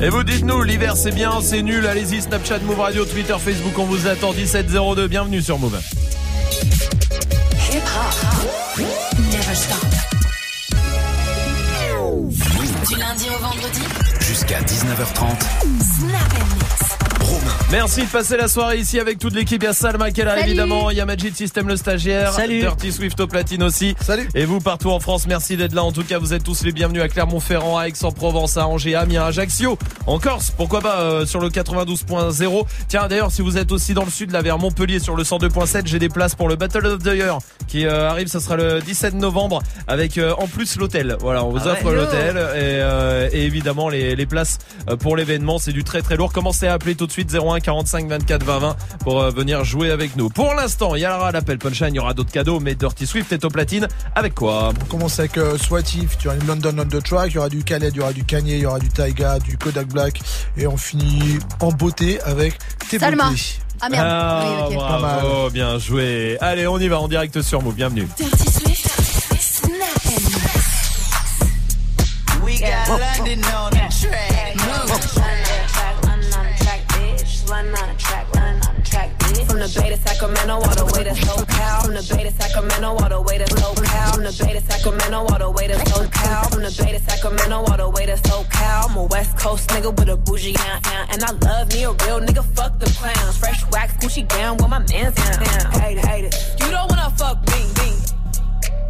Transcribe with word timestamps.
Et 0.00 0.10
vous 0.10 0.22
dites-nous, 0.22 0.62
l'hiver 0.62 0.96
c'est 0.96 1.10
bien, 1.10 1.40
c'est 1.40 1.62
nul, 1.62 1.84
allez-y, 1.84 2.22
Snapchat, 2.22 2.60
Move 2.60 2.78
Radio, 2.78 3.04
Twitter, 3.04 3.34
Facebook, 3.38 3.76
on 3.78 3.84
vous 3.84 4.06
attend. 4.06 4.32
1702, 4.32 5.08
bienvenue 5.08 5.42
sur 5.42 5.58
Move. 5.58 5.80
Du 12.88 12.94
lundi 12.96 13.26
au 13.28 13.42
vendredi. 13.42 13.80
Jusqu'à 14.20 14.60
19h30. 14.60 15.40
Snap 15.98 17.07
Merci 17.70 18.00
de 18.02 18.06
passer 18.06 18.36
la 18.38 18.48
soirée 18.48 18.78
ici 18.78 18.98
avec 18.98 19.18
toute 19.18 19.34
l'équipe. 19.34 19.62
Il 19.62 19.66
y 19.66 19.68
a 19.68 19.74
Salma 19.74 20.10
qui 20.10 20.22
est 20.22 20.24
là, 20.24 20.40
évidemment. 20.40 20.90
Il 20.90 20.96
y 20.96 21.00
a 21.00 21.04
Magic 21.06 21.36
System 21.36 21.68
le 21.68 21.76
stagiaire. 21.76 22.32
Salut. 22.32 22.60
Dirty 22.60 22.92
Swift 22.92 23.20
au 23.20 23.26
platine 23.26 23.62
aussi. 23.62 23.94
Salut. 24.00 24.26
Et 24.34 24.46
vous 24.46 24.60
partout 24.60 24.90
en 24.90 25.00
France, 25.00 25.26
merci 25.26 25.56
d'être 25.58 25.74
là. 25.74 25.84
En 25.84 25.92
tout 25.92 26.02
cas, 26.02 26.18
vous 26.18 26.32
êtes 26.32 26.42
tous 26.42 26.64
les 26.64 26.72
bienvenus 26.72 27.02
à 27.02 27.08
Clermont-Ferrand, 27.08 27.76
à 27.76 27.88
Aix-en-Provence, 27.88 28.56
à 28.56 28.66
Angers, 28.66 28.94
à 28.94 29.00
Amiens, 29.00 29.22
à 29.24 29.26
Ajaccio, 29.26 29.78
en 30.06 30.18
Corse. 30.18 30.50
Pourquoi 30.56 30.80
pas 30.80 31.00
euh, 31.00 31.26
sur 31.26 31.40
le 31.40 31.50
92.0. 31.50 32.64
Tiens, 32.88 33.06
d'ailleurs, 33.08 33.30
si 33.30 33.42
vous 33.42 33.58
êtes 33.58 33.70
aussi 33.70 33.92
dans 33.92 34.04
le 34.04 34.10
sud, 34.10 34.30
là 34.30 34.40
vers 34.40 34.58
Montpellier 34.58 34.98
sur 34.98 35.14
le 35.14 35.22
102.7, 35.22 35.82
j'ai 35.86 35.98
des 35.98 36.08
places 36.08 36.34
pour 36.34 36.48
le 36.48 36.56
Battle 36.56 36.86
of 36.86 37.02
the 37.02 37.14
Year 37.14 37.38
qui 37.66 37.84
euh, 37.84 38.08
arrive. 38.08 38.28
Ça 38.28 38.40
sera 38.40 38.56
le 38.56 38.80
17 38.80 39.14
novembre 39.14 39.62
avec 39.86 40.16
euh, 40.16 40.32
en 40.38 40.46
plus 40.46 40.76
l'hôtel. 40.76 41.16
Voilà, 41.20 41.44
on 41.44 41.50
vous 41.50 41.60
Ah 41.68 41.72
offre 41.72 41.84
ouais. 41.84 41.94
l'hôtel 41.96 42.36
et, 42.36 42.40
euh, 42.80 43.28
et 43.32 43.44
évidemment 43.44 43.90
les, 43.90 44.16
les 44.16 44.26
places 44.26 44.58
euh, 44.88 44.96
pour 44.96 45.16
l'événement. 45.16 45.58
C'est 45.58 45.72
du 45.72 45.84
très 45.84 46.00
très 46.00 46.16
lourd. 46.16 46.32
Commencez 46.32 46.66
à 46.66 46.72
appeler 46.72 46.94
tout 46.94 47.06
de 47.06 47.12
suite 47.12 47.17
01 47.24 47.60
45 47.60 48.08
24 48.08 48.44
20 48.44 48.58
20 48.58 48.76
pour 49.00 49.20
euh, 49.22 49.30
venir 49.30 49.64
jouer 49.64 49.90
avec 49.90 50.16
nous. 50.16 50.28
Pour 50.28 50.54
l'instant, 50.54 50.94
il 50.94 51.02
y 51.02 51.06
aura 51.06 51.32
l'appel 51.32 51.58
punchline, 51.58 51.94
il 51.94 51.96
y 51.96 52.00
aura 52.00 52.14
d'autres 52.14 52.30
cadeaux, 52.32 52.60
mais 52.60 52.74
Dirty 52.74 53.06
Swift 53.06 53.32
est 53.32 53.44
au 53.44 53.48
platine. 53.50 53.88
Avec 54.14 54.34
quoi? 54.34 54.72
On 54.80 54.84
commence 54.86 55.18
avec 55.18 55.36
euh, 55.38 55.56
Swatif, 55.58 56.18
tu 56.18 56.28
as 56.30 56.34
une 56.34 56.46
London 56.46 56.74
on 56.78 56.84
the 56.86 57.02
track, 57.02 57.30
il 57.32 57.34
y 57.36 57.38
aura 57.38 57.48
du 57.48 57.62
Khaled, 57.64 57.92
il 57.94 57.98
y 57.98 58.00
aura 58.00 58.12
du 58.12 58.24
Kanye, 58.24 58.52
il 58.54 58.60
y 58.60 58.66
aura 58.66 58.78
du 58.78 58.88
Taiga, 58.88 59.38
du 59.38 59.56
Kodak 59.58 59.88
Black 59.88 60.20
et 60.56 60.66
on 60.66 60.76
finit 60.76 61.38
en 61.60 61.72
beauté 61.72 62.20
avec 62.22 62.58
tes 62.90 62.98
Salma. 62.98 63.30
beautés. 63.30 63.58
Ah 63.80 63.88
merde. 63.88 64.06
Ah, 64.10 64.66
Oui, 64.68 64.74
ok. 64.76 64.82
bravo, 64.82 65.50
bien 65.50 65.78
joué. 65.78 66.36
Allez, 66.40 66.66
on 66.66 66.78
y 66.80 66.88
va 66.88 66.98
en 66.98 67.06
direct 67.06 67.40
sur 67.42 67.62
Move. 67.62 67.74
Bienvenue. 67.74 68.08
Dirty 68.18 68.50
Swift 68.50 68.88
Snap 69.40 70.04
Mix 70.04 70.28
We 72.44 72.60
got 72.60 72.98
London 72.98 73.40
on 73.72 73.77
From 79.58 79.66
the 79.66 79.80
Bay 79.80 79.90
to 79.90 79.96
Sacramento, 79.96 80.54
all 80.54 80.74
the 80.78 80.86
way 80.94 81.02
to 81.02 81.10
SoCal. 81.10 81.82
From 81.82 81.94
the 81.94 82.14
Bay 82.14 82.22
to 82.22 82.30
Sacramento, 82.30 82.94
all 82.94 83.08
the 83.08 83.20
way 83.20 83.38
to 83.38 83.44
SoCal. 83.44 84.14
From 84.14 84.22
the 84.22 84.30
Bay 84.38 84.52
to 84.54 84.62
Sacramento, 84.62 85.18
all 85.18 85.38
the 85.38 85.50
way 85.50 85.66
to 85.66 85.74
SoCal. 85.74 86.50
From 86.54 86.62
the 86.62 86.70
Bay 86.78 86.92
to 86.94 87.02
Sacramento, 87.02 87.56
all 87.66 87.76
the 87.76 87.90
way 87.90 88.06
to 88.06 88.14
SoCal. 88.14 88.86
I'm 88.86 88.96
a 88.96 89.04
West 89.06 89.36
Coast 89.36 89.68
nigga 89.70 89.90
with 89.90 90.08
a 90.10 90.16
bougie 90.16 90.52
yeah. 90.52 91.10
And 91.10 91.24
I 91.24 91.32
love 91.42 91.74
me 91.74 91.82
a 91.82 91.90
real 91.90 92.20
nigga, 92.22 92.44
fuck 92.54 92.78
the 92.78 92.86
clowns. 92.86 93.36
Fresh 93.36 93.66
wax, 93.72 93.94
Gucci 93.98 94.28
down 94.28 94.58
with 94.58 94.68
my 94.70 94.78
man's 94.78 95.16
down. 95.18 95.72
Hate 95.82 95.98
it, 95.98 96.06
hate 96.06 96.24
it. 96.30 96.34
You 96.60 96.70
don't 96.70 96.88
wanna 96.88 97.10
fuck 97.18 97.42
me, 97.50 97.66
me. 97.82 97.98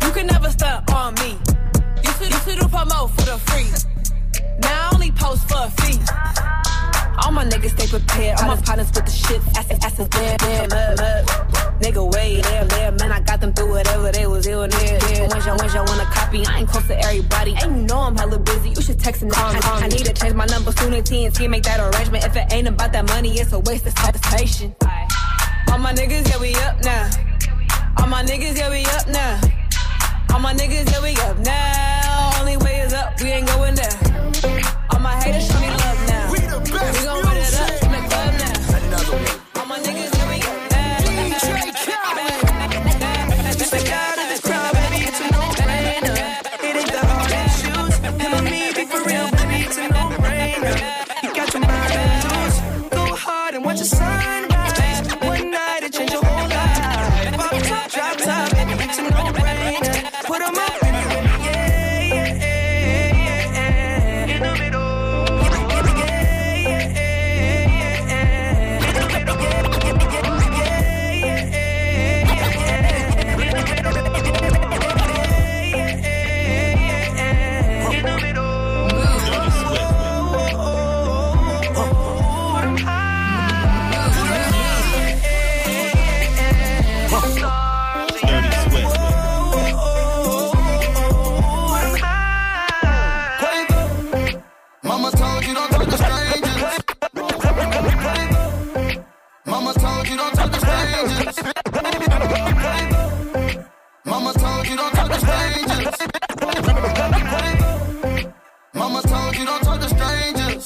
You 0.04 0.12
can 0.12 0.26
never 0.26 0.50
stunt 0.50 0.84
on 0.92 1.14
me. 1.14 1.40
You 2.04 2.12
should, 2.20 2.28
you 2.28 2.40
should 2.44 2.60
do 2.60 2.68
promote 2.68 3.08
for 3.16 3.24
the 3.24 3.40
free. 3.48 3.72
Now 4.60 4.90
I 4.90 4.90
only 4.92 5.12
post 5.12 5.48
for 5.48 5.64
a 5.64 5.70
fee. 5.80 5.96
All 7.24 7.32
my 7.32 7.44
niggas 7.44 7.70
stay 7.70 7.86
prepared. 7.86 8.38
All 8.40 8.48
my 8.48 8.56
partners 8.56 8.90
with 8.94 9.06
the 9.06 9.10
shit. 9.10 9.40
Asses, 9.56 9.78
asses, 9.84 10.08
damn, 10.08 10.36
damn, 10.38 10.72
up, 10.72 11.00
up. 11.00 11.48
Nigga, 11.80 12.12
wait, 12.12 12.42
damn, 12.42 12.68
damn. 12.68 12.96
Man, 12.96 13.12
I 13.12 13.20
got 13.20 13.40
them 13.40 13.52
through 13.52 13.70
whatever 13.70 14.10
they 14.12 14.26
was 14.26 14.46
ill 14.46 14.66
there. 14.68 15.28
When 15.28 15.42
y'all, 15.42 15.56
when 15.58 15.70
y'all 15.72 15.86
wanna 15.86 16.04
copy, 16.06 16.46
I 16.46 16.60
ain't 16.60 16.68
close 16.68 16.86
to 16.88 16.98
everybody. 16.98 17.54
And 17.62 17.76
you 17.76 17.82
know 17.82 17.98
I'm 17.98 18.16
hella 18.16 18.38
busy. 18.38 18.70
You 18.70 18.82
should 18.82 18.98
text 19.00 19.22
and 19.22 19.32
call 19.32 19.52
me. 19.52 19.60
I 19.62 19.88
need 19.88 20.04
to 20.04 20.12
change 20.12 20.34
my 20.34 20.46
number 20.46 20.72
soon 20.72 20.94
as 20.94 21.04
TNT 21.04 21.48
make 21.48 21.64
that 21.64 21.80
arrangement. 21.80 22.24
If 22.24 22.36
it 22.36 22.52
ain't 22.52 22.68
about 22.68 22.92
that 22.92 23.06
money, 23.08 23.30
it's 23.38 23.52
a 23.52 23.58
waste 23.60 23.86
of 23.86 23.94
conversation. 23.94 24.74
All 25.70 25.78
my 25.78 25.92
niggas, 25.92 26.28
yeah, 26.28 26.40
we 26.40 26.54
up 26.56 26.82
now. 26.82 27.10
All 27.98 28.06
my 28.06 28.22
niggas, 28.22 28.56
yeah, 28.56 28.70
we 28.70 28.84
up 28.86 29.08
now. 29.08 29.40
All 30.32 30.40
my 30.40 30.54
niggas, 30.54 30.90
yeah, 30.90 31.02
we 31.02 31.16
up 31.28 31.38
now. 31.38 32.40
Only 32.40 32.56
way 32.58 32.80
is 32.80 32.92
up, 32.92 33.20
we 33.20 33.30
ain't 33.30 33.46
going 33.46 33.74
there. 33.74 34.07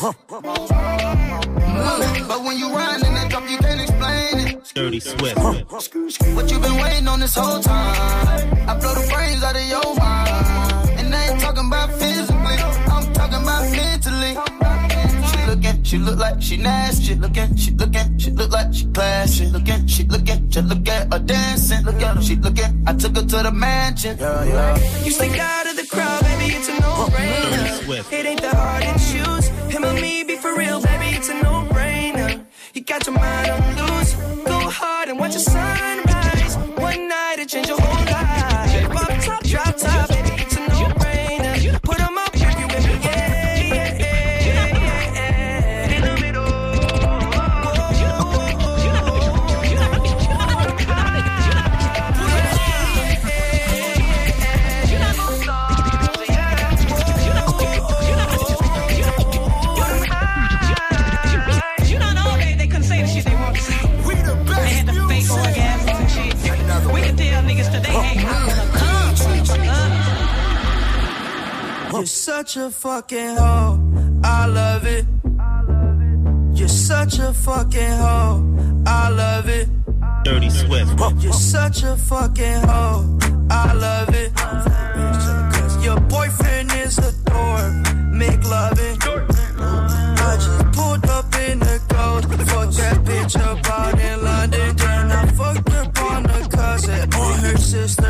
But 0.03 0.19
when 2.43 2.59
you 2.59 2.75
run 2.75 3.07
in 3.07 3.15
that 3.15 3.31
drop, 3.31 3.49
you 3.49 3.57
can't 3.59 3.81
explain 3.81 4.49
it. 4.49 4.65
Dirty 4.75 4.99
Swift. 4.99 5.39
What 5.39 6.51
you 6.51 6.59
been 6.59 6.75
waiting 6.83 7.07
on 7.07 7.21
this 7.21 7.37
whole 7.37 7.61
time? 7.61 8.59
I 8.69 8.77
blow 8.81 8.95
the 8.95 9.09
brains 9.13 9.45
out 9.45 9.55
of 9.55 9.63
your 9.63 9.95
mind. 9.95 10.99
And 10.99 11.15
I 11.15 11.29
ain't 11.29 11.41
talking 11.41 11.69
about 11.69 11.93
physically, 11.93 12.59
I'm 12.91 13.13
talking 13.13 13.43
about 13.43 13.71
mentally. 13.71 14.35
She 15.31 15.47
looking, 15.47 15.85
she 15.85 15.99
look 15.99 16.19
like 16.19 16.43
she 16.43 16.57
nasty. 16.57 17.05
She 17.05 17.15
looking, 17.15 17.55
she 17.55 17.71
looking, 17.71 18.19
she 18.19 18.31
look 18.33 18.51
like 18.51 18.75
she 18.75 18.87
classy. 18.87 19.45
She 19.45 19.51
looking, 19.53 19.87
she 19.87 20.03
looking, 20.05 20.51
just 20.51 20.67
look 20.67 20.89
at 20.89 21.13
her 21.13 21.21
dancing. 21.21 21.85
Look 21.85 22.03
at 22.03 22.17
her, 22.17 22.23
she 22.23 22.35
looking. 22.35 22.83
I 22.89 22.95
took 22.95 23.15
her 23.15 23.23
to 23.23 23.43
the 23.45 23.53
mansion. 23.53 24.19
Yeah, 24.19 24.45
yeah. 24.45 25.05
You 25.05 25.13
stick 25.13 25.39
out 25.39 25.69
of 25.69 25.77
the 25.77 25.87
crowd, 25.87 26.23
baby, 26.25 26.55
it's 26.57 26.69
a 26.69 26.81
no-brainer. 26.81 28.13
It 28.13 28.27
ain't 28.27 28.41
that 28.43 28.55
hard 28.55 28.83
to 28.83 28.99
choose. 28.99 29.42
Him 29.73 29.95
me, 29.95 30.23
be 30.23 30.37
for 30.37 30.55
real, 30.55 30.83
baby, 30.83 31.17
it's 31.17 31.31
a 31.31 31.35
no-brainer. 31.43 32.45
You 32.75 32.83
got 32.83 33.07
your 33.07 33.15
mind 33.15 33.49
on 33.49 33.77
loose. 33.79 34.13
Go 34.45 34.59
hard 34.69 35.09
and 35.09 35.19
watch 35.19 35.33
the 35.33 35.41
sunrise. 35.41 36.12
You're 71.93 72.07
such 72.07 72.57
a 72.57 72.71
fucking 72.71 73.37
hoe. 73.37 73.79
I 74.25 74.47
love 74.47 74.87
it. 74.87 75.05
You're 76.59 76.69
such 76.69 77.19
a 77.19 77.35
fucking 77.35 77.97
hoe. 78.05 78.83
I 78.87 79.11
love 79.11 79.49
it. 79.51 79.69
Dirty 80.25 80.49
Swift. 80.49 80.99
You're 81.23 81.35
such 81.35 81.83
a 81.83 81.97
fucking 81.99 82.63
hoe. 82.63 83.19
I 83.51 83.75
love 83.75 84.09
it. 84.15 84.35
Cause 84.35 85.85
your 85.85 86.01
boyfriend 86.01 86.73
is 86.73 86.97
a 86.97 87.13
dork. 87.25 87.73
Make 88.11 88.43
love 88.49 88.79
it. 88.81 88.99
I 89.05 90.37
just 90.37 90.73
pulled 90.73 91.07
up 91.11 91.35
in 91.47 91.59
the 91.59 91.79
ghost. 91.89 92.29
Fuck 92.51 92.71
that 92.81 93.05
bitch 93.05 93.39
up 93.39 93.67
out 93.69 94.01
in 94.01 94.25
London. 94.25 94.77
Then 94.77 95.13
I 95.13 95.27
fucked 95.27 95.71
up 95.75 95.99
on 96.01 96.25
a 96.25 96.49
cousin 96.49 97.13
on 97.15 97.39
her 97.41 97.57
sister. 97.59 98.02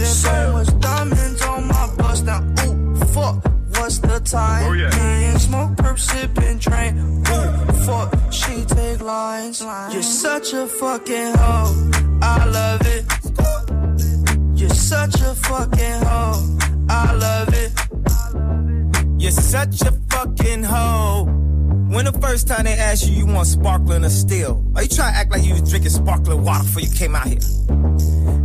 Went 0.00 0.06
fishing. 0.06 0.30
So 0.30 0.52
much 0.52 0.80
diamonds 0.80 1.42
on 1.42 1.68
my 1.68 1.94
bust 1.96 2.24
now. 2.24 2.40
Ooh, 2.64 2.94
fuck, 3.06 3.44
what's 3.76 3.98
the 3.98 4.20
time? 4.20 4.66
Oh, 4.66 4.72
yeah. 4.72 4.90
Me 4.90 5.24
and 5.26 5.40
smoke, 5.40 5.70
perp, 5.76 5.98
sipping, 5.98 6.58
train. 6.58 6.98
Ooh, 6.98 7.72
fuck, 7.84 8.32
she 8.32 8.64
take 8.64 9.00
lines. 9.00 9.62
You're 9.92 10.02
such 10.02 10.52
a 10.52 10.66
fucking 10.66 11.34
hoe. 11.36 11.90
I 12.22 12.44
love 12.46 12.82
it. 12.86 13.04
You're 14.58 14.70
such 14.70 15.20
a 15.20 15.34
fucking 15.34 16.02
hoe. 16.02 16.58
I 16.88 17.12
love 17.14 17.54
it. 17.54 17.72
You're 19.22 19.30
such 19.30 19.82
a 19.82 19.92
fucking 20.10 20.64
hoe. 20.64 21.24
When 21.90 22.04
the 22.04 22.12
first 22.20 22.46
time 22.46 22.64
they 22.64 22.74
asked 22.74 23.08
you, 23.08 23.14
you 23.16 23.26
want 23.26 23.48
sparkling 23.48 24.04
or 24.04 24.10
still? 24.10 24.64
Are 24.76 24.82
you 24.82 24.88
trying 24.88 25.12
to 25.12 25.18
act 25.18 25.32
like 25.32 25.42
you 25.44 25.54
was 25.54 25.68
drinking 25.68 25.90
sparkling 25.90 26.44
water 26.44 26.62
before 26.62 26.82
you 26.82 26.90
came 26.90 27.16
out 27.16 27.26
here? 27.26 27.38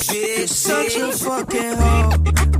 bitch. 0.00 0.48
Such 0.48 0.96
a 0.96 1.12
fucking 1.12 1.74
hoe. 1.76 2.12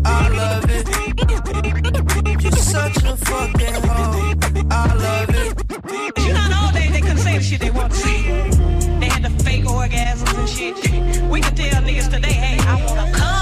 I 0.04 0.28
love 0.28 0.64
it. 0.68 2.42
You're 2.42 2.52
such 2.52 2.96
a 3.04 3.16
fucking 3.16 3.74
hoe. 3.74 4.34
I 4.70 4.94
love 4.94 5.30
it. 5.30 6.18
You 6.26 6.32
know, 6.32 6.48
all 6.56 6.72
day 6.72 6.88
they 6.88 7.00
couldn't 7.00 7.18
say 7.18 7.38
the 7.38 7.44
shit 7.44 7.60
they 7.60 7.70
want 7.70 7.92
to 7.92 7.98
say. 7.98 8.22
They 9.00 9.06
had 9.06 9.22
the 9.22 9.30
fake 9.42 9.64
orgasms 9.64 10.38
and 10.38 10.48
shit. 10.48 10.76
We 11.30 11.40
could 11.40 11.56
tell 11.56 11.82
niggas 11.82 12.10
today, 12.10 12.32
hey, 12.32 12.58
I 12.68 12.84
wanna 12.86 13.10
come, 13.12 13.41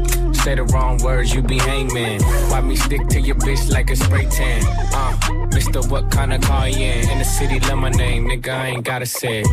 Say 0.43 0.55
the 0.55 0.63
wrong 0.63 0.97
words, 1.03 1.35
you 1.35 1.43
be 1.43 1.59
hangman. 1.59 2.19
Why 2.49 2.61
me 2.61 2.75
stick 2.75 3.07
to 3.09 3.21
your 3.21 3.35
bitch 3.35 3.69
like 3.71 3.91
a 3.91 3.95
spray 3.95 4.25
tan? 4.25 4.63
Uh, 4.91 5.15
Mr. 5.51 5.87
What 5.87 6.09
kind 6.09 6.33
of 6.33 6.41
car 6.41 6.67
you 6.67 6.83
in? 6.83 7.09
In 7.11 7.19
the 7.19 7.23
city, 7.23 7.59
love 7.59 7.77
my 7.77 7.89
name, 7.89 8.27
nigga, 8.27 8.49
I 8.49 8.67
ain't 8.69 8.83
gotta 8.83 9.05
say 9.05 9.41
it. 9.41 9.47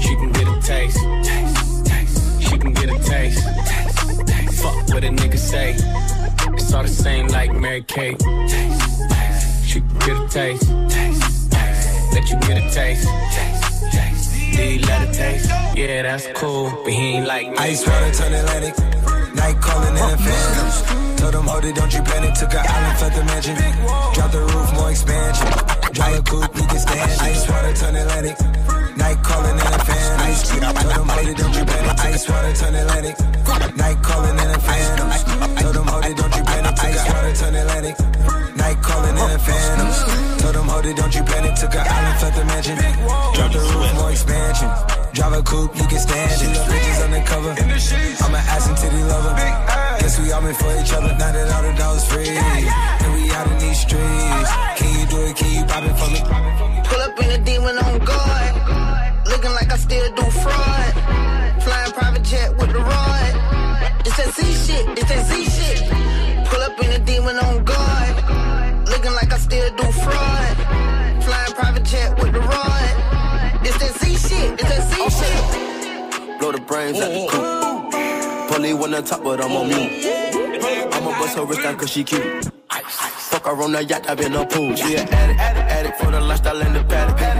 She 0.00 0.14
can 0.14 0.30
get 0.30 0.46
a 0.46 0.60
taste. 0.62 0.98
Taste, 1.24 1.84
taste. 1.84 2.42
She 2.42 2.58
can 2.58 2.72
get 2.74 2.90
a 2.90 2.98
taste. 3.02 3.44
Taste, 3.66 4.26
taste. 4.28 4.62
Fuck 4.62 4.88
what 4.90 5.02
a 5.02 5.08
nigga 5.08 5.36
say. 5.36 5.74
It's 6.54 6.72
all 6.72 6.84
the 6.84 6.88
same 6.88 7.26
like 7.26 7.52
Mary 7.52 7.82
Kate. 7.82 8.20
Taste, 8.20 9.00
taste. 9.10 9.66
She 9.66 9.80
can 9.80 9.98
get 9.98 10.16
a 10.16 10.28
taste. 10.28 10.62
Taste, 10.88 11.50
taste. 11.50 12.14
Let 12.14 12.30
you 12.30 12.38
get 12.46 12.56
a 12.56 12.70
taste. 12.72 13.08
Taste, 13.32 14.54
taste. 14.54 14.86
Let 14.86 15.08
her 15.08 15.12
taste? 15.12 15.50
Yeah, 15.74 16.02
that's 16.02 16.28
cool, 16.38 16.70
but 16.84 16.92
he 16.92 17.16
ain't 17.16 17.26
like 17.26 17.50
me. 17.50 17.56
Ice 17.56 17.84
water 17.84 18.12
turn 18.12 18.32
Atlantic. 18.32 19.19
Night 19.40 19.58
calling 19.62 19.96
in 19.96 20.08
the 20.12 20.18
phantoms. 20.20 20.76
Told 21.18 21.32
them, 21.32 21.46
hold 21.46 21.64
it, 21.64 21.74
don't 21.74 21.92
you 21.94 22.02
panic. 22.02 22.34
Took 22.34 22.52
an 22.52 22.64
island, 22.68 23.00
left 23.00 23.16
the 23.16 23.24
mansion. 23.24 23.56
Drop 24.14 24.30
the 24.32 24.40
roof, 24.40 24.68
more 24.74 24.90
expansion. 24.90 25.48
Drive 25.96 26.18
a 26.18 26.22
coupe, 26.22 26.56
you 26.56 26.66
can 26.68 26.78
stand. 26.78 27.10
Ice 27.22 27.48
water 27.48 27.72
turn 27.72 27.96
Atlantic. 27.96 28.36
Night 28.96 29.22
calling 29.22 29.52
in 29.52 29.70
the 29.70 29.80
phantoms. 29.84 30.48
Told 30.50 30.62
them, 30.62 31.08
hold 31.08 31.28
it, 31.28 31.36
don't 31.36 31.54
you 31.54 31.64
panic. 31.64 32.00
Ice 32.00 32.28
water 32.28 32.52
turn 32.54 32.74
Atlantic. 32.74 33.16
Night 33.76 34.02
calling 34.02 34.38
in 34.38 34.48
the 34.50 34.58
phantoms. 34.58 35.24
Told 35.60 35.74
them, 35.74 35.86
hold 35.86 36.04
it, 36.04 36.16
don't 36.16 36.36
you 36.36 36.44
panic. 36.44 36.78
Ice 36.84 37.04
water 37.08 37.34
turn 37.34 37.54
Atlantic. 37.54 37.96
Night 38.56 38.78
calling 38.82 39.16
in 39.16 39.28
the 39.30 39.38
phantoms. 39.38 39.96
Told 40.42 40.54
them, 40.54 40.68
hold 40.68 40.86
it, 40.86 40.96
don't 40.96 41.14
you 41.14 41.22
panic. 41.22 41.54
Took 41.56 41.74
an 41.74 41.86
island, 41.86 42.22
left 42.22 42.36
the 42.36 42.44
mansion. 42.44 42.76
Drop 43.34 43.52
the 43.52 43.60
roof, 43.60 43.94
more 43.94 44.10
expansion. 44.10 44.70
Drive 45.12 45.32
a 45.32 45.42
coupe, 45.42 45.76
you 45.76 45.86
can 45.86 45.98
stand 45.98 46.30
it. 46.30 46.56
Bitches 46.70 47.04
undercover. 47.04 47.50
I'm 47.50 48.34
an 48.34 48.42
ass 48.46 48.68
and 48.68 48.76
titty 48.76 49.02
lover. 49.04 49.34
Guess 50.00 50.18
we 50.20 50.32
all 50.32 50.40
meant 50.40 50.56
for 50.56 50.72
each 50.80 50.92
other. 50.92 51.12
Now 51.18 51.32
that 51.32 51.50
all 51.50 51.62
the 51.62 51.72
dogs 51.76 52.04
free. 52.06 52.28
And 52.28 53.12
we 53.14 53.30
out 53.32 53.46
in 53.50 53.58
these 53.58 53.80
streets. 53.80 54.50
Can 54.78 54.90
you 54.98 55.06
do 55.06 55.18
it? 55.26 55.36
Can 55.36 55.50
you 55.52 55.64
pop 55.66 55.82
it 55.82 55.94
for 55.98 56.08
me? 56.10 56.20
Pull 56.84 57.00
up 57.00 57.18
in 57.22 57.28
the 57.28 57.38
demon 57.44 57.78
on 57.78 57.98
guard. 58.04 58.49
Looking 59.40 59.56
like 59.56 59.72
I 59.72 59.78
still 59.78 60.14
do 60.16 60.22
fraud. 60.42 60.92
Flying 61.62 61.92
private 61.92 62.24
jet 62.24 62.50
with 62.58 62.72
the 62.74 62.78
rod. 62.78 63.32
It's 64.04 64.14
that 64.18 64.34
Z 64.34 64.42
shit. 64.52 64.86
It's 64.98 65.08
that 65.08 65.24
Z 65.28 65.44
shit. 65.56 65.80
Pull 66.46 66.60
up 66.60 66.78
in 66.84 66.90
the 66.90 66.98
demon 67.06 67.38
on 67.38 67.64
guard. 67.64 68.86
Looking 68.86 69.12
like 69.12 69.32
I 69.32 69.38
still 69.38 69.74
do 69.76 69.84
fraud. 70.04 70.56
Flying 71.24 71.52
private 71.54 71.84
jet 71.84 72.20
with 72.20 72.34
the 72.34 72.40
rod. 72.40 72.92
It's 73.64 73.78
that 73.78 73.94
Z 74.00 74.28
shit. 74.28 74.60
It's 74.60 74.68
that 74.68 74.82
Z 74.92 75.08
shit. 75.08 76.38
blow 76.38 76.52
the 76.52 76.60
brains 76.60 77.00
out 77.00 77.08
the 77.08 77.26
coop. 77.32 78.50
Polly 78.50 78.74
wanna 78.74 79.00
top, 79.00 79.24
but 79.24 79.40
I'm 79.42 79.52
on 79.52 79.68
mute. 79.68 80.04
I'ma 80.92 81.12
bust 81.18 81.38
her 81.38 81.46
wrist 81.46 81.62
down 81.62 81.78
cause 81.78 81.88
she 81.88 82.04
cute. 82.04 82.44
Fuck 83.30 83.46
her 83.46 83.62
on 83.62 83.72
the 83.72 83.82
yacht, 83.84 84.06
I 84.06 84.14
been 84.16 84.34
a 84.34 84.44
pool. 84.44 84.76
She 84.76 84.96
an 84.96 85.08
addict, 85.08 85.40
addict 85.40 85.98
for 85.98 86.10
the 86.10 86.20
lifestyle 86.20 86.60
and 86.60 86.76
the 86.76 86.84
paddock. 86.84 87.39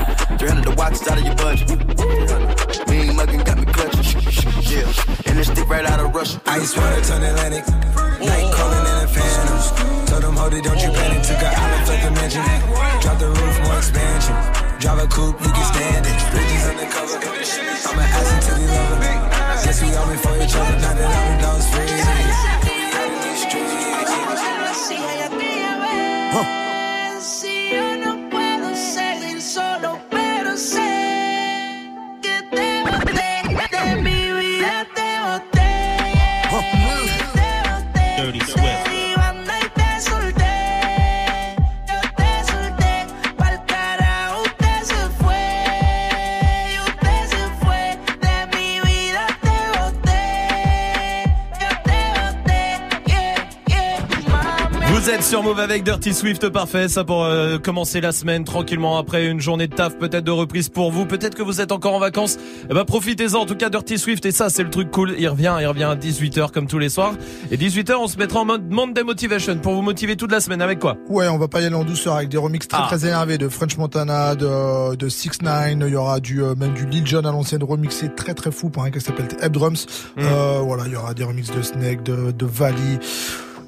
Move 55.51 55.59
avec 55.59 55.83
Dirty 55.83 56.13
Swift, 56.13 56.47
parfait. 56.47 56.87
Ça 56.87 57.03
pour 57.03 57.25
euh, 57.25 57.57
commencer 57.57 57.99
la 57.99 58.13
semaine 58.13 58.45
tranquillement 58.45 58.97
après 58.97 59.27
une 59.27 59.41
journée 59.41 59.67
de 59.67 59.75
taf, 59.75 59.97
peut-être 59.97 60.23
de 60.23 60.31
reprise 60.31 60.69
pour 60.69 60.93
vous. 60.93 61.05
Peut-être 61.05 61.35
que 61.35 61.41
vous 61.43 61.59
êtes 61.59 61.73
encore 61.73 61.93
en 61.93 61.99
vacances. 61.99 62.37
Eh 62.69 62.73
ben 62.73 62.85
profitez-en. 62.85 63.41
En 63.41 63.45
tout 63.45 63.55
cas, 63.55 63.69
Dirty 63.69 63.97
Swift 63.97 64.25
et 64.25 64.31
ça, 64.31 64.49
c'est 64.49 64.63
le 64.63 64.69
truc 64.69 64.91
cool. 64.91 65.13
Il 65.17 65.27
revient, 65.27 65.53
il 65.59 65.67
revient 65.67 65.83
à 65.83 65.95
18h 65.95 66.51
comme 66.51 66.67
tous 66.67 66.79
les 66.79 66.87
soirs. 66.87 67.15
Et 67.51 67.57
18h, 67.57 67.95
on 67.99 68.07
se 68.07 68.17
mettra 68.17 68.39
en 68.39 68.45
mode 68.45 68.69
Monday 68.71 69.03
Motivation 69.03 69.57
pour 69.57 69.73
vous 69.73 69.81
motiver 69.81 70.15
toute 70.15 70.31
la 70.31 70.39
semaine. 70.39 70.61
Avec 70.61 70.79
quoi? 70.79 70.95
Ouais, 71.09 71.27
on 71.27 71.37
va 71.37 71.49
pas 71.49 71.59
y 71.59 71.65
aller 71.65 71.75
en 71.75 71.83
douceur 71.83 72.15
avec 72.15 72.29
des 72.29 72.37
remixes 72.37 72.69
très 72.69 72.79
Ah. 72.81 72.85
très 72.87 73.05
énervés 73.05 73.37
de 73.37 73.49
French 73.49 73.75
Montana, 73.77 74.35
de, 74.35 74.95
de 74.95 75.09
6 75.09 75.41
9 75.41 75.73
il 75.81 75.87
y 75.89 75.95
aura 75.95 76.21
du 76.21 76.41
euh, 76.41 76.55
même 76.55 76.73
du 76.73 76.85
Lil 76.85 77.05
Jon 77.05 77.25
à 77.25 77.31
l'ancienne 77.31 77.63
remixé 77.63 78.09
très 78.15 78.33
très 78.33 78.51
fou 78.51 78.69
pour 78.69 78.83
un 78.83 78.91
qui 78.91 79.01
s'appelle 79.01 79.27
Ebb 79.41 79.51
Drums. 79.51 79.85
Mm. 80.15 80.21
Euh, 80.23 80.59
voilà, 80.63 80.83
il 80.85 80.93
y 80.93 80.95
aura 80.95 81.13
des 81.13 81.25
remixes 81.25 81.51
de 81.51 81.61
Snake, 81.61 82.03
de, 82.03 82.31
de 82.31 82.45
Valley, 82.45 82.99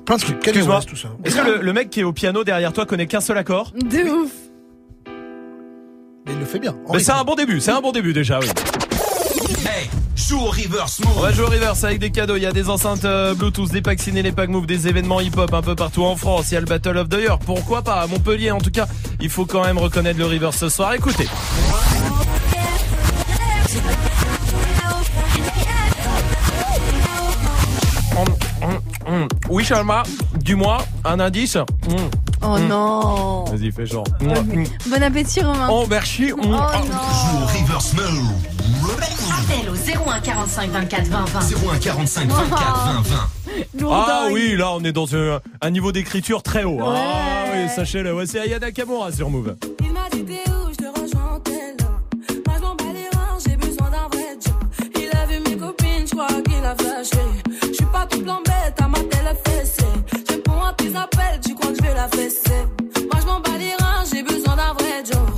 plein 0.06 0.16
de 0.18 0.22
trucs. 0.22 0.38
Excuse-moi. 0.48 0.82
Tout 0.88 0.96
ça. 0.96 1.10
Est-ce 1.24 1.36
que 1.38 1.42
le, 1.42 1.62
le 1.62 1.74
mec 1.74 1.90
qui 1.90 2.02
est 2.02 2.04
au 2.04 2.14
piano 2.14 2.44
derrière 2.44 2.74
toi 2.74 2.86
connaît 2.86 3.08
qu'un 3.08 3.22
seul 3.22 3.38
accord 3.38 3.72
De 3.76 4.10
ouf. 4.10 4.32
Mais 6.26 6.34
il 6.34 6.40
le 6.40 6.46
fait 6.46 6.60
bien. 6.60 6.76
Mais 6.92 7.00
c'est 7.00 7.12
un 7.12 7.24
bon 7.24 7.36
début, 7.36 7.60
c'est 7.60 7.72
un 7.72 7.82
bon 7.82 7.92
début 7.92 8.14
déjà, 8.14 8.40
oui. 8.40 8.48
Hey, 9.66 9.90
joue 10.16 10.40
au 10.40 10.46
reverse 10.46 11.02
On 11.06 11.10
move. 11.10 11.22
va 11.22 11.32
jouer 11.32 11.46
au 11.46 11.50
reverse 11.50 11.84
avec 11.84 12.00
des 12.00 12.12
cadeaux. 12.12 12.36
Il 12.38 12.44
y 12.44 12.46
a 12.46 12.52
des 12.54 12.70
enceintes 12.70 13.04
euh, 13.06 13.34
Bluetooth, 13.34 13.72
des 13.72 13.82
packs 13.82 14.00
ciné, 14.02 14.22
les 14.22 14.32
packs 14.32 14.50
move, 14.50 14.66
des 14.66 14.88
événements 14.88 15.20
hip-hop 15.20 15.54
un 15.54 15.62
peu 15.62 15.76
partout 15.76 16.04
en 16.04 16.16
France. 16.16 16.52
Il 16.52 16.54
y 16.54 16.58
a 16.58 16.60
le 16.62 16.66
Battle 16.66 16.98
of 16.98 17.10
the 17.10 17.16
Year. 17.16 17.40
Pourquoi 17.40 17.82
pas 17.82 17.96
à 18.02 18.08
Montpellier 18.08 18.52
En 18.52 18.60
tout 18.60 18.72
cas, 18.72 18.88
il 19.20 19.30
faut 19.30 19.46
quand 19.46 19.64
même 19.66 19.78
reconnaître 19.78 20.20
le 20.20 20.26
reverse 20.26 20.58
ce 20.58 20.70
soir. 20.70 20.94
Écoutez. 20.94 21.28
Hum, 29.13 29.22
hum. 29.24 29.27
Oui, 29.50 29.63
Shalma, 29.63 30.03
dis-moi 30.38 30.77
un 31.05 31.20
indice. 31.20 31.55
Hum. 31.55 32.10
Oh 32.41 32.60
non. 32.60 33.46
Vas-y, 33.46 33.72
fais 33.72 33.86
genre. 33.86 34.03
Hum. 34.22 34.63
Bon 34.89 35.01
appétit, 35.03 35.41
Romain. 35.41 35.67
Oh, 35.72 35.86
merci. 35.89 36.32
Hum. 36.32 36.39
Oh 36.41 36.46
non. 36.48 37.46
Reverse. 37.48 37.93
Appel 39.32 39.70
au 39.70 39.75
01 40.10 40.20
45 40.20 40.70
24 40.72 41.08
20 41.08 41.25
20. 41.25 41.39
01 41.74 41.77
45 41.79 42.27
24 42.27 42.86
20 42.86 43.01
20. 43.01 43.17
Lourdingue. 43.79 44.05
Ah 44.10 44.25
oui, 44.32 44.55
là 44.58 44.72
on 44.74 44.84
est 44.84 44.91
dans 44.91 45.15
un, 45.15 45.39
un 45.62 45.70
niveau 45.70 45.91
d'écriture 45.91 46.43
très 46.43 46.63
haut. 46.63 46.79
Ah 46.82 46.89
Ouais. 46.91 47.63
oui, 47.63 47.70
sachez-le. 47.75 48.13
Ouais, 48.13 48.25
c'est 48.25 48.39
Ayana 48.39 48.72
Kamura 48.72 49.12
sur 49.12 49.29
Move. 49.29 49.55
Il 49.82 49.91
m'a 49.91 50.10
dit 50.12 50.24
pas 58.04 58.16
toute 58.16 58.26
l'embête, 58.26 58.82
à 58.82 58.88
ma 58.88 59.00
télé 59.00 59.34
fessée. 59.46 59.86
Je 60.12 60.34
réponds 60.34 60.64
à 60.64 60.74
tes 60.74 60.96
appels, 60.96 61.40
tu 61.46 61.56
crois 61.56 61.72
que 61.72 61.78
je 61.78 61.82
vais 61.82 61.94
la 61.94 62.08
fesser. 62.08 62.66
Moi 63.12 63.22
je 63.22 63.26
m'en 63.26 63.40
bats 63.40 63.58
les 63.58 63.74
j'ai 64.12 64.24
besoin 64.24 64.56
d'un 64.56 64.74
vrai 64.74 65.04
job. 65.06 65.33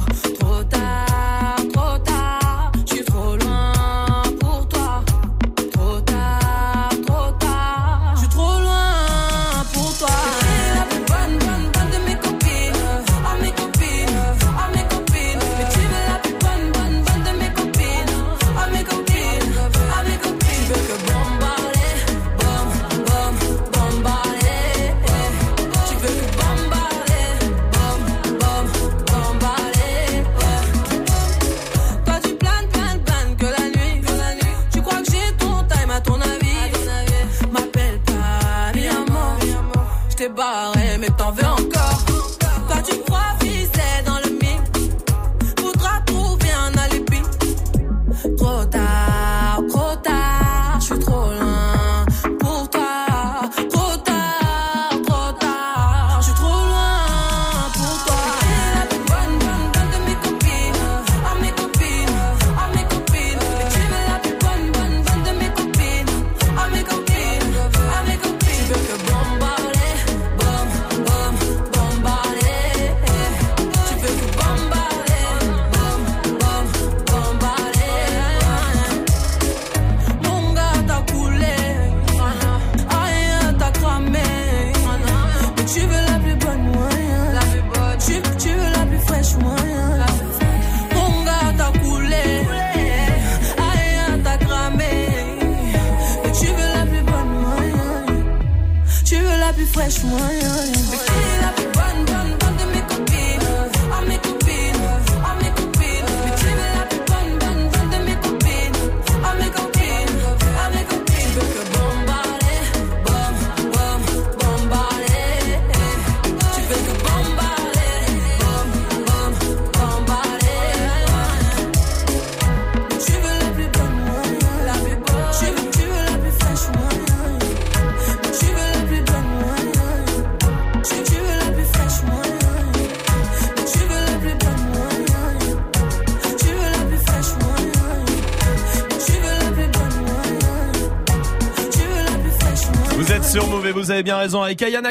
Vous 143.72 143.72
êtes 143.72 143.74
sur 143.74 143.74
Move 143.74 143.82
et 143.82 143.86
vous 143.86 143.92
avez 143.92 144.04
bien 144.04 144.18
raison 144.18 144.42
avec 144.42 144.62
Ayana. 144.62 144.90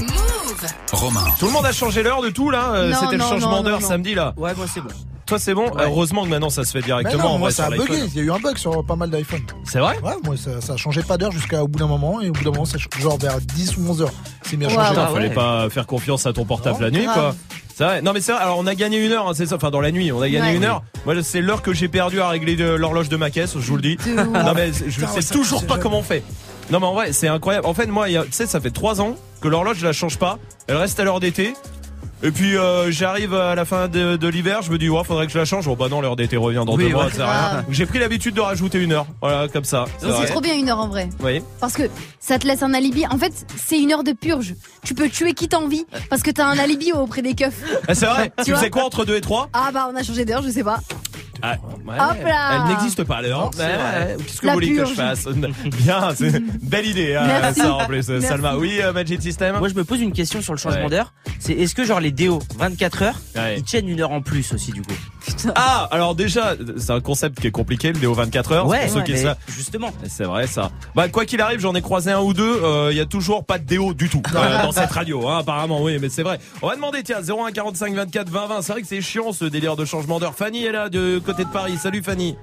Move. 0.00 0.70
Romain. 0.92 1.24
Tout 1.38 1.46
le 1.46 1.52
monde 1.52 1.66
a 1.66 1.72
changé 1.72 2.02
l'heure 2.02 2.22
de 2.22 2.30
tout 2.30 2.50
là. 2.50 2.72
euh, 2.74 2.92
C'était 2.98 3.16
le 3.16 3.22
changement 3.22 3.62
d'heure 3.62 3.82
samedi 3.82 4.14
là. 4.14 4.32
Ouais, 4.36 4.52
moi 4.56 4.66
c'est 4.72 4.80
bon. 4.80 4.88
Toi 5.26 5.38
c'est 5.38 5.54
bon. 5.54 5.66
Heureusement 5.78 6.24
que 6.24 6.28
maintenant 6.28 6.50
ça 6.50 6.64
se 6.64 6.72
fait 6.72 6.82
directement. 6.82 7.22
non, 7.22 7.28
en 7.30 7.38
moi 7.38 7.48
vrai, 7.48 7.54
ça 7.54 7.66
a 7.66 7.70
bugué. 7.70 8.00
Il 8.08 8.14
y 8.16 8.20
a 8.20 8.22
eu 8.22 8.30
un 8.30 8.38
bug 8.38 8.56
sur 8.58 8.84
pas 8.84 8.96
mal 8.96 9.10
d'iPhone. 9.10 9.40
C'est 9.64 9.78
vrai 9.78 9.98
Ouais, 10.02 10.12
moi 10.24 10.36
ça, 10.36 10.60
ça 10.60 10.74
a 10.74 10.76
changé 10.76 11.02
pas 11.02 11.16
d'heure 11.16 11.32
jusqu'à 11.32 11.62
au 11.62 11.68
bout 11.68 11.78
d'un 11.78 11.86
moment 11.86 12.20
et 12.20 12.28
au 12.28 12.32
bout 12.32 12.44
d'un 12.44 12.50
moment, 12.50 12.64
c'est 12.66 12.78
genre 13.00 13.18
vers 13.18 13.40
10 13.40 13.76
ou 13.78 13.88
11 13.90 14.02
heures. 14.02 14.12
C'est 14.42 14.56
bien 14.56 14.68
Wow. 14.68 14.74
changé. 14.74 14.88
Putain, 14.90 15.06
fallait 15.08 15.28
ouais. 15.28 15.34
pas 15.34 15.70
faire 15.70 15.86
confiance 15.86 16.26
à 16.26 16.32
ton 16.32 16.44
portable 16.44 16.76
Non, 16.76 16.80
la 16.84 16.90
nuit, 16.90 17.04
grave. 17.04 17.14
quoi. 17.14 17.34
C'est 17.76 17.84
vrai. 17.84 18.02
Non, 18.02 18.12
mais 18.12 18.20
c'est 18.20 18.32
vrai. 18.32 18.40
Alors, 18.42 18.58
on 18.58 18.66
a 18.68 18.74
gagné 18.76 19.04
une 19.04 19.10
heure, 19.12 19.28
hein, 19.28 19.32
c'est 19.34 19.46
ça. 19.46 19.56
Enfin, 19.56 19.70
dans 19.72 19.80
la 19.80 19.90
nuit, 19.90 20.12
on 20.12 20.22
a 20.22 20.28
gagné 20.28 20.50
Ouais. 20.50 20.56
une 20.56 20.64
heure. 20.64 20.82
Moi, 21.06 21.14
c'est 21.24 21.40
l'heure 21.40 21.60
que 21.62 21.72
j'ai 21.72 21.88
perdu 21.88 22.20
à 22.20 22.28
régler 22.28 22.54
l'horloge 22.54 23.08
de 23.08 23.16
ma 23.16 23.30
caisse, 23.30 23.54
je 23.58 23.66
vous 23.66 23.76
le 23.76 23.82
dis. 23.82 23.96
Non, 24.06 24.52
mais 24.54 24.72
je 24.72 24.94
Putain, 24.94 25.08
sais 25.08 25.22
ça, 25.22 25.34
toujours 25.34 25.66
pas 25.66 25.76
comment 25.78 25.98
on 25.98 26.02
fait. 26.04 26.22
Non, 26.70 26.80
mais 26.80 26.86
en 26.86 26.94
vrai, 26.94 27.12
c'est 27.12 27.28
incroyable. 27.28 27.66
En 27.66 27.74
fait, 27.74 27.86
moi, 27.86 28.06
tu 28.08 28.14
sais, 28.30 28.46
ça 28.46 28.60
fait 28.60 28.70
trois 28.70 29.00
ans 29.00 29.16
que 29.40 29.48
l'horloge, 29.48 29.78
je 29.78 29.86
la 29.86 29.92
change 29.92 30.18
pas. 30.18 30.38
Elle 30.66 30.76
reste 30.76 30.98
à 31.00 31.04
l'heure 31.04 31.20
d'été. 31.20 31.54
Et 32.22 32.30
puis 32.30 32.56
euh, 32.56 32.90
j'arrive 32.90 33.34
à 33.34 33.54
la 33.54 33.66
fin 33.66 33.86
de, 33.86 34.16
de 34.16 34.28
l'hiver, 34.28 34.62
je 34.62 34.70
me 34.70 34.78
dis 34.78 34.88
ouais 34.88 35.04
faudrait 35.04 35.26
que 35.26 35.32
je 35.32 35.36
la 35.36 35.44
change. 35.44 35.66
Bon 35.66 35.74
bah 35.76 35.88
non 35.90 36.00
l'heure 36.00 36.16
d'été 36.16 36.38
revient 36.38 36.62
dans 36.64 36.74
Oui, 36.74 36.84
deux 36.84 36.90
mois, 36.92 37.04
ouais. 37.06 37.12
rien. 37.18 37.56
Donc, 37.56 37.64
J'ai 37.68 37.84
pris 37.84 37.98
l'habitude 37.98 38.34
de 38.34 38.40
rajouter 38.40 38.78
une 38.82 38.92
heure, 38.92 39.04
voilà 39.20 39.46
comme 39.48 39.64
ça. 39.64 39.84
C'est 39.98 40.26
trop 40.30 40.40
bien 40.40 40.54
une 40.54 40.70
heure 40.70 40.78
en 40.78 40.88
vrai. 40.88 41.10
Oui. 41.22 41.42
Parce 41.60 41.74
que 41.74 41.82
ça 42.20 42.38
te 42.38 42.46
laisse 42.46 42.62
un 42.62 42.72
alibi. 42.72 43.04
En 43.10 43.18
fait, 43.18 43.32
c'est 43.62 43.78
une 43.78 43.92
heure 43.92 44.04
de 44.04 44.12
purge. 44.12 44.54
Tu 44.84 44.94
peux 44.94 45.10
tuer 45.10 45.34
qui 45.34 45.48
t'as 45.48 45.58
envie 45.58 45.84
parce 46.08 46.22
que 46.22 46.30
t'as 46.30 46.46
un 46.46 46.56
alibi 46.58 46.92
auprès 46.92 47.20
des 47.20 47.34
keufs. 47.34 47.62
Ah, 47.88 47.94
c'est 47.94 48.06
vrai. 48.06 48.32
Tu 48.44 48.54
faisais 48.54 48.70
quoi 48.70 48.84
entre 48.84 49.04
deux 49.04 49.16
et 49.16 49.20
trois? 49.20 49.50
Ah 49.52 49.68
bah 49.74 49.90
on 49.92 49.96
a 49.96 50.02
changé 50.02 50.24
d'heure, 50.24 50.42
je 50.42 50.48
sais 50.50 50.64
pas. 50.64 50.78
Ah, 51.52 51.56
Ouais, 51.86 51.94
Hop 51.98 52.24
là. 52.24 52.62
Elle 52.66 52.72
n'existe 52.72 53.04
pas 53.04 53.16
alors. 53.16 53.50
Ouais. 53.58 54.16
Qu'est-ce 54.26 54.40
que 54.40 54.46
La 54.46 54.52
vous 54.52 54.58
voulez 54.60 54.74
que 54.74 54.84
je 54.86 54.94
fasse 54.94 55.26
Bien, 55.28 56.10
c'est 56.16 56.28
une 56.28 56.46
belle 56.62 56.86
idée. 56.86 57.14
hein, 57.14 57.24
Merci. 57.26 57.60
ça 57.60 57.74
en 57.74 57.84
plus, 57.86 58.08
Merci. 58.08 58.26
Salma. 58.26 58.56
Oui, 58.56 58.78
euh, 58.80 58.92
Magic 58.92 59.20
System. 59.20 59.58
Moi, 59.58 59.68
je 59.68 59.74
me 59.74 59.84
pose 59.84 60.00
une 60.00 60.12
question 60.12 60.40
sur 60.40 60.52
le 60.54 60.58
changement 60.58 60.84
Ouais. 60.84 60.90
d'heure. 60.90 61.12
C'est 61.38 61.52
est-ce 61.52 61.74
que 61.74 61.84
genre 61.84 62.00
les 62.00 62.12
déos 62.12 62.40
24 62.56 63.02
heures, 63.02 63.16
Ouais. 63.36 63.56
ils 63.58 63.62
tiennent 63.62 63.88
une 63.88 64.00
heure 64.00 64.12
en 64.12 64.22
plus 64.22 64.52
aussi 64.54 64.72
du 64.72 64.80
coup? 64.82 64.94
Ah, 65.54 65.88
alors 65.90 66.14
déjà, 66.14 66.54
c'est 66.76 66.90
un 66.90 67.00
concept 67.00 67.40
qui 67.40 67.46
est 67.46 67.50
compliqué, 67.50 67.88
le 67.92 67.98
Déo 67.98 68.12
24 68.14 68.52
heures. 68.52 68.66
Ouais, 68.66 68.82
pour 68.82 68.90
ceux 68.90 68.96
ouais, 68.98 69.04
qui 69.04 69.12
mais 69.12 69.22
savent. 69.22 69.36
justement. 69.48 69.90
C'est 70.08 70.24
vrai 70.24 70.46
ça. 70.46 70.70
Bah 70.94 71.08
quoi 71.08 71.24
qu'il 71.24 71.40
arrive, 71.40 71.60
j'en 71.60 71.74
ai 71.74 71.80
croisé 71.82 72.12
un 72.12 72.20
ou 72.20 72.34
deux. 72.34 72.60
euh, 72.62 72.88
Il 72.92 72.96
y 72.96 73.00
a 73.00 73.06
toujours 73.06 73.44
pas 73.44 73.58
de 73.58 73.64
déo 73.64 73.94
du 73.94 74.08
tout 74.10 74.22
euh, 74.34 74.62
dans 74.62 74.72
cette 74.72 74.90
radio. 74.90 75.26
Hein, 75.28 75.38
apparemment, 75.38 75.82
oui, 75.82 75.96
mais 76.00 76.08
c'est 76.10 76.22
vrai. 76.22 76.38
On 76.62 76.68
va 76.68 76.76
demander 76.76 77.02
tiens 77.02 77.20
01 77.22 77.50
45 77.52 77.94
24 77.94 78.28
20 78.28 78.46
20. 78.46 78.62
C'est 78.62 78.72
vrai 78.72 78.82
que 78.82 78.88
c'est 78.88 79.00
chiant 79.00 79.32
ce 79.32 79.44
délire 79.46 79.76
de 79.76 79.84
changement 79.84 80.20
d'heure. 80.20 80.34
Fanny 80.34 80.64
est 80.64 80.72
là 80.72 80.88
de 80.90 81.18
côté 81.24 81.33
de 81.42 81.48
Paris. 81.48 81.76
Salut 81.78 82.02
Fanny. 82.02 82.36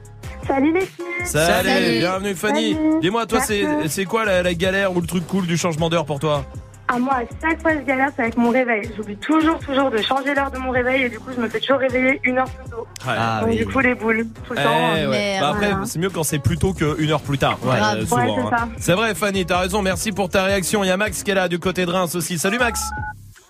Salut 0.47 0.73
les 0.73 0.81
filles. 0.81 1.05
Salut, 1.23 1.69
Salut. 1.69 1.99
bienvenue 1.99 2.35
Fanny. 2.35 2.73
Salut. 2.73 2.99
Dis-moi, 3.01 3.25
toi, 3.25 3.39
c'est 3.87 4.05
quoi 4.05 4.25
la, 4.25 4.43
la 4.43 4.53
galère 4.53 4.95
ou 4.95 5.01
le 5.01 5.07
truc 5.07 5.25
cool 5.27 5.45
du 5.47 5.55
changement 5.57 5.89
d'heure 5.89 6.05
pour 6.05 6.19
toi? 6.19 6.43
À 6.87 6.99
moi, 6.99 7.13
à 7.13 7.21
chaque 7.41 7.61
fois, 7.61 7.71
je 7.73 7.85
galère, 7.85 8.09
c'est 8.13 8.23
avec 8.23 8.35
mon 8.37 8.49
réveil. 8.49 8.81
J'oublie 8.97 9.15
toujours, 9.15 9.57
toujours 9.59 9.89
de 9.91 9.99
changer 10.01 10.33
l'heure 10.35 10.51
de 10.51 10.57
mon 10.57 10.71
réveil 10.71 11.03
et 11.03 11.09
du 11.09 11.19
coup, 11.19 11.29
je 11.33 11.39
me 11.41 11.47
fais 11.47 11.59
toujours 11.61 11.77
réveiller 11.77 12.19
une 12.25 12.37
heure 12.39 12.49
plus 12.49 12.69
tôt. 12.69 12.85
Ah 13.07 13.39
Donc, 13.41 13.49
oui. 13.51 13.57
du 13.59 13.65
coup, 13.65 13.79
les 13.79 13.95
boules, 13.95 14.25
tout 14.45 14.53
le 14.53 14.59
Eh, 14.59 14.63
temps. 14.63 14.91
ouais. 14.93 15.07
Merde. 15.07 15.41
Bah 15.41 15.49
après, 15.51 15.85
c'est 15.85 15.99
mieux 15.99 16.09
quand 16.09 16.23
c'est 16.23 16.39
plus 16.39 16.57
tôt 16.57 16.73
qu'une 16.73 17.09
heure 17.11 17.21
plus 17.21 17.37
tard. 17.37 17.57
Ouais. 17.63 17.75
euh, 17.95 18.05
souvent, 18.05 18.35
Ouais, 18.35 18.43
c'est 18.49 18.55
hein. 18.55 18.69
C'est 18.77 18.93
vrai, 18.93 19.15
Fanny, 19.15 19.45
t'as 19.45 19.59
raison. 19.59 19.81
Merci 19.81 20.11
pour 20.11 20.27
ta 20.27 20.43
réaction. 20.43 20.83
Il 20.83 20.87
y 20.87 20.91
a 20.91 20.97
Max 20.97 21.23
qui 21.23 21.31
est 21.31 21.35
là 21.35 21.47
du 21.47 21.59
côté 21.59 21.85
de 21.85 21.91
Reims 21.91 22.13
aussi. 22.15 22.37
Salut 22.37 22.59
Max. 22.59 22.81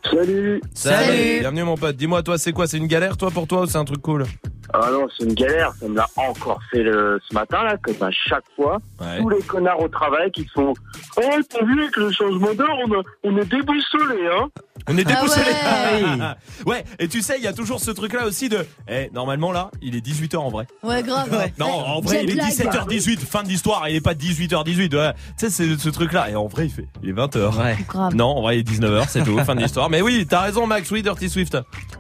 Salut 0.04 0.62
Salut. 0.76 1.40
Bienvenue 1.40 1.64
mon 1.64 1.78
pote. 1.78 1.96
Dis-moi, 1.96 2.22
toi, 2.22 2.38
c'est 2.38 2.52
quoi? 2.52 2.68
C'est 2.68 2.78
une 2.78 2.88
galère, 2.88 3.18
toi, 3.18 3.32
pour 3.32 3.48
toi, 3.48 3.62
ou 3.62 3.66
c'est 3.66 3.78
un 3.78 3.86
truc 3.86 4.02
cool? 4.04 4.26
Ah 4.74 4.90
non, 4.92 5.08
c'est 5.18 5.26
une 5.26 5.34
galère. 5.34 5.74
Ça 5.80 5.88
me 5.88 5.96
l'a 5.96 6.08
encore 6.16 6.60
fait 6.72 6.84
le, 6.84 7.20
ce 7.28 7.34
matin, 7.34 7.64
là, 7.64 7.78
comme 7.78 7.96
à 8.02 8.12
chaque 8.12 8.44
fois. 8.56 8.78
Ouais. 9.00 9.20
Tous 9.20 9.30
les 9.30 9.42
connards 9.42 9.80
au 9.82 9.88
travail 9.88 10.32
qui 10.32 10.46
font 10.48 10.74
Oh, 11.18 11.22
t'as 11.50 11.66
vu, 11.66 11.82
avec 11.82 11.96
le 11.98 12.12
changement 12.12 12.54
d'heure, 12.54 12.76
on, 12.88 12.92
a- 12.94 13.04
on 13.24 13.38
est 13.38 13.46
déboussolés, 13.46 14.28
hein 14.34 14.48
On 14.88 14.98
est 14.98 15.06
Ah 15.08 15.14
déboussolés. 15.16 15.52
ouais. 15.52 16.28
ouais, 16.72 16.84
et 17.00 17.08
tu 17.08 17.22
sais, 17.22 17.36
il 17.38 17.44
y 17.44 17.48
a 17.48 17.54
toujours 17.54 17.80
ce 17.80 17.92
truc-là 17.92 18.26
aussi 18.26 18.50
de. 18.50 18.66
Eh, 18.88 19.10
normalement, 19.14 19.52
là, 19.52 19.72
il 19.82 19.96
est 19.96 20.06
18h 20.06 20.38
en 20.38 20.50
vrai. 20.50 20.68
Ouais, 20.84 21.04
grave. 21.04 21.30
Non, 21.60 21.68
en 21.68 22.00
vrai, 22.02 22.20
Jet 22.20 22.24
il 22.26 22.32
est 22.32 22.36
lag. 22.36 22.50
17h18, 22.50 23.20
fin 23.20 23.44
de 23.44 23.50
l'histoire, 23.50 23.88
il 23.90 23.96
est 23.96 24.02
pas 24.02 24.14
18h18. 24.14 24.96
Ouais. 24.96 25.14
Tu 25.14 25.20
sais, 25.38 25.50
c'est 25.50 25.78
ce 25.78 25.90
truc-là. 25.90 26.30
Et 26.30 26.36
en 26.36 26.48
vrai, 26.48 26.66
il 26.68 26.72
fait. 26.72 26.88
Il 27.04 27.10
est 27.10 27.14
20h. 27.14 27.58
Ouais. 27.62 27.78
Grave. 27.88 28.16
Non, 28.16 28.26
en 28.38 28.42
vrai, 28.42 28.58
il 28.58 28.60
est 28.62 28.72
19h, 28.80 29.06
c'est 29.10 29.24
tout, 29.24 29.38
fin 29.44 29.56
de 29.56 29.62
l'histoire. 29.62 29.90
Mais 29.90 30.02
oui, 30.02 30.26
t'as 30.30 30.42
raison, 30.42 30.66
Max, 30.66 30.90
oui, 30.92 31.02
Dirty 31.04 31.30
Swift. 31.30 31.58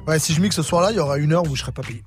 Ouais, 0.08 0.20
si 0.20 0.34
je 0.34 0.42
mixe 0.42 0.56
ce 0.56 0.64
soir-là, 0.64 0.92
il 0.92 0.98
y 0.98 1.00
aura 1.00 1.18
une 1.18 1.34
heure 1.34 1.44
où 1.50 1.56
je 1.56 1.62
serai 1.62 1.72
pas 1.72 1.82
payé. 1.84 2.04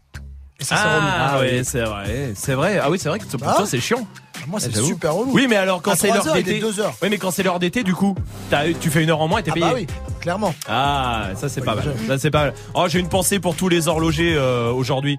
Et 0.61 0.64
ça, 0.64 0.76
c'est 0.76 0.84
relou. 0.84 1.06
Ah, 1.06 1.38
oui, 1.40 1.64
c'est 1.64 1.82
vrai, 1.82 2.32
c'est 2.37 2.54
vrai. 2.54 2.78
Ah 2.82 2.90
oui, 2.90 2.99
c'est 2.99 3.08
vrai 3.08 3.18
que 3.18 3.25
pour 3.25 3.40
Ah. 3.49 3.54
toi, 3.56 3.66
c'est 3.66 3.80
chiant. 3.80 4.06
Moi, 4.46 4.61
c'est 4.61 4.73
J'avoue. 4.75 4.87
super 4.88 5.14
relou. 5.14 5.30
Oui, 5.32 5.46
mais 5.49 5.56
alors 5.56 5.80
quand 5.82 5.92
À 5.92 5.96
c'est 5.96 6.08
l'heure 6.08 6.26
heures, 6.28 6.37
il 6.37 6.40
est 6.40 6.42
d'été. 6.42 6.61
deux 6.61 6.78
heures. 6.78 6.94
Oui, 7.02 7.08
mais 7.11 7.18
quand 7.18 7.30
c'est 7.30 7.42
l'heure 7.42 7.58
d'été, 7.58 7.82
du 7.82 7.94
coup, 7.94 8.14
t'as- 8.50 8.73
tu 8.78 8.90
fais 8.90 9.02
une 9.02 9.11
heure 9.11 9.20
en 9.20 9.26
moins 9.28 9.40
et 9.40 9.42
t'es 9.42 9.50
Ah 9.50 9.54
payé. 9.54 9.66
bah 9.66 9.73
oui, 9.75 9.87
clairement. 10.20 10.54
Ah, 10.68 11.28
ça 11.34 11.49
c'est 11.49 11.61
Oui, 11.61 11.66
pas 11.66 11.75
mal. 11.76 11.94
Ça 12.06 12.18
c'est 12.18 12.30
pas 12.30 12.44
mal. 12.44 12.54
Oh, 12.75 12.84
j'ai 12.88 12.99
une 13.00 13.08
pensée 13.08 13.38
pour 13.40 13.56
tous 13.56 13.68
les 13.68 13.88
horlogers 13.88 14.34
euh, 14.37 14.70
aujourd'hui 14.70 15.18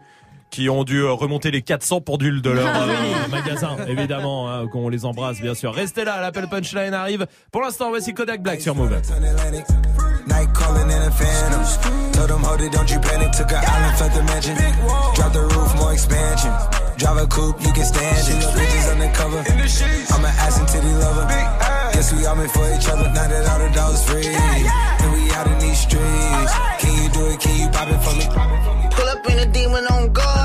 qui 0.50 0.70
ont 0.70 0.84
dû 0.84 1.02
euh, 1.02 1.12
remonter 1.12 1.52
les 1.52 1.62
400 1.62 2.02
pendules 2.02 2.42
de 2.42 2.50
leur 2.50 2.68
Ah 2.74 2.84
euh, 2.84 3.28
magasin, 3.30 3.78
évidemment, 3.88 4.52
hein, 4.52 4.68
qu'on 4.68 4.90
les 4.90 5.06
embrasse 5.06 5.42
bien 5.42 5.54
sûr. 5.54 5.74
Restez 5.74 6.06
là, 6.06 6.22
l'appel 6.22 6.48
punchline 6.48 6.94
arrive. 6.94 7.28
Pour 7.52 7.62
l'instant, 7.62 7.90
voici 7.90 8.14
Kodak 8.14 8.42
Black 8.42 8.62
sur 8.62 8.76
Move. 8.76 8.92
Night 10.28 10.50
calling 10.54 10.90
in 10.90 11.02
a 11.08 11.12
phantom. 11.12 11.62
Told 12.14 12.30
them, 12.30 12.44
hold 12.44 12.60
it, 12.60 12.72
don't 12.72 12.90
you 12.90 13.00
panic. 13.00 13.32
Took 13.32 13.52
an 13.52 13.62
island, 13.62 13.98
felt 13.98 14.14
the 14.14 14.24
mansion. 14.24 14.56
Drop 15.16 15.32
the 15.34 15.42
roof, 15.54 15.76
more 15.76 15.94
expansion. 15.94 16.52
Drive 16.98 17.18
a 17.18 17.28
coupe, 17.28 17.62
you 17.62 17.72
can 17.74 17.86
stand 17.86 18.18
it. 18.18 18.44
Bitches 18.58 18.92
undercover. 18.92 19.40
I'm 19.46 20.26
an 20.26 20.34
ass 20.42 20.58
and 20.60 20.68
titty 20.68 20.94
lover. 20.98 21.28
Guess 21.94 22.14
we 22.14 22.26
all 22.26 22.36
meant 22.36 22.52
for 22.52 22.66
each 22.74 22.88
other. 22.90 23.08
Now 23.14 23.28
that 23.28 23.46
all 23.48 23.60
the 23.60 23.70
dogs 23.76 24.04
free. 24.10 24.26
And 24.26 25.14
we 25.14 25.30
out 25.32 25.46
in 25.48 25.60
these 25.60 25.80
streets. 25.80 26.54
Can 26.80 27.04
you 27.04 27.10
do 27.10 27.26
it? 27.30 27.40
Can 27.40 27.60
you 27.62 27.70
pop 27.70 27.88
it 27.88 28.00
for 28.02 28.16
me? 28.18 28.26
Pull 28.92 29.08
up 29.08 29.30
in 29.30 29.40
a 29.40 29.46
demon 29.46 29.86
on 29.88 30.12
guard. 30.12 30.45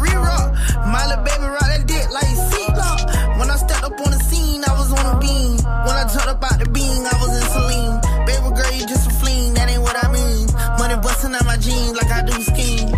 My 0.91 1.07
little 1.07 1.23
baby 1.23 1.47
rock 1.47 1.67
that 1.71 1.87
dick 1.87 2.05
like 2.11 2.35
seatlock. 2.51 3.39
When 3.39 3.49
I 3.49 3.55
stepped 3.55 3.83
up 3.83 3.95
on 3.95 4.11
the 4.11 4.19
scene, 4.27 4.61
I 4.67 4.73
was 4.75 4.91
on 4.91 5.05
a 5.15 5.19
beam. 5.23 5.55
When 5.87 5.95
I 5.95 6.03
turned 6.11 6.27
up 6.27 6.43
out 6.43 6.59
the 6.59 6.67
beam, 6.69 7.07
I 7.07 7.15
was 7.23 7.31
in 7.31 7.45
saline. 7.47 7.95
Baby 8.27 8.49
girl, 8.51 8.71
you 8.75 8.83
just 8.85 9.07
a 9.07 9.13
fleen, 9.23 9.53
that 9.55 9.69
ain't 9.71 9.81
what 9.81 9.95
I 9.95 10.11
mean. 10.11 10.51
Money 10.77 10.99
busting 10.99 11.33
out 11.33 11.45
my 11.45 11.55
jeans 11.55 11.95
like 11.95 12.11
I 12.11 12.21
do 12.27 12.35
scheme. 12.43 12.91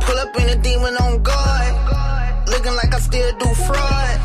Pull 0.00 0.18
up 0.24 0.32
in 0.40 0.48
a 0.48 0.56
demon 0.56 0.96
on 0.96 1.22
guard. 1.22 2.48
Looking 2.48 2.74
like 2.80 2.94
I 2.94 3.00
still 3.00 3.30
do 3.36 3.48
fraud. 3.68 4.16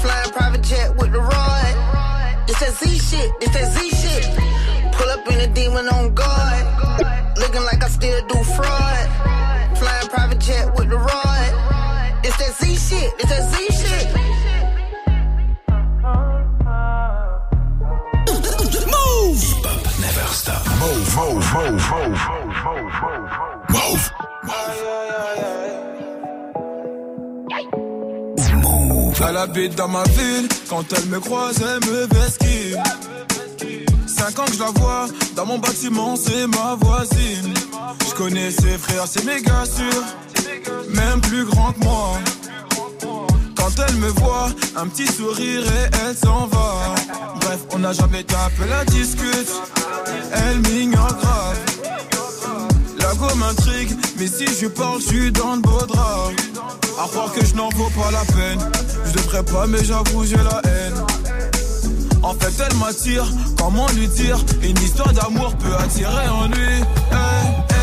Flying 0.00 0.32
private 0.32 0.62
jet 0.62 0.96
with 0.96 1.12
the 1.12 1.20
rod. 1.20 1.72
It's 2.48 2.60
that 2.60 2.72
Z 2.72 2.88
shit. 2.88 3.28
It's 3.44 3.52
that 3.52 3.68
Z 3.68 3.78
shit. 4.00 4.24
Pull 4.96 5.10
up 5.10 5.28
in 5.28 5.40
a 5.44 5.48
demon 5.52 5.88
on 5.88 6.14
It's 13.18 13.30
that 13.30 13.44
Z 13.50 13.54
shit. 13.80 14.06
Move. 18.96 19.42
Never 20.00 20.28
stop. 20.32 20.62
Move, 20.80 21.08
move, 21.16 21.46
Elle 29.28 29.36
habite 29.38 29.74
dans 29.74 29.88
ma 29.88 30.04
ville. 30.04 30.48
Quand 30.68 30.84
elle 30.92 31.06
me 31.06 31.18
croise, 31.18 31.56
elle 31.60 31.90
me 31.90 32.06
vesquille. 32.06 32.80
5 34.06 34.38
ans 34.38 34.44
que 34.44 34.54
je 34.54 34.60
la 34.60 34.70
vois, 34.70 35.06
dans 35.34 35.44
mon 35.44 35.58
bâtiment, 35.58 36.16
c'est 36.16 36.46
ma 36.46 36.76
voisine. 36.80 37.52
Je 38.08 38.14
connais 38.14 38.50
ses 38.50 38.78
frères, 38.78 39.06
c'est 39.06 39.24
méga 39.24 39.64
sûr, 39.66 40.02
même 40.94 41.20
plus 41.20 41.44
grand 41.44 41.72
que 41.72 41.80
moi. 41.80 42.18
Quand 43.00 43.70
elle 43.88 43.96
me 43.96 44.08
voit, 44.08 44.48
un 44.76 44.86
petit 44.86 45.06
sourire 45.06 45.62
et 45.62 45.90
elle 46.06 46.16
s'en 46.16 46.46
va. 46.46 46.94
Bref, 47.40 47.60
on 47.72 47.78
n'a 47.78 47.92
jamais 47.92 48.24
tapé 48.24 48.66
la 48.68 48.84
discute, 48.84 49.50
elle 50.32 50.60
m'ignore 50.60 51.14
grave. 51.20 51.58
La 52.98 53.14
go 53.14 53.34
m'intrigue, 53.36 53.96
mais 54.18 54.26
si 54.26 54.46
je 54.60 54.66
parle, 54.66 55.00
je 55.00 55.06
suis 55.06 55.32
dans 55.32 55.56
le 55.56 55.62
beau 55.62 55.86
drap. 55.86 56.30
À 56.98 57.08
croire 57.08 57.32
que 57.32 57.44
je 57.44 57.54
n'en 57.54 57.68
vaux 57.70 57.90
pas 57.90 58.10
la 58.10 58.24
peine. 58.34 58.58
Je 59.04 59.12
devrais 59.12 59.44
pas, 59.44 59.66
mais 59.66 59.84
j'avoue, 59.84 60.24
j'ai 60.24 60.36
la 60.36 60.60
haine. 60.64 60.94
En 62.22 62.34
fait, 62.34 62.52
elle 62.64 62.76
m'attire, 62.78 63.26
comment 63.58 63.86
lui 63.94 64.08
dire? 64.08 64.38
Une 64.62 64.78
histoire 64.78 65.12
d'amour 65.12 65.54
peut 65.56 65.74
attirer 65.78 66.28
en 66.28 66.48
lui. 66.48 66.74
Hey, 67.12 67.46
hey, 67.70 67.75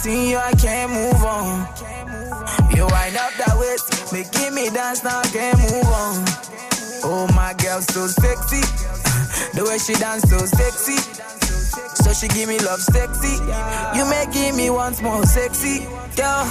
seen 0.00 0.30
you, 0.30 0.38
I 0.38 0.52
can't 0.52 0.90
move 0.92 1.22
on. 1.24 1.68
You 2.74 2.88
wind 2.88 3.16
up 3.20 3.32
that 3.36 3.54
waist, 3.60 4.12
making 4.12 4.54
me 4.54 4.70
dance, 4.70 5.04
now 5.04 5.20
I 5.20 5.28
can't 5.28 5.58
move 5.60 5.88
on. 5.92 6.16
Oh, 7.04 7.28
my 7.36 7.52
girl, 7.60 7.80
so 7.82 8.06
sexy. 8.08 8.64
The 9.52 9.60
way 9.68 9.76
she 9.76 9.92
dance, 10.00 10.24
so 10.24 10.38
sexy. 10.38 10.96
So 12.00 12.12
she 12.16 12.28
give 12.28 12.48
me 12.48 12.58
love 12.60 12.80
sexy. 12.80 13.36
You 13.96 14.08
making 14.08 14.56
me 14.56 14.70
once 14.70 15.02
more 15.02 15.24
sexy. 15.26 15.84
Girl, 16.16 16.48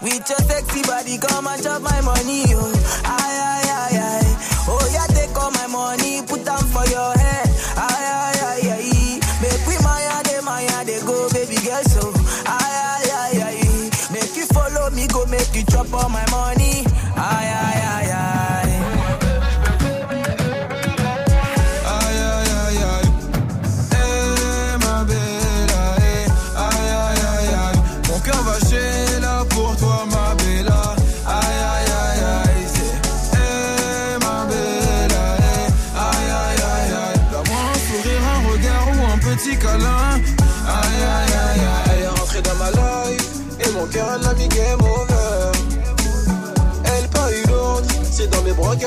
with 0.00 0.24
your 0.24 0.40
sexy 0.48 0.80
body, 0.82 1.18
come 1.18 1.46
and 1.46 1.62
chop 1.62 1.82
my 1.82 2.00
money. 2.00 2.48
Oh, 2.56 2.72
aye, 3.04 3.36
aye, 3.44 3.68
aye, 3.76 3.98
aye. 4.00 4.32
Oh, 4.72 4.84
yeah, 4.88 5.06
take 5.12 5.36
all 5.36 5.50
my 5.52 5.66
money, 5.66 6.22
put 6.24 6.44
them 6.48 6.64
for 6.72 6.86
your 6.88 7.12
make 15.92 15.98
you 15.98 16.00
chop 16.00 16.04
all 16.04 16.08
my 16.08 16.29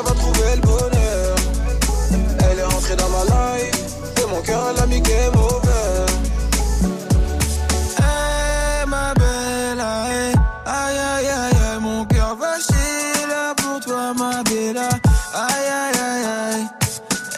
qu'elle 0.04 0.14
va 0.14 0.20
trouver 0.20 0.56
le 0.56 0.62
bonheur. 0.62 1.36
Elle 2.50 2.60
est 2.60 2.64
rentrée 2.64 2.96
dans 2.96 3.10
ma 3.10 3.24
life 3.24 3.82
Et 4.22 4.30
mon 4.30 4.42
cœur 4.42 4.62
elle 4.72 4.84
a 4.84 4.86
mis 4.86 5.02
game 5.02 5.36
over 5.36 6.06
Hey 7.98 8.86
ma 8.88 9.14
belle 9.14 9.80
aïe 9.80 10.34
Aïe 10.66 10.98
aïe 10.98 11.28
aïe 11.28 11.80
Mon 11.82 12.06
cœur 12.06 12.36
va 12.36 12.60
chier 12.60 13.28
là 13.28 13.54
pour 13.56 13.80
toi 13.80 14.14
ma 14.14 14.44
belle 14.44 14.78
Aïe 14.78 15.70
aïe 15.82 16.00
aïe 16.10 16.26
aïe 16.26 16.68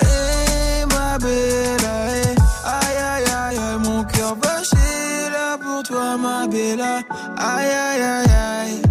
Hey 0.02 0.86
ma 0.88 1.18
belle 1.18 1.86
Aïe 1.86 2.36
aïe 2.66 2.98
aïe 2.98 3.58
aïe 3.58 3.80
Mon 3.80 4.04
cœur 4.04 4.36
va 4.42 4.64
chier 4.64 5.30
là 5.32 5.58
pour 5.58 5.84
toi 5.84 6.18
ma 6.18 6.48
belle 6.48 6.82
Aïe 6.82 7.70
aïe 7.70 8.02
aïe 8.02 8.32
aïe 8.62 8.85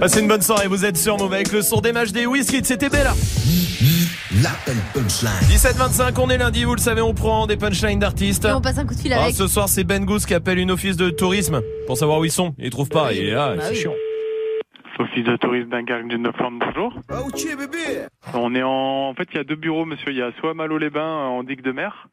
Passez 0.00 0.20
une 0.20 0.28
bonne 0.28 0.42
soirée, 0.42 0.68
vous 0.68 0.84
êtes 0.84 0.96
sur 0.96 1.18
Move 1.18 1.32
avec 1.34 1.52
le 1.52 1.60
son 1.62 1.80
des 1.80 1.92
matchs 1.92 2.12
des 2.12 2.26
whisky, 2.26 2.60
c'était 2.62 2.88
Bella. 2.88 3.12
L'appel 4.42 4.76
punchline. 4.94 5.30
17-25, 5.48 6.20
on 6.20 6.30
est 6.30 6.38
lundi, 6.38 6.64
vous 6.64 6.74
le 6.74 6.80
savez, 6.80 7.00
on 7.00 7.14
prend 7.14 7.46
des 7.46 7.56
punchlines 7.56 7.98
d'artistes. 7.98 8.44
Et 8.44 8.52
on 8.52 8.60
passe 8.60 8.78
un 8.78 8.86
coup 8.86 8.94
de 8.94 9.00
fil 9.00 9.12
Ah, 9.12 9.22
avec. 9.24 9.34
ce 9.34 9.48
soir, 9.48 9.68
c'est 9.68 9.82
Ben 9.84 10.04
Goose 10.04 10.26
qui 10.26 10.34
appelle 10.34 10.58
une 10.58 10.70
office 10.70 10.96
de 10.96 11.10
tourisme 11.10 11.60
pour 11.86 11.96
savoir 11.96 12.18
où 12.20 12.24
ils 12.24 12.30
sont. 12.30 12.54
Ils 12.58 12.70
trouvent 12.70 12.88
pas, 12.88 13.12
il 13.12 13.26
est 13.26 13.30
là, 13.32 13.54
Bah 13.56 13.62
c'est 13.64 13.70
oui. 13.70 13.76
chiant. 13.76 13.92
Office 15.00 15.24
de 15.24 15.36
tourisme 15.36 15.68
d'Angargue 15.70 16.08
du 16.08 16.18
Neufland, 16.18 16.52
bonjour. 16.60 16.92
Ah 17.08 17.20
ok 17.22 17.56
bébé? 17.56 18.06
On 18.34 18.54
est 18.54 18.62
en... 18.62 19.08
En 19.10 19.14
fait, 19.14 19.28
il 19.32 19.36
y 19.36 19.40
a 19.40 19.44
deux 19.44 19.54
bureaux, 19.56 19.84
monsieur. 19.84 20.10
Il 20.10 20.16
y 20.18 20.22
a 20.22 20.30
soit 20.40 20.50
à 20.50 20.54
Malo-les-Bains, 20.54 21.02
en 21.28 21.42
digue 21.44 21.62
de 21.62 21.70
mer, 21.72 22.08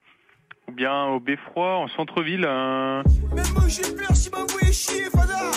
ou 0.67 0.71
bien 0.71 1.05
au 1.05 1.19
Beffroi, 1.19 1.77
en 1.77 1.87
centre-ville. 1.89 2.41
Même 2.41 3.03
moi 3.53 3.63
j'ai 3.67 3.81
peur 3.95 4.15
si 4.15 4.29
chier 4.73 5.05
Fada 5.11 5.51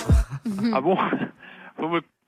Ah 0.74 0.80
bon? 0.80 0.96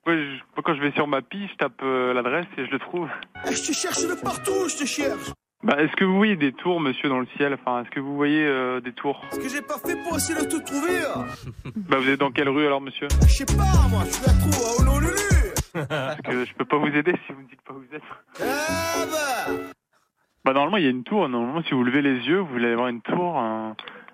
Quand 0.04 0.74
je 0.74 0.80
vais 0.80 0.92
sur 0.92 1.06
ma 1.06 1.22
piste, 1.22 1.50
je 1.52 1.56
tape 1.56 1.80
euh, 1.82 2.12
l'adresse 2.14 2.46
et 2.56 2.64
je 2.66 2.70
le 2.70 2.78
trouve. 2.78 3.08
Eh, 3.46 3.52
Je 3.54 3.66
te 3.68 3.72
cherche 3.72 4.06
de 4.06 4.14
partout, 4.14 4.68
je 4.68 4.76
te 4.78 4.84
cherche 4.86 5.30
Bah, 5.62 5.76
est-ce 5.78 5.92
que 5.96 6.04
vous 6.04 6.16
voyez 6.16 6.36
des 6.36 6.52
tours, 6.52 6.80
monsieur, 6.80 7.08
dans 7.08 7.20
le 7.20 7.26
ciel? 7.36 7.54
Enfin, 7.54 7.82
est-ce 7.82 7.90
que 7.90 8.00
vous 8.00 8.16
voyez 8.16 8.44
euh, 8.44 8.80
des 8.80 8.92
tours? 8.92 9.22
Ce 9.30 9.38
que 9.38 9.48
j'ai 9.48 9.62
pas 9.62 9.78
fait 9.78 9.96
pour 10.02 10.16
essayer 10.16 10.38
de 10.40 10.48
tout 10.48 10.60
trouver 10.60 10.98
hein. 11.14 11.26
Bah, 11.76 11.98
vous 11.98 12.08
êtes 12.08 12.20
dans 12.20 12.30
quelle 12.30 12.48
rue 12.48 12.66
alors, 12.66 12.80
monsieur? 12.80 13.08
Je 13.22 13.26
sais 13.28 13.44
pas 13.44 13.88
moi, 13.90 14.02
je 14.04 14.26
la 14.26 14.32
trouve 14.38 14.64
à 14.64 14.80
Honolulu 14.80 15.88
Parce 15.88 16.20
que 16.22 16.44
je 16.44 16.54
peux 16.54 16.64
pas 16.64 16.78
vous 16.78 16.88
aider 16.88 17.12
si 17.26 17.32
vous 17.32 17.42
me 17.42 17.48
dites 17.48 17.60
pas 17.62 17.74
où 17.74 17.78
vous 17.80 17.94
êtes. 17.94 18.02
Ah 18.40 19.04
bah 19.06 19.52
Bah, 20.44 20.52
normalement, 20.54 20.78
il 20.78 20.84
y 20.84 20.86
a 20.86 20.90
une 20.90 21.04
tour. 21.04 21.28
Normalement, 21.28 21.62
si 21.62 21.74
vous 21.74 21.84
levez 21.84 22.02
les 22.02 22.26
yeux, 22.26 22.38
vous 22.40 22.56
allez 22.56 22.74
voir 22.74 22.88
une 22.88 23.02
tour 23.02 23.40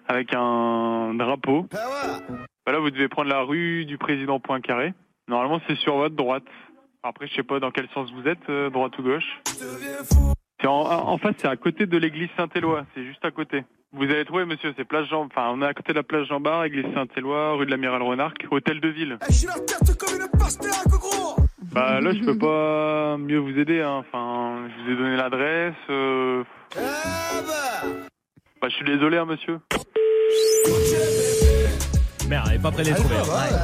avec 0.08 0.34
un 0.34 1.14
drapeau. 1.14 1.66
Bah, 1.70 2.72
là, 2.72 2.78
vous 2.80 2.90
devez 2.90 3.08
prendre 3.08 3.30
la 3.30 3.42
rue 3.42 3.84
du 3.86 3.96
président 3.98 4.40
Poincaré. 4.40 4.92
Normalement, 5.28 5.60
c'est 5.68 5.76
sur 5.76 5.96
votre 5.96 6.14
droite. 6.16 6.44
Après, 7.02 7.26
je 7.26 7.34
sais 7.34 7.42
pas 7.42 7.60
dans 7.60 7.70
quel 7.70 7.88
sens 7.94 8.10
vous 8.12 8.26
êtes, 8.28 8.48
euh, 8.48 8.70
droite 8.70 8.96
ou 8.98 9.02
gauche. 9.02 9.40
C'est 10.60 10.66
en, 10.66 10.80
en 10.80 11.18
face, 11.18 11.34
c'est 11.38 11.48
à 11.48 11.56
côté 11.56 11.86
de 11.86 11.96
l'église 11.98 12.28
Saint-Éloi. 12.36 12.84
C'est 12.94 13.04
juste 13.04 13.24
à 13.24 13.30
côté. 13.30 13.64
Vous 13.92 14.04
allez 14.04 14.24
trouver, 14.24 14.44
monsieur, 14.44 14.74
c'est 14.76 14.84
place 14.84 15.06
Jean. 15.08 15.24
Enfin, 15.26 15.48
on 15.52 15.62
est 15.62 15.66
à 15.66 15.74
côté 15.74 15.92
de 15.92 15.98
la 15.98 16.02
place 16.02 16.26
Jean 16.26 16.40
Bar, 16.40 16.64
église 16.64 16.86
Saint-Éloi, 16.94 17.54
rue 17.54 17.66
de 17.66 17.70
l'Amiral 17.70 18.02
Renarc, 18.02 18.46
hôtel 18.50 18.80
de 18.80 18.88
ville. 18.88 19.18
Eh, 19.28 19.32
J'ai 19.32 19.46
la 19.46 19.54
tête 19.54 19.96
comme 19.98 20.14
une 20.20 20.38
pastèque 20.38 20.88
gros 20.90 21.36
Bah 21.72 22.00
là, 22.00 22.12
je 22.12 22.20
peux 22.24 22.36
pas 22.38 23.16
mieux 23.18 23.38
vous 23.38 23.56
aider. 23.58 23.80
Hein. 23.80 24.04
Enfin, 24.08 24.68
je 24.68 24.84
vous 24.84 24.90
ai 24.92 24.96
donné 24.96 25.16
l'adresse. 25.16 25.74
euh, 25.90 26.42
Bah, 28.60 28.68
je 28.68 28.74
suis 28.74 28.84
désolé, 28.84 29.18
hein, 29.18 29.26
monsieur. 29.26 29.58
Merde, 32.28 32.46
elle 32.50 32.56
est 32.56 32.58
pas 32.58 32.70
près 32.72 32.82
de 32.82 32.88
les 32.88 32.94
trouver. 32.94 33.14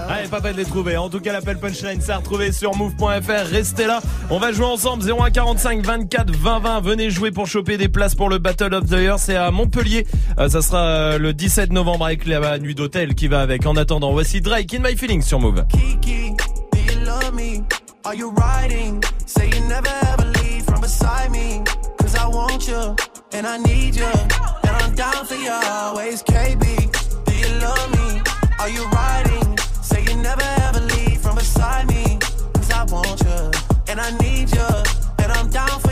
Ah, 0.08 0.16
elle 0.18 0.26
est 0.26 0.28
pas 0.28 0.40
près 0.40 0.52
de 0.52 0.56
les 0.58 0.64
trouver. 0.64 0.96
En 0.96 1.08
tout 1.08 1.20
cas, 1.20 1.32
l'appel 1.32 1.58
punchline, 1.58 2.00
c'est 2.00 2.12
à 2.12 2.18
retrouver 2.18 2.52
sur 2.52 2.76
move.fr. 2.76 3.50
Restez 3.50 3.86
là. 3.86 4.00
On 4.30 4.38
va 4.38 4.52
jouer 4.52 4.66
ensemble. 4.66 5.02
0145 5.02 5.84
24 5.84 6.30
20 6.30 6.58
20. 6.60 6.80
Venez 6.80 7.10
jouer 7.10 7.30
pour 7.32 7.46
choper 7.46 7.76
des 7.76 7.88
places 7.88 8.14
pour 8.14 8.28
le 8.28 8.38
Battle 8.38 8.74
of 8.74 8.86
the 8.86 8.92
Year. 8.92 9.18
C'est 9.18 9.36
à 9.36 9.50
Montpellier. 9.50 10.06
Euh, 10.38 10.48
ça 10.48 10.62
sera 10.62 10.84
euh, 10.84 11.18
le 11.18 11.32
17 11.32 11.72
novembre 11.72 12.06
avec 12.06 12.26
la 12.26 12.58
nuit 12.58 12.74
d'hôtel 12.74 13.14
qui 13.14 13.28
va 13.28 13.40
avec. 13.40 13.66
En 13.66 13.76
attendant, 13.76 14.12
voici 14.12 14.40
Drake 14.40 14.72
in 14.74 14.80
My 14.80 14.96
Feelings 14.96 15.22
sur 15.22 15.40
Move. 15.40 15.64
Kiki, 15.68 16.30
do 16.72 16.78
you 16.78 17.04
love 17.04 17.34
me? 17.34 17.62
Are 18.04 18.14
you 18.14 18.32
riding? 18.36 19.02
Say 19.26 19.48
you 19.48 19.60
never 19.68 19.90
ever 20.12 20.26
leave 20.42 20.64
from 20.64 20.80
beside 20.80 21.30
me. 21.30 21.62
Cause 21.98 22.14
I 22.16 22.26
want 22.26 22.66
you, 22.68 22.96
and 23.32 23.46
I 23.46 23.58
need 23.58 23.96
you, 23.96 24.04
and 24.04 24.76
I'm 24.82 24.94
down 24.94 25.24
for 25.24 25.36
you 25.36 25.50
always. 25.52 26.22
KB, 26.24 26.90
do 27.24 27.32
you 27.32 27.60
love 27.60 27.90
me? 27.92 28.31
Are 28.58 28.68
you 28.68 28.84
riding? 28.88 29.58
Say 29.82 30.02
you 30.04 30.16
never 30.16 30.42
ever 30.66 30.80
leave 30.80 31.20
from 31.20 31.36
beside 31.36 31.86
me. 31.88 32.18
Cause 32.54 32.70
I 32.70 32.84
want 32.84 33.20
you, 33.20 33.50
and 33.88 34.00
I 34.00 34.10
need 34.18 34.50
you, 34.54 34.68
and 35.18 35.32
I'm 35.32 35.48
down 35.50 35.80
for 35.80 35.91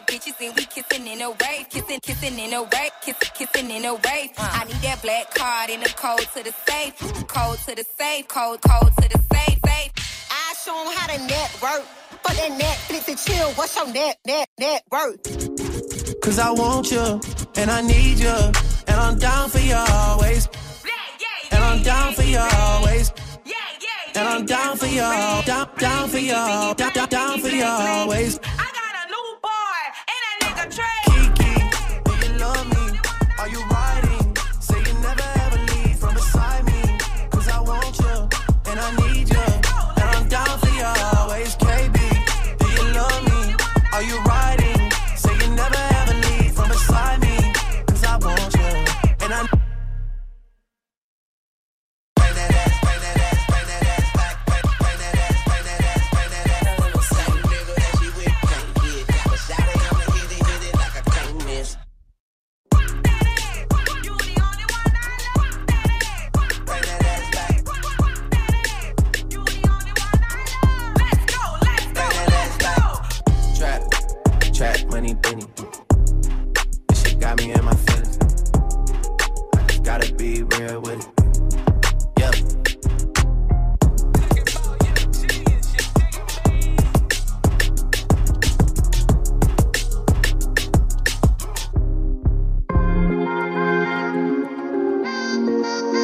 bad 0.00 0.06
bitches 0.06 0.34
and 0.46 0.54
we 0.56 0.64
kissing 0.66 1.06
in 1.06 1.22
a 1.22 1.30
wave, 1.30 1.68
kissing, 1.70 2.00
kissing 2.00 2.38
in 2.38 2.52
a 2.52 2.62
wave, 2.62 2.90
kissing, 3.02 3.30
kissing 3.34 3.70
in 3.70 3.84
a 3.84 3.94
wave. 3.94 4.30
I 4.38 4.64
need 4.64 4.76
that 4.82 5.00
black 5.02 5.34
card 5.34 5.70
in 5.70 5.80
the 5.80 5.88
code 5.88 6.26
to 6.34 6.42
the 6.42 6.52
safe, 6.66 6.94
code 7.26 7.58
to 7.66 7.74
the 7.74 7.84
safe, 7.98 8.28
code, 8.28 8.60
code 8.62 8.92
to 9.00 9.08
the 9.08 9.20
safe, 9.32 9.58
safe. 9.64 9.92
I 10.30 10.54
show 10.64 10.78
'em 10.80 10.94
how 10.96 11.06
to 11.06 11.18
network. 11.26 11.84
For 12.22 12.34
that 12.34 12.52
Netflix 12.58 13.08
and 13.08 13.18
chill, 13.18 13.50
what's 13.52 13.76
your 13.76 13.86
net, 13.92 14.18
net, 14.26 14.48
net 14.58 14.82
worth? 14.90 16.20
Cause 16.20 16.38
I 16.38 16.50
want 16.50 16.90
you, 16.90 17.20
and 17.56 17.70
I 17.70 17.80
need 17.82 18.18
you. 18.18 18.36
And 18.88 18.96
I'm 19.00 19.18
down 19.18 19.48
for 19.48 19.60
you 19.60 19.76
always. 19.76 20.48
And 21.52 21.62
I'm 21.62 21.82
down 21.82 22.14
for 22.14 22.22
you 22.22 22.38
always. 22.38 23.12
And 24.16 24.26
I'm 24.26 24.46
down 24.46 24.78
for 24.78 24.86
you, 24.86 25.00
down, 25.44 25.68
down 25.76 26.08
for 26.08 26.18
you, 26.18 26.32
down, 26.32 27.08
down 27.08 27.40
for 27.40 27.48
you 27.48 27.64
always. 27.64 28.40
Real 80.66 80.80
with 80.80 80.98
it. 80.98 81.06
Yep. 82.18 82.34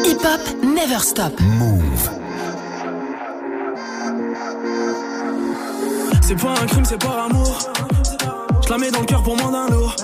Hip 0.05 0.25
Hop 0.25 0.41
Never 0.63 0.99
Stop. 0.99 1.41
Move. 1.41 2.11
C'est 6.21 6.37
pas 6.37 6.51
un 6.51 6.67
crime, 6.67 6.85
c'est 6.85 6.99
par 6.99 7.27
amour. 7.27 7.59
Je 8.65 8.71
la 8.71 8.79
mets 8.79 8.91
dans 8.91 9.01
le 9.01 9.07
cœur 9.07 9.23
pour 9.23 9.37
moins 9.37 9.51
d'un 9.51 9.69
lourd. 9.69 9.95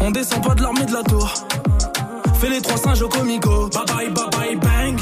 On 0.00 0.10
descend 0.10 0.42
pas 0.42 0.54
de 0.54 0.62
l'armée 0.62 0.84
de 0.84 0.92
la 0.92 1.02
tour. 1.02 1.32
Fais 2.42 2.48
les 2.48 2.60
trois 2.60 2.76
singes 2.76 3.00
au 3.02 3.08
comico. 3.08 3.68
Bye 3.68 3.84
bye, 3.86 4.10
bye 4.10 4.26
bye, 4.32 4.56
bang. 4.56 5.00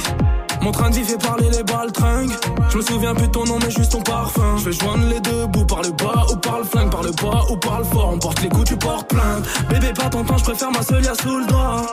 Mon 0.61 0.73
train 0.73 0.91
vie 0.91 1.03
fait 1.03 1.17
parler 1.17 1.49
les 1.49 1.63
baltringues. 1.63 2.33
Je 2.69 2.77
me 2.77 2.83
souviens 2.83 3.15
plus 3.15 3.29
de 3.29 3.33
ton 3.33 3.45
nom, 3.45 3.59
mais 3.63 3.71
juste 3.71 3.93
ton 3.93 4.03
parfum. 4.03 4.59
Je 4.59 4.67
vais 4.67 4.73
joindre 4.73 5.07
les 5.09 5.21
deux 5.21 5.47
bouts 5.47 5.65
par 5.65 5.81
le 5.81 5.89
bas 5.89 6.27
ou 6.31 6.37
par 6.37 6.59
le 6.59 6.65
flingue, 6.65 6.91
par 6.91 7.03
le 7.03 7.13
bas 7.13 7.47
ou 7.49 7.57
par 7.57 7.79
le 7.79 7.85
fort. 7.85 8.11
On 8.13 8.19
porte 8.19 8.43
les 8.43 8.51
coups, 8.51 8.69
tu 8.69 8.77
portes 8.77 9.09
plainte. 9.09 9.47
Bébé, 9.71 9.91
pas 9.95 10.11
ton 10.11 10.23
temps, 10.23 10.37
je 10.37 10.45
préfère 10.45 10.71
ma 10.71 10.83
seule 10.83 11.03
sous 11.03 11.39
le 11.39 11.47
doigt. 11.47 11.87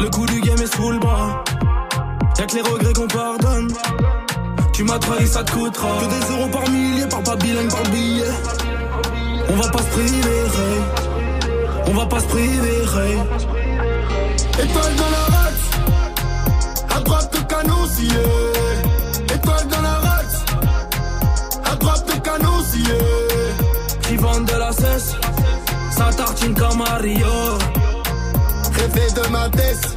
Le 0.00 0.08
coup 0.08 0.24
du 0.24 0.40
game 0.40 0.62
est 0.62 0.74
sous 0.74 0.90
le 0.90 1.00
bras. 1.00 1.44
Y'a 2.38 2.46
que 2.46 2.54
les 2.54 2.62
regrets 2.62 2.94
qu'on 2.94 3.08
pardonne. 3.08 3.68
Tu 4.72 4.84
m'as 4.84 4.98
trahi, 4.98 5.26
ça 5.26 5.44
te 5.44 5.52
coûtera. 5.52 5.88
Que 6.00 6.06
des 6.06 6.32
euros 6.32 6.48
par 6.50 6.66
millier, 6.70 7.06
par 7.06 7.22
pas 7.22 7.36
bilingue, 7.36 7.70
par 7.70 7.82
billet. 7.92 8.24
On 9.50 9.56
va 9.56 9.68
pas 9.68 9.82
se 9.82 9.88
priver. 9.88 10.44
On 11.88 11.92
va 11.92 12.06
pas 12.06 12.20
se 12.20 12.26
priver. 12.26 12.76
Étoile 14.58 14.94
dans 14.96 15.10
la 15.10 15.36
race, 15.36 15.66
à 16.96 17.00
droite 17.00 17.32
de 17.32 17.38
canon 17.46 17.86
scié. 17.86 19.34
Étoile 19.34 19.68
dans 19.68 19.82
la 19.82 19.94
race, 19.98 20.44
à 21.64 21.76
droite 21.76 22.06
de 22.06 22.20
canon 22.20 22.62
scié. 22.70 22.98
Qui 24.02 24.16
vendent 24.16 24.46
de 24.46 24.56
la 24.56 24.72
cesse, 24.72 25.14
ça 25.90 26.10
tartine 26.16 26.54
comme 26.54 26.78
Mario. 26.78 27.26
Rêver 28.72 29.10
de 29.14 29.28
ma 29.30 29.48
tête, 29.50 29.96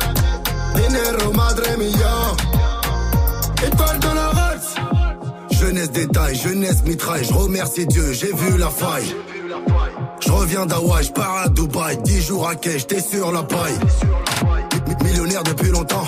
dinero 0.76 1.32
madre 1.34 1.64
mia. 1.78 3.66
Étoile 3.66 4.00
dans 4.00 4.14
la 4.14 4.28
race, 4.30 4.76
Jeunesse 5.52 5.92
détail, 5.92 6.36
jeunesse 6.36 6.84
mitraille, 6.84 7.24
je 7.24 7.34
remercie 7.34 7.86
Dieu, 7.86 8.12
j'ai 8.12 8.34
vu 8.34 8.58
la 8.58 8.70
faille. 8.70 9.16
Je 10.20 10.32
reviens 10.32 10.66
d'Hawaï, 10.66 11.04
je 11.06 11.12
pars 11.12 11.38
à 11.46 11.50
Dubaï, 11.50 11.98
10 12.04 12.22
jours 12.22 12.48
à 12.48 12.56
quai, 12.56 12.78
j'étais 12.78 13.02
sur 13.02 13.32
la 13.32 13.44
paille. 13.44 13.80
Mi- 15.04 15.10
Millionnaire 15.10 15.44
depuis 15.44 15.70
longtemps, 15.70 16.06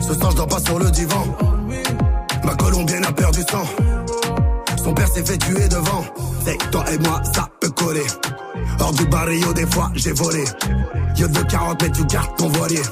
ce 0.00 0.14
soir 0.14 0.30
je 0.30 0.36
dors 0.36 0.46
pas 0.48 0.60
sur 0.60 0.78
le 0.78 0.90
divan. 0.90 1.24
Ma 2.44 2.54
colombienne 2.54 3.04
a 3.04 3.12
perdu 3.12 3.40
sang, 3.50 3.64
son 4.82 4.92
père 4.94 5.08
s'est 5.08 5.24
fait 5.24 5.38
tuer 5.38 5.68
devant. 5.68 6.04
C'est 6.44 6.58
toi 6.70 6.84
et 6.92 6.98
moi, 6.98 7.20
ça 7.34 7.48
peut 7.60 7.70
coller. 7.70 8.06
Hors 8.80 8.92
du 8.92 9.04
barrio, 9.06 9.52
des 9.52 9.66
fois 9.66 9.90
j'ai 9.94 10.12
volé. 10.12 10.44
Yo 11.16 11.28
de 11.28 11.40
40 11.42 11.82
mètres, 11.82 11.96
tu 11.98 12.04
gardes 12.06 12.36
ton 12.36 12.48
voilier. 12.48 12.82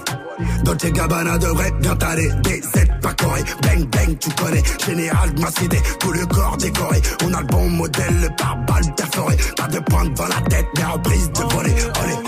Dolce 0.65 0.87
Gabbana 0.93 1.37
devrait 1.39 1.73
bien 1.81 1.97
t'aller. 1.97 2.29
D7 2.43 3.01
pas 3.01 3.13
coré, 3.15 3.43
bang 3.63 3.85
bang, 3.91 4.17
tu 4.19 4.31
connais. 4.31 4.63
Général 4.87 5.31
ma 5.39 5.51
cité, 5.51 5.81
tout 5.99 6.13
le 6.13 6.25
corps 6.27 6.57
décoré. 6.59 7.01
On 7.25 7.35
a 7.35 7.41
le 7.41 7.47
bon 7.47 7.69
modèle, 7.69 8.21
le 8.23 8.29
pare-balles 8.37 8.95
perforé. 8.97 9.37
Pas 9.57 9.67
de 9.69 9.79
pointe 9.81 10.15
dans 10.15 10.27
la 10.29 10.41
tête, 10.49 10.67
mais 10.77 10.85
reprise 10.85 11.31
de 11.33 11.55
voler. 11.55 11.75
Allez. 12.03 12.19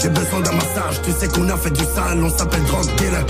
J'ai 0.00 0.10
besoin 0.10 0.40
d'un 0.40 0.52
massage, 0.52 1.02
tu 1.02 1.10
sais 1.12 1.26
qu'on 1.28 1.48
a 1.48 1.56
fait 1.56 1.70
du 1.70 1.84
sale, 1.84 2.22
on 2.22 2.30
s'appelle 2.30 2.62
drug 2.64 2.86
dealer. 2.96 3.26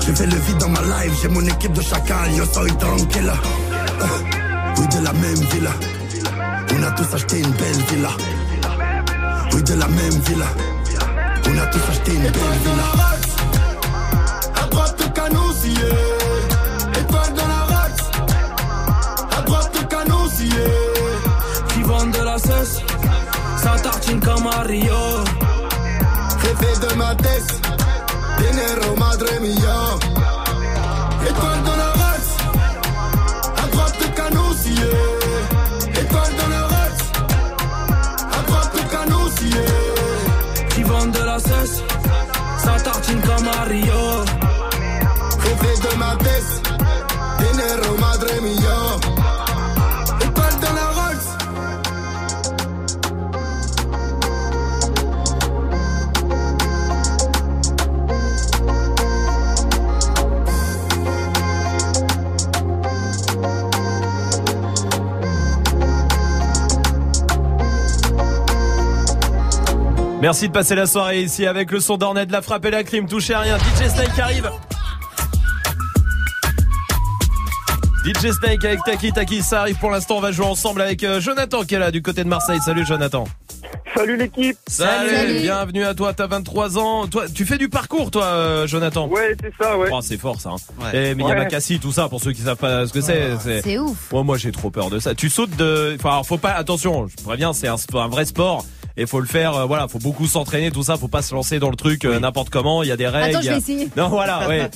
J'ai 0.00 0.14
fait 0.14 0.26
le 0.26 0.36
vide 0.36 0.58
dans 0.58 0.68
ma 0.68 0.80
life, 0.80 1.12
j'ai 1.22 1.28
mon 1.28 1.46
équipe 1.46 1.72
de 1.72 1.80
chacal, 1.80 2.32
yo 2.34 2.44
soy 2.44 2.76
tranquille. 2.76 3.32
Oui, 4.78 4.86
de 4.88 5.04
la 5.04 5.12
même 5.12 5.42
villa. 5.52 5.70
On 6.76 6.82
a 6.82 6.90
tous 6.92 7.14
acheté 7.14 7.38
une 7.38 7.50
belle 7.50 7.82
villa. 7.88 8.10
Oui, 9.52 9.62
de 9.62 9.74
la 9.74 9.86
même 9.86 10.20
villa. 10.26 10.46
On 11.46 11.58
a 11.58 11.66
tous 11.66 11.90
acheté 11.90 12.14
une 12.14 12.22
belle 12.22 12.58
villa. 12.64 12.88
à 14.60 14.66
droite 14.66 15.12
canon 15.14 15.52
sin 24.08 24.20
camarillo. 24.20 25.24
Jefe 26.42 26.70
de 26.80 26.94
mates, 26.96 27.46
dinero 28.38 28.96
madre 28.96 29.40
mía. 29.40 29.76
Étoile 31.28 31.62
dans 31.68 31.78
le 31.82 31.90
race, 32.02 32.32
à 33.62 33.66
droite 33.72 33.96
de 34.02 34.06
canousier. 34.18 34.94
Étoile 36.02 36.34
dans 36.40 36.50
le 36.56 36.62
race, 36.74 37.04
à 38.36 38.40
droite 38.48 38.72
de 38.76 38.82
canousier. 38.94 39.66
Qui 40.70 40.82
vend 40.84 41.06
de 41.06 41.22
la 41.30 41.38
cesse, 41.38 41.82
sa 42.64 42.74
tartine 42.80 43.20
comme 43.20 43.44
camarillo. 43.44 44.24
Jefe 45.42 45.72
de 45.84 45.92
mates, 46.02 46.46
dinero 47.40 47.96
madre 47.98 48.40
mía. 48.40 49.17
Merci 70.28 70.48
de 70.48 70.52
passer 70.52 70.74
la 70.74 70.84
soirée 70.84 71.22
ici 71.22 71.46
avec 71.46 71.70
le 71.70 71.80
son 71.80 71.96
d'Ornette, 71.96 72.28
de 72.28 72.34
la 72.34 72.42
frappe 72.42 72.62
et 72.66 72.70
la 72.70 72.84
crime. 72.84 73.08
Touchez 73.08 73.32
à 73.32 73.40
rien. 73.40 73.56
DJ 73.56 73.88
Snake 73.88 74.18
arrive. 74.18 74.50
DJ 78.04 78.32
Snake 78.32 78.62
avec 78.62 78.80
Taki 78.84 79.10
Taki, 79.10 79.42
ça 79.42 79.62
arrive 79.62 79.78
pour 79.78 79.90
l'instant. 79.90 80.18
On 80.18 80.20
va 80.20 80.30
jouer 80.30 80.44
ensemble 80.44 80.82
avec 80.82 81.02
euh, 81.02 81.18
Jonathan 81.18 81.64
qui 81.64 81.76
est 81.76 81.78
là 81.78 81.90
du 81.90 82.02
côté 82.02 82.24
de 82.24 82.28
Marseille. 82.28 82.60
Salut 82.62 82.84
Jonathan. 82.84 83.24
Salut 83.96 84.18
l'équipe. 84.18 84.58
Salut, 84.66 85.40
bienvenue 85.40 85.84
à 85.84 85.94
toi. 85.94 86.12
T'as 86.12 86.26
23 86.26 86.76
ans. 86.76 87.06
Toi, 87.06 87.24
tu 87.34 87.46
fais 87.46 87.56
du 87.56 87.70
parcours, 87.70 88.10
toi, 88.10 88.24
euh, 88.24 88.66
Jonathan? 88.66 89.08
Ouais, 89.08 89.34
c'est 89.40 89.54
ça, 89.58 89.78
ouais. 89.78 89.88
Oh, 89.90 90.00
c'est 90.02 90.18
fort 90.18 90.42
ça. 90.42 90.50
Hein. 90.50 90.56
Ouais. 90.92 91.12
Et 91.12 91.14
mais 91.14 91.22
il 91.22 91.26
y 91.26 91.30
a 91.30 91.36
Ouais. 91.36 91.44
Makassi, 91.44 91.80
tout 91.80 91.92
ça, 91.92 92.10
pour 92.10 92.20
ceux 92.20 92.32
qui 92.32 92.42
savent 92.42 92.58
pas 92.58 92.86
ce 92.86 92.92
que 92.92 93.00
c'est. 93.00 93.30
c'est 93.62 93.78
ouf. 93.78 94.12
Moi, 94.12 94.24
moi, 94.24 94.36
j'ai 94.36 94.52
trop 94.52 94.68
peur 94.68 94.90
de 94.90 94.98
ça. 94.98 95.14
Tu 95.14 95.30
sautes 95.30 95.56
de. 95.56 95.96
Enfin, 95.98 96.10
alors, 96.10 96.26
faut 96.26 96.36
pas. 96.36 96.50
Attention, 96.50 97.08
je 97.08 97.16
préviens, 97.24 97.54
c'est 97.54 97.66
un 97.66 98.08
vrai 98.08 98.26
sport. 98.26 98.66
Et 99.00 99.06
faut 99.06 99.20
le 99.20 99.26
faire, 99.26 99.54
euh, 99.54 99.64
voilà, 99.64 99.86
faut 99.86 100.00
beaucoup 100.00 100.26
s'entraîner, 100.26 100.72
tout 100.72 100.82
ça, 100.82 100.96
faut 100.96 101.06
pas 101.06 101.22
se 101.22 101.32
lancer 101.32 101.60
dans 101.60 101.70
le 101.70 101.76
truc 101.76 102.04
euh, 102.04 102.18
n'importe 102.18 102.50
comment, 102.50 102.82
il 102.82 102.88
y 102.88 102.92
a 102.92 102.96
des 102.96 103.06
règles. 103.06 103.36
Attends, 103.36 103.42
je 103.44 103.50
vais 103.50 103.58
essayer. 103.58 103.88
Non, 103.96 104.08
voilà, 104.08 104.48
ouais. 104.48 104.68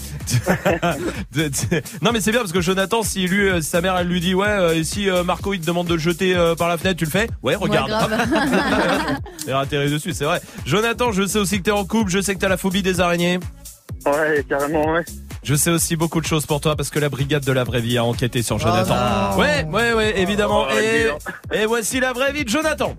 Non, 2.02 2.12
mais 2.12 2.20
c'est 2.20 2.30
bien 2.30 2.38
parce 2.40 2.52
que 2.52 2.60
Jonathan, 2.60 3.02
si 3.02 3.26
lui, 3.26 3.48
euh, 3.48 3.60
si 3.60 3.68
sa 3.68 3.80
mère, 3.80 3.96
elle 3.98 4.06
lui 4.06 4.20
dit, 4.20 4.34
ouais, 4.34 4.78
et 4.78 4.84
si 4.84 5.10
euh, 5.10 5.24
Marco, 5.24 5.52
il 5.54 5.60
te 5.60 5.66
demande 5.66 5.88
de 5.88 5.94
le 5.94 6.00
jeter 6.00 6.36
euh, 6.36 6.54
par 6.54 6.68
la 6.68 6.78
fenêtre, 6.78 6.98
tu 6.98 7.04
le 7.04 7.10
fais? 7.10 7.28
Ouais, 7.42 7.56
regarde. 7.56 7.88
grave. 7.88 8.12
Et 9.48 9.50
atterri 9.50 9.90
dessus, 9.90 10.12
c'est 10.12 10.24
vrai. 10.24 10.40
Jonathan, 10.64 11.10
je 11.10 11.26
sais 11.26 11.40
aussi 11.40 11.58
que 11.58 11.64
t'es 11.64 11.70
en 11.72 11.84
couple, 11.84 12.12
je 12.12 12.20
sais 12.20 12.36
que 12.36 12.40
t'as 12.40 12.48
la 12.48 12.56
phobie 12.56 12.82
des 12.82 13.00
araignées. 13.00 13.40
Ouais, 14.06 14.44
carrément, 14.48 14.92
ouais. 14.92 15.04
Je 15.42 15.56
sais 15.56 15.70
aussi 15.70 15.96
beaucoup 15.96 16.20
de 16.20 16.26
choses 16.26 16.46
pour 16.46 16.60
toi 16.60 16.76
parce 16.76 16.90
que 16.90 17.00
la 17.00 17.08
brigade 17.08 17.44
de 17.44 17.50
la 17.52 17.64
vraie 17.64 17.80
vie 17.80 17.98
a 17.98 18.04
enquêté 18.04 18.42
sur 18.42 18.60
Jonathan. 18.60 18.94
non. 18.94 19.38
ouais, 19.40 19.64
ouais, 19.64 19.92
ouais, 19.94 20.20
évidemment. 20.20 20.66
Oh, 20.70 20.78
et, 21.52 21.62
et 21.62 21.66
voici 21.66 21.98
la 21.98 22.12
vraie 22.12 22.32
vie 22.32 22.44
de 22.44 22.48
Jonathan. 22.50 22.94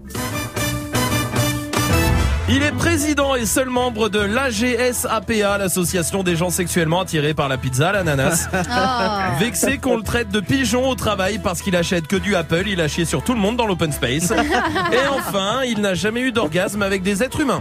Il 2.56 2.62
est 2.62 2.72
président 2.72 3.34
et 3.34 3.48
seul 3.48 3.68
membre 3.68 4.10
de 4.10 4.20
l'AGSAPA, 4.20 5.58
l'association 5.58 6.22
des 6.22 6.36
gens 6.36 6.52
sexuellement 6.52 7.02
attirés 7.02 7.34
par 7.34 7.50
la 7.50 7.58
pizza 7.58 7.90
à 7.90 7.94
l'ananas. 7.94 8.48
Oh. 8.54 9.40
Vexé 9.40 9.80
qu'on 9.80 9.98
le 9.98 10.04
traite 10.04 10.30
de 10.30 10.40
pigeon 10.40 10.88
au 10.88 10.94
travail 10.94 11.40
parce 11.40 11.64
qu'il 11.64 11.76
achète 11.76 12.06
que 12.06 12.16
du 12.16 12.36
Apple, 12.36 12.66
il 12.68 12.80
a 12.80 12.88
chié 12.88 13.06
sur 13.06 13.24
tout 13.24 13.34
le 13.34 13.40
monde 13.40 13.58
dans 13.58 13.66
l'open 13.66 13.92
space. 13.92 14.30
Et 14.92 15.08
enfin, 15.12 15.62
il 15.66 15.82
n'a 15.82 15.96
jamais 15.96 16.22
eu 16.22 16.32
d'orgasme 16.32 16.84
avec 16.84 17.02
des 17.02 17.24
êtres 17.24 17.40
humains. 17.40 17.60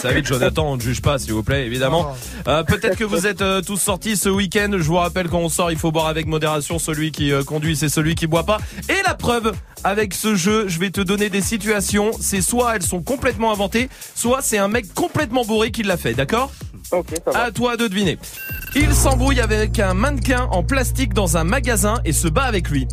Ça 0.00 0.08
va 0.08 0.14
vite, 0.14 0.26
Jonathan, 0.26 0.66
on 0.72 0.76
ne 0.76 0.80
juge 0.80 1.02
pas, 1.02 1.18
s'il 1.18 1.34
vous 1.34 1.42
plaît, 1.42 1.66
évidemment. 1.66 2.14
Euh, 2.48 2.62
Peut-être 2.64 2.96
que 2.96 3.04
vous 3.04 3.26
êtes 3.26 3.42
euh, 3.42 3.60
tous 3.60 3.76
sortis 3.76 4.16
ce 4.16 4.30
week-end. 4.30 4.70
Je 4.72 4.82
vous 4.82 4.96
rappelle, 4.96 5.28
quand 5.28 5.40
on 5.40 5.50
sort, 5.50 5.70
il 5.70 5.76
faut 5.76 5.92
boire 5.92 6.06
avec 6.06 6.26
modération. 6.26 6.78
Celui 6.78 7.12
qui 7.12 7.32
euh, 7.32 7.42
conduit, 7.44 7.76
c'est 7.76 7.90
celui 7.90 8.14
qui 8.14 8.26
boit 8.26 8.44
pas. 8.44 8.56
Et 8.88 8.96
la 9.06 9.14
preuve, 9.14 9.52
avec 9.84 10.14
ce 10.14 10.34
jeu, 10.34 10.66
je 10.68 10.78
vais 10.78 10.88
te 10.90 11.02
donner 11.02 11.28
des 11.28 11.42
situations. 11.42 12.12
C'est 12.18 12.40
soit 12.40 12.76
elles 12.76 12.82
sont 12.82 13.02
complètement 13.02 13.52
inventées, 13.52 13.90
soit 14.14 14.40
c'est 14.40 14.56
un 14.58 14.68
mec 14.68 14.92
complètement 14.94 15.44
bourré 15.44 15.70
qui 15.70 15.82
l'a 15.82 15.98
fait, 15.98 16.14
d'accord 16.14 16.50
Ok, 16.92 17.08
ça 17.22 17.30
va. 17.32 17.42
À 17.44 17.50
toi 17.50 17.76
de 17.76 17.86
deviner. 17.86 18.18
Il 18.74 18.94
s'embrouille 18.94 19.40
avec 19.40 19.78
un 19.80 19.92
mannequin 19.92 20.48
en 20.50 20.62
plastique 20.62 21.12
dans 21.12 21.36
un 21.36 21.44
magasin 21.44 21.96
et 22.06 22.12
se 22.14 22.26
bat 22.28 22.44
avec 22.44 22.70
lui. 22.70 22.88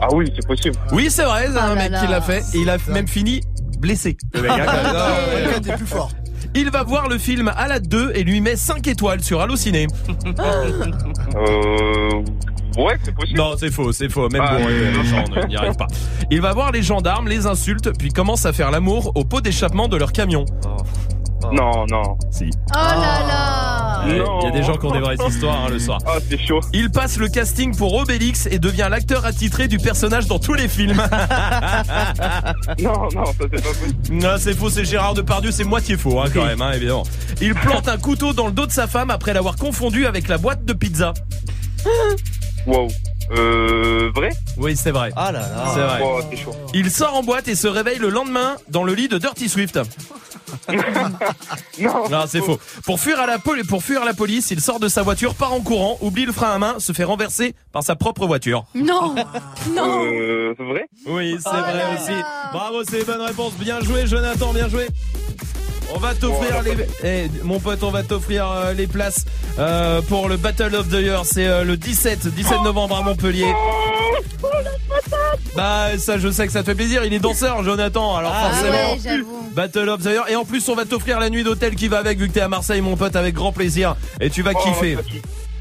Ah 0.00 0.08
oui, 0.12 0.24
c'est 0.34 0.44
possible. 0.46 0.74
Oui, 0.90 1.06
c'est 1.08 1.22
vrai, 1.22 1.48
c'est 1.52 1.58
un 1.58 1.72
Oh 1.72 1.74
là 1.76 1.82
mec 1.82 1.92
là. 1.92 2.00
qui 2.00 2.08
l'a 2.10 2.20
fait 2.20 2.42
et 2.54 2.58
il 2.58 2.68
a 2.68 2.78
même 2.88 3.06
fini 3.06 3.40
blessé. 3.82 4.16
Le 4.32 4.40
mec, 4.40 4.50
quand 4.50 4.56
même. 4.56 5.62
Le 5.66 5.76
plus 5.76 5.86
fort. 5.86 6.10
Il 6.54 6.70
va 6.70 6.82
voir 6.82 7.08
le 7.08 7.18
film 7.18 7.50
à 7.56 7.66
la 7.68 7.78
2 7.80 8.12
et 8.14 8.24
lui 8.24 8.40
met 8.40 8.56
5 8.56 8.86
étoiles 8.86 9.22
sur 9.22 9.40
Allociné. 9.42 9.86
Euh. 11.34 12.22
Ouais, 12.76 12.96
c'est 13.02 13.14
possible. 13.14 13.38
Non, 13.38 13.54
c'est 13.58 13.70
faux, 13.70 13.92
c'est 13.92 14.08
faux. 14.10 14.28
Même 14.30 14.42
Ah, 14.46 14.58
bon, 14.58 14.66
les 14.66 15.04
gens 15.04 15.24
ne- 15.30 15.46
n'y 15.46 15.56
arrivent 15.56 15.76
pas. 15.76 15.86
Il 16.30 16.40
va 16.40 16.52
voir 16.52 16.72
les 16.72 16.82
gendarmes, 16.82 17.28
les 17.28 17.46
insulte, 17.46 17.90
puis 17.98 18.10
commence 18.10 18.46
à 18.46 18.52
faire 18.52 18.70
l'amour 18.70 19.12
au 19.14 19.24
pot 19.24 19.40
d'échappement 19.40 19.88
de 19.88 19.96
leur 19.96 20.12
camion. 20.12 20.44
Non, 21.52 21.86
non. 21.90 22.16
Si. 22.30 22.50
Oh 22.70 22.74
là 22.76 23.26
là 23.26 23.51
Ouais, 24.04 24.22
Il 24.40 24.44
y 24.44 24.48
a 24.48 24.50
des 24.50 24.62
gens 24.62 24.76
qui 24.76 24.86
ont 24.86 24.90
des 24.90 25.00
vraies 25.00 25.16
histoires 25.28 25.64
hein, 25.66 25.70
le 25.70 25.78
soir. 25.78 25.98
Ah, 26.06 26.18
c'est 26.28 26.38
chaud. 26.38 26.60
Il 26.72 26.90
passe 26.90 27.18
le 27.18 27.28
casting 27.28 27.76
pour 27.76 27.94
Obélix 27.94 28.46
et 28.46 28.58
devient 28.58 28.88
l'acteur 28.90 29.24
attitré 29.24 29.68
du 29.68 29.78
personnage 29.78 30.26
dans 30.26 30.38
tous 30.38 30.54
les 30.54 30.68
films. 30.68 31.02
Non, 32.78 33.08
non, 33.14 33.26
ça 33.26 33.32
c'est 33.40 33.62
pas 33.62 33.68
possible. 33.68 33.96
Non, 34.10 34.34
c'est 34.38 34.54
faux, 34.54 34.70
c'est 34.70 34.84
Gérard 34.84 35.14
Depardieu, 35.14 35.50
c'est 35.50 35.64
moitié 35.64 35.96
faux 35.96 36.20
hein, 36.20 36.26
quand 36.32 36.44
même, 36.44 36.60
hein, 36.62 36.72
évidemment. 36.72 37.04
Il 37.40 37.54
plante 37.54 37.88
un 37.88 37.98
couteau 37.98 38.32
dans 38.32 38.46
le 38.46 38.52
dos 38.52 38.66
de 38.66 38.72
sa 38.72 38.86
femme 38.86 39.10
après 39.10 39.32
l'avoir 39.32 39.56
confondu 39.56 40.06
avec 40.06 40.28
la 40.28 40.38
boîte 40.38 40.64
de 40.64 40.72
pizza. 40.72 41.12
Wow. 42.66 42.88
Euh. 43.30 44.10
Vrai 44.14 44.30
Oui, 44.58 44.76
c'est 44.76 44.90
vrai. 44.90 45.10
Ah 45.16 45.32
là 45.32 45.40
là. 45.40 45.64
C'est 45.74 45.80
vrai. 45.80 46.00
Oh, 46.04 46.20
c'est 46.30 46.36
chaud. 46.36 46.54
Il 46.74 46.90
sort 46.90 47.14
en 47.14 47.22
boîte 47.22 47.48
et 47.48 47.54
se 47.54 47.66
réveille 47.68 47.98
le 47.98 48.08
lendemain 48.10 48.56
dans 48.68 48.84
le 48.84 48.94
lit 48.94 49.08
de 49.08 49.18
Dirty 49.18 49.48
Swift. 49.48 49.78
Non. 51.78 52.08
Non, 52.10 52.24
c'est 52.28 52.40
faux. 52.40 52.58
Pour 52.84 53.00
fuir, 53.00 53.18
à 53.18 53.26
la 53.26 53.38
poli- 53.38 53.64
pour 53.64 53.82
fuir 53.82 54.04
la 54.04 54.12
police, 54.12 54.50
il 54.50 54.60
sort 54.60 54.80
de 54.80 54.88
sa 54.88 55.02
voiture, 55.02 55.34
part 55.34 55.52
en 55.52 55.60
courant, 55.60 55.96
oublie 56.02 56.26
le 56.26 56.32
frein 56.32 56.50
à 56.52 56.58
main, 56.58 56.74
se 56.78 56.92
fait 56.92 57.04
renverser 57.04 57.54
par 57.72 57.82
sa 57.82 57.96
propre 57.96 58.26
voiture. 58.26 58.64
Non 58.74 59.14
Non 59.74 60.04
Euh. 60.04 60.54
Vrai 60.58 60.84
Oui, 61.06 61.36
c'est 61.40 61.48
Oh 61.50 61.56
vrai 61.58 61.74
là 61.78 61.84
aussi. 61.98 62.10
là. 62.10 62.50
Bravo, 62.52 62.82
c'est 62.88 63.00
une 63.00 63.06
bonne 63.06 63.22
réponse. 63.22 63.54
Bien 63.54 63.80
joué, 63.80 64.06
Jonathan, 64.06 64.52
bien 64.52 64.68
joué. 64.68 64.88
On 65.94 65.98
va 65.98 66.14
t'offrir 66.14 66.62
les, 66.62 66.76
Eh, 67.04 67.30
mon 67.44 67.60
pote, 67.60 67.82
on 67.82 67.90
va 67.90 68.02
t'offrir 68.02 68.50
euh, 68.50 68.72
les 68.72 68.86
places 68.86 69.24
euh, 69.58 70.00
pour 70.02 70.28
le 70.28 70.36
Battle 70.36 70.74
of 70.74 70.88
the 70.88 70.94
Year. 70.94 71.22
C'est 71.24 71.46
euh, 71.46 71.64
le 71.64 71.76
17, 71.76 72.28
17 72.28 72.62
novembre 72.62 72.96
à 72.96 73.02
Montpellier. 73.02 73.52
Bah 75.54 75.98
ça, 75.98 76.18
je 76.18 76.30
sais 76.30 76.46
que 76.46 76.52
ça 76.52 76.60
te 76.60 76.66
fait 76.66 76.74
plaisir. 76.74 77.04
Il 77.04 77.12
est 77.12 77.18
danseur, 77.18 77.62
Jonathan. 77.62 78.16
Alors 78.16 78.32
Ah 78.34 78.50
forcément. 78.50 78.92
ouais. 78.94 79.24
Battle 79.54 79.88
of 79.90 80.02
the 80.02 80.06
Year. 80.06 80.24
Et 80.28 80.36
en 80.36 80.44
plus, 80.44 80.66
on 80.68 80.74
va 80.74 80.84
t'offrir 80.84 81.20
la 81.20 81.28
nuit 81.30 81.44
d'hôtel 81.44 81.74
qui 81.74 81.88
va 81.88 81.98
avec, 81.98 82.18
vu 82.18 82.28
que 82.28 82.32
t'es 82.32 82.40
à 82.40 82.48
Marseille, 82.48 82.80
mon 82.80 82.96
pote, 82.96 83.16
avec 83.16 83.34
grand 83.34 83.52
plaisir. 83.52 83.96
Et 84.20 84.30
tu 84.30 84.42
vas 84.42 84.52
Oh, 84.54 84.58
kiffer. 84.62 84.96
tue. 85.06 85.20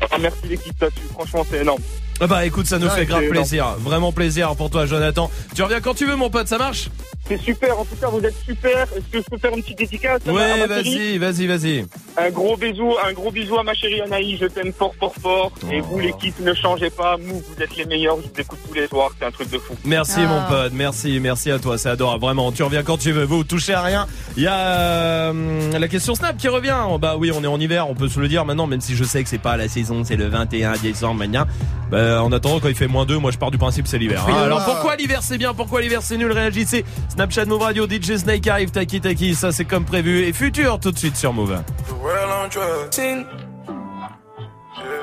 Ah, 0.09 0.17
merci 0.19 0.37
l'équipe, 0.49 0.77
tue. 0.79 1.01
Franchement, 1.13 1.45
c'est 1.49 1.57
énorme. 1.61 1.81
Ah 2.23 2.27
bah 2.27 2.45
écoute, 2.45 2.67
ça 2.67 2.77
nous 2.77 2.87
Ouais, 2.87 2.95
fait 2.95 3.05
grave 3.05 3.23
énorme. 3.23 3.37
plaisir. 3.39 3.65
Vraiment 3.79 4.11
plaisir 4.11 4.55
pour 4.55 4.69
toi, 4.69 4.85
Jonathan. 4.85 5.29
Tu 5.55 5.63
reviens 5.63 5.81
quand 5.81 5.93
tu 5.95 6.05
veux, 6.05 6.15
mon 6.15 6.29
pote, 6.29 6.47
ça 6.47 6.57
marche? 6.57 6.89
C'est 7.27 7.37
super, 7.39 7.79
en 7.79 7.85
tout 7.85 7.95
cas, 7.95 8.07
vous 8.07 8.19
êtes 8.25 8.35
super. 8.45 8.81
Est-ce 8.93 9.05
que 9.11 9.19
je 9.19 9.23
peux 9.29 9.37
faire 9.37 9.55
une 9.55 9.61
petite 9.61 9.77
dédicace 9.77 10.19
à 10.27 10.31
ma- 10.31 10.39
à 10.41 10.43
Ouais, 10.57 10.67
ma 10.67 10.83
chérie? 10.83 11.17
vas-y, 11.17 11.47
vas-y, 11.47 11.47
vas-y. 11.47 11.85
Un 12.17 12.29
gros 12.29 12.57
bisou, 12.57 12.93
un 13.07 13.13
gros 13.13 13.31
bisou 13.31 13.57
à 13.57 13.63
ma 13.63 13.73
chérie 13.73 14.01
Anaïs, 14.01 14.37
je 14.41 14.47
t'aime 14.47 14.73
fort, 14.73 14.93
fort, 14.99 15.13
fort. 15.21 15.51
Et 15.71 15.79
vous, 15.79 15.99
l'équipe, 15.99 16.37
ne 16.41 16.53
changez 16.53 16.89
pas. 16.89 17.15
Mou, 17.17 17.41
vous 17.55 17.63
êtes 17.63 17.77
les 17.77 17.85
meilleurs, 17.85 18.17
je 18.17 18.23
vous 18.23 18.33
écoute 18.41 18.59
tous 18.67 18.73
les 18.73 18.87
soirs, 18.87 19.11
c'est 19.17 19.25
un 19.25 19.31
truc 19.31 19.49
de 19.49 19.57
fou. 19.59 19.75
Merci 19.85 20.19
Ah. 20.19 20.27
mon 20.27 20.49
pote, 20.49 20.73
merci, 20.73 21.19
merci 21.21 21.51
à 21.51 21.59
toi, 21.59 21.77
c'est 21.77 21.89
adorable, 21.89 22.21
vraiment. 22.21 22.51
Tu 22.51 22.63
reviens 22.63 22.83
quand 22.83 22.97
tu 22.97 23.11
veux, 23.13 23.23
vous 23.23 23.43
touchez 23.45 23.73
à 23.73 23.81
rien. 23.81 24.07
Il 24.35 24.43
y 24.43 24.47
a 24.47 24.57
euh, 24.57 25.77
la 25.79 25.87
question 25.87 26.15
Snap 26.15 26.35
qui 26.37 26.47
revient. 26.49 26.75
Oh, 26.89 26.97
Bah 26.97 27.15
oui, 27.17 27.31
on 27.33 27.43
est 27.43 27.47
en 27.47 27.59
hiver, 27.59 27.89
on 27.89 27.95
peut 27.95 28.09
se 28.09 28.19
le 28.19 28.27
dire 28.27 28.43
maintenant, 28.45 28.67
même 28.67 28.81
si 28.81 28.95
je 28.95 29.03
sais 29.05 29.23
que 29.23 29.29
c'est 29.29 29.37
pas 29.37 29.55
la 29.57 29.69
saison, 29.69 30.03
c'est 30.03 30.17
le 30.17 30.27
21 30.27 30.73
décembre 30.81 31.19
maintenant. 31.19 31.45
Bah, 31.89 32.23
en 32.23 32.31
attendant, 32.31 32.59
quand 32.61 32.69
il 32.69 32.75
fait 32.75 32.87
moins 32.87 33.05
2, 33.05 33.17
moi 33.17 33.31
je 33.31 33.37
pars 33.37 33.51
du 33.51 33.57
principe 33.57 33.85
c'est 33.87 33.97
l'hiver. 33.97 34.25
hein. 34.27 34.43
Alors 34.43 34.63
pourquoi 34.63 34.95
l'hiver 34.95 35.19
c'est 35.23 35.37
bien, 35.37 35.53
pourquoi 35.53 35.81
l'hiver 35.81 36.01
c'est 36.01 36.17
nul 36.17 36.31
Réagissez. 36.31 36.85
Snapchat 37.15 37.45
Move 37.45 37.61
Radio, 37.61 37.85
DJ 37.85 38.17
Snake 38.17 38.47
arrive, 38.47 38.71
Taki 38.71 39.01
Taki, 39.01 39.35
ça 39.35 39.51
c'est 39.51 39.65
comme 39.65 39.83
prévu. 39.83 40.21
Et 40.23 40.31
futur 40.31 40.79
tout 40.79 40.91
de 40.91 40.97
suite 40.97 41.17
sur 41.17 41.33
Move. 41.33 41.61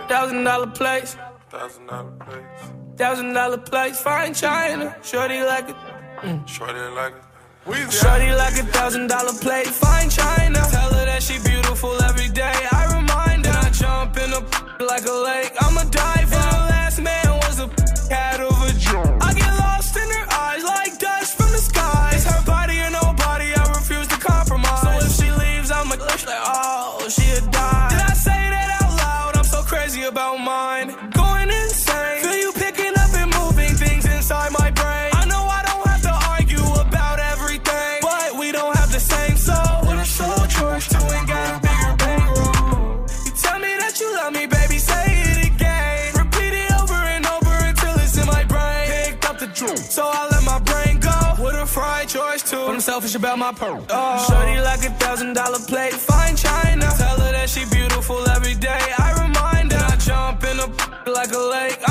Thousand 0.09 0.43
dollar 0.43 0.73
place. 0.73 1.19
Thousand 1.51 1.87
dollar 1.87 2.13
place. 2.19 2.73
Thousand 2.97 3.33
dollar 3.35 3.59
place. 3.59 4.01
Fine 4.01 4.35
China. 4.35 4.95
Shorty 5.03 5.41
like 5.43 5.69
it. 5.69 5.77
Shorty 6.47 6.81
like 6.97 7.15
it. 7.15 7.93
Shorty 7.93 8.33
like 8.33 8.59
a 8.59 8.65
thousand 8.73 9.09
dollar 9.09 9.35
plate. 9.43 9.67
Fine 9.67 10.09
China. 10.09 10.61
Tell 10.71 10.91
her 10.95 11.05
that 11.05 11.23
she 11.23 11.39
beautiful 11.45 11.93
every 12.05 12.29
day. 12.29 12.55
I 12.73 12.87
remind 12.97 13.45
her. 13.45 13.53
I 13.53 13.69
jump 13.71 14.17
in 14.17 14.33
a 14.33 14.41
like 14.83 15.05
a 15.05 15.13
lake. 15.13 15.53
I'm 15.61 15.77
a 15.77 15.85
diver. 15.91 16.48
Selfish 53.01 53.15
about 53.15 53.39
my 53.39 53.53
pearl. 53.53 53.85
Oh. 53.91 54.27
Shorty 54.29 54.61
like 54.61 54.85
a 54.85 54.91
thousand 54.99 55.35
dollar 55.35 55.61
plate, 55.69 55.93
fine 55.93 56.35
china. 56.35 56.87
Tell 56.99 57.17
her 57.21 57.33
that 57.33 57.49
she 57.49 57.65
beautiful 57.71 58.29
every 58.31 58.55
day. 58.55 58.83
I 58.99 59.09
remind 59.23 59.71
her. 59.71 59.87
I 59.93 59.97
jump 59.97 60.43
in 60.43 60.59
a 60.59 60.67
like 61.19 61.31
a 61.33 61.39
lake. 61.39 61.88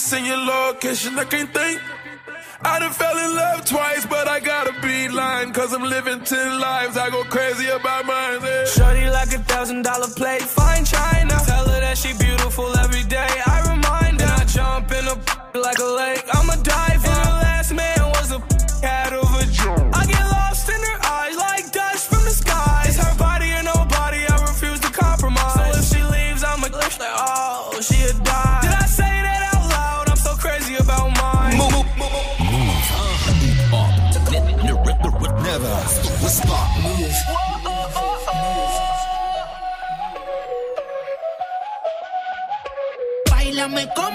send 0.00 0.26
your 0.26 0.38
location, 0.38 1.18
I 1.18 1.24
can't 1.24 1.52
think. 1.52 1.80
I 2.62 2.78
done 2.78 2.92
fell 2.92 3.16
in 3.16 3.34
love 3.34 3.64
twice, 3.64 4.04
but 4.06 4.28
I 4.28 4.40
gotta 4.40 4.74
be 4.82 5.08
lying. 5.08 5.52
Cause 5.52 5.72
I'm 5.72 5.82
living 5.82 6.20
ten 6.24 6.58
lives, 6.60 6.96
I 6.96 7.08
go 7.10 7.22
crazy 7.24 7.68
about 7.68 8.04
mine. 8.06 8.40
Yeah. 8.42 8.64
Shorty 8.66 9.08
like 9.10 9.32
a 9.32 9.38
thousand 9.44 9.82
dollar 9.82 10.08
plate, 10.08 10.42
fine 10.42 10.84
china. 10.84 11.34
Tell 11.46 11.66
her 11.68 11.80
that 11.80 11.96
she 11.98 12.12
beautiful 12.18 12.68
every 12.78 13.04
day. 13.04 13.32
I 13.46 13.59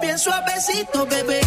bien 0.00 0.18
suavecito, 0.18 1.06
bebé. 1.06 1.45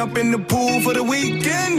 jump 0.00 0.16
in 0.16 0.30
the 0.30 0.38
pool 0.38 0.80
for 0.80 0.94
the 0.94 1.04
weekend. 1.04 1.74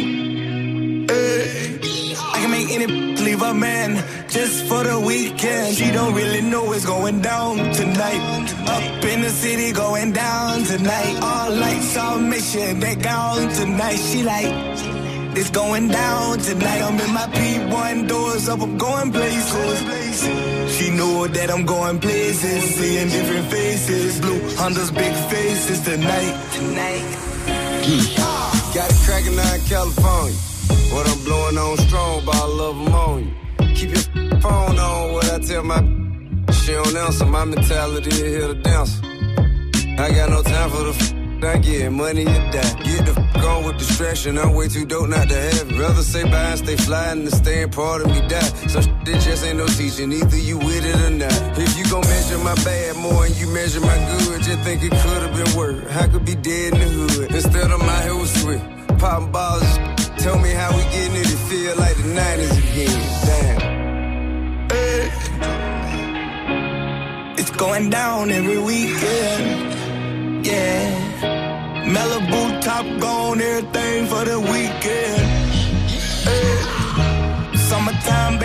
I 1.09 2.37
can 2.41 2.51
make 2.51 2.69
any 2.69 2.85
leave 3.25 3.41
a 3.41 3.51
man 3.51 3.89
just 4.29 4.65
for 4.67 4.83
the 4.83 4.99
weekend. 4.99 5.75
She 5.75 5.89
don't 5.89 6.13
really 6.13 6.41
know 6.41 6.65
what's 6.65 6.85
going 6.85 7.21
down 7.21 7.57
tonight. 7.73 8.21
Up 8.75 9.03
in 9.05 9.21
the 9.21 9.29
city, 9.31 9.71
going 9.71 10.11
down 10.11 10.63
tonight. 10.65 11.15
All 11.19 11.49
lights, 11.49 11.97
on 11.97 12.29
mission, 12.29 12.79
they 12.79 12.93
gone 12.93 13.49
tonight. 13.49 13.97
She 13.97 14.21
like. 14.21 14.53
It's 15.39 15.49
going 15.49 15.87
down 15.87 16.37
tonight. 16.37 16.81
I'm 16.87 16.99
in 16.99 17.11
my 17.11 17.27
P1 17.37 18.07
doors 18.07 18.47
up, 18.49 18.61
I'm 18.61 18.77
going 18.77 19.11
places. 19.11 19.77
She 20.75 20.91
know 20.91 21.25
that 21.25 21.49
I'm 21.49 21.65
going 21.65 21.99
places, 21.99 22.61
seeing 22.75 23.09
different 23.09 23.47
faces. 23.47 24.19
Blue 24.21 24.41
Honda's 24.57 24.91
big 24.91 25.15
faces 25.31 25.79
tonight. 25.81 26.33
Tonight. 26.53 27.20
Got 28.73 28.89
it 28.89 28.97
cracking 29.05 29.37
out 29.37 29.55
in 29.55 29.61
California. 29.65 30.37
What 30.93 31.07
I'm 31.09 31.23
blowing 31.23 31.57
on 31.57 31.77
strong, 31.87 32.25
but 32.25 32.35
I 32.35 32.45
love 32.45 32.77
them 32.77 32.93
on 32.93 33.19
you. 33.25 33.75
Keep 33.75 33.89
your 33.91 34.39
phone 34.39 34.79
on 34.79 35.13
what 35.13 35.31
I 35.31 35.39
tell 35.39 35.63
my. 35.63 35.79
She 36.53 36.71
don't 36.73 36.95
answer, 36.95 37.25
my 37.25 37.43
mentality 37.45 38.09
is 38.09 38.19
here 38.19 38.47
to 38.47 38.53
dance. 38.55 38.99
I 39.99 40.11
got 40.11 40.29
no 40.29 40.41
time 40.41 40.69
for 40.69 40.83
the 40.83 40.95
f- 40.97 41.13
I 41.43 41.57
get 41.57 41.91
money 41.91 42.21
or 42.23 42.51
die. 42.51 42.73
Get 42.83 43.05
the 43.07 43.15
f- 43.17 43.43
on 43.43 43.65
with 43.65 43.77
distraction. 43.77 44.37
I'm 44.37 44.53
way 44.53 44.67
too 44.67 44.85
dope 44.85 45.09
not 45.09 45.27
to 45.29 45.35
have 45.35 45.71
it. 45.71 45.77
Rather 45.79 46.03
say 46.03 46.23
bye 46.23 46.51
and 46.51 46.59
stay 46.59 46.75
fly 46.77 47.05
and 47.07 47.29
stay 47.33 47.63
and 47.63 47.71
part 47.73 48.01
of 48.01 48.07
me 48.07 48.21
die. 48.27 48.39
So 48.73 48.79
just 49.31 49.45
ain't 49.45 49.57
no 49.57 49.67
teaching. 49.67 50.11
Either 50.11 50.37
you 50.37 50.57
with 50.57 50.85
it 50.85 50.95
or 51.07 51.09
not. 51.09 51.57
If 51.57 51.77
you 51.77 51.85
gon' 51.89 52.01
measure 52.01 52.37
my 52.39 52.55
bad 52.65 52.97
more 52.97 53.25
and 53.25 53.33
you 53.39 53.47
measure 53.47 53.79
my 53.79 53.97
good, 54.11 54.43
just 54.43 54.59
think 54.59 54.83
it 54.83 54.91
could 54.91 55.21
have 55.25 55.33
been 55.39 55.55
worse. 55.55 55.81
I 55.95 56.07
could 56.07 56.25
be 56.25 56.35
dead 56.35 56.73
in 56.73 56.79
the 56.79 56.85
hood. 56.85 57.31
Instead, 57.31 57.71
out 57.71 58.03
here 58.03 58.15
with 58.15 58.29
sweat. 58.41 58.61
Popping 58.99 59.31
balls. 59.31 59.69
Tell 60.23 60.37
me 60.37 60.51
how 60.51 60.75
we 60.75 60.83
getting 60.95 61.15
it. 61.15 61.27
It 61.35 61.41
feel 61.49 61.75
like 61.77 61.95
the 61.95 62.09
90s 62.19 62.57
again. 62.63 62.99
Damn. 63.27 63.61
It's 67.39 67.51
going 67.51 67.89
down 67.89 68.31
every 68.31 68.59
weekend. 68.59 69.75
Yeah. 70.45 70.83
Malibu 71.93 72.61
top 72.61 72.85
gone, 72.99 73.39
everything 73.39 74.07
for 74.07 74.25
the 74.25 74.39
weekend. 74.39 75.20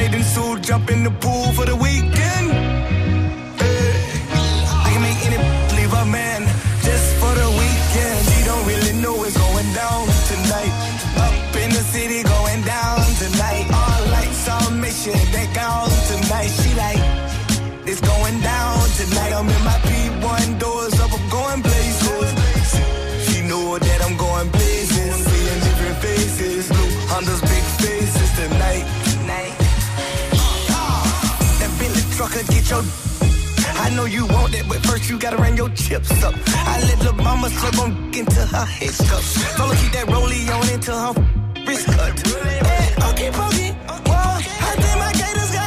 Bathing 0.06 0.22
suit, 0.22 0.62
jump 0.62 0.90
in 0.90 1.02
the 1.02 1.10
pool 1.10 1.52
for 1.52 1.64
the 1.64 1.74
weekend. 1.74 2.25
Get 32.66 32.70
your. 32.70 32.84
I 33.78 33.90
know 33.90 34.04
you 34.04 34.26
want 34.26 34.52
that, 34.52 34.64
but 34.68 34.78
first 34.86 35.08
you 35.08 35.18
gotta 35.18 35.36
run 35.36 35.56
your 35.56 35.68
chips 35.70 36.10
up. 36.24 36.34
I 36.48 36.80
let 36.82 36.98
the 37.00 37.12
mama 37.22 37.50
slip 37.50 37.78
on 37.78 37.92
into 38.14 38.40
her 38.40 38.64
cup. 39.08 39.22
Told 39.56 39.70
her 39.70 39.82
keep 39.82 39.92
that 39.92 40.06
rollie 40.08 40.48
on 40.50 40.68
until 40.74 40.98
her 40.98 41.12
wrist 41.66 41.86
cut. 41.86 42.18
Hey, 42.26 42.94
okay, 43.10 43.30
pokey. 43.30 43.70
Whoa, 44.08 44.38
I 44.68 44.72
think 44.80 44.96
my 44.98 45.12
gators 45.12 45.52
got. 45.52 45.66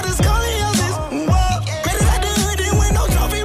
Whoa, 1.30 1.60
like 2.10 2.22
the 2.26 2.34
hood 2.41 2.60
and 2.60 2.78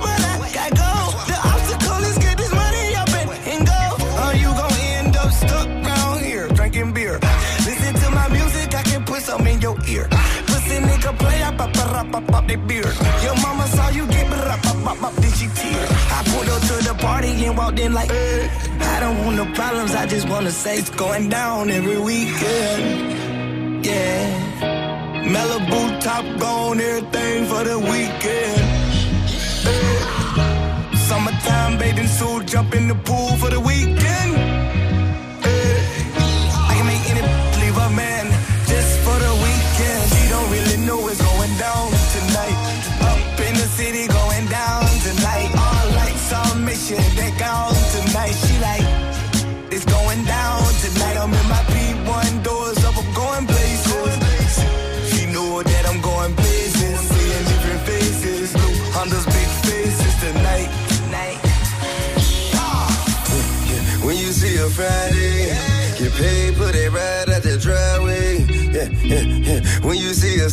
but 0.00 0.20
I 0.24 0.34
got 0.58 0.70
go. 0.74 0.90
The 1.30 1.38
obstacle 1.52 2.02
is 2.10 2.18
get 2.18 2.36
this 2.38 2.52
money 2.52 2.96
up 2.96 3.08
and, 3.20 3.30
and 3.52 3.62
go. 3.66 3.80
You 4.42 4.50
gon' 4.58 4.78
end 4.98 5.16
up 5.16 5.30
here 6.18 6.48
drinking 6.48 6.92
beer. 6.92 7.18
Listen 7.68 7.94
to 7.94 8.10
my 8.10 8.28
music, 8.28 8.74
I 8.74 8.82
can 8.82 9.04
put 9.04 9.22
some 9.22 9.46
in 9.46 9.60
your 9.60 9.76
ear. 9.86 10.08
Pussy 10.46 10.78
nigga 10.80 11.16
play, 11.18 11.40
pop, 11.56 11.72
pop, 11.72 12.10
pop, 12.10 12.26
pop, 12.26 12.48
they 12.48 12.56
beard. 12.56 12.96
Walked 17.64 17.80
in 17.80 17.92
like, 17.92 18.10
eh. 18.10 18.48
I 18.94 19.00
don't 19.00 19.18
want 19.24 19.36
no 19.36 19.46
problems, 19.54 19.94
I 19.94 20.06
just 20.06 20.28
wanna 20.28 20.50
say 20.50 20.76
it's 20.76 20.90
going 20.90 21.28
down 21.28 21.70
every 21.70 21.98
weekend. 21.98 23.86
Yeah. 23.86 24.24
Malibu 25.32 25.80
top 26.00 26.24
gone, 26.38 26.80
everything 26.80 27.46
for 27.50 27.62
the 27.70 27.78
weekend. 27.92 28.60
Eh. 29.74 30.96
Summertime 31.08 31.78
bathing 31.78 32.10
suit, 32.18 32.46
jump 32.46 32.74
in 32.74 32.88
the 32.88 32.98
pool 33.06 33.30
for 33.40 33.50
the 33.50 33.60
weekend. 33.60 34.33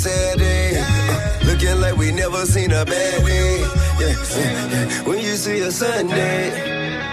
Saturday, 0.01 0.79
uh, 0.79 1.45
looking 1.45 1.79
like 1.79 1.95
we 1.95 2.11
never 2.11 2.43
seen 2.47 2.71
a 2.71 2.83
bad 2.83 3.23
day. 3.23 3.59
Yeah. 3.99 5.03
When 5.03 5.19
you 5.19 5.35
see 5.35 5.59
a 5.59 5.71
Sunday, 5.71 6.49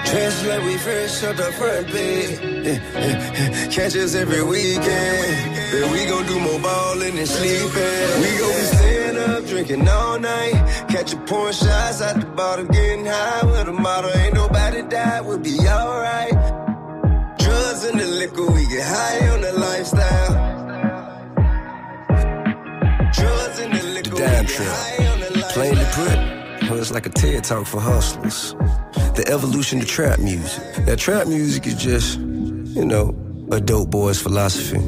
dressed 0.08 0.46
like 0.46 0.62
we 0.62 0.78
fresh 0.78 1.22
out 1.24 1.36
the 1.36 1.52
front 1.52 1.88
page. 1.88 2.40
Yeah, 2.40 2.80
yeah. 2.94 3.68
Catch 3.68 3.94
us 3.94 4.14
every 4.14 4.42
weekend. 4.42 5.52
Then 5.70 5.92
we 5.92 6.06
gon' 6.06 6.24
do 6.26 6.40
more 6.40 6.60
ballin' 6.60 7.18
and 7.18 7.28
sleeping. 7.28 8.06
We 8.22 8.30
gon' 8.40 8.56
be 8.56 8.66
staying 8.76 9.18
up, 9.18 9.44
drinking 9.44 9.86
all 9.86 10.18
night. 10.18 10.54
Catch 10.88 11.12
a 11.12 11.18
pouring 11.28 11.52
shots 11.52 12.00
at 12.00 12.18
the 12.20 12.26
bottom, 12.26 12.68
getting 12.68 13.04
high 13.04 13.44
with 13.44 13.68
a 13.68 13.72
model. 13.72 14.10
Ain't 14.16 14.32
nobody 14.32 14.80
died, 14.80 15.26
we'll 15.26 15.38
be 15.38 15.58
alright. 15.68 16.32
Drugs 17.38 17.84
and 17.84 18.00
the 18.00 18.06
liquor, 18.06 18.46
we 18.50 18.66
get 18.68 18.86
high 18.86 19.28
on 19.28 19.42
the 19.42 19.52
lifestyle. 19.52 20.57
Trip. 24.48 24.68
the 25.54 25.88
put, 25.94 26.68
well, 26.70 26.78
it's 26.80 26.90
like 26.90 27.06
a 27.06 27.10
TED 27.10 27.44
talk 27.44 27.66
for 27.66 27.80
hustlers. 27.80 28.54
The 29.14 29.24
evolution 29.28 29.80
of 29.80 29.86
trap 29.86 30.18
music. 30.18 30.86
Now, 30.86 30.94
trap 30.96 31.26
music 31.26 31.66
is 31.66 31.74
just, 31.74 32.18
you 32.18 32.84
know, 32.84 33.14
a 33.52 33.60
dope 33.60 33.90
boy's 33.90 34.20
philosophy, 34.20 34.78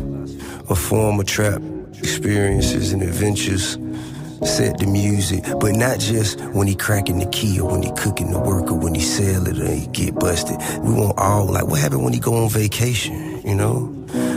a 0.69 0.75
form 0.75 1.21
of 1.21 1.27
trap 1.27 1.61
experiences 1.99 2.93
and 2.93 3.03
adventures. 3.03 3.79
Set 4.43 4.79
the 4.79 4.87
music, 4.87 5.45
but 5.61 5.73
not 5.73 5.99
just 6.01 6.41
when 6.55 6.67
he 6.67 6.75
cracking 6.75 7.19
the 7.19 7.27
key 7.27 7.61
or 7.61 7.71
when 7.73 7.83
he 7.83 7.93
cooking 7.99 8.33
the 8.33 8.39
work 8.39 8.71
or 8.71 8.79
when 8.79 8.95
he 8.95 9.03
sell 9.03 9.47
it 9.47 9.59
or 9.59 9.71
he 9.71 9.87
get 9.89 10.15
busted. 10.15 10.57
We 10.83 10.95
want 10.95 11.19
all 11.19 11.45
like 11.45 11.67
what 11.67 11.79
happened 11.79 12.05
when 12.05 12.15
he 12.15 12.21
go 12.21 12.35
on 12.37 12.49
vacation, 12.49 13.47
you 13.47 13.55
know? 13.55 13.95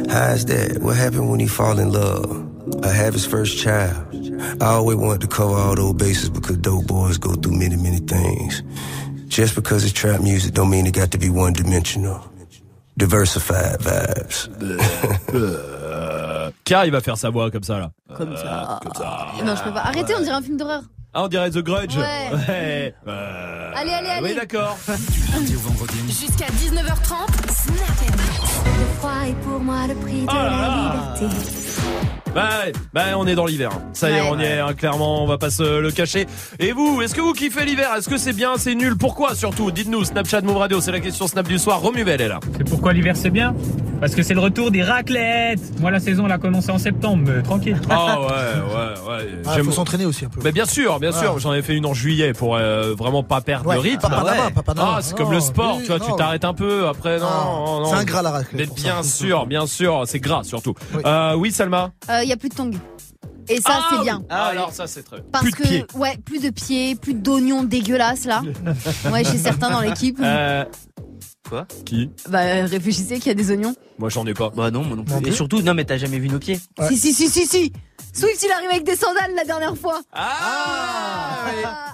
How's 0.09 0.43
that? 0.45 0.79
What 0.81 0.97
happened 0.97 1.29
when 1.29 1.39
he 1.39 1.47
fall 1.47 1.79
in 1.79 1.93
love? 1.93 2.29
Or 2.83 2.89
have 2.89 3.13
his 3.13 3.25
first 3.25 3.57
child? 3.57 4.22
I 4.61 4.65
always 4.65 4.97
wanted 4.97 5.21
to 5.21 5.27
cover 5.27 5.53
all 5.55 5.75
those 5.75 5.93
bases 5.93 6.29
because 6.29 6.57
dope 6.57 6.87
boys 6.87 7.17
go 7.17 7.33
through 7.35 7.53
many, 7.57 7.75
many 7.75 7.99
things. 7.99 8.63
Just 9.27 9.55
because 9.55 9.83
it's 9.83 9.93
trap 9.93 10.21
music 10.21 10.53
don't 10.53 10.69
mean 10.69 10.85
it 10.85 10.93
got 10.93 11.11
to 11.11 11.17
be 11.17 11.29
one 11.29 11.53
dimensional. 11.53 12.21
Diversified 12.97 13.79
vibes. 13.79 14.49
Car 16.65 16.85
il 16.85 16.91
va 16.91 17.01
faire 17.01 17.17
sa 17.17 17.29
voix 17.31 17.49
comme 17.51 17.63
ça 17.63 17.79
là. 17.79 17.91
Comme 18.15 18.35
ça. 18.37 18.79
Comme 18.83 18.93
ça. 18.93 19.27
Non, 19.43 19.55
je 19.55 19.63
peux 19.63 19.73
pas. 19.73 19.81
Arrêtez, 19.81 20.13
on 20.15 20.21
dirait 20.21 20.35
un 20.35 20.41
film 20.41 20.57
d'horreur. 20.57 20.83
Ah, 21.15 21.23
on 21.23 21.27
dirait 21.27 21.49
The 21.51 21.59
Grudge. 21.59 21.95
Ouais. 21.97 22.31
Ouais. 22.47 22.93
Euh, 23.07 23.71
Allez, 23.75 23.91
allez, 23.91 24.09
allez. 24.09 24.27
Oui, 24.29 24.35
d'accord. 24.35 24.77
Jusqu'à 26.07 26.45
19h30, 26.45 27.51
Snap 27.51 27.77
Le 28.65 28.85
froid 28.97 29.11
est 29.27 29.33
pour 29.43 29.59
moi 29.59 29.87
le 29.87 29.95
prix 29.95 30.21
de 30.21 30.27
Oh 30.29 30.33
la 30.33 31.15
liberté. 31.19 31.35
Bah, 32.35 32.49
bah, 32.93 33.01
on 33.15 33.27
est 33.27 33.35
dans 33.35 33.45
l'hiver. 33.45 33.69
Ça 33.93 34.09
y 34.09 34.13
est, 34.15 34.21
Ouais. 34.21 34.27
on 34.31 34.39
y 34.39 34.43
est, 34.43 34.59
hein, 34.59 34.73
clairement, 34.73 35.23
on 35.23 35.27
va 35.27 35.37
pas 35.37 35.51
se 35.51 35.79
le 35.79 35.91
cacher. 35.91 36.25
Et 36.57 36.71
vous, 36.71 36.99
est-ce 37.03 37.13
que 37.13 37.21
vous 37.21 37.33
kiffez 37.33 37.63
l'hiver? 37.63 37.91
Est-ce 37.95 38.09
que 38.09 38.17
c'est 38.17 38.33
bien, 38.33 38.53
c'est 38.57 38.73
nul? 38.73 38.97
Pourquoi 38.97 39.35
surtout? 39.35 39.69
Dites-nous, 39.69 40.03
Snapchat 40.05 40.41
Move 40.41 40.57
Radio, 40.57 40.81
c'est 40.81 40.91
la 40.91 40.99
question 40.99 41.27
Snap 41.27 41.47
du 41.47 41.59
soir. 41.59 41.79
Romuvel 41.81 42.19
est 42.21 42.27
là. 42.27 42.39
C'est 42.57 42.67
pourquoi 42.67 42.91
l'hiver 42.93 43.15
c'est 43.15 43.29
bien? 43.29 43.53
Parce 43.99 44.15
que 44.15 44.23
c'est 44.23 44.33
le 44.33 44.41
retour 44.41 44.69
des 44.69 44.83
raclettes 44.83 45.79
Moi 45.79 45.89
la 45.89 46.01
saison 46.01 46.25
elle 46.25 46.31
a 46.33 46.37
commencé 46.37 46.71
en 46.71 46.77
septembre, 46.77 47.23
mais 47.25 47.41
tranquille. 47.41 47.79
Ah 47.89 48.19
ouais, 48.19 48.25
ouais, 48.27 49.15
ouais. 49.15 49.27
Ah, 49.45 49.51
J'aime- 49.55 49.65
faut 49.65 49.71
s'entraîner 49.71 50.05
aussi 50.05 50.25
un 50.25 50.29
peu. 50.29 50.41
Mais 50.43 50.51
bien 50.51 50.65
sûr, 50.65 50.99
bien 50.99 51.11
sûr, 51.13 51.35
Ouais. 51.35 51.39
j'en 51.39 51.53
ai 51.53 51.61
fait 51.61 51.73
une 51.75 51.85
en 51.85 51.93
juillet 51.93 52.33
pour 52.33 52.55
euh, 52.55 52.95
vraiment 52.97 53.21
pas 53.23 53.39
perdre 53.41 53.69
Ouais, 53.69 53.75
le 53.75 53.81
rythme. 53.81 54.01
pas 54.09 54.09
pas. 54.63 54.73
Ah, 54.77 54.97
c'est 55.01 55.15
comme 55.15 55.31
le 55.31 55.39
sport, 55.39 55.77
oui, 55.77 55.83
tu 55.83 55.87
vois, 55.95 55.99
tu 55.99 56.11
t'arrêtes 56.17 56.43
un 56.45 56.53
peu, 56.55 56.87
après 56.87 57.19
non, 57.19 57.27
Non, 57.27 57.79
non. 57.81 57.85
c'est 57.91 57.95
un 57.97 58.03
gras, 58.03 58.21
la 58.23 58.31
raclette, 58.31 58.69
Mais 58.69 58.75
bien 58.75 59.03
ça. 59.03 59.09
sûr, 59.09 59.45
bien 59.45 59.67
sûr, 59.67 60.03
c'est 60.05 60.19
gras 60.19 60.43
surtout. 60.43 60.73
Euh, 61.05 61.35
oui, 61.35 61.51
Salma. 61.51 61.72
Il 62.23 62.27
y 62.29 62.31
a 62.33 62.37
plus 62.37 62.49
de 62.49 62.55
tongs. 62.55 62.71
Et 63.49 63.59
ça, 63.59 63.71
Ah, 63.73 63.87
c'est 63.91 64.01
bien. 64.03 64.21
Ah, 64.29 64.45
alors 64.47 64.71
ça 64.71 64.87
c'est 64.87 65.03
très. 65.03 65.21
Parce 65.21 65.43
Plus 65.43 65.51
de 65.51 65.55
que, 65.57 65.63
pieds. 65.63 65.85
ouais, 65.95 66.17
plus 66.23 66.39
de 66.41 66.49
pieds, 66.49 66.95
plus 66.95 67.13
d'oignons 67.13 67.63
dégueulasses 67.63 68.23
là. 68.25 68.41
Ouais, 69.11 69.23
chez 69.25 69.37
certains 69.37 69.69
dans 69.69 69.81
l'équipe. 69.81 70.17
Euh, 70.21 70.63
Quoi? 71.49 71.67
Qui? 71.85 72.09
Bah, 72.29 72.39
réfléchissez 72.65 73.15
qu'il 73.17 73.27
y 73.27 73.31
a 73.31 73.33
des 73.33 73.51
oignons. 73.51 73.75
Moi 73.99 74.07
j'en 74.09 74.25
ai 74.25 74.33
pas. 74.33 74.49
Bah 74.55 74.71
non, 74.71 74.83
moi 74.83 74.95
non 74.95 75.03
plus. 75.03 75.27
Et 75.27 75.31
surtout, 75.33 75.61
non 75.61 75.73
mais 75.73 75.83
t'as 75.83 75.97
jamais 75.97 76.19
vu 76.19 76.29
nos 76.29 76.39
pieds 76.39 76.57
Si, 76.87 76.95
si, 76.97 77.13
si, 77.13 77.27
si, 77.29 77.45
si. 77.45 77.73
Swift, 78.13 78.41
il 78.45 78.51
arrive 78.51 78.69
avec 78.69 78.85
des 78.85 78.95
sandales 78.95 79.33
la 79.35 79.43
dernière 79.43 79.75
fois. 79.75 79.99
Ah, 80.13 81.45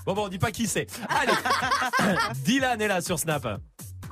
Bon, 0.05 0.13
bon, 0.13 0.25
on 0.25 0.27
dit 0.29 0.37
pas 0.37 0.51
qui 0.51 0.67
c'est. 0.67 0.85
Allez. 1.09 1.33
Dylan 2.45 2.79
est 2.81 2.87
là 2.87 3.01
sur 3.01 3.17
Snap. 3.17 3.47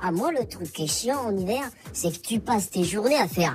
Ah, 0.02 0.10
moi, 0.12 0.30
le 0.32 0.46
truc 0.46 0.72
qui 0.72 0.84
est 0.84 0.86
chiant 0.86 1.20
en 1.26 1.36
hiver, 1.36 1.62
c'est 1.92 2.10
que 2.10 2.26
tu 2.26 2.40
passes 2.40 2.70
tes 2.70 2.84
journées 2.84 3.18
à 3.18 3.28
faire. 3.28 3.54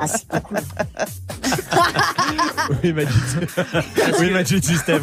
ah, 0.00 0.06
c'est 0.06 0.26
pas 0.26 0.40
cool. 0.40 0.58
Oui, 2.82 2.92
Magic. 2.92 3.12
oui, 4.20 4.30
Magic 4.30 4.64
System. 4.64 5.00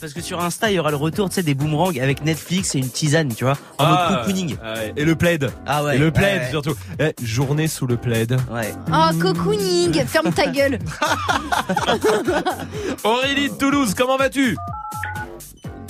Parce 0.00 0.12
que 0.12 0.20
sur 0.20 0.40
Insta, 0.42 0.70
il 0.70 0.74
y 0.74 0.78
aura 0.78 0.90
le 0.90 0.96
retour 0.96 1.28
tu 1.28 1.36
sais, 1.36 1.42
des 1.42 1.54
boomerangs 1.54 1.92
avec 2.00 2.24
Netflix 2.24 2.74
et 2.74 2.78
une 2.78 2.88
tisane, 2.88 3.32
tu 3.34 3.44
vois, 3.44 3.54
en 3.78 3.84
Ah, 3.84 4.08
mode 4.10 4.18
cocooning. 4.20 4.56
ouais. 4.58 4.92
Et 4.96 5.04
le 5.04 5.14
plaid. 5.14 5.50
Ah 5.66 5.84
ouais. 5.84 5.96
Et 5.96 5.98
le 5.98 6.10
plaid, 6.10 6.38
Ouais, 6.40 6.44
ouais. 6.44 6.50
surtout. 6.50 6.74
Eh, 6.98 7.14
journée 7.22 7.68
sous 7.68 7.86
le 7.86 7.96
plaid. 7.96 8.36
Ouais. 8.50 8.74
Oh, 8.92 9.08
cocooning, 9.20 10.04
ferme 10.06 10.32
ta 10.32 10.46
gueule. 10.48 10.78
Aurélie 13.04 13.50
de 13.50 13.54
Toulouse, 13.54 13.94
comment 13.96 14.16
vas-tu? 14.16 14.56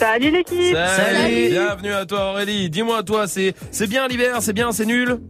Salut 0.03 0.31
l'équipe 0.31 0.75
Salut. 0.75 1.51
Bienvenue 1.51 1.93
à 1.93 2.05
toi 2.05 2.31
Aurélie. 2.33 2.69
Dis-moi 2.69 3.05
toi, 3.05 3.29
c'est 3.29 3.55
c'est 3.71 3.87
bien 3.87 4.09
l'hiver, 4.09 4.39
c'est 4.43 4.53
bien, 4.53 4.73
c'est 4.73 4.85
nul? 4.85 5.21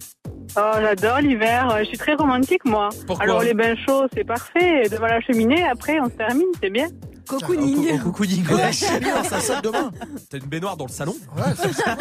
Oh, 0.56 0.70
j'adore 0.80 1.18
l'hiver. 1.18 1.70
Euh, 1.74 1.80
Je 1.80 1.84
suis 1.88 1.98
très 1.98 2.14
romantique, 2.14 2.64
moi. 2.64 2.88
Pourquoi? 3.06 3.22
Alors, 3.22 3.42
les 3.42 3.52
bains 3.52 3.74
chauds, 3.86 4.06
c'est 4.14 4.24
parfait. 4.24 4.88
Devant 4.90 5.08
la 5.08 5.20
cheminée, 5.20 5.62
après, 5.62 6.00
on 6.00 6.06
se 6.06 6.12
termine, 6.12 6.46
c'est 6.62 6.70
bien. 6.70 6.86
Cocooning. 7.28 7.98
Cocooning. 8.00 8.46
Ouais, 8.48 8.72
ça 8.72 9.40
saute 9.40 9.62
demain. 9.64 9.90
T'as 10.30 10.38
une 10.38 10.46
baignoire 10.46 10.76
dans 10.76 10.86
le 10.86 10.92
salon? 10.92 11.14
Ouais, 11.36 11.42
c'est 11.56 11.72
ça. 11.72 11.96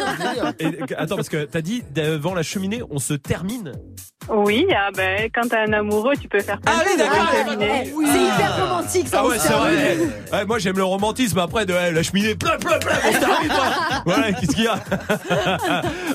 Et, 0.58 0.78
attends, 0.96 1.16
parce 1.16 1.28
que 1.28 1.44
t'as 1.44 1.60
dit 1.60 1.82
devant 1.94 2.34
la 2.34 2.42
cheminée, 2.42 2.82
on 2.90 2.98
se 2.98 3.14
termine. 3.14 3.72
Oui, 4.28 4.66
ah 4.72 4.90
ben, 4.94 5.28
quand 5.34 5.48
t'as 5.48 5.66
un 5.66 5.72
amoureux, 5.72 6.14
tu 6.20 6.28
peux 6.28 6.38
faire 6.40 6.60
plein 6.60 6.72
Ah 6.76 6.84
de 6.84 6.88
oui, 6.90 7.06
choses 7.08 7.44
cheminée. 7.56 7.92
C'est 8.12 8.22
hyper 8.22 8.56
romantique, 8.68 9.08
ça. 9.08 9.18
Ah 9.20 9.26
ouais, 9.26 9.38
c'est 9.38 9.52
vrai. 9.52 9.96
ouais, 10.32 10.44
moi 10.46 10.58
j'aime 10.60 10.76
le 10.76 10.84
romantisme 10.84 11.38
après 11.38 11.66
de 11.66 11.74
eh, 11.74 11.90
la 11.90 12.02
cheminée, 12.04 12.36
plein, 12.36 12.56
plein, 12.56 12.78
plein, 12.78 12.92
on 13.08 13.12
se 13.12 13.18
termine. 13.18 13.52
Voilà, 14.04 14.32
qu'est-ce 14.32 14.54
qu'il 14.54 14.64
y 14.64 14.68
a? 14.68 14.78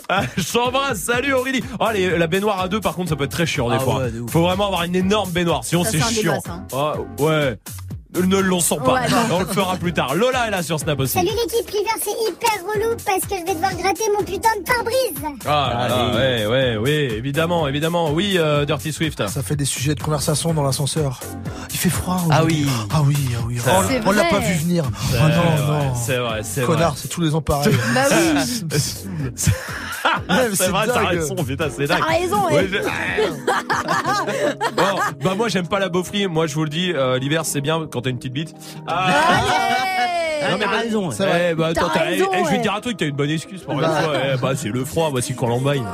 Ah, 0.10 0.22
Je 0.38 0.54
t'embrasse, 0.54 1.00
salut 1.00 1.34
Aurélie. 1.34 1.64
Oh, 1.80 1.88
les- 1.94 2.18
la 2.18 2.28
baignoire 2.28 2.62
à 2.62 2.68
deux, 2.70 2.80
par 2.80 2.96
contre, 2.96 3.10
ça 3.10 3.16
peut 3.16 3.26
être 3.26 3.32
très 3.32 3.46
chiant 3.46 3.70
des 3.70 3.76
Ah 3.78 3.84
fois. 3.84 3.98
ouais, 4.00 4.12
de. 4.12 4.24
Faut 4.30 4.42
vraiment 4.42 4.68
avoir 4.68 4.84
une 4.84 4.96
énorme 4.96 5.32
baignoire, 5.32 5.64
sinon 5.66 5.84
c'est 5.84 6.00
chiant. 6.02 6.40
ça. 6.42 6.64
Ah, 6.74 6.94
ouais. 7.20 7.58
Ne 8.26 8.38
le 8.38 8.42
lançons 8.42 8.78
pas. 8.78 8.94
Ouais, 8.94 9.02
on 9.32 9.40
le 9.40 9.46
fera 9.46 9.76
plus 9.78 9.94
tard. 9.94 10.16
Lola 10.16 10.48
est 10.48 10.52
là 10.52 10.64
sur 10.64 10.80
Snap 10.80 11.00
aussi. 11.00 11.14
Salut 11.14 11.28
l'équipe, 11.28 11.70
l'hiver 11.72 11.94
c'est 12.02 12.12
hyper 12.30 12.50
relou 12.74 12.96
parce 13.06 13.22
que 13.22 13.36
je 13.36 13.46
vais 13.46 13.54
devoir 13.54 13.74
gratter 13.76 14.04
mon 14.18 14.24
putain 14.24 14.50
de 14.60 14.64
pare-brise. 14.66 15.40
Ah, 15.46 15.74
là 15.74 15.88
là, 15.88 16.16
ouais, 16.16 16.46
ouais, 16.48 16.78
oui, 16.78 16.92
évidemment, 17.16 17.68
évidemment. 17.68 18.12
Oui, 18.12 18.36
euh, 18.38 18.66
Dirty 18.66 18.92
Swift. 18.94 19.28
Ça 19.28 19.42
fait 19.44 19.56
des 19.56 19.66
sujets 19.66 19.96
de 19.96 20.02
conversation 20.02 20.54
dans 20.54 20.64
l'ascenseur. 20.64 21.20
Il 21.72 21.78
fait 21.78 21.90
froid. 21.90 22.20
Ah 22.32 22.44
oui. 22.44 22.66
Ah 22.94 23.02
oui, 23.06 23.16
ah 23.38 23.42
oui. 23.48 23.58
C'est 23.64 23.70
Oh, 23.78 23.82
vrai. 23.82 24.02
on 24.06 24.12
l'a 24.12 24.24
C'est 24.24 24.30
pas 24.30 24.40
vrai. 24.40 24.52
vu 24.54 24.60
venir. 24.60 24.84
C'est 25.12 25.18
Oh 25.18 25.22
vrai, 25.24 25.36
non, 25.36 25.74
non. 25.74 25.94
C'est 25.96 26.18
vrai, 26.18 26.40
c'est 26.44 26.62
vrai. 26.62 26.74
Connard, 26.76 26.94
c'est 26.98 27.08
tous 27.08 27.22
les 27.22 27.36
ans 27.36 27.42
pareil. 27.42 27.74
Bah 27.94 28.02
oui. 28.10 28.40
Ouais, 30.30 30.48
c'est 30.50 30.56
c'est 30.56 30.70
vrai, 30.70 30.88
t'as 30.88 31.06
raison, 31.08 31.36
putain, 31.36 31.68
c'est 31.70 31.88
T'as 31.88 31.96
dingue. 32.00 32.04
raison, 32.08 32.46
Ouais, 32.50 32.68
je- 32.72 32.78
Bon, 34.76 34.84
bah 35.24 35.36
moi 35.36 35.48
j'aime 35.50 35.68
pas 35.68 35.80
la 35.80 35.90
beaufrie. 35.90 36.28
Moi 36.28 36.48
je 36.48 36.56
vous 36.56 36.64
le 36.64 36.70
dis, 36.70 36.92
euh, 36.94 37.18
l'hiver 37.20 37.46
c'est 37.46 37.62
bien 37.62 37.88
quand 37.92 38.07
t'as 38.08 38.12
une 38.12 38.18
petite 38.18 38.34
bite. 38.34 38.56
Ah, 38.88 39.08
Allez. 39.08 40.52
non, 40.52 40.58
mais 40.60 40.66
T'as 40.66 40.72
raison. 40.80 41.10
Eh, 41.12 41.54
bah, 41.56 41.68
attends, 41.68 41.90
T'as 41.94 42.12
eh, 42.12 42.14
eh, 42.16 42.18
je 42.20 42.24
vais 42.24 42.42
ouais. 42.44 42.58
te 42.58 42.62
dire 42.62 42.74
un 42.74 42.80
truc, 42.82 42.98
t'as 42.98 43.06
une 43.06 43.16
bonne 43.16 43.30
excuse 43.30 43.62
pour 43.64 43.74
une 43.74 43.82
Bah. 43.82 44.02
fois. 44.02 44.14
Eh, 44.34 44.38
bah 44.38 44.52
c'est 44.56 44.70
le 44.70 44.86
froid, 44.86 45.10
voici 45.12 45.36
Columbine. 45.36 45.86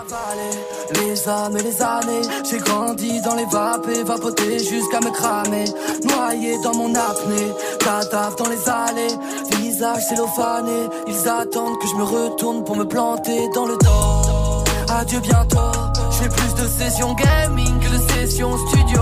Les 0.95 1.28
âmes 1.28 1.57
et 1.57 1.64
les 1.64 1.82
années, 1.82 2.22
j'ai 2.49 2.57
grandi 2.59 3.20
dans 3.22 3.34
les 3.36 3.45
vapes 3.45 3.88
et 3.95 4.03
vapoté 4.03 4.59
jusqu'à 4.59 4.99
me 4.99 5.09
cramer. 5.11 5.66
Noyé 6.03 6.55
dans 6.64 6.76
mon 6.76 6.93
apnée, 6.93 7.51
cadavre 7.80 8.36
dans 8.36 8.49
les 8.49 8.70
allées, 8.70 9.16
visage 9.57 10.03
cellophané. 10.09 10.88
Ils 11.07 11.28
attendent 11.28 11.80
que 11.80 11.88
je 11.88 11.95
me 11.95 12.03
retourne 12.03 12.64
pour 12.64 12.76
me 12.76 12.84
planter 12.84 13.49
dans 13.55 13.66
le 13.66 13.76
dos. 13.78 14.64
Adieu 14.93 15.20
bientôt, 15.22 15.72
je 16.11 16.18
fais 16.18 16.30
plus 16.30 16.53
de 16.61 16.68
sessions 16.68 17.14
gaming 17.16 17.80
que 17.80 17.89
de 17.89 17.97
sessions 18.11 18.55
studio. 18.68 19.01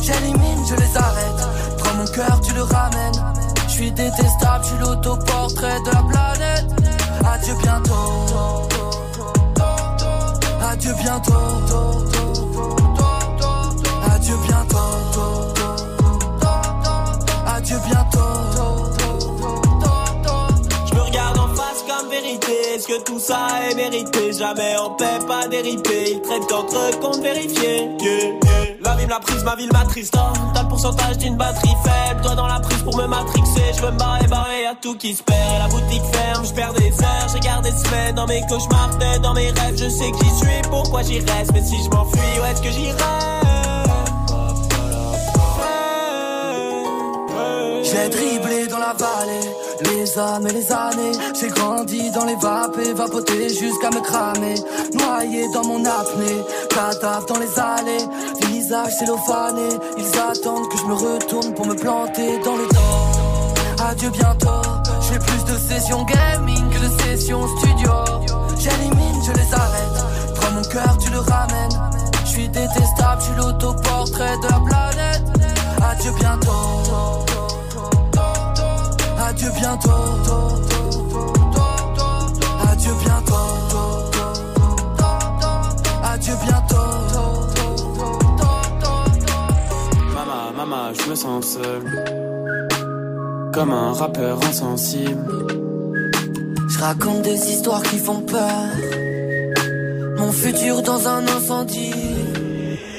J'élimine, 0.00 0.64
je 0.68 0.74
les 0.76 0.96
arrête. 0.96 1.48
Cœur, 2.16 2.40
tu 2.40 2.54
le 2.54 2.62
ramènes. 2.62 3.12
Je 3.68 3.72
suis 3.72 3.92
détestable, 3.92 4.64
je 4.64 4.68
suis 4.68 4.78
l'autoportrait 4.78 5.80
de 5.84 5.90
la 5.90 6.02
planète. 6.02 6.64
Adieu 7.26 7.54
bientôt. 7.62 7.92
Adieu 10.62 10.94
bientôt. 10.94 11.32
Adieu 14.14 14.34
bientôt. 14.46 14.78
Adieu 17.54 17.76
bientôt. 17.86 18.20
Je 20.86 20.94
me 20.94 21.00
regarde 21.02 21.38
en 21.38 21.48
face 21.48 21.84
comme 21.86 22.08
vérité. 22.10 22.52
Est-ce 22.74 22.86
que 22.88 23.02
tout 23.02 23.18
ça 23.18 23.46
est 23.70 23.74
mérité? 23.74 24.32
Jamais 24.32 24.74
on 24.82 24.94
paie 24.94 25.18
pas 25.28 25.48
déripé. 25.48 26.12
Ils 26.12 26.22
traitent 26.22 26.50
entre 26.50 26.98
comptes 26.98 27.20
vérifiés. 27.20 27.90
Yeah, 28.00 28.38
yeah. 28.42 28.65
La 29.08 29.20
prise, 29.20 29.44
ma 29.44 29.54
ville 29.54 29.70
m'attriste. 29.72 30.14
T'as 30.52 30.62
le 30.62 30.68
pourcentage 30.68 31.16
d'une 31.18 31.36
batterie 31.36 31.76
faible. 31.84 32.20
Toi 32.22 32.34
dans 32.34 32.48
la 32.48 32.58
prise 32.58 32.82
pour 32.82 32.96
me 32.96 33.06
matrixer. 33.06 33.72
Je 33.76 33.80
veux 33.80 33.92
me 33.92 33.98
barrer, 33.98 34.26
barrer, 34.26 34.62
y'a 34.64 34.74
tout 34.74 34.96
qui 34.96 35.14
se 35.14 35.22
perd. 35.22 35.38
Et 35.54 35.58
la 35.60 35.68
boutique 35.68 36.02
ferme, 36.12 36.44
je 36.44 36.52
perds 36.52 36.74
des 36.74 36.90
heures. 36.90 37.28
J'ai 37.32 37.40
gardé 37.40 37.70
semaines 37.70 38.16
dans 38.16 38.26
mes 38.26 38.42
cauchemars, 38.48 38.90
dans 39.22 39.32
mes 39.32 39.50
rêves. 39.52 39.76
Je 39.76 39.88
sais 39.88 40.10
que 40.10 40.18
j'y 40.18 40.30
suis, 40.36 40.62
pourquoi 40.68 41.02
j'y 41.02 41.20
reste? 41.20 41.52
Mais 41.54 41.62
si 41.62 41.76
je 41.84 41.88
m'enfuis, 41.88 42.18
où 42.40 42.44
est-ce 42.44 42.60
que 42.60 42.70
j'irai? 42.70 42.96
J'ai 47.84 48.08
dribblé 48.08 48.66
dans 48.66 48.78
la 48.78 48.92
vallée, 48.92 49.48
les 49.84 50.18
âmes 50.18 50.46
et 50.48 50.52
les 50.52 50.72
années. 50.72 51.12
J'ai 51.40 51.48
grandi 51.48 52.10
dans 52.10 52.24
les 52.24 52.34
vapes 52.36 52.76
et 52.84 52.92
vapoté 52.92 53.48
jusqu'à 53.48 53.90
me 53.90 54.00
cramer. 54.00 54.56
Noyé 54.92 55.48
dans 55.54 55.64
mon 55.64 55.84
apnée, 55.84 56.42
cadavre 56.68 57.26
dans 57.26 57.38
les 57.38 57.58
allées. 57.58 58.04
Ils 58.68 60.18
attendent 60.18 60.68
que 60.68 60.76
je 60.76 60.86
me 60.86 60.94
retourne 60.94 61.54
pour 61.54 61.66
me 61.66 61.74
planter 61.74 62.38
dans 62.44 62.56
le 62.56 62.66
dos. 62.66 63.84
Adieu 63.88 64.10
bientôt, 64.10 64.60
je 65.00 65.06
fais 65.12 65.18
plus 65.20 65.44
de 65.44 65.56
sessions 65.56 66.04
gaming 66.04 66.68
que 66.70 66.78
de 66.80 67.02
sessions 67.02 67.46
studio. 67.58 67.92
J'élimine, 68.58 69.22
je 69.24 69.32
les 69.32 69.54
arrête. 69.54 70.34
Prends 70.34 70.50
mon 70.50 70.62
cœur, 70.62 70.98
tu 70.98 71.10
le 71.10 71.20
ramènes. 71.20 71.92
Je 72.24 72.28
suis 72.28 72.48
détestable, 72.48 73.20
je 73.20 73.26
suis 73.26 73.36
l'autoportrait 73.36 74.36
de 74.38 74.48
la 74.48 74.60
planète. 74.66 75.22
Adieu 75.88 76.10
bientôt. 76.18 77.24
Adieu 79.28 79.50
bientôt. 79.60 80.75
Je 90.98 91.10
me 91.10 91.14
sens 91.14 91.46
seul. 91.54 91.82
Comme 93.52 93.72
un 93.72 93.92
rappeur 93.92 94.38
insensible. 94.44 95.46
Je 96.68 96.78
raconte 96.78 97.22
des 97.22 97.50
histoires 97.50 97.82
qui 97.82 97.98
font 97.98 98.20
peur. 98.20 98.66
Mon 100.18 100.32
futur 100.32 100.82
dans 100.82 101.08
un 101.08 101.26
incendie. 101.26 101.94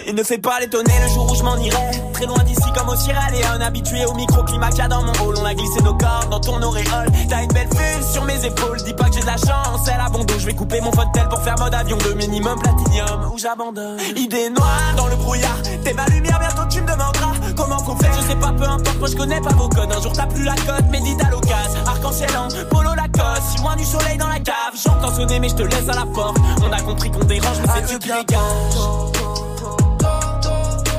Il 0.08 0.16
ne 0.16 0.24
fait 0.24 0.38
pas 0.38 0.60
l'étonner 0.60 0.94
le 1.04 1.10
jour 1.10 1.32
où 1.32 1.36
je 1.36 1.44
m'en 1.44 1.58
irai. 1.58 1.92
Très 2.14 2.26
loin 2.26 2.42
d'ici 2.44 2.64
comme 2.76 2.90
au 2.90 2.96
Sierra 2.96 3.30
Leone. 3.30 3.62
Habitué 3.62 4.06
au 4.06 4.14
microclimat 4.14 4.70
qu'il 4.70 4.80
y 4.80 4.82
a 4.82 4.88
dans 4.88 5.04
mon 5.04 5.12
hall. 5.12 5.36
On 5.38 5.46
a 5.46 5.54
glissé 5.54 5.82
nos 5.84 5.94
corps 5.94 6.28
dans 6.32 6.40
ton 6.40 6.62
auréole. 6.62 7.10
T'as 7.30 7.44
une 7.44 7.52
belle 7.52 7.70
vue 7.70 8.04
sur 8.12 8.24
mes 8.24 8.46
épaules. 8.46 8.82
Dis 8.86 8.94
pas 8.94 9.10
que 9.10 9.16
j'ai 9.16 9.22
de 9.22 9.26
la 9.26 9.38
chance, 9.38 9.82
c'est 9.86 9.98
la 9.98 10.08
Je 10.40 10.46
vais 10.46 10.54
couper 10.54 10.82
mon 10.82 10.92
tel 11.14 11.28
pour 11.30 11.42
faire 11.42 11.56
mode 11.60 11.74
avion 11.74 11.98
de 11.98 12.14
minimum 12.14 12.58
platinium. 12.60 13.32
Ou 13.34 13.38
j'abandonne. 13.38 14.00
Idée 14.16 14.50
noire 14.50 14.94
dans 14.96 15.08
le 15.08 15.16
brouillard. 15.18 15.62
T'es 15.84 15.94
ma 15.94 16.06
lumière, 16.08 16.40
bientôt 16.40 16.68
tu 16.70 16.82
me 16.82 16.88
demanderas 16.92 17.37
comment 17.58 17.80
faut 17.80 17.96
faire. 17.96 18.14
Je 18.14 18.28
sais 18.28 18.36
pas, 18.36 18.54
peu 18.54 18.64
importe, 18.64 19.00
moi 19.00 19.08
je 19.10 19.16
connais 19.16 19.42
pas 19.42 19.54
vos 19.54 19.68
codes. 19.68 19.92
Un 19.92 20.02
jour 20.02 20.14
t'as 20.14 20.28
plus 20.28 20.44
la 20.44 20.56
cote, 20.56 20.86
mais 20.92 21.02
dis 21.02 21.18
à 21.26 21.30
l'occasion. 21.30 21.82
Arc-en-ciel 21.86 22.30
en 22.38 22.48
polo 22.70 22.94
Lacoste. 22.96 23.44
Si 23.52 23.58
loin 23.62 23.76
du 23.76 23.84
soleil 23.84 24.18
dans 24.18 24.28
la 24.28 24.40
cave. 24.40 24.74
J'entends 24.82 25.14
sonner, 25.14 25.40
mais 25.40 25.50
je 25.50 25.56
te 25.56 25.64
laisse 25.64 25.90
à 25.90 25.96
la 25.96 26.06
porte. 26.06 26.38
On 26.62 26.72
a 26.72 26.82
compris 26.82 27.12
qu'on 27.12 27.26
dérange, 27.26 27.58
mais 27.62 27.68
c'est 27.76 27.86
Dieu 27.88 27.98
qui 27.98 28.08
dégage. 28.08 28.40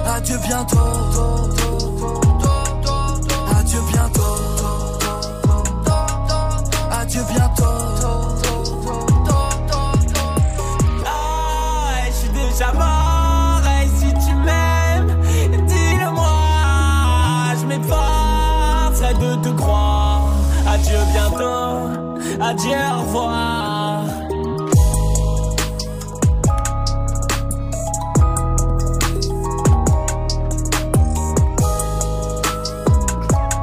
Adieu 0.07 0.39
bientôt. 0.39 0.79
Adieu 3.57 3.81
bientôt. 3.93 4.58
Bientôt. 22.55 22.69
Adieu, 22.69 22.77
au 22.77 23.01
revoir. 23.01 24.05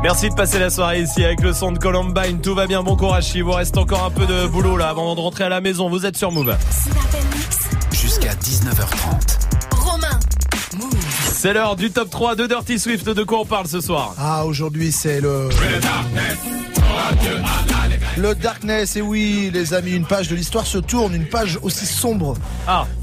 Merci 0.03 0.29
de 0.29 0.35
passer 0.35 0.59
la 0.59 0.69
soirée 0.69 1.01
ici 1.01 1.25
avec 1.25 1.41
le 1.41 1.51
son 1.51 1.71
de 1.71 1.79
Columbine. 1.79 2.39
Tout 2.39 2.53
va 2.53 2.67
bien, 2.67 2.83
bon 2.83 2.95
courage. 2.95 3.31
Il 3.33 3.43
vous 3.43 3.53
reste 3.53 3.75
encore 3.75 4.03
un 4.03 4.11
peu 4.11 4.27
de 4.27 4.45
boulot 4.45 4.77
là 4.77 4.89
avant 4.89 5.15
de 5.15 5.19
rentrer 5.19 5.45
à 5.45 5.49
la 5.49 5.61
maison. 5.61 5.89
Vous 5.89 6.05
êtes 6.05 6.15
sur 6.15 6.31
Move. 6.31 6.55
Jusqu'à 7.91 8.35
19h30. 8.35 9.39
Romain. 9.77 10.19
C'est 11.31 11.53
l'heure 11.53 11.75
du 11.75 11.89
top 11.89 12.11
3 12.11 12.35
de 12.35 12.45
Dirty 12.45 12.77
Swift. 12.77 13.09
De 13.09 13.23
quoi 13.23 13.39
on 13.39 13.45
parle 13.45 13.65
ce 13.65 13.81
soir? 13.81 14.13
Ah, 14.19 14.45
aujourd'hui, 14.45 14.91
c'est 14.91 15.21
le. 15.21 15.49
Le 15.49 16.64
Darkness, 18.41 18.95
et 18.95 19.01
oui, 19.01 19.49
les 19.53 19.73
amis, 19.73 19.91
une 19.91 20.05
page 20.05 20.27
de 20.27 20.35
l'histoire 20.35 20.65
se 20.65 20.77
tourne, 20.77 21.13
une 21.15 21.25
page 21.27 21.57
aussi 21.61 21.85
sombre 21.85 22.35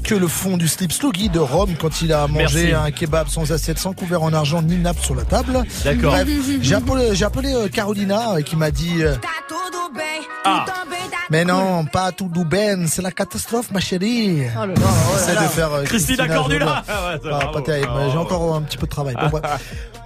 que 0.03 0.15
le 0.15 0.27
fond 0.27 0.57
du 0.57 0.67
slip 0.67 0.91
sloggy 0.91 1.29
de 1.29 1.39
Rome 1.39 1.75
quand 1.79 2.01
il 2.01 2.13
a 2.13 2.27
mangé 2.27 2.67
Merci. 2.67 2.73
un 2.73 2.91
kebab 2.91 3.27
sans 3.27 3.51
assiette, 3.51 3.79
sans 3.79 3.93
couvert 3.93 4.21
en 4.23 4.33
argent 4.33 4.61
ni 4.61 4.77
nappe 4.77 4.99
sur 4.99 5.15
la 5.15 5.23
table. 5.23 5.63
D'accord. 5.83 6.11
Bref, 6.11 6.27
j'ai 6.61 6.75
appelé, 6.75 7.15
j'ai 7.15 7.25
appelé 7.25 7.53
euh, 7.53 7.67
Carolina 7.67 8.33
euh, 8.35 8.41
qui 8.41 8.55
m'a 8.55 8.71
dit 8.71 9.01
euh, 9.03 9.15
Ah. 10.45 10.65
Mais 11.29 11.45
non, 11.45 11.85
pas 11.85 12.11
tout 12.11 12.27
douben, 12.27 12.87
c'est 12.87 13.01
la 13.01 13.11
catastrophe, 13.11 13.71
ma 13.71 13.79
chérie. 13.79 14.43
Oh. 14.57 15.15
Essaie 15.15 15.33
de 15.35 15.47
faire 15.49 15.73
euh, 15.73 15.83
Christina 15.83 16.27
Cordula. 16.27 16.65
Cordula. 16.65 16.83
Ah 16.87 17.51
ouais, 17.55 17.81
Ah, 17.87 18.09
j'ai 18.11 18.17
encore 18.17 18.55
un 18.55 18.61
petit 18.61 18.77
peu 18.77 18.85
de 18.87 18.91
travail. 18.91 19.15
Bon. 19.31 19.39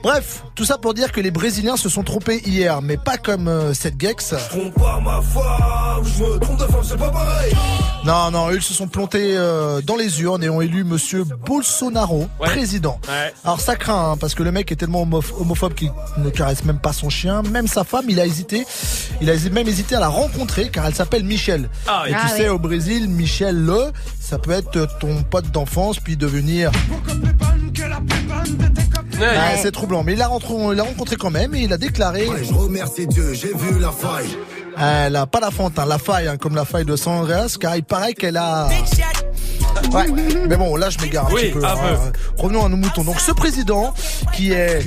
Bref, 0.08 0.44
tout 0.56 0.64
ça 0.64 0.78
pour 0.78 0.94
dire 0.94 1.12
que 1.12 1.20
les 1.20 1.32
Brésiliens 1.32 1.76
se 1.76 1.90
sont 1.90 2.02
trompés 2.02 2.42
hier, 2.46 2.82
mais 2.82 2.96
pas 2.96 3.18
comme 3.18 3.50
euh, 3.50 3.74
cette 3.74 4.00
Gex. 4.00 4.34
Trompe 4.50 4.74
pas 4.76 5.02
ma 5.04 5.20
femme, 5.22 6.02
je 6.06 6.24
me 6.24 6.40
trompe 6.40 6.60
de 6.62 6.64
femme, 6.66 6.82
c'est 6.82 6.98
pas 6.98 7.10
pareil. 7.10 7.54
Non, 8.06 8.32
non, 8.32 8.50
ils 8.52 8.62
se 8.62 8.74
sont 8.74 8.88
plantés 8.88 9.36
euh, 9.36 9.82
dans 9.82 9.98
les 9.98 10.22
urnes 10.22 10.42
et 10.46 10.50
ont 10.50 10.62
élu 10.62 10.86
Monsieur 10.86 11.26
Bolsonaro 11.26 12.30
président. 12.40 13.02
Alors 13.44 13.60
ça 13.60 13.76
craint, 13.76 14.12
hein, 14.14 14.18
parce 14.18 14.34
que 14.34 14.44
le 14.44 14.54
mec 14.54 14.72
est 14.72 14.78
tellement 14.78 15.02
homo- 15.04 15.22
homophobe 15.42 15.74
qu'il 15.74 15.92
ne 16.20 16.30
caresse 16.30 16.64
même 16.64 16.80
pas 16.80 16.94
son 16.94 17.10
chien, 17.10 17.42
même 17.42 17.68
sa 17.68 17.84
femme, 17.84 18.06
il 18.08 18.22
a 18.22 18.26
hésité. 18.26 18.66
Il 19.20 19.30
a 19.30 19.34
même 19.52 19.68
hésité 19.68 19.96
à 19.96 20.00
la 20.00 20.08
rencontrer 20.08 20.70
car 20.70 20.86
elle 20.86 20.96
s'appelle 20.96 21.26
Michel. 21.26 21.70
Ah 21.86 22.04
et 22.08 22.12
tu 22.12 22.18
Ah 22.18 22.30
sais, 22.30 22.48
au 22.48 22.60
Brésil, 22.60 23.10
Michel 23.10 23.58
le, 23.62 23.92
ça 24.22 24.38
peut 24.40 24.52
être 24.52 24.88
ton 25.00 25.22
pote 25.24 25.52
d'enfance 25.52 26.00
puis 26.00 26.16
devenir. 26.16 26.72
Ouais, 29.20 29.58
c'est 29.62 29.72
troublant, 29.72 30.04
mais 30.04 30.14
il 30.14 30.20
l'a 30.20 30.28
rencontré, 30.28 31.16
quand 31.16 31.32
même 31.32 31.56
et 31.56 31.62
il 31.62 31.74
a 31.74 31.78
déclaré. 31.78 32.28
Je 32.44 32.54
remercie 32.54 33.08
Dieu, 33.08 33.34
j'ai 33.34 33.54
vu 33.54 33.80
la 33.80 33.92
faille. 33.92 34.38
Elle 34.80 35.16
a 35.16 35.26
pas 35.26 35.40
la 35.40 35.50
fente, 35.50 35.80
hein, 35.80 35.86
la 35.88 35.98
faille, 35.98 36.28
hein, 36.28 36.38
comme 36.38 36.54
la 36.56 36.66
faille 36.66 36.86
de 36.86 36.96
San 36.96 37.14
Andreas, 37.22 37.58
car 37.60 37.76
il 37.76 37.84
paraît 37.84 38.14
qu'elle 38.14 38.38
a. 38.38 38.68
Ouais, 39.92 40.06
mais 40.48 40.56
bon, 40.56 40.76
là 40.76 40.90
je 40.90 41.00
m'égare 41.00 41.28
un 41.28 41.34
Oui, 41.34 41.42
petit 41.50 41.52
peu. 41.54 41.66
un 41.66 41.70
hein. 41.70 42.12
Revenons 42.38 42.66
à 42.66 42.70
nos 42.70 42.78
moutons. 42.78 43.04
Donc 43.04 43.20
ce 43.20 43.32
président 43.32 43.94
qui 44.34 44.52
est. 44.52 44.86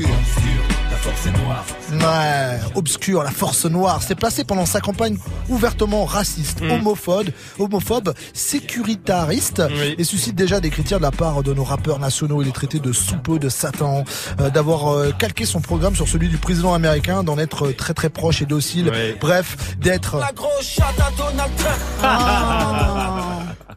La 1.02 1.12
force 1.12 1.26
est 1.26 1.32
noire. 1.32 1.64
Ouais, 1.92 2.60
obscur, 2.74 3.22
la 3.22 3.30
force 3.30 3.64
noire, 3.64 4.02
s'est 4.02 4.14
placé 4.14 4.44
pendant 4.44 4.66
sa 4.66 4.80
campagne 4.80 5.16
ouvertement 5.48 6.04
raciste, 6.04 6.60
Mm. 6.60 6.72
homophobe, 6.72 7.30
homophobe, 7.58 8.12
sécuritariste, 8.34 9.62
et 9.96 10.04
suscite 10.04 10.34
déjà 10.34 10.60
des 10.60 10.68
critiques 10.68 10.98
de 10.98 11.02
la 11.02 11.10
part 11.10 11.42
de 11.42 11.54
nos 11.54 11.64
rappeurs 11.64 11.98
nationaux. 12.00 12.42
Il 12.42 12.48
est 12.48 12.52
traité 12.52 12.80
de 12.80 12.92
soupeux, 12.92 13.38
de 13.38 13.48
Satan, 13.48 14.04
euh, 14.40 14.50
d'avoir 14.50 14.92
euh, 14.92 15.10
calqué 15.18 15.46
son 15.46 15.60
programme 15.62 15.96
sur 15.96 16.06
celui 16.06 16.28
du 16.28 16.36
président 16.36 16.74
américain, 16.74 17.22
d'en 17.24 17.38
être 17.38 17.68
euh, 17.68 17.72
très 17.72 17.94
très 17.94 18.10
proche 18.10 18.42
et 18.42 18.46
docile. 18.46 18.90
Oui. 18.92 19.14
Bref, 19.20 19.76
d'être. 19.78 20.18
grosse 20.34 20.68
chatte 20.68 21.00
à 21.00 21.10
Donald 21.16 21.50
Trump. 21.56 21.78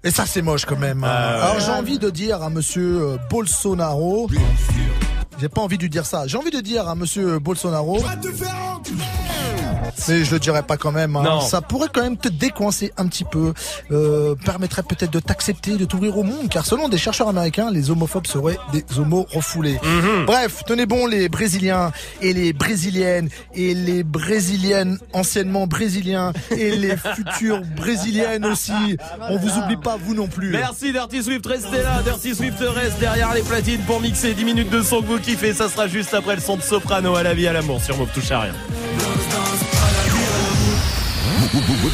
Et 0.04 0.12
ça, 0.12 0.26
c'est 0.26 0.42
moche 0.42 0.66
quand 0.66 0.78
même. 0.78 1.06
Ah 1.06 1.08
ouais. 1.08 1.42
Alors, 1.42 1.60
j'ai 1.62 1.72
envie 1.72 2.00
de 2.00 2.10
dire 2.10 2.44
à 2.44 2.50
monsieur 2.50 3.18
Bolsonaro. 3.30 4.28
J'ai 5.40 5.50
pas 5.50 5.62
envie 5.62 5.78
de 5.78 5.88
dire 5.88 6.06
ça. 6.06 6.28
J'ai 6.28 6.38
envie 6.38 6.52
de 6.52 6.60
dire 6.62 6.88
à 6.88 6.96
monsieur 6.96 7.40
Bolsonaro. 7.40 8.00
Mais 10.08 10.24
je 10.26 10.32
le 10.32 10.40
dirais 10.40 10.64
pas 10.64 10.78
quand 10.78 10.92
même. 10.92 11.16
hein. 11.16 11.24
Non. 11.24 11.42
Ça 11.42 11.62
pourrait 11.62 11.90
quand 11.94 12.02
même 12.04 12.18
te 12.18 12.30
décoincer 12.30 12.92
un 12.98 13.08
petit 13.08 13.24
peu. 13.24 13.54
Euh, 13.92 14.36
permettrait 14.46 14.84
peut-être 14.84 15.12
de 15.12 15.20
t'accepter, 15.20 15.78
de 15.78 15.86
t'ouvrir 15.86 16.18
au 16.18 16.24
monde. 16.24 16.50
Car 16.50 16.66
selon 16.66 16.90
des 16.90 16.98
chercheurs 16.98 17.28
américains, 17.30 17.70
les 17.72 17.90
homophobes 17.92 18.28
seraient 18.28 18.58
des 18.72 18.84
homos 18.98 19.26
refoulés. 19.32 19.80
Mhm. 19.84 20.26
Bref, 20.26 20.64
tenez 20.66 20.86
bon 20.86 21.06
les 21.08 21.30
Brésiliens 21.30 21.92
et 22.22 22.34
les 22.34 22.54
Brésiliennes 22.54 23.30
et 23.56 23.74
les 23.74 24.04
Brésiliennes 24.04 24.98
anciennement 25.14 25.68
brésiliens 25.68 26.34
et 26.52 26.76
les 26.76 26.96
futures 26.98 27.62
brésiliennes 27.76 28.46
aussi. 28.46 28.72
On 29.30 29.38
vous 29.38 29.58
oublie 29.60 29.78
pas, 29.78 29.98
vous 30.04 30.14
non 30.14 30.28
plus. 30.28 30.52
Merci 30.52 30.92
Dirty 30.92 31.24
Swift, 31.24 31.46
restez 31.46 31.82
là. 31.84 32.02
Dirty 32.04 32.36
Swift 32.36 32.58
reste 32.60 33.00
derrière 33.00 33.34
les 33.34 33.42
platines 33.42 33.82
pour 33.82 34.00
mixer 34.02 34.34
10 34.34 34.46
minutes 34.46 34.70
de 34.70 34.82
son 34.82 35.02
que 35.02 35.08
vous 35.08 35.20
kiffez. 35.20 35.54
Ça 35.54 35.70
sera 35.70 35.88
juste 35.88 36.14
après 36.14 36.36
le 36.36 36.42
son 36.42 36.58
de 36.58 36.62
soprano 36.62 37.16
à 37.16 37.24
la 37.24 37.34
vie, 37.34 37.48
à 37.48 37.54
l'amour 37.54 37.82
sur 37.82 37.98
Move 37.98 38.10
Touche 38.14 38.32
à 38.32 38.42
rien. 38.42 38.54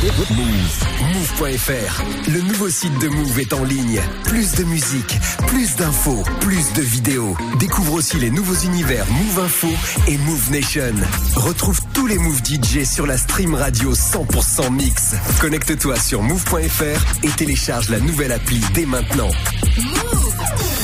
Move. 0.02 1.41
Move.fr. 1.41 2.04
Le 2.30 2.39
nouveau 2.39 2.70
site 2.70 2.97
de 3.00 3.10
Move 3.10 3.38
est 3.38 3.52
en 3.52 3.66
ligne. 3.66 4.02
Plus 4.24 4.54
de 4.56 4.64
musique, 4.64 5.20
plus 5.47 5.76
d'infos, 5.76 6.24
plus 6.39 6.72
de 6.72 6.82
vidéos. 6.82 7.36
Découvre 7.60 7.95
aussi 7.95 8.18
les 8.18 8.30
nouveaux 8.30 8.56
univers 8.56 9.06
Move 9.12 9.43
Info 9.43 9.68
et 10.08 10.18
Move 10.20 10.52
Nation. 10.52 10.93
Retrouve 11.36 11.82
tous 11.93 12.08
les 12.08 12.18
Move 12.18 12.39
DJ 12.45 12.86
sur 12.86 13.06
la 13.06 13.18
stream 13.18 13.54
radio 13.54 13.93
100% 13.93 14.72
mix. 14.72 15.16
Connecte-toi 15.41 16.00
sur 16.00 16.22
Move.fr 16.22 17.24
et 17.24 17.30
télécharge 17.32 17.89
la 17.89 18.00
nouvelle 18.00 18.32
appli 18.32 18.62
dès 18.74 18.86
maintenant. 18.86 19.32
Move 19.78 20.78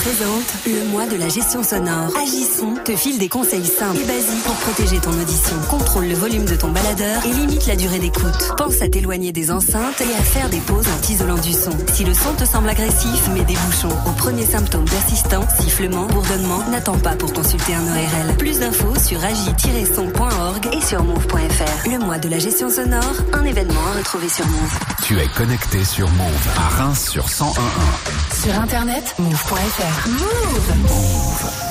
présente 0.00 0.54
le 0.66 0.84
mois 0.88 1.06
de 1.06 1.16
la 1.16 1.28
gestion 1.28 1.62
sonore. 1.62 2.10
Agissons 2.16 2.74
te 2.82 2.96
file 2.96 3.18
des 3.18 3.28
conseils 3.28 3.66
simples 3.66 3.98
et 3.98 4.06
basiques 4.06 4.42
pour 4.44 4.54
protéger 4.54 4.98
ton 4.98 5.10
audition. 5.10 5.56
Contrôle 5.68 6.06
le 6.06 6.14
volume 6.14 6.46
de 6.46 6.56
ton 6.56 6.68
baladeur 6.68 7.24
et 7.26 7.32
limite 7.32 7.66
la 7.66 7.76
durée 7.76 7.98
d'écoute. 7.98 8.54
Pense 8.56 8.80
à 8.80 8.88
t'éloigner 8.88 9.30
des 9.32 9.50
enceintes 9.50 10.00
et 10.00 10.14
à 10.18 10.22
faire 10.22 10.48
des 10.48 10.60
pauses 10.60 10.86
en 10.88 11.00
t'isolant 11.02 11.36
du 11.36 11.52
son. 11.52 11.72
Si 11.92 12.04
le 12.04 12.14
son 12.14 12.32
te 12.32 12.46
semble 12.46 12.70
agressif, 12.70 13.28
mets 13.34 13.44
des 13.44 13.54
bouchons. 13.54 13.94
Au 14.06 14.12
premier 14.12 14.46
symptôme 14.46 14.86
persistant, 14.86 15.46
sifflement, 15.60 16.06
bourdonnement, 16.06 16.64
n'attends 16.70 16.98
pas 16.98 17.14
pour 17.16 17.34
consulter 17.34 17.74
un 17.74 17.82
ORL. 17.82 18.36
Plus 18.38 18.58
d'infos 18.58 18.98
sur 18.98 19.22
agi-son.org 19.22 20.68
et 20.72 20.80
sur 20.80 21.04
move.fr. 21.04 21.90
Le 21.90 21.98
mois 21.98 22.18
de 22.18 22.28
la 22.30 22.38
gestion 22.38 22.70
sonore, 22.70 23.16
un 23.34 23.44
événement 23.44 23.86
à 23.92 23.98
retrouver 23.98 24.30
sur 24.30 24.46
Move. 24.46 24.78
Tu 25.02 25.18
es 25.18 25.28
connecté 25.36 25.84
sur 25.84 26.08
Move 26.08 26.48
à 26.56 26.68
Reims 26.82 27.10
sur 27.10 27.26
101.1. 27.26 28.42
Sur 28.42 28.58
internet, 28.58 29.14
move.fr. 29.18 29.89
Move. 29.90 30.50
Maman 30.70 31.69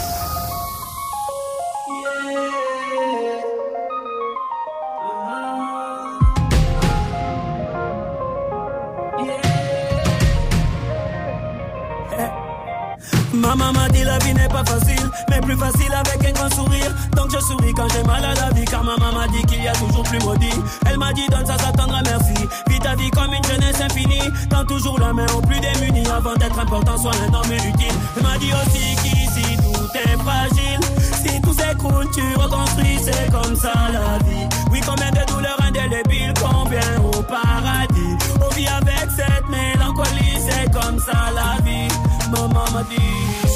pas 14.50 14.64
facile, 14.66 15.10
mais 15.30 15.40
plus 15.42 15.56
facile 15.58 15.94
avec 15.94 16.28
un 16.28 16.32
grand 16.34 16.54
sourire. 16.54 16.92
Donc 17.16 17.32
je 17.32 17.40
souris 17.40 17.74
quand 17.74 17.88
j'ai 17.94 18.04
mal 18.04 18.24
à 18.26 18.34
la 18.34 18.50
vie, 18.52 18.66
car 18.66 18.84
maman 18.84 19.14
m'a 19.14 19.28
dit 19.28 19.44
qu'il 19.44 19.64
y 19.64 19.68
a 19.68 19.74
toujours 19.74 20.04
plus 20.04 20.20
maudit. 20.20 20.54
Elle 20.86 20.98
m'a 20.98 21.14
dit 21.14 21.28
donne 21.30 21.46
ça, 21.46 21.58
ça 21.58 21.72
t'attendra 21.72 22.02
merci. 22.04 22.48
Vis 22.68 22.80
ta 22.80 22.96
vie 22.96 23.10
comme 23.12 23.34
une 23.34 23.44
jeunesse 23.44 23.82
infinie. 23.82 24.30
Tends 24.50 24.66
toujours 24.66 25.00
la 25.00 25.14
main 25.14 25.26
aux 25.36 25.42
plus 25.42 25.60
démunis 25.60 26.08
avant 26.08 26.36
d'être 26.36 26.60
important, 26.60 26.98
sois 26.98 27.12
un 27.28 27.34
homme 27.34 27.54
utile. 27.54 27.94
Elle 28.18 28.24
m'a 28.24 28.38
dit 28.38 28.52
aussi 28.52 28.96
qu'ici 29.04 29.58
tout 29.58 29.88
est 29.96 30.18
fragile. 30.18 30.80
Si 31.24 31.42
tout 31.42 31.54
s'écroule, 31.54 32.08
tu 32.14 32.24
reconstruis, 32.36 33.00
c'est 33.04 33.32
comme 33.32 33.56
ça 33.56 33.74
la 33.92 34.18
vie. 34.26 34.48
Oui, 34.72 34.82
combien 34.86 35.12
de 35.12 35.32
douleurs 35.32 35.60
indélébiles, 35.62 36.34
combien 36.40 36.80
au 37.04 37.22
paradis. 37.24 38.18
On 38.42 38.50
vit 38.56 38.68
avec 38.68 39.10
cette 39.16 39.50
mélancolie, 39.50 40.38
c'est 40.48 40.72
comme 40.72 41.00
ça 41.00 41.32
la 41.36 41.62
vie. 41.64 41.88
Maman 42.32 42.66
m'a 42.74 42.84
dit. 42.84 43.49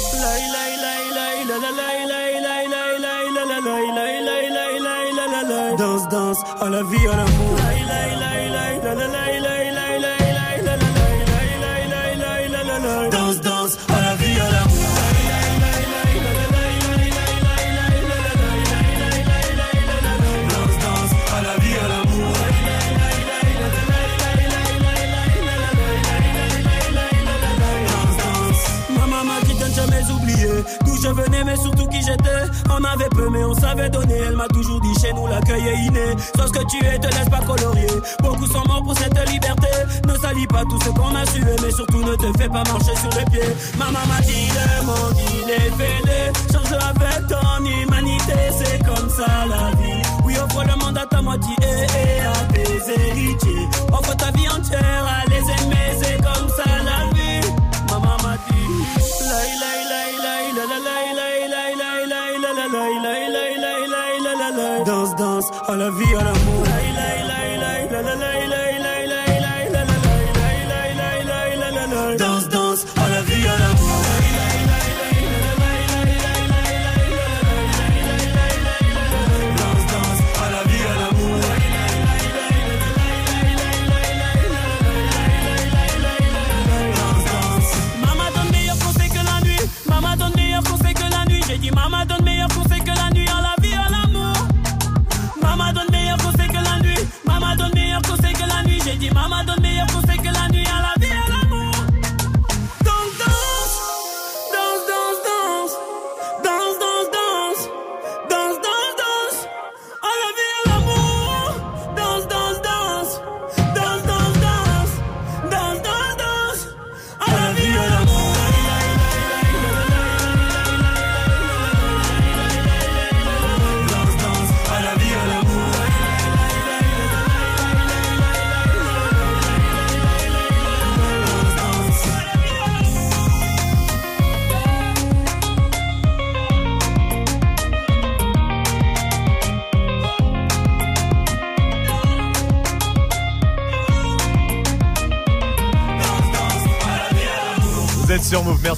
Danse, 5.78 6.08
danse, 6.08 6.38
à 6.60 6.68
la 6.70 6.82
vie, 6.82 7.06
à 7.06 7.16
l'amour. 7.16 7.33
Je 31.04 31.10
venais, 31.10 31.44
mais 31.44 31.56
surtout 31.56 31.86
qui 31.88 32.00
j'étais. 32.00 32.48
On 32.70 32.82
avait 32.82 33.10
peu, 33.10 33.28
mais 33.28 33.44
on 33.44 33.52
savait 33.52 33.90
donner. 33.90 34.16
Elle 34.26 34.36
m'a 34.36 34.48
toujours 34.48 34.80
dit 34.80 34.94
chez 35.02 35.12
nous, 35.12 35.26
l'accueil 35.26 35.68
est 35.68 35.78
inné. 35.84 36.16
Sauf 36.34 36.46
ce 36.46 36.52
que 36.52 36.64
tu 36.70 36.82
es, 36.82 36.98
te 36.98 37.08
laisse 37.08 37.28
pas 37.28 37.40
colorier. 37.40 37.88
Beaucoup 38.22 38.46
sont 38.46 38.66
morts 38.66 38.82
pour 38.82 38.96
cette 38.96 39.12
liberté. 39.28 39.68
Ne 40.08 40.16
salis 40.16 40.46
pas 40.46 40.62
tout 40.62 40.80
ce 40.82 40.88
qu'on 40.88 41.14
a 41.14 41.26
sué, 41.26 41.56
mais 41.62 41.70
surtout 41.72 42.02
ne 42.02 42.14
te 42.16 42.38
fais 42.38 42.48
pas 42.48 42.64
marcher 42.64 42.96
sur 42.96 43.10
les 43.18 43.24
pieds. 43.26 43.54
Maman 43.76 43.98
m'a 44.08 44.20
dit 44.22 44.48
le 44.48 44.86
monde, 44.86 45.16
il 45.44 45.50
est 45.50 45.70
fêlé. 45.76 46.32
Change 46.50 46.72
avec 46.72 47.26
ton 47.28 47.64
humanité, 47.66 48.40
c'est 48.56 48.82
comme 48.82 49.10
ça 49.10 49.44
la 49.46 49.76
vie. 49.76 50.00
Oui, 50.24 50.38
offre 50.42 50.64
le 50.64 50.74
monde 50.82 50.96
à 50.96 51.04
ta 51.04 51.20
moitié 51.20 51.54
et 51.60 52.20
à 52.20 52.32
tes 52.50 52.92
héritiers. 52.92 53.68
Offre 53.92 54.16
ta 54.16 54.30
vie 54.30 54.48
entière 54.48 55.04
à 55.04 55.28
les 55.28 55.36
aimer, 55.36 56.00
c'est 56.00 56.16
comme 56.16 56.48
ça 56.48 56.63
la 65.84 65.90
vie, 65.90 66.14
à 66.14 66.24
l'amour. 66.24 66.43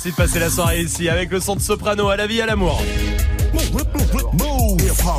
Merci 0.07 0.11
de 0.11 0.16
passer 0.16 0.38
la 0.38 0.50
soirée 0.50 0.80
ici 0.82 1.09
avec 1.09 1.30
le 1.30 1.40
son 1.40 1.57
de 1.57 1.61
soprano 1.61 2.09
à 2.09 2.16
la 2.16 2.26
vie 2.26 2.40
à 2.40 2.46
l'amour. 2.46 2.80
Move. 4.32 5.16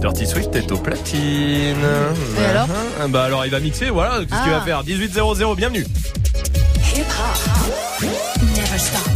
Dirty 0.00 0.26
Swift 0.26 0.54
est 0.56 0.70
au 0.72 0.76
platine. 0.78 1.76
Et 2.40 2.44
alors 2.44 2.66
Ah, 3.00 3.06
Bah 3.08 3.24
alors 3.24 3.44
il 3.46 3.50
va 3.52 3.60
mixer, 3.60 3.90
voilà, 3.90 4.18
qu'est-ce 4.20 4.42
qu'il 4.42 4.52
Ah. 4.52 4.58
va 4.58 4.64
faire? 4.64 4.84
1800, 4.84 5.54
bienvenue. 5.54 5.86
Hip 6.96 7.02
hop. 7.02 8.02
Never 8.42 8.78
stop. 8.78 9.08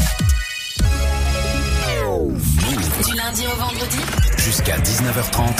Du 3.04 3.14
lundi 3.16 3.46
au 3.46 3.56
vendredi. 3.60 3.98
Jusqu'à 4.38 4.78
19h30. 4.78 5.58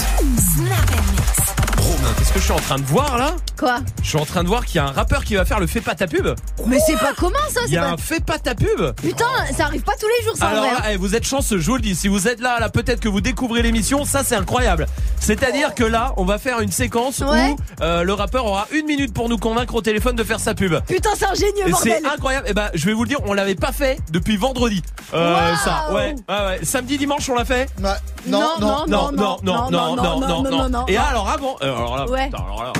Snap 0.55 0.91
and 0.91 1.13
mix. 1.13 1.33
Romain, 1.79 2.13
qu'est-ce 2.19 2.33
que 2.33 2.39
je 2.39 2.45
suis 2.45 2.53
en 2.53 2.57
train 2.57 2.79
de 2.79 2.85
voir 2.85 3.19
là? 3.19 3.35
Quoi 3.59 3.79
Je 4.03 4.09
suis 4.09 4.19
en 4.19 4.25
train 4.27 4.43
de 4.43 4.49
voir 4.49 4.65
qu'il 4.67 4.77
y 4.77 4.79
a 4.79 4.87
un 4.87 4.93
rappeur 4.93 5.25
qui 5.25 5.35
va 5.35 5.45
faire 5.45 5.61
le 5.61 5.67
fais 5.67 5.81
pas 5.81 5.95
ta 5.95 6.07
pub. 6.07 6.29
Mais 6.67 6.79
c'est 6.87 6.97
pas 6.99 7.13
commun 7.15 7.39
ça, 7.51 7.61
Il 7.65 7.69
y 7.69 7.73
c'est 7.73 7.79
a 7.79 7.83
pas. 7.83 7.89
un 7.91 7.97
fais 7.97 8.21
pas 8.21 8.39
ta 8.39 8.55
pub. 8.55 8.93
Putain, 9.01 9.25
ça 9.57 9.65
arrive 9.65 9.83
pas 9.83 9.95
tous 9.99 10.07
les 10.19 10.25
jours 10.25 10.37
ça 10.37 10.47
en 10.47 10.49
Alors 10.51 10.65
vrai. 10.65 10.73
là, 10.73 10.79
hein. 10.85 10.89
eh, 10.93 10.97
vous 10.97 11.15
êtes 11.15 11.25
chanceux, 11.25 11.59
je 11.59 11.67
vous 11.71 11.77
le 11.77 11.83
dis. 11.83 11.95
Si 11.95 12.09
vous 12.09 12.29
êtes 12.29 12.41
là, 12.41 12.59
là, 12.61 12.69
peut-être 12.69 13.01
que 13.01 13.09
vous 13.09 13.21
découvrez 13.21 13.63
l'émission. 13.63 14.05
Ça, 14.05 14.23
c'est 14.25 14.37
incroyable. 14.37 14.87
C'est-à-dire 15.21 15.75
que 15.75 15.85
là, 15.85 16.13
on 16.19 16.25
va 16.25 16.39
faire 16.39 16.61
une 16.61 16.71
séquence 16.71 17.21
Ouais. 17.21 17.53
où 17.53 17.57
euh, 17.83 18.03
le 18.03 18.13
rappeur 18.13 18.45
aura 18.45 18.67
une 18.73 18.87
minute 18.87 19.13
pour 19.15 19.29
nous 19.29 19.39
convaincre 19.39 19.75
au 19.75 19.81
téléphone 19.81 20.17
de 20.17 20.25
faire 20.25 20.39
sa 20.41 20.55
pub. 20.55 20.75
Putain, 20.87 21.11
c'est 21.17 21.27
ingénieux, 21.27 21.71
bordel. 21.71 22.01
c'est 22.03 22.07
incroyable. 22.07 22.49
Et 22.49 22.53
ben, 22.55 22.69
je 22.75 22.85
vais 22.87 22.93
vous 22.93 23.03
le 23.05 23.09
dire, 23.09 23.19
on 23.27 23.33
l'avait 23.33 23.55
pas 23.55 23.73
fait 23.73 23.99
depuis 24.11 24.37
vendredi. 24.37 24.83
Euh, 25.15 25.55
ça, 25.65 25.93
ouais, 25.93 26.15
ouais, 26.29 26.35
ouais. 26.47 26.61
Samedi, 26.63 26.99
dimanche, 26.99 27.29
on 27.31 27.35
l'a 27.35 27.45
fait. 27.45 27.69
Ouais. 27.83 27.91
Non, 28.27 28.41
non, 28.61 28.85
non, 28.87 29.11
non, 29.13 29.39
non, 29.43 29.71
non, 29.71 29.97
non, 29.97 30.21
non, 30.21 30.43
non, 30.43 30.69
non. 30.69 30.85
Et 30.89 30.97
alors, 30.97 31.29
avant, 31.29 31.57
euh, 31.63 31.75
alors 31.75 31.97
là, 31.97 32.07
Ouais. 32.09 32.27
putain, 32.27 32.43
alors 32.45 32.63
là. 32.65 32.73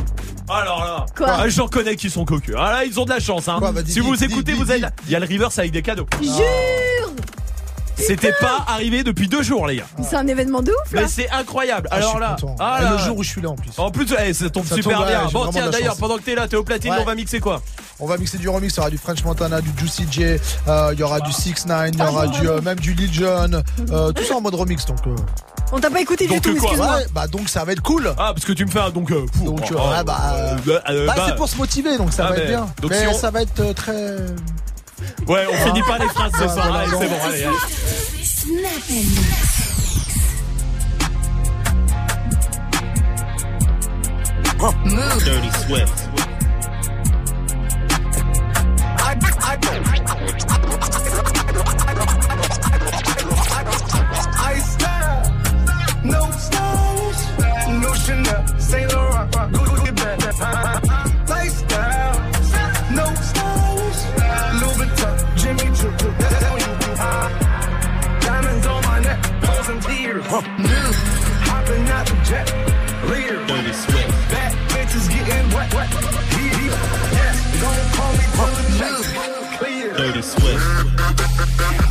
Alors 0.49 0.85
là, 0.85 1.07
Quoi 1.17 1.27
Ah, 1.31 1.49
j'en 1.49 1.69
connais 1.69 1.97
qui 1.97 2.09
sont 2.11 2.25
cocus. 2.25 2.55
Ah 2.59 2.71
là, 2.73 2.85
ils 2.85 2.99
ont 3.01 3.05
de 3.05 3.11
la 3.11 3.21
chance. 3.21 3.49
Hein. 3.49 3.57
Quoi, 3.59 3.73
vas-y, 3.73 3.91
si 3.91 4.01
vous 4.01 4.15
dis, 4.17 4.25
écoutez, 4.25 4.53
dis, 4.53 4.59
vous 4.59 4.71
êtes. 4.71 4.85
Il 5.07 5.11
y 5.13 5.17
a 5.17 5.19
le 5.21 5.27
reverse 5.27 5.59
avec 5.59 5.73
des 5.73 5.83
cadeaux. 5.83 6.07
Jure 6.23 6.33
C'était 7.97 8.33
pas 8.41 8.65
arrivé 8.69 9.03
depuis 9.03 9.27
deux 9.27 9.43
jours, 9.43 9.67
les 9.67 9.77
gars. 9.77 9.87
C'est 10.03 10.17
un 10.17 10.27
événement 10.27 10.63
de 10.63 10.71
ouf 10.71 10.93
là. 10.93 11.03
Mais 11.03 11.09
c'est 11.09 11.29
incroyable. 11.31 11.89
Ah, 11.91 11.97
je 11.97 12.01
Alors 12.03 12.11
suis 12.13 12.21
là, 12.21 12.37
content. 12.41 12.57
ah 12.61 12.79
là, 12.83 12.91
le 12.93 12.99
jour 12.99 13.17
où 13.19 13.23
je 13.23 13.29
suis 13.31 13.41
là 13.41 13.49
en 13.51 13.55
plus. 13.57 13.71
En 13.79 13.91
plus, 13.91 14.07
eh, 14.25 14.33
ça 14.35 14.51
tombe 14.51 14.67
Ça 14.67 14.77
super 14.77 14.99
tombe, 14.99 15.07
bien. 15.09 15.25
Bon, 15.33 15.47
tiens, 15.51 15.71
d'ailleurs, 15.71 15.97
pendant 15.97 16.17
que 16.19 16.23
t'es 16.23 16.35
là, 16.35 16.47
t'es 16.47 16.57
au 16.57 16.63
platine, 16.65 16.93
Ouais. 16.93 16.99
on 17.01 17.05
va 17.05 17.15
mixer 17.15 17.41
quoi 17.41 17.63
On 17.99 18.07
va 18.07 18.19
mixer 18.19 18.37
du 18.39 18.49
remix, 18.49 18.75
il 18.75 18.77
y 18.77 18.81
aura 18.81 18.91
du 18.91 18.99
French 18.99 19.25
Montana, 19.25 19.61
du 19.63 19.71
Juicy 19.79 20.07
J, 20.11 20.25
euh, 20.69 20.91
il 20.93 21.01
y 21.01 21.03
aura 21.03 21.21
du 21.21 21.33
6 21.33 21.65
9 21.67 21.91
il 21.95 21.99
y 21.99 22.03
aura 22.03 22.27
du, 22.29 22.47
euh, 22.49 22.61
même 22.61 22.79
du 22.79 22.93
Lil 22.93 23.13
Jon, 23.13 23.63
euh, 23.91 24.13
tout 24.13 24.23
ça 24.25 24.37
en 24.37 24.41
mode 24.43 24.55
remix 24.55 24.85
donc. 24.85 24.99
On 25.73 25.81
t'a 25.81 25.91
pas 25.91 26.01
écouté 26.01 26.27
du 26.29 26.41
tout, 26.41 26.51
excuse-moi. 26.53 26.97
ouais, 26.97 27.07
bah 27.13 27.27
donc 27.27 27.49
ça 27.49 27.65
va 27.65 27.73
être 27.73 27.83
cool. 27.83 28.09
Ah, 28.19 28.33
parce 28.33 28.45
que 28.45 28.53
tu 28.53 28.65
me 28.65 28.71
fais 28.71 28.79
un 28.81 28.91
donc. 28.91 29.11
euh, 29.11 29.27
Donc, 29.45 29.61
euh, 29.73 29.75
ouais, 29.75 30.05
bah, 30.05 30.19
euh, 30.35 30.57
euh, 30.69 30.81
euh, 30.89 31.07
Bah, 31.07 31.15
bah, 31.17 31.25
c'est 31.29 31.37
pour 31.37 31.49
se 31.49 31.57
motiver 31.57 31.99
donc 31.99 32.13
ça 32.13 32.27
Ah, 32.27 32.31
va 32.31 32.37
mais- 32.37 32.43
être 32.43 32.49
bien. 32.49 32.69
donc 32.81 32.91
Mais 32.93 33.01
si 33.01 33.07
on- 33.09 33.15
ça 33.19 33.31
va 33.31 33.43
être 33.43 33.61
euh, 33.61 33.73
très. 33.73 33.93
Ouais, 35.27 35.45
on 35.53 35.67
finit 35.67 35.83
pas 35.83 35.99
les 35.99 36.09
phrases 36.09 36.33
ce 36.37 36.41
Ouais, 36.43 36.49
soir. 36.49 36.69
voilà, 36.69 36.79
Allez, 36.81 36.91
c'est 36.91 37.09
bon, 37.09 37.17
allez, 37.25 37.45
allez. 37.45 37.57
Dirty. 38.57 39.07
I 49.39 50.66
no 56.07 56.31
stylish, 56.31 57.23
no 57.83 57.93
Chanel, 57.95 58.43
Saint 58.59 58.93
Laurent, 58.93 59.37
uh, 59.37 59.49
Gucci 59.49 59.93
bag. 59.97 60.23
Uh, 60.23 60.45
uh, 60.45 61.09
lifestyle, 61.29 62.17
no 62.99 63.07
stylish, 63.29 64.01
Louis 64.61 64.77
Vuitton, 64.79 65.17
Jimmy 65.37 65.67
Choo, 65.77 65.91
that's 66.19 66.43
how 66.45 66.55
you 66.65 66.73
do. 66.83 66.91
Diamonds 68.27 68.67
on 68.67 68.83
my 68.85 68.99
neck, 69.01 69.21
posing 69.43 69.81
tears. 69.81 70.25
Move. 70.31 70.97
Hopping 71.49 71.89
out 71.89 72.07
the 72.07 72.17
jet, 72.29 72.47
leader. 73.11 73.45
Dirty 73.47 73.73
Swift. 73.73 74.11
Bad 74.31 74.53
bitches 74.71 75.09
getting 75.09 75.49
wet, 75.55 75.75
wet. 75.75 75.89
He, 76.35 76.45
he, 76.57 76.67
yeah, 77.17 77.35
don't 77.63 77.85
call 77.95 78.13
me 78.19 78.25
till 78.37 78.53
the 78.59 78.65
check 78.79 78.97
clear. 79.59 79.95
Dirty 79.95 80.23
Swift. 80.23 81.86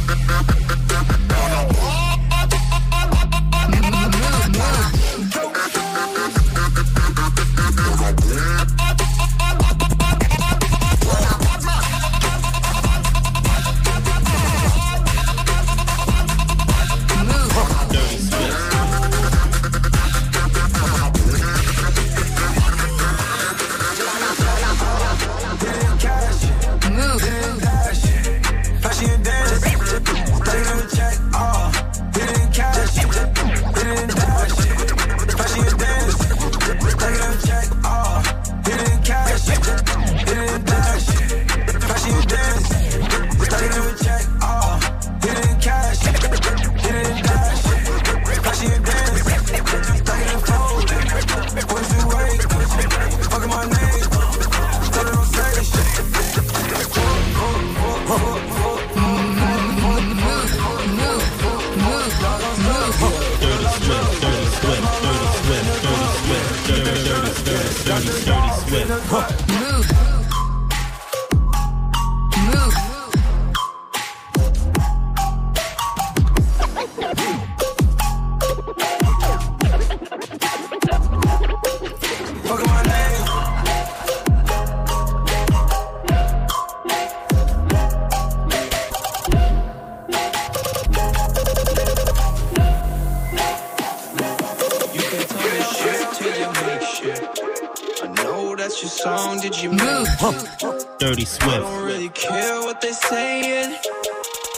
Dirty 101.16 101.26
Swift. 101.28 101.47
I 101.47 101.59
don't 101.59 101.86
really 101.86 102.09
care 102.09 102.59
what 102.59 102.82
they 102.82 102.91
saying. 102.91 103.78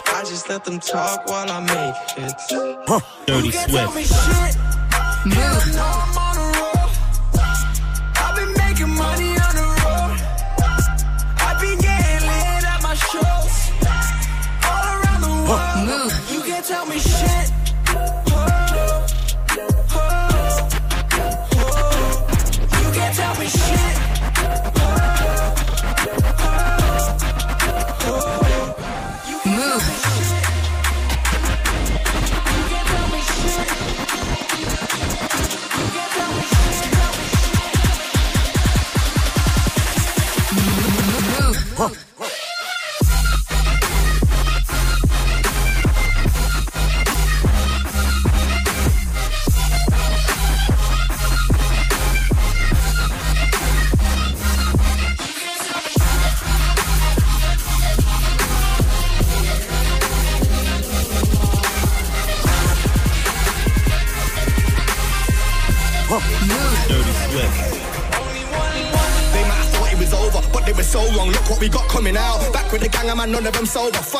I 0.08 0.22
just 0.22 0.50
let 0.50 0.66
them 0.66 0.80
talk 0.80 1.28
while 1.28 1.52
I 1.52 1.60
make 1.60 2.26
it. 2.26 2.34
Huh. 2.88 3.00
Dirty 3.28 3.52
Swift. 3.52 4.57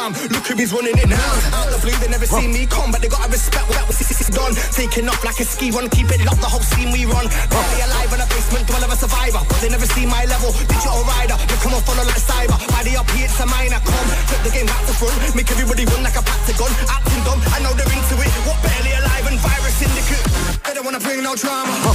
Look 0.08 0.48
who 0.48 0.56
he's 0.56 0.72
running 0.72 0.96
it 0.96 1.10
now. 1.10 1.20
Out 1.52 1.68
the 1.68 1.80
blue, 1.84 1.92
they 2.00 2.08
never 2.08 2.26
see 2.26 2.48
me 2.48 2.64
come, 2.66 2.92
but 2.92 3.02
they 3.04 3.12
gotta 3.12 3.28
respect 3.28 3.68
what 3.68 3.84
it's 3.92 4.30
done. 4.32 4.56
Taking 4.72 5.10
off 5.12 5.20
like 5.24 5.40
a 5.40 5.46
ski 5.46 5.68
run, 5.72 5.90
keep 5.90 6.08
it 6.08 6.24
locked, 6.24 6.40
the 6.40 6.48
whole 6.48 6.64
scene 6.64 6.96
we 6.96 7.04
run. 7.04 7.28
Barely 7.52 7.80
alive 7.84 8.12
in 8.16 8.22
a 8.24 8.28
basement, 8.32 8.68
dweller, 8.72 8.88
a 8.88 8.96
survivor. 8.96 9.44
But 9.44 9.60
they 9.60 9.68
never 9.68 9.86
see 9.86 10.06
my 10.08 10.24
level, 10.32 10.56
digital 10.68 11.04
rider. 11.04 11.36
Look, 11.52 11.60
come 11.60 11.76
on, 11.76 11.84
follow 11.84 12.08
like 12.08 12.24
cyber. 12.24 12.56
By 12.72 12.88
the 12.88 12.96
up, 12.96 13.10
it's 13.20 13.36
a 13.40 13.46
minor. 13.52 13.84
Come, 13.84 14.08
flip 14.32 14.42
the 14.48 14.52
game 14.56 14.68
back 14.68 14.84
to 14.88 14.94
front, 14.96 15.36
make 15.36 15.52
everybody 15.52 15.84
run 15.84 16.04
like 16.04 16.16
a 16.16 16.24
pactagon. 16.24 16.72
Acting 16.88 17.24
dumb, 17.28 17.44
I 17.52 17.60
know 17.60 17.76
they're 17.76 17.92
into 17.92 18.16
it. 18.16 18.32
What 18.48 18.58
barely 18.64 18.96
alive 18.96 19.28
and 19.28 19.40
virus 19.44 19.76
syndicate. 19.76 20.24
They 20.64 20.72
don't 20.72 20.86
wanna 20.88 21.04
bring 21.04 21.20
no 21.24 21.36
drama. 21.36 21.87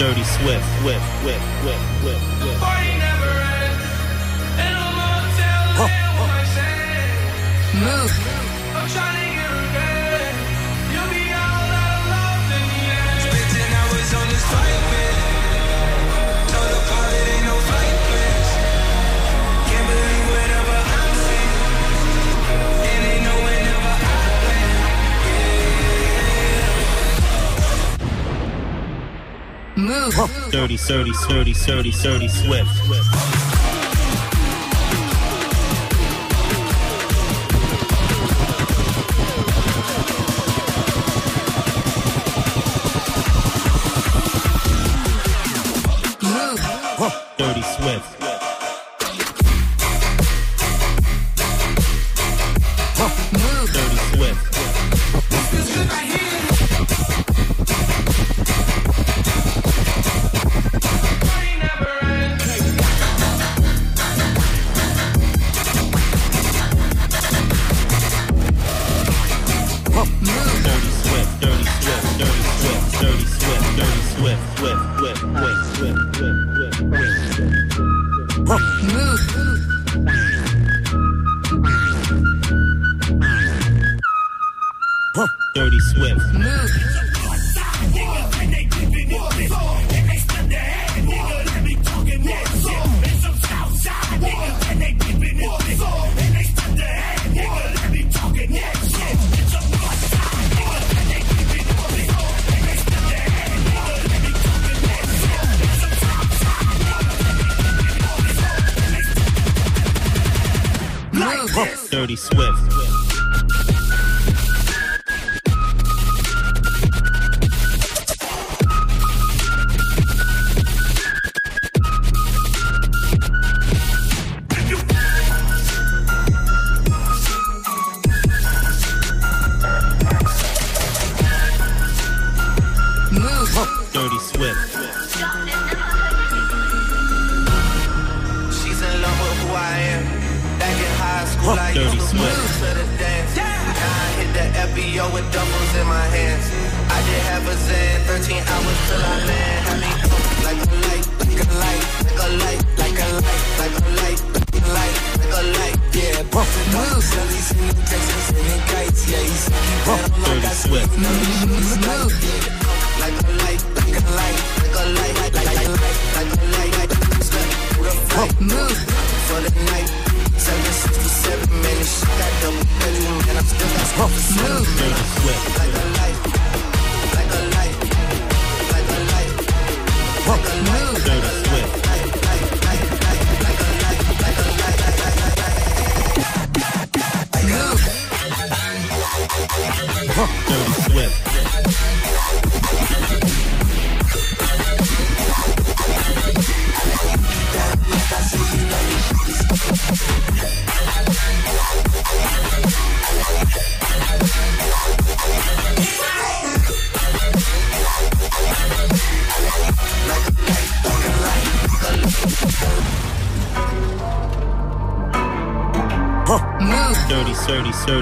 Dirty 0.00 0.24
Swift, 0.24 0.64
Swift, 0.80 1.04
Swift, 1.20 1.44
Swift. 1.60 1.79
Surdy, 30.76 31.12
Surdy, 31.12 31.54
Surdy, 31.54 31.54
Surdy, 31.54 31.92
Surdy 31.92 32.28
Swift. 32.28 33.29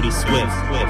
Dirty, 0.09 0.21
Swift. 0.21 0.89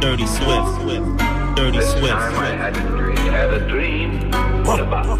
Dirty 0.00 0.26
Swift. 0.26 1.56
Dirty 1.56 1.80
Swift. 1.82 2.14
I 2.14 2.70
had 3.30 3.52
a 3.52 3.68
dream. 3.68 4.30
What 4.64 4.80
about? 4.80 5.18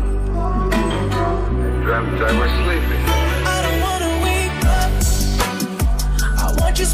Dreamt 1.83 2.23
I 2.23 2.33
was 2.39 2.51
sleeping. 2.63 3.03
I 3.47 3.63
don't 3.65 3.81
wanna 3.87 4.13
wake 4.25 4.65
up. 4.65 4.91
I 6.39 6.61
want 6.61 6.79
you 6.79 6.87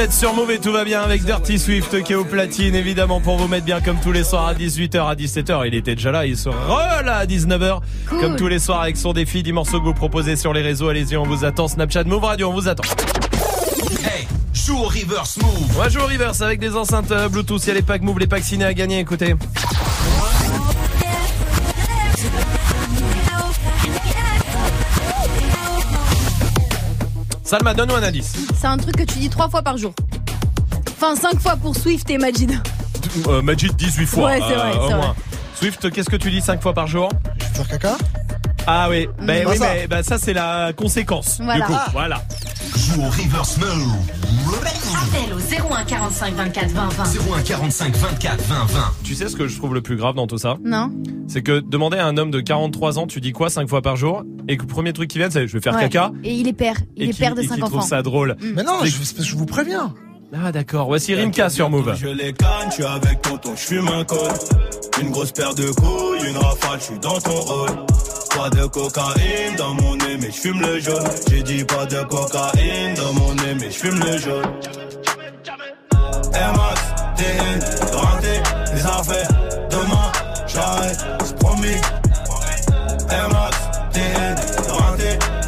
êtes 0.00 0.12
sur 0.14 0.32
Move 0.32 0.50
et 0.50 0.58
tout 0.58 0.72
va 0.72 0.84
bien 0.84 1.02
avec 1.02 1.24
Dirty 1.24 1.58
Swift 1.58 2.02
qui 2.02 2.12
est 2.12 2.16
au 2.16 2.24
platine 2.24 2.74
évidemment 2.74 3.20
pour 3.20 3.36
vous 3.36 3.48
mettre 3.48 3.66
bien 3.66 3.82
comme 3.82 3.98
tous 4.00 4.12
les 4.12 4.24
soirs 4.24 4.46
à 4.46 4.54
18h 4.54 5.06
à 5.06 5.14
17h. 5.14 5.66
Il 5.66 5.74
était 5.74 5.94
déjà 5.94 6.10
là, 6.10 6.24
il 6.24 6.38
sera 6.38 7.02
là 7.02 7.16
à 7.16 7.26
19h 7.26 7.80
comme 8.08 8.36
tous 8.36 8.48
les 8.48 8.58
soirs 8.58 8.80
avec 8.80 8.96
son 8.96 9.12
défi 9.12 9.42
10 9.42 9.52
morceaux 9.52 9.78
que 9.78 9.84
vous 9.84 9.92
proposez 9.92 10.36
sur 10.36 10.54
les 10.54 10.62
réseaux. 10.62 10.88
Allez-y, 10.88 11.18
on 11.18 11.24
vous 11.24 11.44
attend 11.44 11.68
Snapchat 11.68 12.04
Move 12.04 12.24
Radio, 12.24 12.48
on 12.48 12.54
vous 12.54 12.68
attend. 12.68 12.84
Hey, 14.02 14.26
joue 14.54 14.78
au 14.78 14.84
reverse 14.84 15.36
move. 15.36 15.76
On 15.76 15.78
va 15.78 15.90
jouer 15.90 16.02
au 16.02 16.06
reverse 16.06 16.40
avec 16.40 16.60
des 16.60 16.76
enceintes 16.76 17.10
euh, 17.10 17.28
Bluetooth, 17.28 17.62
il 17.64 17.68
y 17.68 17.70
a 17.72 17.74
les 17.74 17.82
packs 17.82 18.02
Move, 18.02 18.20
les 18.20 18.26
packs 18.26 18.44
ciné 18.44 18.64
à 18.64 18.72
gagner, 18.72 19.00
écoutez. 19.00 19.34
Salma, 27.50 27.74
donne-nous 27.74 27.96
un 27.96 28.02
indice. 28.04 28.32
C'est 28.54 28.68
un 28.68 28.76
truc 28.76 28.94
que 28.96 29.02
tu 29.02 29.18
dis 29.18 29.28
trois 29.28 29.48
fois 29.50 29.60
par 29.60 29.76
jour. 29.76 29.92
Enfin, 30.92 31.16
cinq 31.16 31.40
fois 31.40 31.56
pour 31.56 31.74
Swift 31.74 32.08
et 32.08 32.16
Majid. 32.16 32.52
Euh, 33.26 33.42
Majid 33.42 33.74
18 33.74 34.06
fois. 34.06 34.26
Ouais, 34.26 34.38
c'est 34.48 34.54
vrai, 34.54 34.70
au 34.70 34.88
c'est 34.88 34.94
moins. 34.94 35.06
vrai. 35.06 35.14
Swift, 35.56 35.90
qu'est-ce 35.90 36.08
que 36.08 36.14
tu 36.14 36.30
dis 36.30 36.40
5 36.40 36.62
fois 36.62 36.72
par 36.74 36.86
jour? 36.86 37.08
Faire 37.54 37.66
caca 37.66 37.98
Ah 38.68 38.86
oui, 38.88 39.08
ben 39.20 39.42
Bah 39.44 39.50
oui, 39.50 39.58
ça. 39.58 39.64
mais 39.74 39.88
ben 39.88 40.02
ça 40.04 40.16
c'est 40.16 40.32
la 40.32 40.72
conséquence. 40.74 41.38
Voilà. 41.42 41.66
Du 41.66 41.72
coup, 41.72 41.76
Ah. 41.76 41.88
voilà. 41.92 42.22
Joue 42.76 43.00
au 43.02 43.06
reverse. 43.10 43.58
Appel 43.58 45.34
au 45.34 45.40
01 45.74 45.82
45 45.84 46.34
24 46.34 46.68
20 46.70 46.88
20. 46.90 47.04
01 47.36 47.42
45 47.42 47.96
24 47.96 48.42
20 48.44 48.64
20. 48.66 48.80
Tu 49.02 49.16
sais 49.16 49.28
ce 49.28 49.34
que 49.34 49.48
je 49.48 49.56
trouve 49.58 49.74
le 49.74 49.80
plus 49.82 49.96
grave 49.96 50.14
dans 50.14 50.28
tout 50.28 50.38
ça? 50.38 50.54
Non 50.64 50.92
C'est 51.32 51.42
que 51.42 51.60
demander 51.60 51.96
à 51.96 52.06
un 52.06 52.16
homme 52.16 52.32
de 52.32 52.40
43 52.40 52.98
ans, 52.98 53.06
tu 53.06 53.20
dis 53.20 53.30
quoi 53.30 53.50
5 53.50 53.68
fois 53.68 53.82
par 53.82 53.94
jour 53.94 54.24
Et 54.48 54.56
que 54.56 54.62
le 54.62 54.66
premier 54.66 54.92
truc 54.92 55.08
qui 55.08 55.18
vient, 55.18 55.30
c'est 55.30 55.46
je 55.46 55.52
vais 55.52 55.60
faire 55.60 55.74
Ouais. 55.76 55.82
caca. 55.82 56.10
Et 56.24 56.34
il 56.34 56.48
est 56.48 56.52
père. 56.52 56.74
Il 56.96 57.08
est 57.08 57.16
père 57.16 57.36
de 57.36 57.42
et 57.42 57.46
cinq 57.46 57.54
qui 57.54 57.60
trouve 57.60 57.76
enfants. 57.76 57.86
ça 57.86 58.02
drôle. 58.02 58.34
Mais 58.56 58.64
non, 58.64 58.80
je, 58.84 59.22
je 59.22 59.36
vous 59.36 59.46
préviens. 59.46 59.94
Ah 60.34 60.50
d'accord, 60.50 60.86
voici 60.86 61.14
Rimka 61.14 61.48
sur 61.48 61.70
Move. 61.70 61.94
Je 61.96 62.08
les 62.08 62.32
canne, 62.32 62.48
je 62.68 62.74
suis 62.74 62.84
avec 62.84 63.22
tonton, 63.22 63.50
je 63.54 63.60
fume 63.60 63.88
un 63.88 64.02
col. 64.04 64.18
Une 65.00 65.10
grosse 65.10 65.30
paire 65.32 65.54
de 65.54 65.66
couilles, 65.70 66.28
une 66.28 66.36
rafale, 66.36 66.78
je 66.80 66.84
suis 66.84 66.98
dans 66.98 67.18
ton 67.20 67.30
rôle. 67.30 67.70
Pas 68.36 68.50
de 68.50 68.66
cocaïne 68.66 69.56
dans 69.56 69.74
mon 69.74 69.94
nez, 69.96 70.16
mais 70.20 70.26
je 70.32 70.36
fume 70.40 70.60
le 70.60 70.80
jaune. 70.80 71.04
J'ai 71.30 71.42
dit 71.44 71.64
pas 71.64 71.86
de 71.86 72.02
cocaïne 72.04 72.94
dans 72.96 73.12
mon 73.14 73.34
nez, 73.34 73.54
mais 73.60 73.70
je 73.70 73.76
fume 73.76 73.98
le 74.00 74.18
jaune. 74.18 74.46
Air 76.34 76.52
Max, 76.54 76.80
TN, 77.16 77.60
les 78.74 78.82
affaires. 78.86 79.28
J'arrête, 80.60 80.98
c'est 81.24 81.36
promis. 81.36 81.80
Max, 83.32 83.56
TN, 83.92 84.36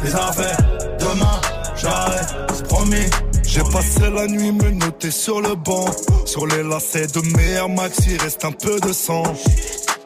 les 0.03 0.15
affaires. 0.15 0.57
Demain, 0.99 1.41
j'arrête, 1.75 2.67
promis. 2.67 3.05
J'ai 3.43 3.61
passé 3.61 4.09
la 4.11 4.25
nuit 4.25 4.51
me 4.51 4.71
noter 4.71 5.11
sur 5.11 5.39
le 5.39 5.53
banc. 5.53 5.85
Sur 6.25 6.47
les 6.47 6.63
lacets 6.63 7.05
de 7.07 7.21
mes 7.37 7.51
Air 7.51 7.69
Max, 7.69 7.99
il 8.07 8.19
reste 8.19 8.43
un 8.43 8.53
peu 8.53 8.79
de 8.79 8.91
sang. 8.91 9.23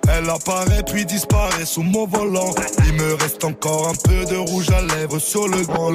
Elle 0.10 0.30
apparaît 0.30 0.84
puis 0.84 1.06
disparaît 1.06 1.66
sous 1.66 1.84
mon 1.84 2.06
volant. 2.06 2.54
Il 2.86 2.94
me 2.94 3.14
reste 3.14 3.46
encore 3.46 3.88
un 3.88 3.96
peu 3.96 4.26
de 4.26 4.36
rouge 4.36 4.70
à 4.72 4.82
lèvres 4.82 5.20
sur 5.20 5.48
le 5.48 5.62
grand. 5.64 5.94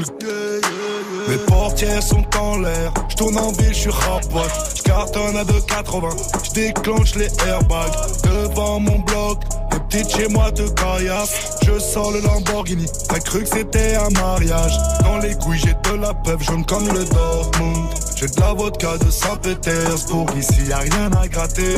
Mes 1.29 1.39
portières 1.39 2.03
sont 2.03 2.25
en 2.39 2.59
l'air, 2.59 2.93
je 3.09 3.17
tourne 3.17 3.39
en 3.39 3.53
ville, 3.53 3.73
je 3.73 3.81
suis 3.81 3.91
rapote, 3.91 4.51
je 4.77 4.83
cartonne 4.83 5.37
à 5.37 5.45
2,80, 5.45 6.45
je 6.45 6.51
déclenche 6.53 7.15
les 7.15 7.29
airbags 7.47 7.93
devant 8.25 8.81
mon 8.81 8.99
bloc. 8.99 9.39
Les 9.73 9.79
petites 9.81 10.17
chez 10.17 10.29
moi 10.29 10.51
te 10.51 10.69
caillassent, 10.71 11.59
je 11.65 11.79
sors 11.79 12.11
le 12.11 12.21
Lamborghini. 12.21 12.87
T'as 13.09 13.21
cru 13.21 13.41
que 13.41 13.49
c'était 13.49 13.95
un 13.97 14.11
mariage? 14.11 14.73
Dans 15.03 15.19
les 15.19 15.35
couilles, 15.35 15.59
j'ai 15.59 15.91
de 15.91 15.97
la 15.97 16.13
peuple 16.13 16.45
jaune 16.45 16.65
comme 16.67 16.89
le 16.89 17.05
Dortmund. 17.05 17.89
J'ai 18.23 18.29
de 18.29 18.41
la 18.41 18.53
vodka 18.53 18.99
de 18.99 19.11
Saint-Pétersbourg, 19.11 20.29
ici 20.39 20.67
y 20.69 20.73
a 20.73 20.79
rien 20.79 21.11
à 21.21 21.27
gratter. 21.27 21.75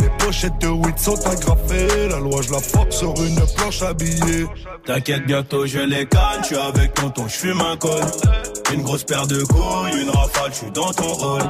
Les 0.00 0.24
pochettes 0.24 0.56
de 0.60 0.68
weed 0.68 0.96
sont 0.96 1.18
agrafées, 1.26 2.08
la 2.08 2.20
loi 2.20 2.40
je 2.40 2.52
la 2.52 2.60
force 2.60 2.98
sur 2.98 3.12
une 3.20 3.40
planche 3.56 3.82
habillée. 3.82 4.46
T'inquiète, 4.86 5.26
bientôt 5.26 5.66
je 5.66 5.80
les 5.80 6.06
je 6.40 6.46
suis 6.46 6.56
avec 6.56 6.94
tonton, 6.94 7.26
je 7.26 7.34
fume 7.34 7.60
un 7.60 7.76
col. 7.76 8.00
Une 8.72 8.82
grosse 8.82 9.02
paire 9.02 9.26
de 9.26 9.42
couilles, 9.42 10.00
une 10.00 10.10
rafale, 10.10 10.52
je 10.52 10.56
suis 10.58 10.70
dans 10.70 10.92
ton 10.92 11.14
rôle. 11.14 11.42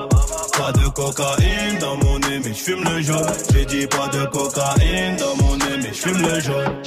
Pas 0.57 0.73
de 0.73 0.89
cocaïne 0.89 1.79
dans 1.79 1.97
mon 1.99 2.19
nez, 2.21 2.41
mais 2.43 2.55
je 2.55 2.63
fume 2.63 2.85
le 2.85 3.03
jaune. 3.03 3.27
J'ai 3.53 3.67
dit 3.67 3.87
pas 3.87 4.09
de 4.09 4.25
cocaïne 4.25 5.17
dans 5.17 5.45
mon 5.45 5.57
nez, 5.59 5.77
mais 5.77 5.93
je 5.93 6.09
fume 6.09 6.23
le 6.23 6.41
jaune. 6.41 6.83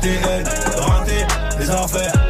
TN, 0.00 0.44
renté, 0.78 1.26
les 1.58 1.70
affaires. 1.70 2.23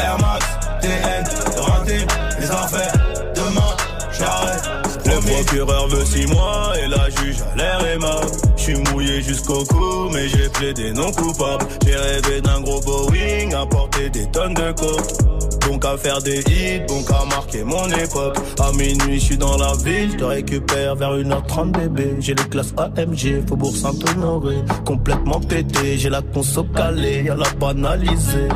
Air 0.00 0.18
Max, 0.18 0.46
TN, 0.80 1.60
renté, 1.60 2.06
les 2.40 2.50
affaires. 2.50 2.92
Demain, 3.34 3.76
j'arrête. 4.12 4.68
Le 5.04 5.20
procureur 5.20 5.88
veut 5.88 6.04
six 6.04 6.26
mois 6.26 6.72
et 6.82 6.88
la 6.88 7.08
juge 7.10 7.36
a 7.52 7.56
l'air 7.56 7.86
aimable. 7.86 8.47
Je 8.68 8.74
suis 8.74 8.92
mouillé 8.92 9.22
jusqu'au 9.22 9.64
cou, 9.64 10.10
mais 10.12 10.28
j'ai 10.28 10.46
plaidé 10.50 10.92
non 10.92 11.10
coupable. 11.12 11.64
J'ai 11.86 11.96
rêvé 11.96 12.42
d'un 12.42 12.60
gros 12.60 12.80
Boeing, 12.82 13.50
à 13.58 13.64
porter 13.64 14.10
des 14.10 14.26
tonnes 14.26 14.52
de 14.52 14.72
coke. 14.72 15.60
Donc 15.62 15.86
à 15.86 15.96
faire 15.96 16.20
des 16.20 16.40
hits, 16.40 16.80
donc 16.86 17.10
à 17.10 17.24
marquer 17.34 17.64
mon 17.64 17.86
époque. 17.88 18.36
À 18.60 18.70
minuit, 18.72 19.18
je 19.20 19.24
suis 19.24 19.38
dans 19.38 19.56
la 19.56 19.72
ville, 19.82 20.10
je 20.12 20.16
te 20.18 20.24
récupère 20.24 20.96
vers 20.96 21.16
1h30 21.16 21.72
bébé. 21.72 22.16
J'ai 22.20 22.34
les 22.34 22.44
classes 22.44 22.74
AMG, 22.76 23.46
Faubourg 23.48 23.74
Saint-Honoré. 23.74 24.56
Complètement 24.84 25.40
pété, 25.40 25.96
j'ai 25.96 26.10
la 26.10 26.20
conso 26.20 26.64
calée, 26.64 27.24
y'a 27.24 27.36
la 27.36 27.48
banalisée. 27.58 28.48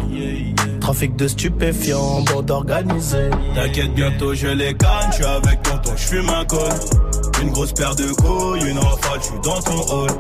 Trafic 0.81 1.17
de 1.17 1.27
stupéfiants, 1.27 2.21
bande 2.23 2.51
organisée. 2.51 3.31
T'inquiète, 3.55 3.95
bientôt 3.95 4.35
je 4.35 4.49
les 4.49 4.75
canne, 4.75 5.09
je 5.11 5.17
suis 5.17 5.25
avec 5.25 5.63
tonton, 5.63 5.93
je 5.97 6.03
fume 6.03 6.29
un 6.29 6.45
col. 6.45 7.12
Une 7.43 7.51
grosse 7.51 7.73
paire 7.73 7.97
de 7.97 8.07
couilles, 8.13 8.71
une 8.71 8.79
rafale, 8.79 9.19
je 9.19 9.27
suis 9.27 9.41
dans 9.43 9.61
ton 9.61 9.81
hall. 9.93 10.11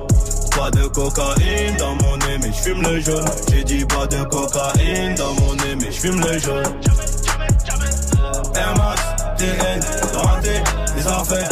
Pas 0.56 0.70
de 0.72 0.88
cocaïne 0.88 1.76
dans 1.78 1.94
mon 1.94 2.16
nez, 2.16 2.38
mais 2.40 2.52
je 2.52 2.62
fume 2.62 2.82
le 2.82 2.98
jaune. 2.98 3.24
J'ai 3.48 3.62
dit 3.62 3.84
pas 3.84 4.08
de 4.08 4.24
cocaïne 4.24 5.14
dans 5.14 5.32
mon 5.34 5.54
nez, 5.54 5.76
mais 5.80 5.92
je 5.92 6.00
fume 6.00 6.20
le 6.20 6.38
jaune. 6.40 6.64
Air 8.56 8.74
Max, 8.76 9.02
TN, 9.38 9.80
les 10.96 11.06
affaires. 11.06 11.51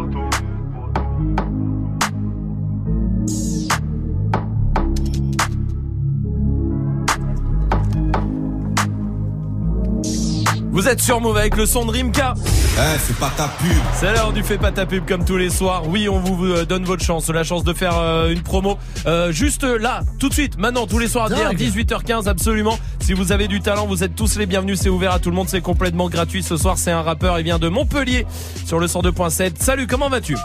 Vous 10.71 10.87
êtes 10.87 11.01
sur 11.01 11.19
Move 11.19 11.35
avec 11.35 11.57
le 11.57 11.65
son 11.65 11.85
de 11.85 11.91
Rimka. 11.91 12.33
Eh, 12.37 12.97
fais 12.97 13.13
pas 13.13 13.29
ta 13.35 13.49
pub. 13.49 13.77
C'est 13.93 14.13
l'heure 14.13 14.31
du 14.31 14.41
Fais 14.41 14.57
pas 14.57 14.71
ta 14.71 14.85
pub 14.85 15.05
comme 15.05 15.25
tous 15.25 15.35
les 15.35 15.49
soirs. 15.49 15.83
Oui, 15.89 16.07
on 16.07 16.19
vous 16.19 16.45
euh, 16.45 16.65
donne 16.65 16.85
votre 16.85 17.03
chance, 17.03 17.29
la 17.29 17.43
chance 17.43 17.65
de 17.65 17.73
faire 17.73 17.97
euh, 17.97 18.29
une 18.29 18.41
promo. 18.41 18.77
Euh, 19.05 19.33
juste 19.33 19.63
là, 19.63 20.01
tout 20.17 20.29
de 20.29 20.33
suite, 20.33 20.57
maintenant, 20.57 20.87
tous 20.87 20.97
les 20.97 21.09
soirs, 21.09 21.29
Dingue. 21.29 21.57
18h15, 21.57 22.29
absolument. 22.29 22.79
Si 23.01 23.11
vous 23.11 23.33
avez 23.33 23.49
du 23.49 23.59
talent, 23.59 23.85
vous 23.85 24.05
êtes 24.05 24.15
tous 24.15 24.37
les 24.37 24.45
bienvenus. 24.45 24.79
C'est 24.79 24.87
ouvert 24.87 25.11
à 25.11 25.19
tout 25.19 25.29
le 25.29 25.35
monde, 25.35 25.49
c'est 25.49 25.59
complètement 25.59 26.07
gratuit. 26.07 26.41
Ce 26.41 26.55
soir, 26.55 26.77
c'est 26.77 26.91
un 26.91 27.01
rappeur, 27.01 27.37
il 27.37 27.43
vient 27.43 27.59
de 27.59 27.67
Montpellier 27.67 28.25
sur 28.65 28.79
le 28.79 28.87
102.7. 28.87 29.55
Salut, 29.59 29.87
comment 29.87 30.07
vas-tu? 30.07 30.37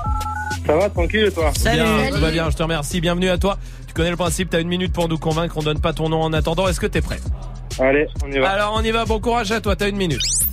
Ça 0.66 0.76
va, 0.76 0.90
tranquille, 0.90 1.30
toi? 1.32 1.52
Bien, 1.62 2.10
tout 2.12 2.20
va 2.20 2.30
bien, 2.32 2.50
je 2.50 2.56
te 2.56 2.62
remercie. 2.64 3.00
Bienvenue 3.00 3.30
à 3.30 3.38
toi. 3.38 3.58
Tu 3.86 3.94
connais 3.94 4.10
le 4.10 4.16
principe, 4.16 4.50
t'as 4.50 4.60
une 4.60 4.68
minute 4.68 4.92
pour 4.92 5.08
nous 5.08 5.18
convaincre. 5.18 5.56
On 5.56 5.62
donne 5.62 5.80
pas 5.80 5.92
ton 5.92 6.08
nom 6.08 6.20
en 6.22 6.32
attendant. 6.32 6.66
Est-ce 6.66 6.80
que 6.80 6.86
t'es 6.86 7.00
prêt? 7.00 7.20
Allez, 7.78 8.06
on 8.24 8.30
y 8.30 8.38
va. 8.38 8.50
Alors 8.50 8.74
on 8.74 8.82
y 8.82 8.90
va, 8.90 9.04
bon 9.04 9.20
courage 9.20 9.52
à 9.52 9.60
toi, 9.60 9.76
t'as 9.76 9.88
une 9.88 9.96
minute. 9.96 10.45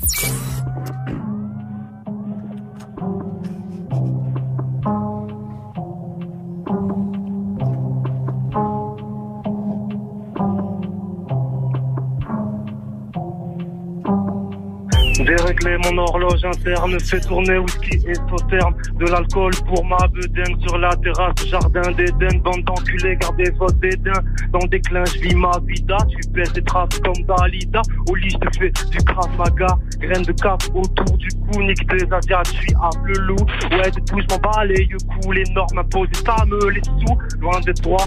Dérégler 15.35 15.77
mon 15.85 15.97
horloge 15.97 16.45
interne, 16.45 16.99
fait 16.99 17.19
tourner 17.21 17.57
whisky 17.57 17.97
et 18.07 18.13
sauterne. 18.29 18.75
De 18.99 19.05
l'alcool 19.05 19.51
pour 19.65 19.83
ma 19.83 20.07
bedaine 20.07 20.61
sur 20.61 20.77
la 20.77 20.95
terrasse, 20.97 21.47
jardin 21.47 21.91
d'Éden. 21.97 22.39
Bande 22.43 22.63
d'enculés, 22.65 23.17
gardez 23.19 23.49
votre 23.57 23.73
dédain. 23.79 24.21
Dans 24.51 24.67
des 24.67 24.79
clins, 24.79 25.05
je 25.05 25.21
vis 25.21 25.35
ma 25.35 25.51
vida. 25.65 25.97
Tu 26.07 26.29
pèses 26.29 26.53
des 26.53 26.63
traces 26.63 26.99
comme 26.99 27.25
Dalida. 27.25 27.81
Au 28.11 28.15
lit, 28.15 28.29
je 28.29 28.37
te 28.37 28.57
fais 28.59 28.71
du 28.91 28.97
Krav 29.05 29.29
Maga. 29.39 29.75
Graines 29.99 30.21
de 30.21 30.33
cap 30.33 30.61
autour 30.75 31.17
du 31.17 31.29
cou, 31.29 31.63
nique 31.63 31.87
des 31.87 32.05
asiates, 32.13 32.47
je 32.53 32.59
suis 32.59 32.75
le 33.05 33.19
loup. 33.25 33.45
Ouais, 33.71 33.89
de 33.89 33.99
tout, 34.01 34.19
je 34.19 34.35
m'en 34.35 34.37
bats 34.37 34.65
les 34.65 34.83
yeux. 34.83 34.97
Les 35.33 35.51
normes 35.53 35.79
imposées, 35.79 36.11
ça 36.23 36.45
me 36.45 36.69
les 36.69 36.83
sous. 36.83 37.17
Loin 37.39 37.59
de 37.61 37.71
toi, 37.71 37.97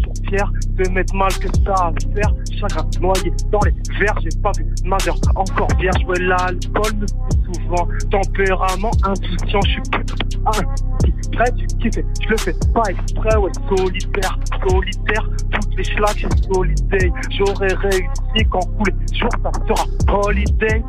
sur 0.00 0.12
pierre, 0.26 0.50
te 0.78 0.88
mettre 0.88 1.14
mal 1.14 1.32
que 1.34 1.48
ça 1.62 1.74
à 1.74 1.92
faire. 2.14 2.32
Chagrin 2.58 2.88
noyé 3.02 3.32
dans 3.52 3.60
les 3.66 3.74
verres, 3.98 4.18
j'ai 4.22 4.40
pas 4.40 4.52
vu 4.56 4.64
ma 4.84 4.96
mère 5.04 5.16
encore 5.34 5.68
vierge. 5.78 6.02
Ouais, 6.06 6.18
l'alcool 6.20 6.69
fout 6.74 7.54
souvent. 7.54 7.88
Tempérament 8.10 8.90
insouciant, 9.04 9.60
je 9.64 9.70
suis 9.70 9.82
plus 9.90 10.04
un 10.46 11.10
prêt, 11.32 11.52
tu 11.56 11.66
kiffes, 11.78 12.04
je 12.22 12.28
le 12.28 12.36
fais 12.36 12.54
pas 12.74 12.82
exprès, 12.88 13.36
ouais, 13.36 13.50
solitaire, 13.68 14.38
solitaire, 14.68 15.28
toutes 15.52 15.76
les 15.76 15.84
schlags, 15.84 16.16
j'ai 16.16 16.52
solitaire, 16.52 17.12
j'aurais 17.36 17.74
réussi 17.74 18.48
quand 18.50 18.64
coulé, 18.76 18.92
jour 19.12 19.30
ça 19.42 19.50
sera 19.66 20.26
holiday. 20.26 20.82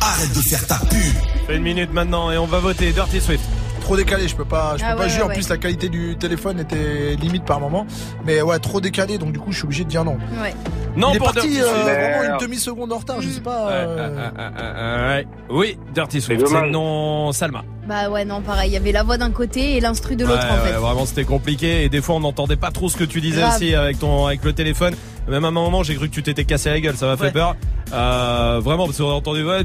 Arrête 0.00 0.34
de 0.34 0.40
faire 0.40 0.66
ta 0.66 0.76
pub. 0.86 1.54
Une 1.54 1.62
minute 1.62 1.92
maintenant 1.92 2.30
et 2.30 2.38
on 2.38 2.46
va 2.46 2.60
voter 2.60 2.92
Dirty 2.92 3.20
Swift. 3.20 3.44
Trop 3.86 3.96
décalé, 3.96 4.26
je 4.26 4.34
peux 4.34 4.44
pas, 4.44 4.74
je 4.76 4.82
Ah 4.84 4.90
peux 4.90 4.96
pas 4.96 5.02
ouais, 5.04 5.08
juger. 5.10 5.22
En 5.22 5.28
plus, 5.28 5.48
la 5.48 5.58
qualité 5.58 5.88
du 5.88 6.16
téléphone 6.16 6.58
était 6.58 7.14
limite 7.20 7.44
par 7.44 7.60
moment. 7.60 7.86
Mais 8.24 8.42
ouais, 8.42 8.58
trop 8.58 8.80
décalé, 8.80 9.16
donc 9.16 9.30
du 9.30 9.38
coup, 9.38 9.52
je 9.52 9.58
suis 9.58 9.64
obligé 9.64 9.84
de 9.84 9.88
dire 9.88 10.04
non. 10.04 10.18
Ouais. 10.42 10.52
Non 10.96 11.10
Il 11.12 11.16
est 11.16 11.18
pour 11.18 11.32
parti 11.32 11.50
Dirty 11.50 11.60
euh, 11.62 11.70
Swift. 11.72 11.84
vraiment 11.84 12.32
une 12.34 12.38
demi-seconde 12.40 12.92
en 12.92 12.98
retard, 12.98 13.20
je 13.20 13.28
sais 13.28 13.40
pas. 13.40 13.66
Ouais, 13.66 13.72
euh, 13.74 13.96
euh, 14.08 14.30
euh, 14.38 14.50
euh, 14.58 15.16
ouais. 15.18 15.26
Oui, 15.50 15.78
Dirty 15.94 16.20
Swift, 16.20 16.48
c'est 16.48 16.68
nom 16.68 17.30
Salma. 17.30 17.62
Bah 17.86 18.10
ouais, 18.10 18.24
non, 18.24 18.40
pareil. 18.40 18.70
Il 18.70 18.74
y 18.74 18.76
avait 18.76 18.92
la 18.92 19.02
voix 19.04 19.16
d'un 19.16 19.30
côté 19.30 19.76
et 19.76 19.80
l'instru 19.80 20.16
de 20.16 20.24
l'autre 20.24 20.38
Ouais, 20.44 20.50
en 20.50 20.64
fait. 20.64 20.72
ouais, 20.72 20.78
vraiment 20.78 21.06
c'était 21.06 21.24
compliqué 21.24 21.84
et 21.84 21.88
des 21.88 22.00
fois 22.02 22.16
on 22.16 22.20
n'entendait 22.20 22.56
pas 22.56 22.70
trop 22.72 22.88
ce 22.88 22.96
que 22.96 23.04
tu 23.04 23.20
disais 23.20 23.40
Grave. 23.40 23.54
aussi 23.56 23.74
avec 23.74 23.98
ton 23.98 24.26
avec 24.26 24.44
le 24.44 24.52
téléphone. 24.52 24.94
Même 25.28 25.44
à 25.44 25.48
un 25.48 25.52
moment 25.52 25.82
j'ai 25.82 25.94
cru 25.94 26.08
que 26.08 26.14
tu 26.14 26.22
t'étais 26.22 26.44
cassé 26.44 26.70
la 26.70 26.80
gueule, 26.80 26.96
ça 26.96 27.06
m'a 27.06 27.16
fait 27.16 27.24
Ouais. 27.26 27.30
peur. 27.32 27.54
Euh, 27.92 28.60
vraiment 28.62 28.86
parce 28.86 28.98
qu'on 28.98 29.04
entendait 29.12 29.44
ouais, 29.44 29.64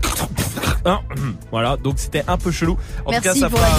hein, 0.86 1.00
voilà 1.52 1.76
donc 1.78 1.96
c'était 1.98 2.24
un 2.28 2.38
peu 2.38 2.52
chelou. 2.52 2.78
En 3.06 3.12
Merci 3.12 3.28
tout 3.30 3.34
cas 3.34 3.40
ça 3.40 3.50
pour 3.50 3.60
fera 3.60 3.70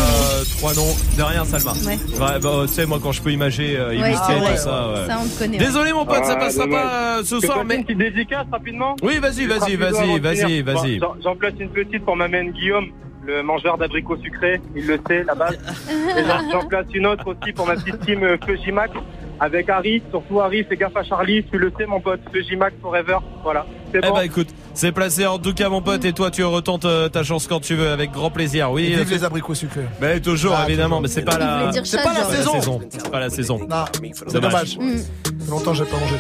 euh, 0.41 0.45
trois 0.59 0.75
noms 0.75 0.95
de 1.17 1.23
rien 1.23 1.45
Salma. 1.45 1.73
Ouais. 1.87 1.99
Ouais, 2.21 2.41
bah, 2.41 2.51
tu 2.67 2.73
sais 2.75 2.87
moi 2.87 2.99
quand 3.01 3.13
je 3.13 3.23
peux 3.23 3.31
imager 3.31 3.77
euh, 3.77 3.91
Ouais, 4.01 4.13
tout 4.13 4.19
ça. 4.19 4.39
ouais. 4.39 4.57
Ça, 4.57 5.19
on 5.23 5.29
te 5.29 5.39
connaît. 5.39 5.59
ouais. 5.59 5.65
Désolé 5.65 5.93
mon 5.93 6.05
pote 6.05 6.25
ça 6.25 6.33
Ah, 6.37 6.37
passera 6.37 6.65
dommage. 6.65 6.83
pas 6.83 7.19
euh, 7.19 7.23
ce 7.25 7.39
soir 7.41 7.65
mais 7.65 7.77
une 7.77 7.85
petite 7.85 7.99
dédicace 7.99 8.47
rapidement 8.51 8.97
oui 9.03 9.19
vas-y 9.21 9.47
vas-y 9.47 9.77
vas-y 9.77 10.19
vas-y 10.19 10.63
vas-y. 10.63 11.01
J'en 11.23 11.37
place 11.37 11.55
une 11.61 11.71
petite 11.71 12.05
pour 12.05 12.17
ma 12.17 12.27
main 12.27 12.49
Guillaume, 12.51 12.87
le 13.25 13.43
mangeur 13.43 13.79
d'abricots 13.79 14.17
sucrés, 14.17 14.61
il 14.75 14.87
le 14.87 14.99
sait, 15.07 15.23
la 15.25 15.35
base. 15.35 15.59
Et 16.19 16.25
j'en- 16.25 16.67
place 16.67 16.87
une 16.95 17.07
autre 17.07 17.27
aussi 17.29 17.53
pour 17.53 17.67
ma 17.67 17.75
petite 17.75 18.01
team 18.01 18.23
euh, 18.25 18.37
Feu 18.45 18.57
J-Max, 18.65 18.93
Avec 19.41 19.69
Harry, 19.69 20.03
surtout 20.11 20.41
Harry, 20.41 20.65
fais 20.65 20.77
gaffe 20.77 20.97
à 20.97 21.03
Charlie, 21.03 21.45
tu 21.45 21.59
le 21.59 21.73
sais 21.79 21.87
mon 21.87 22.01
pote, 22.01 22.21
J-Max 22.43 22.75
Forever, 22.81 23.19
voilà. 23.43 23.67
C'est 23.93 23.99
Eh 24.03 24.09
bon. 24.09 24.15
bah 24.15 24.25
écoute, 24.25 24.49
c'est 24.75 24.91
placé 24.93 25.27
en 25.27 25.39
tout 25.39 25.53
cas 25.53 25.69
mon 25.69 25.83
pote 25.83 26.05
et 26.05 26.13
toi 26.13 26.31
tu 26.31 26.43
retentes 26.45 26.85
euh, 26.87 27.09
ta 27.09 27.23
chance 27.23 27.47
quand 27.47 27.61
tu 27.61 27.75
veux 27.75 27.91
avec 27.91 28.11
grand 28.11 28.31
plaisir. 28.31 28.71
Oui, 28.73 28.87
Et 28.87 28.95
euh, 28.95 28.99
vive 29.03 29.11
les 29.11 29.25
abricots 29.25 29.55
sucrés. 29.55 29.85
Mais 30.01 30.19
toujours 30.21 30.55
Ah, 30.57 30.65
évidemment, 30.67 31.01
mais 31.01 31.09
c'est 31.09 31.23
pas 31.23 31.37
la 31.39 31.71
chaque 31.85 32.03
pas 32.05 32.15
la 32.15 32.25
saison. 32.25 32.81
C'est 32.89 33.11
pas 33.11 33.21
la 33.21 33.31
saison. 33.31 33.59
Non, 33.69 33.85
c'est 34.27 34.41
dommage. 34.41 34.79
Mm. 34.79 35.51
Longtemps 35.51 35.75
j'ai 35.75 35.85
pas 35.85 35.97
mangé. 35.99 36.15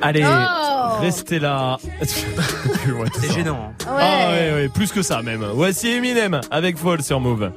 Allez, 0.00 0.24
Oh. 0.26 1.00
restez 1.00 1.38
là. 1.38 1.78
c'est 2.02 3.32
gênant. 3.32 3.72
Ouais. 3.86 3.86
Ah 4.00 4.30
ouais, 4.32 4.52
ouais, 4.54 4.68
plus 4.68 4.90
que 4.90 5.02
ça 5.02 5.22
même. 5.22 5.44
Voici 5.54 5.88
Eminem 5.90 6.40
avec 6.50 6.76
Fall 6.78 7.02
sur 7.02 7.20
Move. 7.20 7.52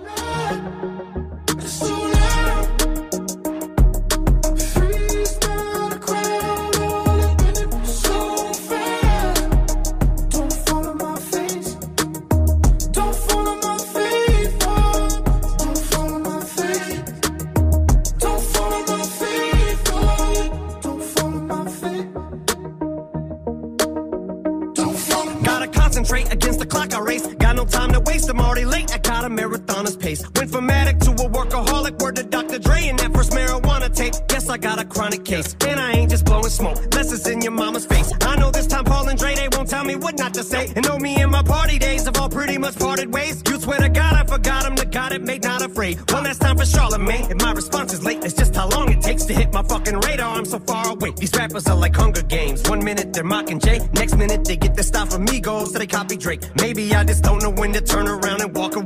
I 34.49 34.57
got 34.57 34.79
a 34.79 34.85
chronic 34.85 35.23
case. 35.25 35.55
And 35.67 35.79
I 35.79 35.91
ain't 35.93 36.09
just 36.11 36.25
blowing 36.25 36.49
smoke, 36.49 36.77
less 36.93 37.11
is 37.11 37.27
in 37.27 37.41
your 37.41 37.51
mama's 37.51 37.85
face. 37.85 38.11
I 38.21 38.35
know 38.37 38.51
this 38.51 38.67
time 38.67 38.83
Paul 38.83 39.07
and 39.09 39.17
Dre, 39.17 39.35
they 39.35 39.49
won't 39.51 39.69
tell 39.69 39.83
me 39.83 39.95
what 39.95 40.17
not 40.17 40.33
to 40.35 40.43
say. 40.43 40.71
And 40.75 40.85
know 40.85 40.97
me 40.97 41.15
and 41.21 41.31
my 41.31 41.43
party 41.43 41.79
days 41.79 42.05
have 42.05 42.17
all 42.17 42.29
pretty 42.29 42.57
much 42.57 42.77
parted 42.77 43.13
ways. 43.13 43.41
You 43.47 43.59
swear 43.59 43.79
to 43.79 43.89
God, 43.89 44.13
I 44.13 44.23
forgot 44.25 44.65
him, 44.65 44.75
the 44.75 44.85
God 44.85 45.13
it 45.13 45.21
made 45.21 45.43
not 45.43 45.61
afraid. 45.61 45.99
One 46.11 46.23
last 46.23 46.41
time 46.41 46.57
for 46.57 46.65
Charlemagne. 46.65 47.31
If 47.31 47.41
my 47.41 47.51
response 47.51 47.93
is 47.93 48.03
late, 48.03 48.23
it's 48.23 48.33
just 48.33 48.55
how 48.55 48.69
long 48.69 48.91
it 48.91 49.01
takes 49.01 49.25
to 49.25 49.33
hit 49.33 49.53
my 49.53 49.63
fucking 49.63 49.99
radar. 50.01 50.37
I'm 50.37 50.45
so 50.45 50.59
far 50.59 50.89
away. 50.89 51.11
These 51.11 51.33
rappers 51.35 51.67
are 51.67 51.75
like 51.75 51.95
Hunger 51.95 52.21
Games. 52.23 52.67
One 52.69 52.83
minute 52.83 53.13
they're 53.13 53.23
mocking 53.23 53.59
Jay, 53.59 53.79
next 53.93 54.15
minute 54.15 54.45
they 54.45 54.57
get 54.57 54.75
their 54.75 54.83
style 54.83 55.07
from 55.07 55.25
Migos, 55.25 55.67
so 55.67 55.79
they 55.79 55.87
copy 55.87 56.17
Drake. 56.17 56.41
Maybe 56.61 56.93
I 56.93 57.03
just 57.03 57.23
don't 57.23 57.41
know 57.41 57.51
when 57.51 57.73
to 57.73 57.81
turn 57.81 58.07
around 58.07 58.41
and 58.41 58.55
walk 58.55 58.75
away. 58.75 58.84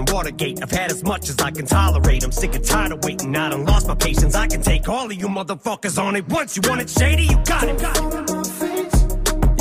On 0.00 0.14
Watergate. 0.14 0.62
I've 0.62 0.70
had 0.70 0.90
as 0.90 1.04
much 1.04 1.28
as 1.28 1.38
I 1.38 1.50
can 1.50 1.66
tolerate. 1.66 2.24
I'm 2.24 2.32
sick 2.32 2.54
and 2.54 2.64
tired 2.64 2.92
of 2.92 3.04
waiting. 3.04 3.36
I 3.36 3.50
done 3.50 3.64
lost 3.64 3.86
my 3.86 3.94
patience. 3.94 4.34
I 4.34 4.46
can 4.46 4.62
take 4.62 4.88
all 4.88 5.06
of 5.06 5.12
you 5.12 5.28
motherfuckers 5.28 6.02
on 6.02 6.16
it 6.16 6.28
once. 6.28 6.56
You 6.56 6.62
want 6.68 6.80
it 6.80 6.90
shady? 6.90 7.24
You 7.24 7.36
got 7.44 7.64
it. 7.64 7.78
Got 7.80 7.96
it. 7.98 8.30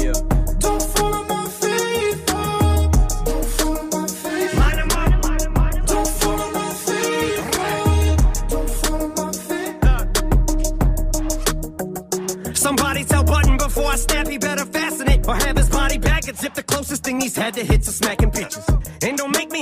Yeah. 0.02 0.14
Somebody 12.54 13.04
tell 13.04 13.24
Button 13.24 13.58
before 13.58 13.86
I 13.86 13.96
snap, 13.96 14.28
he 14.28 14.38
better 14.38 14.66
fasten 14.66 15.10
it. 15.10 15.28
Or 15.28 15.36
have 15.36 15.58
his 15.58 15.70
body 15.70 15.98
back 15.98 16.28
and 16.28 16.38
zip 16.38 16.54
the 16.54 16.64
closest 16.64 17.04
thing 17.04 17.20
he's 17.22 17.36
had 17.36 17.54
to 17.56 17.64
hits 17.64 17.88
are 17.88 17.92
smacking 17.92 18.32
bitches. 18.32 18.89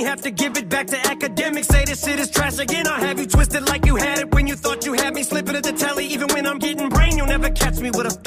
Have 0.08 0.22
to 0.22 0.30
give 0.30 0.56
it 0.56 0.68
back 0.70 0.86
to 0.86 0.98
academics. 1.06 1.68
Say 1.68 1.84
this 1.84 2.02
shit 2.02 2.18
is 2.18 2.30
trash 2.30 2.58
again. 2.58 2.86
I'll 2.86 3.00
have 3.00 3.20
you 3.20 3.26
twisted 3.26 3.68
like 3.68 3.84
you 3.84 3.96
had 3.96 4.18
it 4.20 4.32
when 4.32 4.46
you 4.46 4.56
thought 4.56 4.86
you 4.86 4.94
had 4.94 5.14
me 5.14 5.22
slipping 5.22 5.54
at 5.54 5.62
the 5.62 5.72
telly. 5.72 6.06
Even 6.06 6.28
when 6.28 6.46
I'm 6.46 6.58
getting 6.58 6.88
brain, 6.88 7.18
you'll 7.18 7.26
never 7.26 7.50
catch 7.50 7.78
me 7.78 7.90
with 7.90 8.06
a 8.06 8.17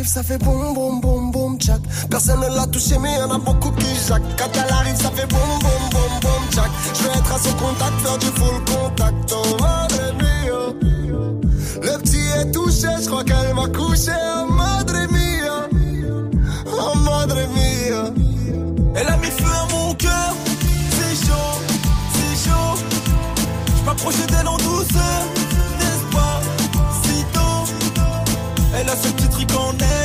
arrive, 0.00 0.08
ça 0.08 0.22
fait 0.22 0.38
boum 0.38 0.74
boum 0.74 1.00
boum 1.00 1.30
boum 1.30 1.58
tchac. 1.58 1.80
Personne 2.10 2.40
ne 2.40 2.54
l'a 2.54 2.66
touché, 2.66 2.98
mais 2.98 3.14
y 3.18 3.22
en 3.22 3.30
a 3.30 3.38
beaucoup 3.38 3.70
qui 3.72 3.86
jacques. 4.08 4.22
Quand 4.38 4.50
elle 4.54 4.72
arrive, 4.72 4.96
ça 4.96 5.10
fait 5.10 5.26
boum 5.26 5.58
boum 5.60 5.90
boum 5.90 6.20
boum 6.22 6.50
tchac. 6.50 6.70
Je 6.94 7.02
vais 7.04 7.18
être 7.18 7.34
à 7.34 7.38
son 7.38 7.52
contact, 7.54 8.00
faire 8.02 8.18
du 8.18 8.26
full 8.26 8.64
contact. 8.64 9.34
Oh 9.34 9.56
madre 9.60 10.14
mia, 10.20 10.72
le 11.82 11.98
petit 11.98 12.26
est 12.38 12.50
touché, 12.52 12.88
je 13.02 13.06
crois 13.08 13.24
qu'elle 13.24 13.54
m'a 13.54 13.68
couché. 13.68 14.12
Oh 14.12 14.52
madre 14.52 15.06
mia, 15.12 15.68
oh 16.66 16.98
madre 16.98 17.36
mia. 17.54 18.12
Elle 18.96 19.08
a 19.08 19.16
mis 19.18 19.30
feu 19.30 19.52
à 19.62 19.72
mon 19.72 19.94
cœur, 19.94 20.34
c'est 20.90 21.26
chaud, 21.26 21.60
c'est 22.14 22.48
chaud. 22.48 22.74
Je 23.78 23.84
m'approchais 23.84 24.26
d'elle 24.26 24.48
en 24.48 24.56
douceur, 24.56 25.20
a 29.42 29.99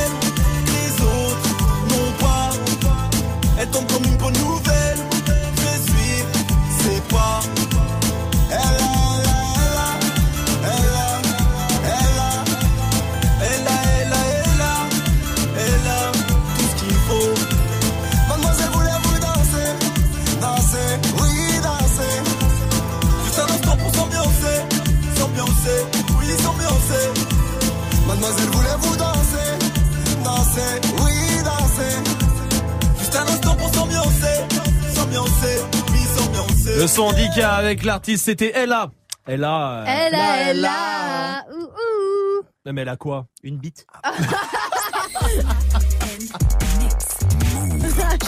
Le 36.66 36.86
son 36.88 37.12
avec 37.44 37.84
l'artiste, 37.84 38.24
c'était 38.24 38.52
Ella. 38.54 38.90
Ella. 39.26 39.80
euh, 39.80 39.84
Elle 39.86 40.14
a, 40.14 40.36
elle 40.50 40.64
a. 40.64 41.44
Ouh, 41.52 41.62
ouh. 41.62 42.42
Non, 42.64 42.72
mais 42.72 42.82
elle 42.82 42.88
a 42.88 42.96
quoi? 42.96 43.26
Une 43.42 43.58
bite. 43.58 43.86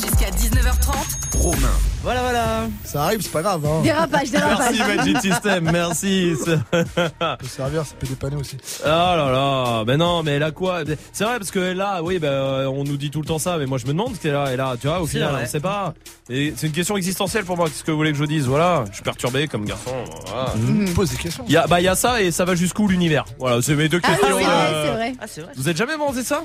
Jusqu'à 0.02 0.30
19h30. 0.30 1.07
Romain. 1.34 1.68
Voilà, 2.02 2.20
voilà. 2.22 2.68
Ça 2.84 3.04
arrive, 3.04 3.20
c'est 3.22 3.32
pas 3.32 3.42
grave. 3.42 3.64
Hein. 3.66 3.82
Dérapage, 3.82 4.30
dérapage. 4.30 4.76
Merci 4.78 4.96
Magic 4.96 5.18
System, 5.20 5.70
merci. 5.70 6.34
Ça 6.44 7.36
peut 7.36 7.46
servir, 7.46 7.84
ça 7.84 7.94
peut 7.98 8.06
dépanner 8.06 8.36
aussi. 8.36 8.56
Oh 8.84 8.86
là 8.86 9.30
là, 9.30 9.84
mais 9.86 9.96
non, 9.96 10.22
mais 10.22 10.32
elle 10.32 10.42
a 10.42 10.50
quoi? 10.52 10.80
C'est 11.12 11.24
vrai 11.24 11.38
parce 11.38 11.50
que 11.50 11.58
là, 11.58 12.02
oui, 12.02 12.18
bah, 12.18 12.64
on 12.70 12.84
nous 12.84 12.96
dit 12.96 13.10
tout 13.10 13.20
le 13.20 13.26
temps 13.26 13.38
ça, 13.38 13.58
mais 13.58 13.66
moi 13.66 13.78
je 13.78 13.84
me 13.86 13.92
demande 13.92 14.14
ce 14.14 14.20
qu'elle 14.20 14.34
a, 14.36 14.52
elle 14.52 14.60
a, 14.60 14.76
tu 14.80 14.86
vois, 14.86 15.00
au 15.00 15.06
final, 15.06 15.34
on 15.42 15.46
sait 15.46 15.60
pas. 15.60 15.94
Et 16.30 16.52
c'est 16.56 16.66
une 16.68 16.72
question 16.72 16.96
existentielle 16.96 17.44
pour 17.44 17.56
moi. 17.56 17.66
Qu'est-ce 17.68 17.84
que 17.84 17.90
vous 17.90 17.96
voulez 17.96 18.12
que 18.12 18.18
je 18.18 18.24
dise? 18.24 18.46
Voilà, 18.46 18.84
je 18.90 18.94
suis 18.94 19.02
perturbé 19.02 19.48
comme 19.48 19.64
garçon. 19.64 19.90
Voilà. 20.26 20.54
Mmh, 20.56 20.94
Pose 20.94 21.10
des 21.10 21.16
questions. 21.16 21.44
Il 21.48 21.52
y 21.52 21.56
a, 21.56 21.66
bah, 21.66 21.80
il 21.80 21.84
y 21.84 21.88
a 21.88 21.94
ça 21.96 22.20
et 22.22 22.30
ça 22.30 22.44
va 22.44 22.54
jusqu'où 22.54 22.86
l'univers? 22.88 23.24
Voilà, 23.38 23.60
c'est 23.62 23.74
mes 23.74 23.88
deux 23.88 24.00
Ah 24.02 24.08
oui, 24.10 24.16
questions. 24.18 24.38
c'est 24.38 24.44
vrai, 24.44 24.54
euh, 24.54 24.84
c'est 24.86 24.92
vrai. 24.92 25.12
Ah, 25.20 25.24
c'est 25.26 25.40
vrai. 25.42 25.52
Vous 25.56 25.68
êtes 25.68 25.76
jamais 25.76 25.92
demandé 25.94 26.22
ça? 26.22 26.42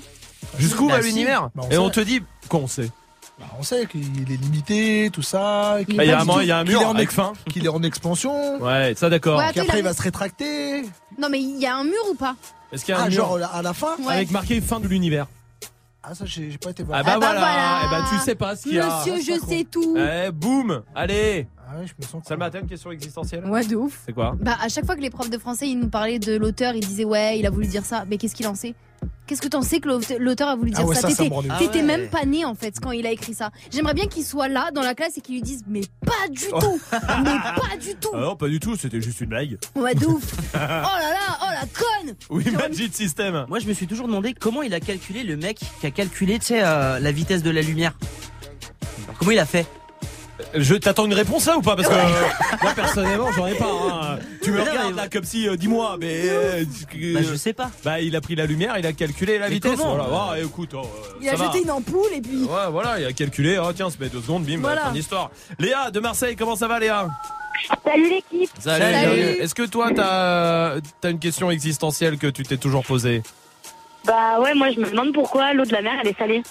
Jusqu'où 0.57 0.87
Bah, 0.87 0.95
va 0.97 1.01
si. 1.01 1.07
l'univers? 1.09 1.49
Bah, 1.55 1.63
Et 1.71 1.77
on 1.77 1.89
te 1.89 1.99
dit, 1.99 2.21
quoi 2.49 2.59
on 2.61 2.67
sait 2.67 2.89
Bah, 3.39 3.45
on 3.59 3.63
sait 3.63 3.85
qu'il 3.87 4.31
est 4.31 4.37
limité, 4.41 5.09
tout 5.11 5.21
ça. 5.23 5.77
qu'il- 5.85 5.97
Bah, 5.97 6.03
Il 6.05 6.09
y 6.09 6.11
a 6.11 6.21
un 6.21 6.41
il 6.41 6.47
y 6.47 6.51
a 6.51 6.59
un 6.59 6.63
qu'il 6.63 6.73
est 6.73 6.77
mur 6.77 6.87
en 6.87 6.95
avec 6.95 7.11
fin. 7.11 7.33
Qu'il 7.49 7.65
est 7.65 7.69
en 7.69 7.81
expansion. 7.83 8.59
Ouais, 8.61 8.93
ça 8.95 9.09
d'accord. 9.09 9.39
Ouais. 9.39 9.51
Qu'après, 9.53 9.63
il 9.65 9.71
a- 9.75 9.79
il 9.79 9.83
va 9.83 9.93
se 9.93 10.01
rétracter. 10.01 10.83
Non, 11.17 11.29
mais 11.29 11.39
il 11.41 11.57
y 11.59 11.65
a 11.65 11.75
un 11.75 11.83
mur 11.83 11.93
ou 12.11 12.15
pas 12.15 12.35
Est-ce 12.71 12.85
qu'il 12.85 12.93
y 12.93 12.97
a 12.97 13.01
un 13.01 13.05
Ah, 13.05 13.09
mur 13.09 13.15
genre 13.17 13.39
à 13.53 13.61
la 13.61 13.73
fin 13.73 13.95
Ouais. 14.05 14.13
avec 14.13 14.31
marqué 14.31 14.59
fin 14.61 14.79
de 14.79 14.87
l'univers 14.87 15.27
Ah, 16.03 16.13
ça, 16.13 16.25
j'ai 16.25 16.57
pas 16.57 16.71
été 16.71 16.83
voir. 16.83 16.99
Ah 16.99 17.03
bah, 17.03 17.11
Ah 17.15 17.19
bah 17.19 17.25
voilà. 17.27 17.39
voilà. 17.39 17.81
Eh 17.85 17.89
bah 17.89 18.07
tu 18.11 18.17
sais 18.19 18.35
pas 18.35 18.55
ce 18.55 18.63
qu'il 18.63 18.73
y 18.73 18.79
a. 18.79 18.97
Monsieur, 18.99 19.15
je 19.21 19.39
sais 19.47 19.63
tout. 19.63 19.95
Eh 19.97 20.31
boum, 20.31 20.83
allez. 20.93 21.47
Ah 21.75 21.79
ouais, 21.79 21.87
je 21.87 21.93
me 21.99 22.07
sens. 22.07 22.23
Salma, 22.27 22.49
t'as 22.51 22.59
une 22.59 22.67
question 22.67 22.91
existentielle 22.91 23.45
Ouais, 23.45 23.65
de 23.65 23.75
ouf. 23.75 24.01
C'est 24.05 24.13
quoi 24.13 24.35
Bah, 24.39 24.57
à 24.61 24.69
chaque 24.69 24.85
fois 24.85 24.95
que 24.95 25.01
les 25.01 25.09
profs 25.09 25.29
de 25.31 25.37
français 25.39 25.67
ils 25.67 25.79
nous 25.79 25.89
parlaient 25.89 26.19
de 26.19 26.35
l'auteur, 26.35 26.75
ils 26.75 26.85
disaient 26.85 27.05
ouais, 27.05 27.39
il 27.39 27.45
a 27.45 27.49
voulu 27.49 27.65
dire 27.67 27.83
ça. 27.85 28.05
Mais 28.09 28.17
qu'est-ce 28.17 28.35
qu'il 28.35 28.47
en 28.47 28.55
sait? 28.55 28.75
Qu'est-ce 29.25 29.41
que 29.41 29.47
t'en 29.47 29.61
sais 29.61 29.79
que 29.79 29.87
l'auteur- 30.19 30.49
a 30.49 30.55
voulu 30.55 30.71
Ah 30.75 30.79
dire 30.79 30.87
ouais, 30.87 30.95
ça? 30.95 31.07
T'étais 31.07 31.29
Ah 31.49 31.59
ouais. 31.59 31.81
même 31.81 32.07
pas 32.09 32.25
né 32.25 32.45
en 32.45 32.55
fait 32.55 32.75
quand 32.81 32.91
il 32.91 33.05
a 33.07 33.11
écrit 33.11 33.33
ça. 33.33 33.51
J'aimerais 33.71 33.93
bien 33.93 34.05
qu'il 34.07 34.23
soit 34.23 34.47
là 34.49 34.69
dans 34.71 34.81
la 34.81 34.95
classe 34.95 35.17
et 35.17 35.21
qu'il 35.21 35.35
lui 35.35 35.41
dise 35.41 35.63
mais 35.67 35.81
pas 36.05 36.27
du 36.29 36.39
tout, 36.47 36.79
mais 36.91 36.99
pas 36.99 37.77
du 37.81 37.95
tout. 37.95 38.09
Ah 38.13 38.19
non, 38.19 38.35
pas 38.35 38.47
du 38.49 38.59
tout, 38.59 38.75
c'était 38.75 39.01
juste 39.01 39.19
une 39.21 39.29
blague. 39.29 39.57
Ouais, 39.75 39.95
de 39.95 40.05
ouf. 40.05 40.33
Oh 40.53 40.57
là 40.57 41.09
là, 41.09 41.37
oh 41.41 41.45
la 41.49 41.61
conne. 42.05 42.15
Oui, 42.29 42.45
Magic 42.51 42.93
System. 42.93 43.45
Moi, 43.49 43.59
je 43.59 43.67
me 43.67 43.73
suis 43.73 43.87
toujours 43.87 44.07
demandé 44.07 44.33
comment 44.33 44.61
il 44.61 44.73
a 44.73 44.79
calculé 44.79 45.23
le 45.23 45.37
mec 45.37 45.59
qui 45.79 45.87
a 45.87 45.91
calculé, 45.91 46.37
tu 46.39 46.47
sais, 46.47 46.61
euh, 46.63 46.99
la 46.99 47.11
vitesse 47.11 47.43
de 47.43 47.49
la 47.49 47.61
lumière. 47.61 47.97
Alors, 49.05 49.17
comment 49.17 49.31
il 49.31 49.39
a 49.39 49.45
fait? 49.45 49.65
Je 50.55 50.73
t'attends 50.75 51.05
une 51.05 51.13
réponse 51.13 51.45
là 51.45 51.57
ou 51.57 51.61
pas? 51.61 51.75
Parce 51.75 51.87
que 51.87 51.93
euh, 51.93 52.57
moi 52.61 52.71
personnellement 52.75 53.31
j'en 53.31 53.45
ai 53.47 53.53
pas. 53.55 53.65
hein. 53.65 54.19
Tu 54.41 54.51
me 54.51 54.59
regardes 54.61 54.95
là 54.95 55.07
comme 55.07 55.23
si, 55.23 55.47
euh, 55.47 55.55
dis-moi, 55.55 55.97
mais 55.99 56.21
euh, 56.25 56.63
Bah, 57.13 57.19
je 57.23 57.35
sais 57.35 57.53
pas. 57.53 57.69
bah, 57.83 57.99
il 58.01 58.15
a 58.15 58.21
pris 58.21 58.35
la 58.35 58.45
lumière, 58.45 58.77
il 58.79 58.85
a 58.85 58.93
calculé 58.93 59.37
la 59.37 59.47
Mais 59.47 59.55
vitesse. 59.55 59.75
comment 59.77 59.95
voilà, 59.95 60.31
Ouais, 60.33 60.43
écoute, 60.43 60.71
oh, 60.73 60.81
euh, 60.81 61.17
Il 61.21 61.29
a 61.29 61.31
ça 61.33 61.37
va. 61.37 61.45
jeté 61.45 61.61
une 61.63 61.71
ampoule 61.71 62.09
et 62.15 62.21
puis. 62.21 62.43
Ouais, 62.43 62.69
voilà, 62.71 62.99
il 62.99 63.05
a 63.05 63.13
calculé. 63.13 63.59
Oh 63.63 63.71
tiens, 63.73 63.89
ça 63.89 63.97
met 63.99 64.09
deux 64.09 64.21
secondes, 64.21 64.43
bim, 64.43 64.57
Voilà. 64.59 64.81
fin 64.85 64.91
d'histoire. 64.91 65.29
Léa 65.59 65.91
de 65.91 65.99
Marseille, 65.99 66.35
comment 66.35 66.55
ça 66.55 66.67
va, 66.67 66.79
Léa? 66.79 67.07
Salut 67.85 68.09
l'équipe. 68.09 68.49
Salut. 68.59 68.83
Est-ce 69.39 69.53
que 69.53 69.63
toi 69.63 69.89
t'as 69.95 70.77
as 71.03 71.09
une 71.09 71.19
question 71.19 71.51
existentielle 71.51 72.17
que 72.17 72.27
tu 72.27 72.41
t'es 72.43 72.57
toujours 72.57 72.83
posée? 72.83 73.21
Bah 74.05 74.39
ouais, 74.41 74.53
moi 74.55 74.69
je 74.75 74.79
me 74.81 74.89
demande 74.89 75.13
pourquoi 75.13 75.53
l'eau 75.53 75.63
de 75.63 75.71
la 75.71 75.81
mer 75.81 75.93
elle 76.01 76.09
est 76.09 76.17
salée. 76.17 76.41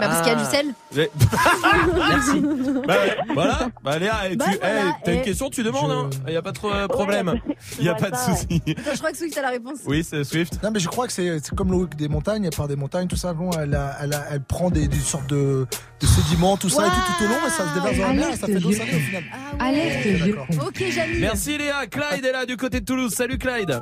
Bah, 0.00 0.08
parce 0.08 0.20
qu'il 0.22 0.32
y 0.32 0.34
a 0.34 0.38
du 0.38 0.44
sel. 0.50 0.66
J'ai- 0.94 1.10
Merci. 2.08 2.40
Bah, 2.86 2.94
voilà, 3.34 3.68
bah 3.84 3.98
Léa, 3.98 4.14
eh, 4.30 4.36
Bah, 4.36 4.44
tu, 4.50 4.58
voilà, 4.58 4.80
eh, 4.88 4.92
t'as 5.04 5.12
une 5.14 5.22
question, 5.22 5.50
tu 5.50 5.62
demandes, 5.62 5.90
hein. 5.92 6.10
Je- 6.26 6.32
Y 6.32 6.36
a 6.36 6.42
pas 6.42 6.52
de 6.52 6.58
euh, 6.64 6.88
problème. 6.88 7.28
Ouais, 7.28 7.40
Y 7.80 7.88
a 7.88 7.94
pas 7.94 8.10
de 8.10 8.16
souci. 8.16 8.62
Attends, 8.70 8.90
je 8.94 8.98
crois 8.98 9.10
que 9.12 9.16
Swift 9.18 9.38
a 9.38 9.42
la 9.42 9.50
réponse. 9.50 9.78
Oui, 9.86 10.04
c'est 10.08 10.24
Swift. 10.24 10.60
Non, 10.62 10.70
mais 10.72 10.80
je 10.80 10.88
crois 10.88 11.06
que 11.06 11.12
c'est 11.12 11.38
c'est 11.42 11.54
comme 11.54 11.70
l'eau 11.70 11.86
des 11.86 12.08
montagnes, 12.08 12.44
elle 12.44 12.56
part 12.56 12.68
des 12.68 12.76
montagnes, 12.76 13.06
tout 13.08 13.16
ça. 13.16 13.32
Bon, 13.32 13.50
elle, 13.52 13.74
a- 13.74 13.96
elle, 14.02 14.14
a- 14.14 14.24
elle 14.32 14.42
prend 14.42 14.70
des, 14.70 14.88
des 14.88 14.98
sortes 14.98 15.28
de, 15.28 15.66
de 16.00 16.06
sédiments, 16.06 16.56
tout 16.56 16.68
ça, 16.68 16.86
et 16.86 16.90
tout, 16.90 16.94
tout 17.18 17.24
au 17.24 17.28
long, 17.28 17.46
et 17.46 17.50
ça 17.50 17.68
se 17.68 17.74
déverse 17.74 17.96
dans 17.98 18.06
la 18.08 18.12
mer, 18.14 18.28
et 18.32 18.36
ça 18.36 18.46
fait 18.46 18.54
de 18.54 18.60
l'eau 18.60 18.72
salée 18.72 18.94
au 18.96 18.98
final. 19.00 19.22
Ah 19.58 19.70
ouais. 19.70 19.76
Ouais, 19.76 20.18
d'accord. 20.26 20.46
Ok. 20.66 20.82
Merci 21.20 21.58
Léa. 21.58 21.86
Clyde 21.86 22.24
est 22.24 22.32
là 22.32 22.46
du 22.46 22.56
côté 22.56 22.80
de 22.80 22.84
Toulouse. 22.84 23.12
Salut 23.14 23.38
Clyde. 23.38 23.80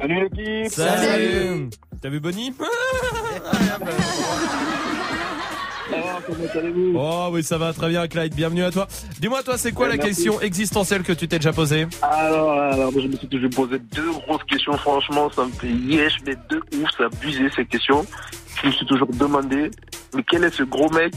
Salut 0.00 0.28
l'équipe. 0.34 0.72
Salut. 0.72 1.70
T'as 2.02 2.08
vu 2.08 2.18
Bonnie? 2.20 2.54
comment 6.26 6.44
allez-vous? 6.54 6.92
Oh 6.96 7.28
oui, 7.32 7.42
ça 7.42 7.58
va 7.58 7.72
très 7.72 7.88
bien 7.88 8.06
Clyde. 8.08 8.34
Bienvenue 8.34 8.64
à 8.64 8.70
toi. 8.70 8.86
Dis-moi 9.20 9.42
toi, 9.42 9.58
c'est 9.58 9.72
quoi 9.72 9.88
la 9.88 9.96
Merci. 9.96 10.08
question 10.10 10.40
existentielle 10.40 11.02
que 11.02 11.12
tu 11.12 11.28
t'es 11.28 11.38
déjà 11.38 11.52
posée? 11.52 11.86
Alors, 12.02 12.52
alors, 12.52 12.92
moi, 12.92 13.02
je 13.02 13.08
me 13.08 13.16
suis 13.16 13.28
toujours 13.28 13.50
posé 13.50 13.78
deux 13.78 14.10
grosses 14.12 14.44
questions. 14.44 14.76
Franchement, 14.78 15.30
ça 15.34 15.44
me 15.44 15.52
fait 15.52 15.68
yesh, 15.68 16.18
mais 16.26 16.34
de 16.48 16.56
ouf, 16.82 16.90
ça 16.96 17.04
a 17.04 17.06
abusé 17.06 17.48
ces 17.54 17.64
questions. 17.66 18.04
Je 18.62 18.68
me 18.68 18.72
suis 18.72 18.86
toujours 18.86 19.08
demandé, 19.08 19.70
mais 20.14 20.22
quel 20.28 20.44
est 20.44 20.54
ce 20.54 20.62
gros 20.62 20.90
mec 20.90 21.12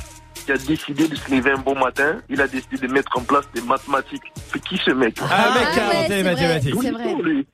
qui 0.46 0.52
a 0.52 0.58
décidé 0.58 1.08
de 1.08 1.16
se 1.16 1.32
lever 1.32 1.52
un 1.52 1.58
bon 1.58 1.76
matin? 1.78 2.18
Il 2.30 2.42
a 2.42 2.48
décidé 2.48 2.78
de 2.88 2.92
mettre 2.92 3.18
en 3.18 3.22
place 3.22 3.46
des 3.54 3.62
mathématiques. 3.62 4.24
C'est 4.52 4.62
qui 4.64 4.78
ce 4.78 4.92
mec? 4.92 5.18
Ah, 5.30 5.54
mec 5.60 5.72
qui 5.74 5.80
a 5.80 5.88
ouais, 5.88 6.24
mathématiques. 6.24 6.76
c'est 6.82 6.92
vrai. 6.92 7.46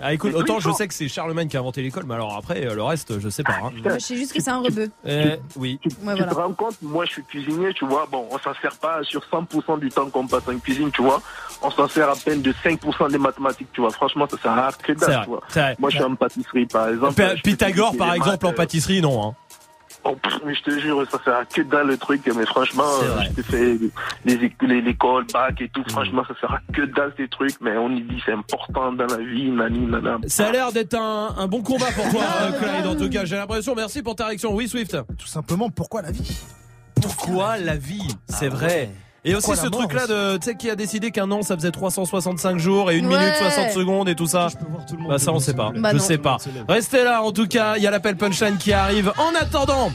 Ah, 0.00 0.12
écoute, 0.12 0.34
autant 0.34 0.56
oui, 0.56 0.60
je 0.62 0.70
sais 0.72 0.86
que 0.88 0.94
c'est 0.94 1.08
Charlemagne 1.08 1.48
qui 1.48 1.56
a 1.56 1.60
inventé 1.60 1.80
l'école, 1.82 2.04
mais 2.06 2.14
alors 2.14 2.36
après, 2.36 2.66
euh, 2.66 2.74
le 2.74 2.82
reste, 2.82 3.18
je 3.18 3.28
sais 3.28 3.42
pas. 3.42 3.54
hein. 3.64 3.70
Je 3.84 3.98
sais 3.98 4.16
juste 4.16 4.32
que 4.34 4.42
c'est 4.42 4.50
un 4.50 4.60
rebeu. 4.60 4.90
Euh, 5.06 5.36
oui. 5.56 5.78
Tu, 5.82 5.88
Ouais, 5.88 5.94
tu 5.94 6.00
voilà. 6.18 6.26
te 6.26 6.34
rends 6.34 6.52
compte, 6.52 6.76
moi 6.82 7.04
je 7.06 7.12
suis 7.12 7.22
cuisinier, 7.24 7.72
tu 7.74 7.86
vois, 7.86 8.06
bon, 8.10 8.26
on 8.30 8.38
s'en 8.38 8.52
sert 8.60 8.76
pas 8.76 9.02
sur 9.04 9.22
100% 9.32 9.78
du 9.80 9.88
temps 9.88 10.08
qu'on 10.10 10.26
passe 10.26 10.46
en 10.48 10.58
cuisine, 10.58 10.90
tu 10.92 11.02
vois. 11.02 11.22
On 11.62 11.70
s'en 11.70 11.88
sert 11.88 12.08
à 12.10 12.16
peine 12.16 12.42
de 12.42 12.52
5% 12.52 13.10
des 13.10 13.18
mathématiques, 13.18 13.68
tu 13.72 13.80
vois. 13.80 13.90
Franchement, 13.90 14.26
ça 14.30 14.36
sert 14.42 14.52
à 14.52 14.70
que 14.72 14.92
dalle, 14.92 15.10
vrai, 15.10 15.20
tu 15.22 15.28
vois. 15.30 15.74
Moi 15.78 15.90
je 15.90 15.96
suis 15.96 16.04
en 16.04 16.14
pâtisserie, 16.14 16.66
par 16.66 16.88
exemple. 16.88 17.22
Pythagore, 17.42 17.96
par 17.96 18.08
maths, 18.08 18.16
exemple, 18.16 18.46
en 18.46 18.50
euh, 18.50 18.52
pâtisserie, 18.52 19.00
non. 19.00 19.28
Hein. 19.28 19.34
Oh, 20.08 20.14
pff, 20.22 20.34
mais 20.44 20.54
je 20.54 20.62
te 20.62 20.78
jure, 20.78 21.04
ça 21.10 21.18
sert 21.24 21.34
à 21.36 21.44
que 21.44 21.62
dalle 21.62 21.88
le 21.88 21.96
truc. 21.96 22.22
Mais 22.36 22.46
franchement, 22.46 22.84
euh, 23.02 23.22
je 23.28 23.40
te 23.40 23.42
fais 23.42 23.76
les 24.24 24.38
les- 24.68 24.80
l'école, 24.80 25.26
bac 25.32 25.60
et 25.60 25.68
tout. 25.68 25.80
Mm. 25.80 25.90
Franchement, 25.90 26.22
ça 26.28 26.34
sert 26.40 26.52
à 26.52 26.60
que 26.72 26.82
dalle 26.82 27.12
ces 27.16 27.26
trucs. 27.28 27.60
Mais 27.60 27.76
on 27.76 27.90
y 27.90 28.02
dit 28.02 28.22
c'est 28.24 28.32
important 28.32 28.92
dans 28.92 29.06
la 29.06 29.16
vie, 29.18 29.50
nani, 29.50 29.80
nana. 29.86 30.18
Ça 30.26 30.46
a 30.48 30.52
l'air 30.52 30.70
d'être 30.72 30.94
un, 30.94 31.34
un 31.36 31.46
bon 31.48 31.62
combat 31.62 31.90
pour 31.94 32.08
toi, 32.10 32.22
euh, 32.42 32.52
Clyde. 32.52 32.86
En 32.86 32.94
tout 32.96 33.10
cas, 33.10 33.24
j'ai 33.24 33.36
l'impression. 33.36 33.74
Merci 33.74 34.02
pour 34.02 34.14
ta 34.14 34.26
réaction. 34.26 34.54
Oui, 34.54 34.68
Swift. 34.68 34.96
Tout 35.18 35.26
simplement, 35.26 35.70
pourquoi 35.70 36.02
la 36.02 36.12
vie? 36.12 36.40
Pourquoi 37.02 37.56
la 37.58 37.76
vie? 37.76 38.06
C'est 38.28 38.48
vrai. 38.48 38.90
Et 39.26 39.34
aussi 39.34 39.54
ce 39.56 39.66
truc-là 39.66 40.06
de, 40.06 40.36
tu 40.38 40.44
sais, 40.44 40.54
qui 40.56 40.70
a 40.70 40.76
décidé 40.76 41.10
qu'un 41.10 41.30
an 41.32 41.42
ça 41.42 41.56
faisait 41.56 41.70
365 41.72 42.58
jours 42.58 42.90
et 42.90 42.96
une 42.96 43.06
Ouais. 43.06 43.18
minute 43.18 43.34
60 43.36 43.70
secondes 43.72 44.08
et 44.08 44.14
tout 44.14 44.26
ça. 44.26 44.48
Bah 45.08 45.18
ça 45.18 45.32
on 45.32 45.40
sait 45.40 45.52
pas. 45.54 45.72
Bah 45.74 45.90
je 45.92 45.96
non. 45.98 46.02
sais 46.02 46.18
pas. 46.18 46.36
Restez 46.68 47.02
là 47.04 47.22
en 47.22 47.32
tout 47.32 47.46
cas, 47.48 47.74
il 47.76 47.82
y 47.82 47.86
a 47.86 47.90
l'appel 47.90 48.16
punchline 48.16 48.56
qui 48.56 48.72
arrive. 48.72 49.12
En 49.18 49.34
attendant. 49.40 49.90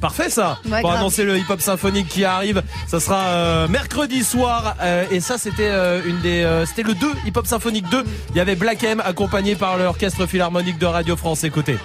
Parfait 0.00 0.30
ça 0.30 0.58
Ouais, 0.64 0.80
pour 0.80 0.90
grave. 0.90 1.00
annoncer 1.00 1.24
le 1.24 1.36
hip-hop 1.38 1.60
symphonique 1.60 2.06
qui 2.08 2.24
arrive. 2.24 2.62
Ça 2.86 3.00
sera 3.00 3.18
euh, 3.30 3.66
mercredi 3.68 4.22
soir 4.22 4.76
euh, 4.80 5.04
et 5.10 5.18
ça 5.18 5.38
c'était 5.38 5.66
euh, 5.68 6.00
une 6.06 6.20
des 6.20 6.44
euh, 6.44 6.64
c'était 6.66 6.84
le 6.84 6.94
2 6.94 7.06
hip-hop 7.26 7.46
symphonique 7.48 7.88
2. 7.90 8.04
Il 8.30 8.36
y 8.36 8.40
avait 8.40 8.54
Black 8.54 8.84
M 8.84 9.02
accompagné 9.04 9.56
par 9.56 9.76
l'orchestre 9.76 10.26
philharmonique 10.26 10.78
de 10.78 10.86
Radio 10.86 11.16
France. 11.16 11.42
Écoutez. 11.42 11.78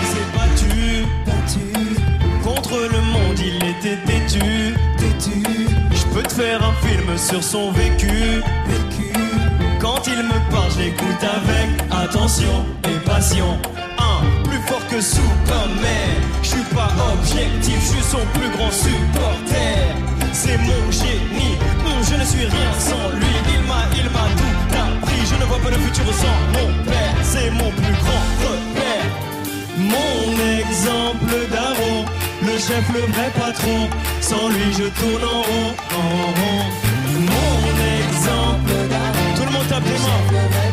Il 0.00 0.06
s'est 0.08 0.16
battu, 0.34 1.04
battu 1.24 1.94
contre 2.42 2.78
le 2.80 3.00
monde, 3.00 3.38
il 3.38 3.56
était 3.68 3.98
têtu, 4.04 4.74
faire 6.36 6.62
un 6.62 6.74
film 6.86 7.16
sur 7.16 7.42
son 7.42 7.70
vécu. 7.72 8.42
Quand 9.80 10.02
il 10.06 10.18
me 10.22 10.50
parle, 10.50 10.70
je 10.72 10.80
l'écoute 10.80 11.22
avec 11.22 11.68
attention 11.90 12.64
et 12.84 12.98
passion. 13.06 13.58
Un, 13.98 14.20
plus 14.44 14.60
fort 14.68 14.86
que 14.90 15.00
Superman. 15.00 16.20
Je 16.42 16.48
suis 16.48 16.68
pas 16.74 16.92
objectif, 17.12 17.78
je 17.80 17.88
suis 17.94 18.02
son 18.02 18.24
plus 18.34 18.50
grand 18.56 18.70
supporter. 18.70 19.76
C'est 20.32 20.58
mon 20.58 20.84
génie, 20.90 21.56
Hum, 21.86 22.00
je 22.08 22.14
ne 22.20 22.24
suis 22.24 22.44
rien 22.44 22.72
sans 22.78 23.08
lui. 23.18 23.34
Il 23.54 23.62
m'a, 23.68 23.82
il 23.96 24.08
m'a 24.16 24.28
tout 24.40 24.58
appris. 24.84 25.22
Je 25.30 25.36
ne 25.40 25.44
vois 25.46 25.58
pas 25.58 25.70
le 25.70 25.78
futur 25.78 26.04
sans 26.22 26.38
mon 26.54 26.68
père. 26.84 27.16
C'est 27.22 27.50
mon 27.50 27.70
plus 27.70 27.96
grand 28.02 28.24
repère. 28.44 29.08
Mon 29.78 30.20
exemple 30.60 31.34
d'Aaron, 31.50 32.04
le 32.42 32.58
chef, 32.58 32.84
le 32.92 33.00
vrai 33.12 33.30
patron. 33.38 33.88
Sans 34.20 34.48
lui, 34.48 34.72
je 34.72 34.84
tourne 34.84 35.24
en 35.24 35.42
rond, 35.42 35.74
en 35.92 36.26
rond. 36.38 36.64
Mon 37.20 37.66
exemple 38.04 38.76
tout 39.36 39.44
le 39.44 39.52
monde 39.52 39.68
tape 39.68 39.84
les 39.84 39.98
mains. 39.98 40.65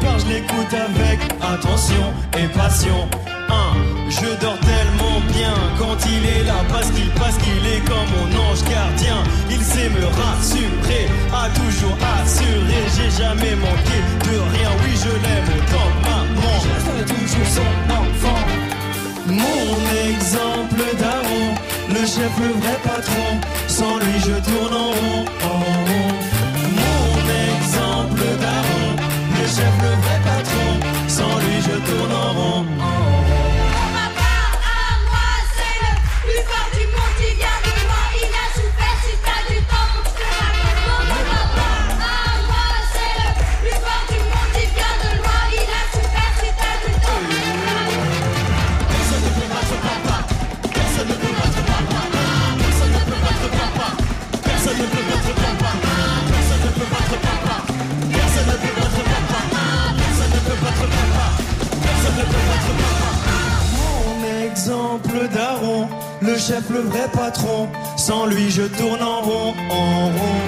Je 0.00 0.26
l'écoute 0.32 0.74
avec 0.74 1.20
attention 1.42 2.12
et 2.38 2.48
passion. 2.56 3.08
Je 4.08 4.26
dors 4.40 4.58
tellement 4.60 5.20
bien 5.32 5.52
quand 5.78 5.96
il 6.06 6.24
est 6.24 6.44
là 6.44 6.64
parce 6.70 6.90
qu'il 6.90 7.10
parce 7.10 7.36
qu'il 7.36 7.66
est 7.66 7.84
comme 7.86 8.08
mon 8.16 8.28
ange 8.50 8.62
gardien. 8.64 9.22
Il 9.50 9.60
sait 9.60 9.90
me 9.90 10.04
rassurer, 10.06 11.08
a 11.32 11.48
toujours 11.50 11.96
assuré. 12.20 12.80
J'ai 12.96 13.10
jamais 13.22 13.54
manqué 13.56 13.98
de 14.24 14.36
rien. 14.54 14.70
Oui, 14.82 14.92
je 14.96 15.12
l'aime 15.24 15.48
autant 15.56 15.90
maman. 16.08 16.52
Je 16.62 16.68
resterai 16.74 17.04
toujours 17.04 17.48
son 17.58 17.92
enfant. 17.92 18.42
Mon 19.26 19.70
exemple 20.08 20.96
d'Aaron, 20.98 21.54
le 21.90 22.00
chef, 22.00 22.32
le 22.40 22.52
vrai 22.60 22.78
patron. 22.82 23.30
Sans 23.66 23.98
lui, 23.98 24.18
je 24.20 24.36
tourne 24.50 24.74
en 24.74 24.90
rond, 24.90 25.24
en 25.44 25.87
chef, 29.58 30.37
le 66.28 66.38
chef, 66.38 66.68
le 66.70 66.80
vrai 66.80 67.08
patron. 67.12 67.68
Sans 67.96 68.26
lui, 68.26 68.50
je 68.50 68.62
tourne 68.62 69.02
en 69.02 69.20
rond, 69.22 69.54
en 69.70 70.06
rond. 70.16 70.40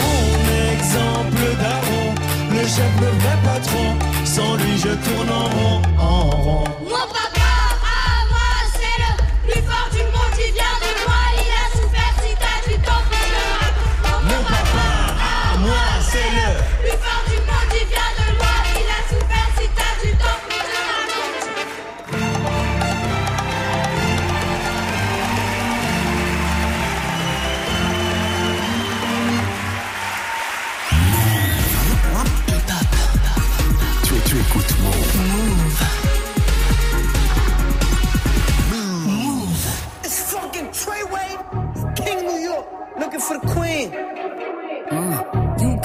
Mon 0.00 0.28
exemple 0.72 1.46
d'Aaron, 1.60 2.08
le 2.50 2.62
chef, 2.74 2.92
le 3.00 3.10
vrai 3.20 3.36
patron. 3.44 3.88
Sans 4.24 4.56
lui, 4.56 4.76
je 4.76 4.92
tourne 5.06 5.30
en 5.30 5.48
rond, 5.56 5.82
en 5.98 6.30
rond. 6.30 6.64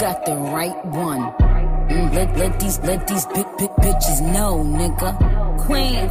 Got 0.02 0.26
the 0.26 0.34
right 0.34 0.84
one. 0.86 1.22
Mm, 1.86 2.12
let 2.12 2.36
let 2.36 2.58
these 2.58 2.80
let 2.80 3.06
these 3.06 3.24
big 3.26 3.46
big 3.56 3.70
bitches 3.84 4.18
know, 4.34 4.58
nigga. 4.58 5.10
Queens, 5.62 6.10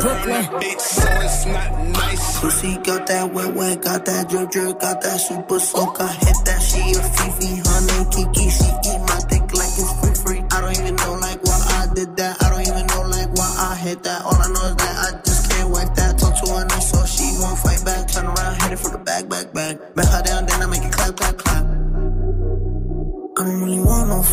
Brooklyn. 0.00 0.44
Bitch, 0.62 0.78
so 0.78 1.08
it's 1.26 1.46
not 1.46 1.70
nice. 1.88 2.38
Pussy 2.38 2.76
got 2.86 3.04
that 3.08 3.34
wet 3.34 3.52
wet, 3.52 3.82
got 3.82 4.04
that 4.04 4.28
drip 4.28 4.48
drip, 4.50 4.78
got 4.78 5.02
that 5.02 5.18
super 5.18 5.58
soak. 5.58 6.00
I 6.00 6.12
hit 6.22 6.38
that 6.46 6.62
she 6.62 6.94
a 6.94 7.02
Fifi, 7.02 7.50
honey 7.66 8.00
Kiki. 8.14 8.46
She 8.48 8.70
eat 8.90 9.02
my 9.10 9.18
dick 9.26 9.42
like 9.58 9.74
it's 9.74 9.92
free 9.98 10.14
free. 10.22 10.40
I 10.52 10.60
don't 10.60 10.78
even 10.78 10.94
know 10.94 11.14
like 11.18 11.42
why 11.42 11.58
I 11.82 11.92
did 11.96 12.14
that. 12.18 12.40
I 12.42 12.46
don't 12.50 12.62
even 12.62 12.86
know 12.94 13.02
like 13.10 13.30
why 13.34 13.50
I 13.58 13.74
hit 13.74 14.04
that. 14.04 14.22
All 14.22 14.38
I 14.38 14.46
know 14.54 14.61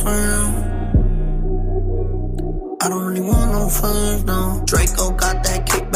friends. 0.10 0.66
I 2.82 2.90
don't 2.90 3.06
really 3.06 3.22
want 3.22 3.52
no 3.52 3.70
friends, 3.70 4.24
no. 4.24 4.64
Draco 4.66 5.12
got 5.12 5.44
that 5.44 5.66
kickback 5.68 5.89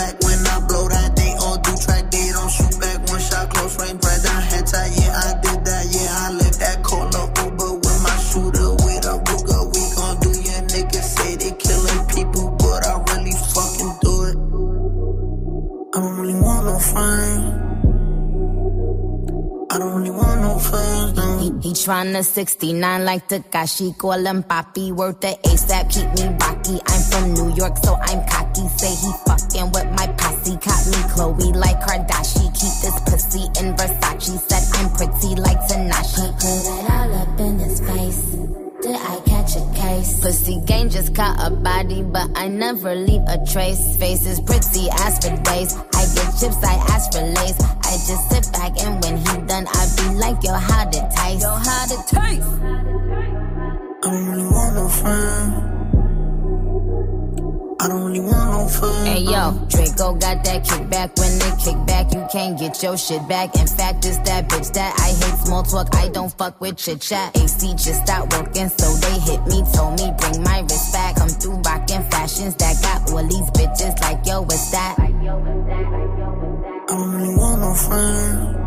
He 21.84 21.90
tryna 21.90 22.24
69 22.24 23.04
like 23.04 23.28
Takashi, 23.28 23.98
call 23.98 24.26
him 24.26 24.42
Papi, 24.44 24.94
worth 24.94 25.20
the 25.20 25.38
ASAP, 25.44 25.92
keep 25.92 26.08
me 26.16 26.34
rocky. 26.40 26.80
I'm 26.88 27.02
from 27.12 27.34
New 27.34 27.56
York, 27.56 27.76
so 27.84 27.96
I'm 28.00 28.26
cocky. 28.26 28.68
Say 28.78 28.96
he 29.04 29.12
fucking 29.28 29.70
with 29.74 29.92
my 29.92 30.08
posse, 30.16 30.56
caught 30.64 30.86
me 30.88 31.00
Chloe 31.12 31.52
like 31.52 31.82
Kardashian. 31.82 32.54
Keep 32.56 32.76
this 32.80 33.00
pussy 33.04 33.44
in 33.60 33.76
Versace, 33.76 34.40
said 34.48 34.64
I'm 34.80 34.90
pretty 34.96 35.36
like 35.42 35.60
Tanashi. 35.68 36.32
Put 36.40 36.64
it 36.72 36.90
all 36.90 37.16
up 37.16 37.40
in 37.42 37.60
his 37.60 37.80
face. 37.82 38.54
Did 38.84 38.96
I 38.96 39.22
catch 39.26 39.56
a 39.58 39.74
case? 39.76 40.20
Pussy 40.22 40.62
gang 40.66 40.90
just 40.90 41.14
caught 41.14 41.36
a 41.46 41.50
body, 41.50 42.02
but 42.04 42.30
I 42.36 42.48
never 42.48 42.96
leave 42.96 43.24
a 43.28 43.44
trace. 43.46 43.98
Face 43.98 44.26
is 44.26 44.40
pretty 44.40 44.88
as 45.00 45.20
for 45.20 45.36
days. 45.44 45.76
I 45.96 46.04
get 46.16 46.32
chips, 46.40 46.64
I 46.64 46.76
ask 46.92 47.12
for 47.12 47.22
lace. 47.22 47.73
Your 62.84 62.98
shit 62.98 63.26
back. 63.30 63.56
In 63.56 63.66
fact, 63.66 64.06
it's 64.06 64.18
that 64.30 64.50
bitch 64.50 64.74
that 64.74 64.94
I 65.00 65.08
hate 65.08 65.40
small 65.46 65.64
talk. 65.64 65.96
I 65.96 66.10
don't 66.10 66.38
fuck 66.38 66.60
with 66.60 66.78
chit 66.78 67.00
chat. 67.00 67.36
AC 67.38 67.72
just 67.74 68.04
stopped 68.04 68.34
working, 68.34 68.70
so 68.70 68.94
they 68.98 69.20
hit 69.20 69.42
me. 69.48 69.64
Told 69.74 70.00
me 70.00 70.12
bring 70.20 70.44
my 70.44 70.60
wrist 70.60 70.92
back. 70.92 71.16
Come 71.16 71.30
through 71.30 71.62
rockin' 71.62 72.04
fashions 72.12 72.56
that 72.58 72.76
got 72.82 73.10
all 73.12 73.24
these 73.24 73.50
bitches 73.52 74.00
like 74.02 74.26
yo, 74.28 74.42
what's 74.42 74.70
that? 74.72 75.00
I 75.00 75.08
don't 76.88 77.12
really 77.16 77.36
want 77.36 77.62
no 77.62 77.74
friend. 77.74 78.60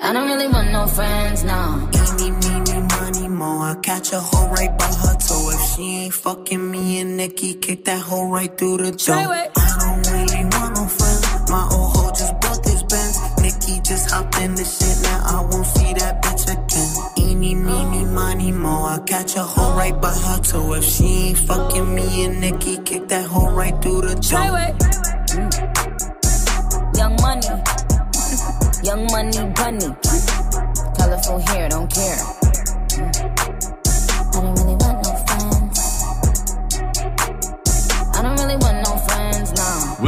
I 0.00 0.12
don't 0.12 0.28
really 0.28 0.48
want 0.48 0.72
no 0.72 0.86
friends, 0.86 1.44
no. 1.44 1.88
Eeny, 1.94 2.30
meeny, 2.30 2.80
money, 2.88 3.28
mo. 3.28 3.60
I 3.62 3.74
catch 3.82 4.12
a 4.12 4.20
hoe 4.20 4.48
right 4.50 4.76
by 4.78 4.86
her 4.86 5.16
toe. 5.16 5.50
If 5.54 5.60
she 5.76 5.82
ain't 6.04 6.14
fucking 6.14 6.70
me 6.70 7.00
and 7.00 7.16
Nikki, 7.16 7.54
kick 7.54 7.84
that 7.84 8.00
hoe 8.00 8.28
right 8.28 8.56
through 8.58 8.78
the 8.78 8.92
door. 8.92 9.16
I 9.16 9.50
don't 9.80 10.06
really 10.12 10.44
want 10.44 10.76
no 10.76 10.86
friends. 10.86 11.50
My 11.50 11.68
old 11.72 11.87
Nikki 13.68 13.82
just 13.82 14.10
hopped 14.10 14.38
in 14.38 14.54
the 14.54 14.64
shit. 14.64 15.02
Now 15.02 15.20
I 15.24 15.42
won't 15.42 15.66
see 15.66 15.92
that 15.94 16.22
bitch 16.22 16.44
again. 16.48 17.28
Eeny, 17.28 17.54
meeny, 17.54 18.04
money, 18.04 18.50
mo. 18.50 18.84
I 18.84 18.98
catch 19.00 19.36
a 19.36 19.42
hoe 19.42 19.76
right 19.76 20.00
by 20.00 20.12
her 20.12 20.38
toe. 20.40 20.72
If 20.74 20.84
she 20.84 21.04
ain't 21.04 21.38
fucking 21.38 21.94
me 21.94 22.24
and 22.24 22.40
Nikki, 22.40 22.78
kick 22.78 23.08
that 23.08 23.26
hoe 23.26 23.50
right 23.50 23.76
through 23.82 24.02
the 24.02 24.14
door. 24.14 24.40
Young 26.96 27.16
money, 27.20 27.48
young 28.82 29.06
money 29.12 29.52
bunny. 29.54 29.94
Colorful 30.96 31.38
hair, 31.40 31.68
don't 31.68 31.92
care. 31.92 32.47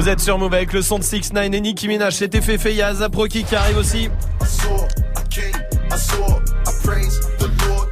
Vous 0.00 0.08
êtes 0.08 0.20
sur 0.20 0.38
Move 0.38 0.54
avec 0.54 0.72
le 0.72 0.80
son 0.80 0.98
de 0.98 1.04
6 1.04 1.34
9 1.34 1.52
et 1.52 1.60
Nicki 1.60 1.86
Minaj. 1.86 2.14
C'était 2.14 2.40
fait. 2.40 2.58
Il 2.70 2.76
y 2.76 2.80
a 2.80 2.86
Azaproki 2.86 3.44
qui 3.44 3.54
arrive 3.54 3.76
aussi. 3.76 4.08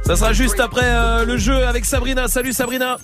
Ça 0.07 0.15
sera 0.15 0.33
juste 0.33 0.59
après 0.59 0.85
euh, 0.85 1.23
le 1.23 1.37
jeu 1.37 1.67
avec 1.67 1.85
Sabrina. 1.85 2.27
Salut 2.27 2.51
Sabrina. 2.51 2.97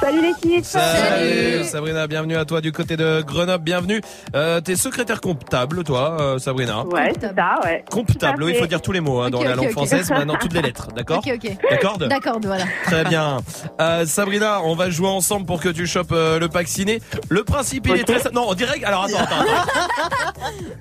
Salut 0.00 0.20
l'équipe 0.20 0.64
Salut 0.64 1.64
Sabrina, 1.64 2.06
bienvenue 2.06 2.36
à 2.36 2.44
toi 2.44 2.60
du 2.60 2.72
côté 2.72 2.96
de 2.96 3.22
Grenoble, 3.22 3.64
bienvenue. 3.64 4.00
Euh, 4.34 4.60
T'es 4.60 4.76
secrétaire 4.76 5.20
comptable 5.20 5.84
toi, 5.84 6.16
euh, 6.20 6.38
Sabrina 6.38 6.84
Ouais, 6.84 7.12
c'est 7.20 7.34
ça, 7.34 7.58
ouais. 7.64 7.84
Comptable, 7.90 8.44
oui, 8.44 8.52
il 8.54 8.58
faut 8.58 8.66
dire 8.66 8.82
tous 8.82 8.92
les 8.92 9.00
mots 9.00 9.20
hein, 9.20 9.30
dans 9.30 9.42
la 9.42 9.54
langue 9.54 9.66
ok. 9.66 9.72
française, 9.72 10.10
maintenant 10.10 10.36
toutes 10.40 10.52
les 10.52 10.62
lettres, 10.62 10.88
d'accord 10.94 11.18
Ok, 11.18 11.32
ok. 11.34 11.56
D'accord 11.70 11.98
D'accord, 12.08 12.38
voilà. 12.42 12.64
Très 12.84 13.04
bien. 13.04 13.38
Euh, 13.80 14.04
Sabrina, 14.06 14.62
on 14.62 14.74
va 14.74 14.90
jouer 14.90 15.08
ensemble 15.08 15.46
pour 15.46 15.60
que 15.60 15.68
tu 15.68 15.86
chopes 15.86 16.12
euh, 16.12 16.38
le 16.38 16.48
pack 16.48 16.68
ciné. 16.68 17.00
Le 17.28 17.44
principe, 17.44 17.86
il 17.88 17.96
est 17.96 18.04
très 18.04 18.20
simple. 18.20 18.34
Non, 18.34 18.46
on 18.48 18.54
dirait 18.54 18.78
que... 18.78 18.86
Alors 18.86 19.04
attends, 19.04 19.18
attends. 19.18 19.44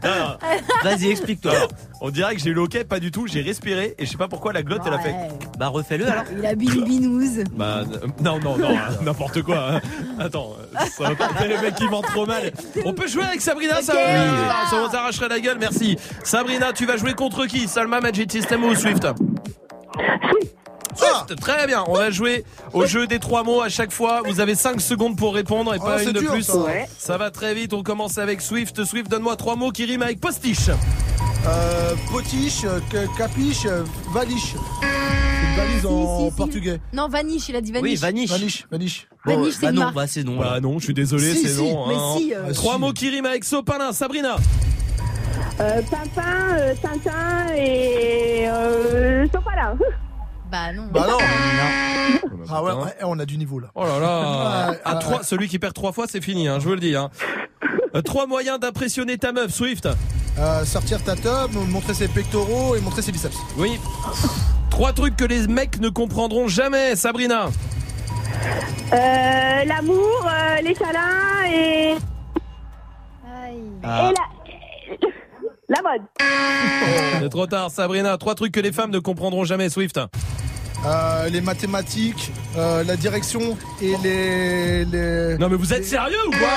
Vas-y, 0.84 1.10
explique-toi. 1.10 1.52
Alors, 1.52 1.68
on 2.02 2.10
dirait 2.10 2.36
que 2.36 2.42
j'ai 2.42 2.50
eu 2.50 2.54
l'ok, 2.54 2.84
pas 2.84 3.00
du 3.00 3.12
tout. 3.12 3.28
J'ai 3.28 3.42
respiré 3.42 3.96
et 3.98 4.06
je 4.06 4.12
sais 4.12 4.18
pas 4.18 4.28
pourquoi 4.28 4.54
la 4.54 4.64
glotte 4.64 4.82
elle 4.86 4.94
a 4.94 5.00
fait. 5.00 5.16
Bah 5.58 5.70
refais-le 5.70 6.08
alors. 6.08 6.24
Il 6.38 6.46
a 6.46 6.54
binouze. 6.56 7.44
Bah 7.54 7.84
non 8.22 8.40
non 8.40 8.58
non 8.58 9.05
n'importe 9.06 9.42
quoi. 9.44 9.76
hein. 9.76 9.82
Attends, 10.20 10.56
ça 10.98 11.04
va 11.10 11.16
pas 11.16 11.30
c'est 11.40 11.48
le 11.48 11.62
mec 11.62 11.76
qui 11.76 11.88
ment 11.88 12.02
trop 12.02 12.26
mal. 12.26 12.52
On 12.86 12.94
peut 12.94 13.08
jouer 13.08 13.24
avec 13.24 13.42
Sabrina 13.42 13.82
ça, 13.82 13.94
ça 14.70 14.76
vous 14.88 14.96
arracherait 14.96 15.30
la 15.30 15.40
gueule, 15.40 15.58
merci. 15.60 15.98
Sabrina, 16.24 16.74
tu 16.74 16.86
vas 16.86 16.98
jouer 16.98 17.14
contre 17.14 17.46
qui? 17.46 17.68
Salma 17.68 18.02
Magic 18.02 18.32
System 18.32 18.64
ou 18.64 18.76
Swift? 18.76 19.08
Swift, 20.96 21.36
très 21.42 21.68
bien. 21.68 21.84
On 21.88 21.94
va 21.96 22.10
jouer 22.10 22.46
au 22.74 22.86
jeu 22.86 23.06
des 23.06 23.20
trois 23.20 23.44
mots 23.44 23.62
à 23.62 23.68
chaque 23.70 23.92
fois. 23.92 24.22
Vous 24.26 24.40
avez 24.40 24.56
5 24.56 24.80
secondes 24.80 25.18
pour 25.18 25.34
répondre 25.36 25.74
et 25.76 25.78
Oh, 25.82 25.86
pas 25.86 26.02
une 26.04 26.14
de 26.14 26.20
dur, 26.20 26.32
plus. 26.32 26.44
ça. 26.44 26.58
Ouais. 26.58 26.88
Ça 26.98 27.18
va 27.18 27.32
très 27.32 27.54
vite. 27.54 27.74
On 27.74 27.84
commence 27.84 28.18
avec 28.18 28.42
Swift. 28.42 28.82
Swift, 28.86 29.10
donne-moi 29.12 29.36
trois 29.36 29.56
mots 29.58 29.72
qui 29.72 29.84
riment 29.86 30.04
avec 30.04 30.22
postiche. 30.22 30.70
Euh, 31.48 31.94
potiche, 32.12 32.64
euh, 32.64 32.80
ca- 32.92 33.08
capiche, 33.18 33.66
euh, 33.66 33.84
valiche. 34.14 34.56
Valise 35.56 35.86
en 35.86 36.20
si, 36.20 36.32
si. 36.32 36.36
portugais. 36.38 36.80
Non, 36.94 37.08
vaniche, 37.08 37.50
il 37.50 37.56
a 37.56 37.62
dit 37.62 37.72
vaniche. 37.72 37.90
Oui, 37.92 37.96
vaniche. 37.96 38.30
Vaniche, 38.30 38.68
vaniche. 38.70 39.08
Vaniche, 39.26 39.54
c'est 39.60 39.66
bah 39.68 39.72
non, 39.72 39.92
bah 39.94 40.08
c'est 40.08 40.24
non. 40.24 40.38
Bah 40.38 40.60
non, 40.62 40.78
je 40.80 40.86
suis 40.86 40.94
désolé, 40.94 41.34
Si, 41.34 41.42
c'est 41.44 41.54
si, 41.56 41.62
non. 41.64 41.88
mais 41.88 41.96
hein. 41.96 42.16
si, 42.18 42.34
euh, 42.34 42.54
Trois 42.54 42.74
si. 42.76 42.80
mots 42.80 42.94
qui 42.94 43.10
riment 43.10 43.26
avec 43.26 43.44
sopalin. 43.44 43.92
Sabrina. 43.94 44.36
Euh, 45.60 45.82
Pimpin, 45.90 46.58
euh, 46.58 46.74
Tintin 46.82 47.54
et 47.56 48.46
euh, 48.48 49.26
Sopalin. 49.34 49.78
Bah 50.56 50.72
non. 50.74 50.88
Bah 50.92 51.06
non. 51.10 51.18
Ah 52.50 52.64
ouais, 52.64 52.72
ouais, 52.72 52.96
on 53.04 53.20
a 53.20 53.26
du 53.26 53.38
niveau 53.38 53.60
là. 53.60 53.68
Oh 53.76 53.84
là 53.84 54.00
là 54.00 54.70
Ouais, 54.72 54.80
À 54.86 54.96
trois, 54.96 55.18
ouais. 55.18 55.24
Celui 55.24 55.50
qui 55.50 55.60
perd 55.60 55.74
trois 55.74 55.92
fois, 55.92 56.06
c'est 56.08 56.22
fini, 56.22 56.48
hein, 56.48 56.60
je 56.60 56.66
vous 56.66 56.76
le 56.76 56.80
dis. 56.80 56.96
Hein. 56.96 57.10
Euh, 57.94 58.02
Trois 58.02 58.26
moyens 58.26 58.60
d'impressionner 58.60 59.18
ta 59.18 59.32
meuf, 59.34 59.52
Swift. 59.54 59.88
Euh, 60.40 60.64
sortir 60.64 61.04
ta 61.04 61.16
tub, 61.16 61.54
montrer 61.70 61.94
ses 61.94 62.08
pectoraux 62.08 62.76
et 62.76 62.82
montrer 62.82 63.02
ses 63.02 63.12
biceps. 63.12 63.36
Oui. 63.58 63.80
Trois 64.70 64.94
trucs 64.94 65.16
que 65.18 65.26
les 65.26 65.46
mecs 65.48 65.80
ne 65.82 65.90
comprendront 65.90 66.48
jamais, 66.48 66.96
Sabrina. 66.96 67.48
Euh, 68.94 69.64
L'amour, 69.66 70.26
euh, 70.26 70.62
les 70.62 70.74
câlins 70.74 71.50
et, 71.52 71.96
Aïe. 73.26 73.62
Ah. 73.84 74.12
et 74.12 74.14
la... 75.02 75.78
la 75.78 75.82
mode. 75.82 76.02
C'est 77.22 77.30
trop 77.30 77.48
tard, 77.48 77.72
Sabrina. 77.72 78.18
Trois 78.18 78.36
trucs 78.36 78.52
que 78.54 78.60
les 78.62 78.72
femmes 78.72 78.92
ne 78.92 79.00
comprendront 79.00 79.44
jamais, 79.44 79.70
Swift. 79.70 80.00
Euh, 80.86 81.30
les 81.30 81.42
mathématiques, 81.42 82.32
euh, 82.58 82.84
la 82.84 82.96
direction 82.96 83.58
et 83.82 83.94
les. 84.04 84.86
les... 84.86 85.38
Non 85.40 85.50
mais 85.50 85.56
vous 85.56 85.74
êtes 85.74 85.86
sérieux 85.86 86.18
ou 86.28 86.32
quoi 86.32 86.50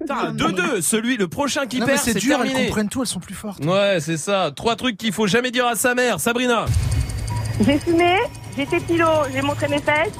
Putain, 0.00 0.32
2-2, 0.32 0.80
celui, 0.82 1.16
le 1.16 1.28
prochain 1.28 1.66
qui 1.66 1.78
Non, 1.80 1.86
perd, 1.86 1.98
c'est 1.98 2.12
c'est 2.12 2.18
dur, 2.18 2.38
elles 2.40 2.48
terminé. 2.48 2.66
comprennent 2.66 2.88
tout, 2.88 3.02
elles 3.02 3.06
sont 3.08 3.20
plus 3.20 3.34
fortes. 3.34 3.64
Ouais, 3.64 3.98
c'est 4.00 4.16
ça. 4.16 4.50
Trois 4.54 4.76
trucs 4.76 4.96
qu'il 4.96 5.12
faut 5.12 5.26
jamais 5.26 5.50
dire 5.50 5.66
à 5.66 5.74
sa 5.74 5.94
mère, 5.94 6.20
Sabrina. 6.20 6.66
J'ai 7.64 7.78
fumé, 7.78 8.18
j'ai 8.56 8.66
fait 8.66 8.80
pilo, 8.80 9.06
j'ai 9.32 9.42
montré 9.42 9.68
mes 9.68 9.78
fesses. 9.80 10.12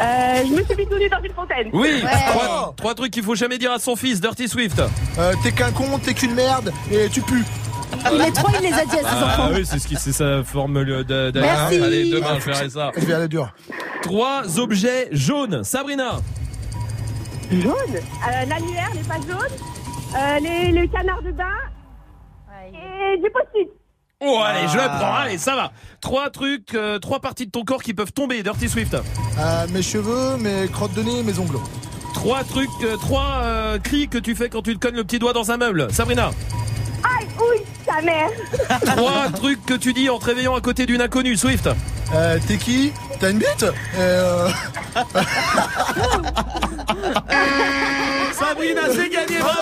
Euh, 0.00 0.42
je 0.46 0.52
me 0.54 0.62
suis 0.64 0.74
bidonnée 0.74 1.08
dans 1.08 1.22
une 1.22 1.32
fontaine. 1.34 1.68
Oui. 1.72 1.88
Ouais. 2.02 2.10
Trois, 2.30 2.74
trois 2.76 2.94
trucs 2.94 3.12
qu'il 3.12 3.22
faut 3.22 3.34
jamais 3.34 3.58
dire 3.58 3.72
à 3.72 3.78
son 3.78 3.94
fils, 3.96 4.20
Dirty 4.20 4.48
Swift. 4.48 4.80
Euh, 5.18 5.32
t'es 5.42 5.52
qu'un 5.52 5.70
con, 5.70 5.98
t'es 6.02 6.14
qu'une 6.14 6.34
merde 6.34 6.72
et 6.90 7.08
tu 7.10 7.20
pues. 7.20 7.42
Les 8.12 8.32
trois, 8.32 8.50
il 8.60 8.66
les 8.68 8.72
a 8.72 8.84
dit 8.84 8.96
à 8.96 9.00
ses 9.00 9.06
Ah 9.06 9.24
enfants. 9.26 9.48
oui, 9.54 9.64
c'est 9.64 9.78
ce 9.78 9.86
qui, 9.86 9.96
c'est 9.96 10.12
sa 10.12 10.42
formule 10.44 11.04
de. 11.04 11.30
de- 11.30 11.40
Merci. 11.40 11.80
Allez, 11.82 12.10
demain 12.10 12.34
je 12.36 12.40
ferai 12.40 12.70
ça. 12.70 12.90
Je 12.96 13.04
vais 13.04 13.14
aller 13.14 13.28
dur. 13.28 13.52
Trois 14.02 14.58
objets 14.58 15.08
jaunes, 15.12 15.62
Sabrina. 15.64 16.16
Jaune. 17.50 17.74
Euh, 17.94 18.44
L'annuaire, 18.48 18.90
les 18.94 19.02
pages 19.02 19.22
jaunes. 19.28 19.58
Euh, 20.16 20.38
les, 20.40 20.72
le 20.72 20.86
canard 20.88 21.22
de 21.22 21.32
bain. 21.32 21.44
Et 22.74 23.16
du 23.18 23.30
post-it. 23.30 23.68
Oh 24.24 24.40
allez, 24.44 24.68
je 24.68 24.74
le 24.76 24.82
Ah. 24.82 24.96
prends. 25.00 25.14
Allez, 25.14 25.38
ça 25.38 25.54
va. 25.56 25.72
Trois 26.00 26.30
trucs, 26.30 26.74
euh, 26.74 26.98
trois 26.98 27.20
parties 27.20 27.46
de 27.46 27.50
ton 27.50 27.64
corps 27.64 27.82
qui 27.82 27.92
peuvent 27.92 28.12
tomber, 28.12 28.42
Dirty 28.42 28.68
Swift. 28.68 28.94
Euh, 28.94 29.66
mes 29.72 29.82
cheveux, 29.82 30.36
mes 30.38 30.68
crottes 30.68 30.94
de 30.94 31.02
nez, 31.02 31.22
mes 31.22 31.38
ongles. 31.38 31.58
Trois 32.14 32.44
trucs, 32.44 32.68
euh, 32.84 32.96
trois 32.96 33.40
euh, 33.42 33.78
cris 33.78 34.08
que 34.08 34.18
tu 34.18 34.34
fais 34.34 34.48
quand 34.48 34.62
tu 34.62 34.74
te 34.74 34.78
cognes 34.78 34.96
le 34.96 35.04
petit 35.04 35.18
doigt 35.18 35.32
dans 35.32 35.50
un 35.50 35.56
meuble, 35.56 35.88
Sabrina. 35.92 36.30
Aïe, 37.04 37.26
ouille, 37.38 37.64
ta 37.84 38.00
mère. 38.02 38.30
Trois 38.96 39.28
trucs 39.34 39.64
que 39.66 39.74
tu 39.74 39.92
dis 39.92 40.08
en 40.10 40.18
te 40.18 40.26
réveillant 40.26 40.54
à 40.54 40.60
côté 40.60 40.86
d'une 40.86 41.00
inconnue, 41.00 41.36
Swift. 41.36 41.68
Euh, 42.14 42.38
t'es 42.46 42.56
qui? 42.56 42.92
T'as 43.20 43.30
une 43.30 43.38
bite? 43.38 43.66
Euh... 43.96 44.48
Sabrina, 48.32 48.82
c'est 48.94 49.08
gagné, 49.08 49.38
bravo 49.38 49.60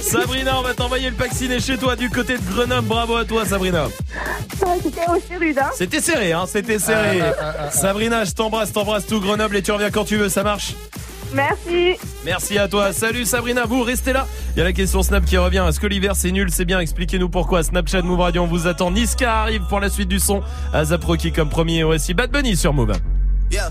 Sabrina, 0.00 0.58
on 0.58 0.62
va 0.62 0.74
t'envoyer 0.74 1.10
le 1.10 1.16
pack 1.16 1.32
ciné 1.32 1.58
chez 1.60 1.76
toi 1.76 1.96
du 1.96 2.10
côté 2.10 2.36
de 2.36 2.42
Grenoble. 2.52 2.86
Bravo 2.86 3.16
à 3.16 3.24
toi, 3.24 3.44
Sabrina. 3.44 3.86
C'était 4.82 5.10
aussi 5.10 5.36
rude, 5.38 5.58
hein. 5.58 5.70
C'était 5.74 6.00
serré, 6.00 6.32
hein, 6.32 6.44
c'était 6.46 6.78
serré. 6.78 7.20
Ah, 7.20 7.34
ah, 7.38 7.44
ah, 7.44 7.54
ah. 7.66 7.70
Sabrina, 7.70 8.24
je 8.24 8.32
t'embrasse, 8.32 8.72
t'embrasse 8.72 9.06
tout 9.06 9.20
Grenoble 9.20 9.56
et 9.56 9.62
tu 9.62 9.72
reviens 9.72 9.90
quand 9.90 10.04
tu 10.04 10.16
veux, 10.16 10.28
ça 10.28 10.42
marche 10.42 10.74
Merci. 11.34 11.96
Merci 12.24 12.58
à 12.58 12.68
toi. 12.68 12.92
Salut 12.92 13.24
Sabrina, 13.24 13.64
vous 13.64 13.82
restez 13.82 14.12
là. 14.12 14.26
Il 14.54 14.58
y 14.58 14.62
a 14.62 14.64
la 14.64 14.72
question 14.72 15.02
Snap 15.02 15.24
qui 15.24 15.36
revient. 15.36 15.64
Est-ce 15.68 15.80
que 15.80 15.86
l'hiver 15.86 16.14
c'est 16.16 16.30
nul? 16.30 16.50
C'est 16.50 16.64
bien, 16.64 16.80
expliquez-nous 16.80 17.28
pourquoi. 17.28 17.62
Snapchat 17.62 18.02
Move 18.02 18.20
Radio, 18.20 18.46
vous 18.46 18.66
attend. 18.66 18.90
Niska 18.90 19.42
arrive 19.42 19.62
pour 19.68 19.80
la 19.80 19.88
suite 19.88 20.08
du 20.08 20.20
son. 20.20 20.42
Azaproki 20.72 21.32
comme 21.32 21.48
premier 21.48 21.78
et 21.78 21.84
aussi 21.84 22.14
Bad 22.14 22.30
Bunny 22.30 22.56
sur 22.56 22.72
Move. 22.72 22.92
Yeah. 23.50 23.70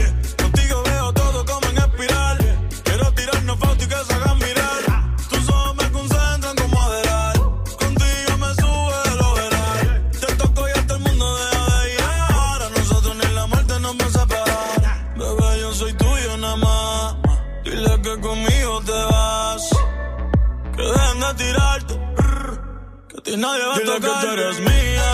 nadie 23.41 23.65
va 23.65 23.75
a 23.75 23.79
tocar. 23.79 24.01
que 24.01 24.27
tú 24.27 24.33
eres 24.33 24.59
mía, 24.59 25.09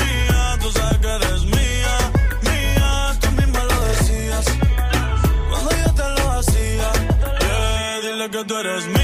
mía, 0.00 0.58
tú 0.60 0.70
sabes 0.70 0.98
que 0.98 1.08
eres 1.18 1.42
mía, 1.56 1.94
mía, 2.48 3.18
tú 3.20 3.30
misma 3.32 3.64
lo 3.64 3.80
decías. 3.90 4.46
Cuando 5.50 5.70
yo 5.82 5.94
te 6.00 6.06
lo 6.16 6.30
hacía, 6.38 6.88
yeah, 7.40 8.00
dile 8.02 8.30
que 8.30 8.44
tú 8.44 8.56
eres 8.58 8.86
mía. 8.86 8.99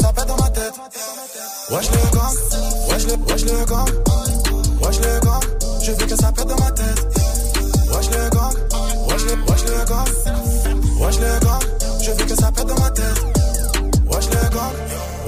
ça 0.00 0.12
pète 0.12 0.26
dans 0.26 0.36
ma 0.36 0.50
tête. 0.50 0.72
Wesh 1.70 1.90
le 1.90 2.16
gang, 2.16 2.34
wesh 2.88 3.06
le, 3.06 3.14
wesh 3.28 3.44
le 3.44 3.64
gang, 3.64 3.88
wesh 4.82 5.00
le 5.00 5.20
gang, 5.20 5.40
je 5.82 5.92
veux 5.92 6.06
que 6.06 6.16
ça 6.16 6.32
pète 6.32 6.46
dans 6.46 6.58
ma 6.58 6.70
tête. 6.70 7.06
Wesh 7.92 8.10
le 8.10 8.30
gang, 8.30 8.54
wesh 9.08 9.24
le, 9.24 9.34
wesh 9.48 9.64
le 9.64 9.84
gang, 9.84 10.08
wesh 11.00 11.18
le 11.18 11.40
gang, 11.44 11.60
je 12.02 12.10
veux 12.10 12.24
que 12.26 12.34
ça 12.34 12.50
pète 12.52 12.66
dans 12.66 12.80
ma 12.80 12.90
tête. 12.90 13.24
Wesh 14.10 14.26
le 14.30 14.48
gang, 14.50 14.72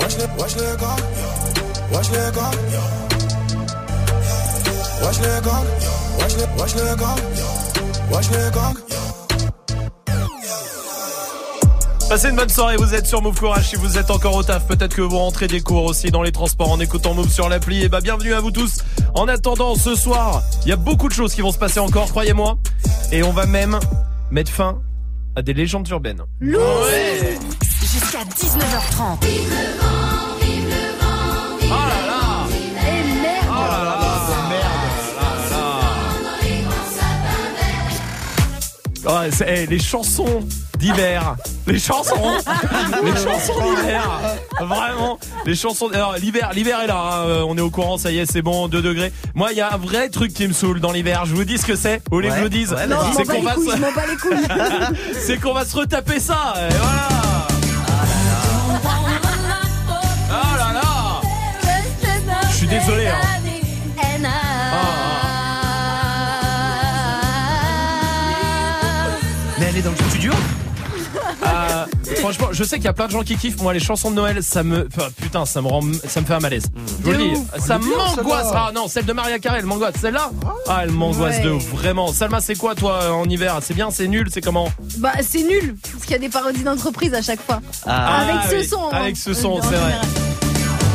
wesh 0.00 0.16
le, 0.18 0.24
wesh 0.42 0.56
le 0.56 0.76
gang, 0.76 1.00
wesh 1.92 2.10
le 2.10 2.30
gang, 2.32 2.54
wesh 5.02 5.18
le 5.20 5.40
gang, 5.40 5.66
wesh 6.18 6.36
le, 6.36 6.44
wesh 6.60 6.74
le 6.74 6.96
gang, 6.96 7.18
wesh 8.10 8.30
le 8.30 8.50
gang. 8.50 8.91
Passez 12.12 12.28
une 12.28 12.36
bonne 12.36 12.50
soirée, 12.50 12.76
vous 12.76 12.92
êtes 12.92 13.06
sur 13.06 13.22
Move 13.22 13.40
Courage 13.40 13.70
si 13.70 13.76
vous 13.76 13.96
êtes 13.96 14.10
encore 14.10 14.34
au 14.34 14.42
taf, 14.42 14.66
peut-être 14.66 14.94
que 14.94 15.00
vous 15.00 15.16
rentrez 15.16 15.46
des 15.46 15.62
cours 15.62 15.84
aussi 15.84 16.10
dans 16.10 16.22
les 16.22 16.30
transports 16.30 16.70
en 16.70 16.78
écoutant 16.78 17.14
Move 17.14 17.32
sur 17.32 17.48
l'appli. 17.48 17.84
Et 17.84 17.88
bah 17.88 18.02
bienvenue 18.02 18.34
à 18.34 18.40
vous 18.40 18.50
tous. 18.50 18.82
En 19.14 19.28
attendant 19.28 19.74
ce 19.76 19.94
soir, 19.94 20.42
il 20.66 20.68
y 20.68 20.72
a 20.72 20.76
beaucoup 20.76 21.08
de 21.08 21.14
choses 21.14 21.32
qui 21.32 21.40
vont 21.40 21.52
se 21.52 21.56
passer 21.56 21.80
encore, 21.80 22.10
croyez-moi. 22.10 22.58
Et 23.12 23.22
on 23.22 23.32
va 23.32 23.46
même 23.46 23.80
mettre 24.30 24.52
fin 24.52 24.82
à 25.36 25.40
des 25.40 25.54
légendes 25.54 25.88
urbaines. 25.88 26.20
Louis 26.38 26.60
Jusqu'à 27.80 28.24
19h30. 28.24 29.24
Vive 29.24 29.48
là 30.68 31.72
là 32.06 32.46
Et 32.78 33.22
merde 33.22 33.46
là 33.48 33.56
là, 33.56 33.58
ah 33.58 33.68
là, 33.70 33.84
là, 33.84 33.96
là, 35.16 35.40
là. 39.02 39.30
Oh, 39.30 39.42
hey, 39.46 39.66
les 39.66 39.78
chansons 39.78 40.46
d'hiver 40.78 41.36
les 41.66 41.78
chansons, 41.78 42.14
les 43.04 43.12
chansons 43.12 43.74
d'hiver. 43.74 44.20
Vraiment, 44.60 45.18
les 45.46 45.54
chansons. 45.54 45.88
Alors 45.92 46.16
l'hiver, 46.16 46.50
l'hiver 46.54 46.80
est 46.80 46.86
là. 46.86 46.96
Hein. 46.96 47.26
Euh, 47.26 47.44
on 47.46 47.56
est 47.56 47.60
au 47.60 47.70
courant, 47.70 47.98
ça 47.98 48.10
y 48.10 48.18
est, 48.18 48.30
c'est 48.30 48.42
bon, 48.42 48.68
2 48.68 48.82
degrés. 48.82 49.12
Moi, 49.34 49.52
il 49.52 49.58
y 49.58 49.60
a 49.60 49.72
un 49.72 49.76
vrai 49.76 50.08
truc 50.08 50.32
qui 50.32 50.46
me 50.46 50.52
saoule 50.52 50.80
dans 50.80 50.92
l'hiver. 50.92 51.24
Je 51.24 51.34
vous 51.34 51.44
dis 51.44 51.58
ce 51.58 51.66
que 51.66 51.76
c'est. 51.76 52.02
Ou 52.10 52.20
les 52.20 52.30
ouais. 52.30 52.36
vous 52.36 52.44
le 52.44 52.50
disent. 52.50 52.74
C'est 53.16 53.24
qu'on 53.24 53.42
va. 53.42 53.54
Se... 53.54 53.60
c'est 55.20 55.38
qu'on 55.40 55.54
va 55.54 55.64
se 55.64 55.76
retaper 55.76 56.20
ça. 56.20 56.54
Et 56.56 56.74
voilà. 56.74 57.08
Ah 60.30 60.42
ah 60.42 60.56
là 60.58 60.72
là. 60.74 61.20
Je 62.50 62.56
suis 62.56 62.66
désolé. 62.66 63.08
Hein. 63.08 63.20
Ah. 64.74 65.12
Mais 69.58 69.66
elle 69.68 69.76
est 69.76 69.82
dans 69.82 69.90
le 69.90 69.96
studio? 70.10 70.32
Franchement, 72.22 72.48
je 72.52 72.62
sais 72.64 72.76
qu'il 72.76 72.84
y 72.84 72.88
a 72.88 72.92
plein 72.92 73.06
de 73.06 73.10
gens 73.10 73.22
qui 73.22 73.36
kiffent. 73.36 73.60
Moi, 73.60 73.72
les 73.74 73.80
chansons 73.80 74.10
de 74.10 74.14
Noël, 74.16 74.42
ça 74.42 74.62
me, 74.62 74.86
enfin, 74.96 75.08
putain, 75.20 75.44
ça 75.44 75.60
me 75.60 75.66
rend, 75.66 75.80
ça 76.06 76.20
me 76.20 76.26
fait 76.26 76.34
un 76.34 76.38
malaise. 76.40 76.64
Je 77.00 77.04
vous 77.04 77.10
le 77.10 77.16
dis, 77.18 77.34
ça 77.58 77.78
bien, 77.78 77.88
m'angoisse. 78.16 78.46
Ah 78.54 78.70
non, 78.74 78.86
celle 78.86 79.04
de 79.06 79.12
Maria 79.12 79.38
Carey, 79.40 79.58
elle 79.58 79.66
m'angoisse. 79.66 79.94
Celle-là, 80.00 80.30
ah, 80.68 80.80
elle 80.84 80.92
m'angoisse 80.92 81.38
Ouais. 81.38 81.42
de 81.42 81.50
ouf, 81.50 81.64
vraiment. 81.72 82.12
Salma, 82.12 82.40
c'est 82.40 82.54
quoi 82.54 82.74
toi 82.76 83.12
en 83.12 83.24
hiver? 83.24 83.58
C'est 83.62 83.74
bien, 83.74 83.90
c'est 83.90 84.06
nul, 84.06 84.28
c'est 84.30 84.40
comment? 84.40 84.68
Bah, 84.98 85.12
c'est 85.20 85.42
nul, 85.42 85.74
parce 85.92 86.04
qu'il 86.04 86.12
y 86.12 86.14
a 86.14 86.18
des 86.18 86.28
parodies 86.28 86.62
d'entreprise 86.62 87.12
à 87.14 87.22
chaque 87.22 87.40
fois. 87.44 87.60
Ah, 87.86 88.20
Avec 88.22 88.36
ce 88.50 88.56
oui, 88.56 88.66
son. 88.68 88.84
hein. 88.86 88.90
Avec 88.92 89.16
ce 89.16 89.34
son, 89.34 89.52
En 89.54 89.62
c'est 89.62 89.74
vrai. 89.74 89.94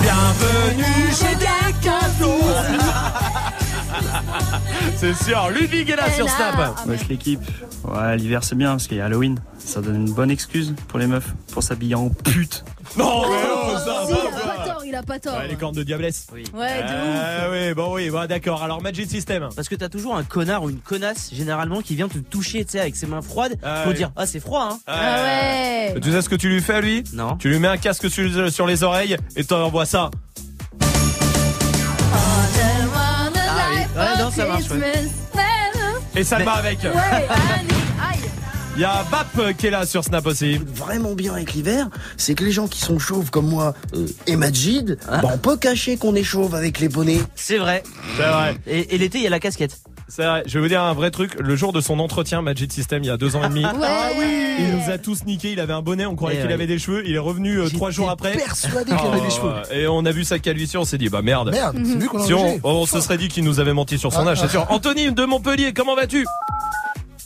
Bienvenue 0.02 1.10
chez 1.12 1.36
des 1.36 1.46
cadeaux. 1.82 2.40
C'est 4.96 5.14
sûr, 5.14 5.50
Ludwig 5.50 5.90
est 5.90 5.96
là 5.96 6.10
sur 6.12 6.30
Snap. 6.30 6.80
Wesh 6.88 7.08
l'équipe. 7.08 7.40
Ouais, 7.84 8.18
l'hiver 8.18 8.44
c'est 8.44 8.56
bien 8.56 8.72
parce 8.72 8.88
qu'il 8.88 8.98
y 8.98 9.02
a 9.02 9.06
Halloween. 9.06 9.40
Ça 9.60 9.82
donne 9.82 9.96
une 10.08 10.12
bonne 10.12 10.32
excuse 10.32 10.74
pour 10.88 10.98
les 11.00 11.08
meufs 11.08 11.34
pour 11.52 11.62
s'habiller 11.62 11.96
en 11.96 12.10
pute. 12.10 12.64
Non, 12.98 13.30
mais 13.30 13.38
oh, 13.54 13.78
ça 13.78 14.06
Si, 14.08 14.14
il 14.14 14.16
a 14.16 14.40
pas 14.40 14.66
tort, 14.66 14.84
il 14.86 14.96
a 14.96 15.04
pas 15.04 15.20
tort. 15.20 15.38
Ouais, 15.38 15.48
les 15.48 15.56
cornes 15.56 15.76
de 15.76 15.84
diablesse. 15.84 16.28
Oui. 16.34 16.44
Ouais, 16.54 16.82
de 16.82 16.88
ouf. 16.88 17.22
Ah 17.22 17.50
oui, 17.52 17.74
bon 17.74 17.94
oui, 17.94 18.10
bon 18.10 18.28
d'accord. 18.28 18.64
Alors 18.64 18.82
Magic 18.82 19.10
System. 19.10 19.50
Parce 19.56 19.70
que 19.70 19.76
t'as 19.76 19.90
toujours 19.90 20.16
un 20.16 20.24
connard 20.24 20.64
ou 20.64 20.70
une 20.70 20.80
connasse 20.80 21.30
généralement 21.34 21.82
qui 21.82 21.96
vient 21.96 22.08
te 22.08 22.18
toucher, 22.18 22.66
tu 22.66 22.72
sais, 22.72 22.80
avec 22.80 22.96
ses 22.96 23.08
mains 23.08 23.22
froides. 23.22 23.58
Ah 23.62 23.84
Faut 23.84 23.90
ouais. 23.90 23.96
dire, 23.96 24.12
ah 24.16 24.26
c'est 24.26 24.40
froid, 24.40 24.70
hein. 24.72 24.80
Ah 24.88 25.24
ouais. 25.24 25.96
Tu 26.02 26.12
sais 26.12 26.22
ce 26.22 26.30
que 26.30 26.36
tu 26.36 26.50
lui 26.50 26.62
fais 26.62 26.76
à 26.76 26.82
lui? 26.82 27.04
Non. 27.14 27.36
Tu 27.38 27.50
lui 27.50 27.60
mets 27.60 27.68
un 27.68 27.78
casque 27.78 28.10
sur, 28.10 28.52
sur 28.52 28.66
les 28.66 28.84
oreilles 28.84 29.18
et 29.36 29.44
t'envoies 29.44 29.86
ça. 29.86 30.10
Ouais, 33.98 34.24
non, 34.24 34.32
ça 34.32 34.46
marche, 34.46 34.70
ouais. 34.70 35.06
Et 36.16 36.24
ça 36.24 36.40
le 36.40 36.46
bat 36.46 36.54
avec. 36.54 36.80
Ouais, 36.84 36.90
Annie, 36.90 37.70
aïe. 38.12 38.20
Il 38.76 38.82
y 38.82 38.86
a 38.86 39.04
Bap 39.12 39.56
qui 39.58 39.68
est 39.68 39.72
là 39.72 39.86
sur 39.86 40.04
Snap 40.04 40.26
aussi. 40.28 40.58
vraiment 40.58 41.14
bien 41.14 41.34
avec 41.34 41.54
l'hiver, 41.54 41.88
c'est 42.16 42.36
que 42.36 42.44
les 42.44 42.52
gens 42.52 42.68
qui 42.68 42.80
sont 42.80 43.00
chauves 43.00 43.30
comme 43.32 43.48
moi 43.48 43.74
euh, 43.96 44.06
et 44.28 44.36
Majid, 44.36 44.98
Hein 45.10 45.20
bah, 45.22 45.30
on 45.34 45.38
peut 45.38 45.58
cacher 45.58 45.98
qu'on 45.98 46.14
est 46.16 46.24
chauve 46.24 46.54
avec 46.56 46.80
les 46.80 46.90
bonnets. 46.90 47.22
C'est 47.36 47.58
vrai. 47.58 47.84
C'est 48.18 48.24
vrai. 48.28 48.56
Et, 48.68 48.94
et 48.96 48.98
l'été, 49.00 49.18
il 49.20 49.24
y 49.24 49.28
a 49.28 49.32
la 49.32 49.40
casquette. 49.40 49.80
C'est 50.10 50.24
vrai. 50.26 50.44
Je 50.46 50.54
vais 50.58 50.62
vous 50.62 50.68
dire 50.70 50.82
un 50.82 50.94
vrai 50.94 51.12
truc. 51.12 51.36
Le 51.40 51.56
jour 51.56 51.74
de 51.74 51.82
son 51.82 52.00
entretien 52.00 52.42
Magic 52.42 52.72
System, 52.72 53.04
il 53.04 53.08
y 53.08 53.10
a 53.10 53.18
deux 53.18 53.36
ans 53.36 53.44
et 53.44 53.50
demi. 53.50 53.66
Ouais. 53.78 54.56
Il 54.60 54.76
nous 54.76 54.90
a 54.92 54.98
tous 54.98 55.24
niqué, 55.26 55.52
il 55.52 55.60
avait 55.60 55.74
un 55.74 55.84
bonnet, 55.84 56.08
on 56.08 56.16
croyait 56.16 56.38
Eh 56.38 56.42
qu'il 56.42 56.48
ouais. 56.48 56.54
avait 56.56 56.66
des 56.66 56.80
cheveux, 56.80 57.04
il 57.06 57.14
est 57.14 57.20
revenu 57.20 57.60
euh, 57.60 57.70
trois 57.70 57.92
jours 57.92 58.10
après. 58.10 58.32
persuadé 58.36 58.86
qu'il 58.96 59.08
avait 59.08 59.22
des 59.22 59.30
cheveux. 59.30 59.54
Et 59.72 59.86
on 59.88 60.04
a 60.04 60.12
vu 60.12 60.24
sa 60.24 60.40
calvitie, 60.40 60.78
on 60.78 60.86
s'est 60.86 60.98
dit 60.98 61.10
bah 61.10 61.22
merde. 61.22 61.52
Merde, 61.52 61.78
c'est 61.86 61.94
lui 62.00 62.08
qu'on 62.08 62.22
a 62.24 62.26
Si 62.26 62.34
on, 62.34 62.60
on 62.64 62.86
se 62.88 63.00
serait 63.00 63.20
dit 63.20 63.28
qu'il 63.28 63.44
nous 63.44 63.60
avait 63.60 63.74
menti 63.74 64.00
sur 64.00 64.12
son 64.12 64.26
Ah, 64.26 64.32
âge, 64.32 64.40
c'est 64.40 64.46
ah. 64.46 64.50
sûr. 64.50 64.66
Anthony 64.70 65.12
de 65.12 65.26
Montpellier, 65.26 65.74
comment 65.74 65.96
vas-tu? 65.96 66.26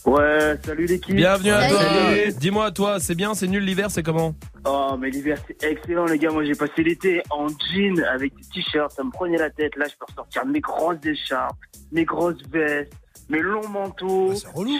Ouais, 0.05 0.57
salut 0.65 0.85
l'équipe. 0.87 1.15
Bienvenue 1.15 1.51
à 1.51 1.61
Salut. 1.69 2.31
toi. 2.31 2.39
Dis-moi, 2.39 2.71
toi, 2.71 2.99
c'est 2.99 3.13
bien, 3.13 3.35
c'est 3.35 3.47
nul 3.47 3.63
l'hiver, 3.63 3.91
c'est 3.91 4.01
comment? 4.01 4.33
Oh, 4.65 4.95
mais 4.99 5.09
l'hiver 5.09 5.37
c'est 5.47 5.63
excellent 5.63 6.05
les 6.05 6.17
gars. 6.17 6.29
Moi 6.31 6.43
j'ai 6.43 6.53
passé 6.55 6.83
l'été 6.83 7.21
en 7.29 7.47
jean 7.47 7.99
avec 8.13 8.33
des 8.35 8.43
t-shirts, 8.53 8.91
ça 8.91 9.03
me 9.03 9.11
prenait 9.11 9.37
la 9.37 9.49
tête. 9.49 9.75
Là 9.75 9.85
je 9.87 9.95
peux 9.97 10.05
ressortir 10.07 10.45
mes 10.45 10.59
grosses 10.59 11.03
écharpes, 11.05 11.57
mes 11.91 12.03
grosses 12.05 12.41
vestes, 12.51 12.93
mes 13.31 13.39
longs 13.39 13.67
manteaux, 13.69 14.33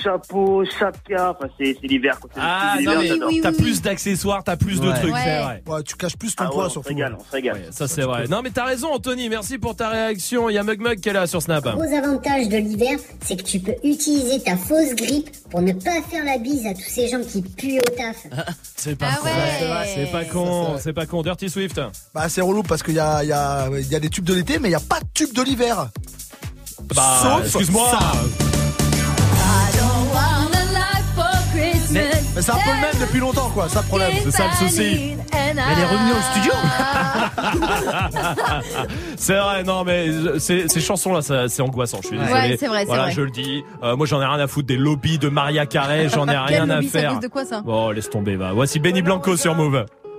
chapeau, 0.04 0.64
chapka. 0.66 1.32
Enfin 1.32 1.50
c'est 1.58 1.78
c'est 1.80 1.88
l'hiver 1.88 2.20
Ah 2.38 2.76
non 2.82 2.94
mais 3.00 3.42
t'as 3.42 3.52
plus 3.52 3.82
d'accessoires, 3.82 4.44
t'as 4.44 4.58
plus 4.58 4.80
de 4.80 4.92
trucs, 4.92 5.14
Ouais. 5.14 5.20
c'est 5.24 5.42
vrai. 5.42 5.64
Ouais, 5.68 5.84
tu 5.84 5.96
caches 5.96 6.18
plus 6.18 6.36
ton 6.36 6.44
Ah 6.44 6.48
ouais, 6.48 6.54
poids 6.54 6.66
on 6.66 6.68
se 6.68 6.74
surtout. 6.74 6.88
régale, 6.90 7.18
on 7.20 7.24
se 7.24 7.32
régale. 7.32 7.56
Ouais, 7.56 7.68
ça 7.72 7.88
c'est 7.88 8.02
vrai. 8.04 8.28
Non 8.28 8.42
mais 8.44 8.50
t'as 8.52 8.66
raison 8.66 8.90
Anthony, 8.94 9.30
merci 9.30 9.58
pour 9.58 9.76
ta 9.76 9.90
réaction. 9.90 10.50
Il 10.50 10.54
y 10.54 10.58
a 10.58 10.64
Mug 10.64 10.80
Mug 10.82 11.00
qui 11.00 11.10
est 11.10 11.14
là 11.14 11.26
sur 11.28 11.42
Snap. 11.42 11.64
gros 11.64 11.82
avantage 11.96 12.50
de 12.50 12.58
l'hiver, 12.58 13.00
c'est 13.24 13.38
que 13.38 13.44
tu 13.44 13.60
peux 13.60 13.76
utiliser 13.84 14.40
ta 14.42 14.58
fausse 14.58 14.94
grippe 14.96 15.30
pour 15.50 15.62
ne 15.62 15.74
pas 15.74 16.02
faire 16.10 16.24
la 16.26 16.38
bise 16.38 16.66
à 16.66 16.74
tous 16.74 16.82
ces 16.90 17.08
gens 17.08 17.22
qui 17.22 17.42
puent 17.42 17.80
au 17.80 17.90
taf. 17.96 18.28
C'est 18.76 18.96
pas 18.98 19.10
Ah 19.12 19.24
ouais. 19.24 19.88
C'est 19.96 20.12
pas 20.12 20.26
con, 20.26 20.76
c'est 20.80 20.94
pas 20.94 21.06
con. 21.06 21.22
Dirty 21.22 21.50
Swift. 21.50 21.80
Bah 22.16 22.28
c'est 22.30 22.42
relou 22.42 22.64
parce 22.64 22.82
qu'il 22.82 22.96
y 22.96 23.00
a, 23.00 23.24
il 23.24 23.30
y, 23.30 23.34
a, 23.34 23.70
y 23.70 24.00
des 24.00 24.10
tubes 24.10 24.26
de 24.26 24.34
l'été 24.34 24.58
mais 24.58 24.70
il 24.70 24.72
n'y 24.72 24.76
a 24.76 24.80
pas 24.80 25.00
de 25.00 25.06
tubes 25.14 25.34
de 25.34 25.42
l'hiver. 25.44 25.90
Bah, 26.96 27.02
Sauf 27.22 27.42
excuse-moi. 27.46 27.88
ça. 27.92 28.00
I 28.00 28.02
don't 29.78 30.08
want 30.14 30.54
a 30.54 30.56
life 30.74 31.06
for 31.16 31.30
Christmas. 31.54 31.94
Mais, 31.94 32.10
mais 32.36 32.42
c'est 32.42 32.52
un 32.52 32.56
peu 32.56 32.70
le 32.70 32.82
même 32.82 33.00
depuis 33.08 33.20
longtemps 33.20 33.50
quoi, 33.54 33.70
ça 33.70 33.82
le 33.82 33.88
problème. 33.88 34.12
C'est 34.24 34.32
ça 34.32 34.44
le 34.48 34.54
souci. 34.68 35.16
Elle 35.34 35.58
est 35.58 35.86
revenue 35.86 36.12
au 36.12 36.22
studio. 36.32 36.54
c'est 39.18 39.36
vrai, 39.38 39.64
non 39.64 39.84
mais 39.84 40.40
ces, 40.40 40.68
ces 40.68 40.82
chansons-là, 40.82 41.22
ça- 41.22 41.50
c'est 41.50 41.62
angoissant. 41.62 42.00
Je 42.02 42.08
suis 42.08 42.18
Ouais, 42.18 42.26
désolé. 42.26 42.58
c'est 42.58 42.68
vrai, 42.68 42.80
c'est 42.82 42.86
Voilà, 42.88 43.04
vrai. 43.04 43.12
je 43.12 43.22
le 43.22 43.32
dis. 43.32 43.64
Euh, 43.84 43.96
moi, 43.96 44.06
j'en 44.06 44.22
ai 44.22 44.26
rien 44.26 44.40
à 44.40 44.48
foutre 44.48 44.68
des 44.68 44.78
lobbies 44.78 45.18
de 45.20 45.30
Maria 45.30 45.66
Carey. 45.66 46.10
J'en 46.10 46.28
ai 46.28 46.32
rien 46.38 46.62
Quel 46.62 46.72
à 46.72 46.76
lobby, 46.76 46.88
faire. 46.88 47.12
cause 47.14 47.20
de 47.22 47.28
quoi 47.28 47.46
ça? 47.46 47.62
Bon, 47.62 47.90
laisse 47.92 48.10
tomber. 48.10 48.36
Va. 48.36 48.54
Voici 48.54 48.80
Benny 48.80 49.02
Blanco 49.02 49.36
sur 49.38 49.56
Move. 49.56 49.86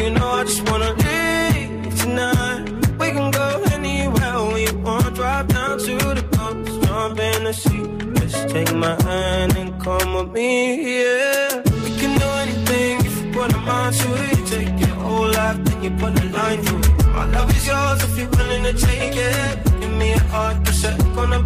You 0.00 0.08
know 0.08 0.28
I 0.30 0.44
just 0.44 0.62
wanna 0.68 0.92
leave 1.04 1.94
tonight. 2.00 2.64
We 2.98 3.08
can 3.16 3.30
go 3.30 3.62
anywhere 3.70 4.38
we 4.54 4.64
want. 4.80 5.14
Drive 5.14 5.48
down 5.48 5.78
to 5.78 5.94
the 6.18 6.24
coast, 6.36 6.82
jump 6.82 7.18
in 7.18 7.44
the 7.44 7.52
sea. 7.52 7.84
Just 8.18 8.48
take 8.48 8.72
my 8.74 8.96
hand 9.02 9.56
and 9.58 9.78
come 9.78 10.14
with 10.14 10.30
me, 10.32 11.00
yeah. 11.00 11.62
We 11.84 11.90
can 12.00 12.18
do 12.18 12.28
anything 12.44 13.04
if 13.08 13.14
you 13.22 13.30
put 13.30 13.52
a 13.52 13.58
mind 13.58 13.94
to 13.96 14.08
it. 14.24 14.38
You 14.38 14.46
take 14.46 14.80
your 14.80 14.96
whole 15.04 15.30
life, 15.38 15.58
then 15.64 15.82
you 15.84 15.90
put 15.90 16.18
a 16.18 16.24
line 16.36 16.62
through 16.62 16.78
it. 16.78 17.06
My 17.16 17.26
love 17.26 17.54
is 17.54 17.66
yours 17.66 18.02
if 18.02 18.16
you're 18.18 18.30
willing 18.30 18.62
to 18.64 18.72
take 18.72 19.16
it. 19.16 19.80
Give 19.80 19.92
me 20.02 20.12
a 20.12 20.18
heart, 20.32 20.64
cause 20.64 20.82
I'm 20.82 21.14
gonna 21.14 21.42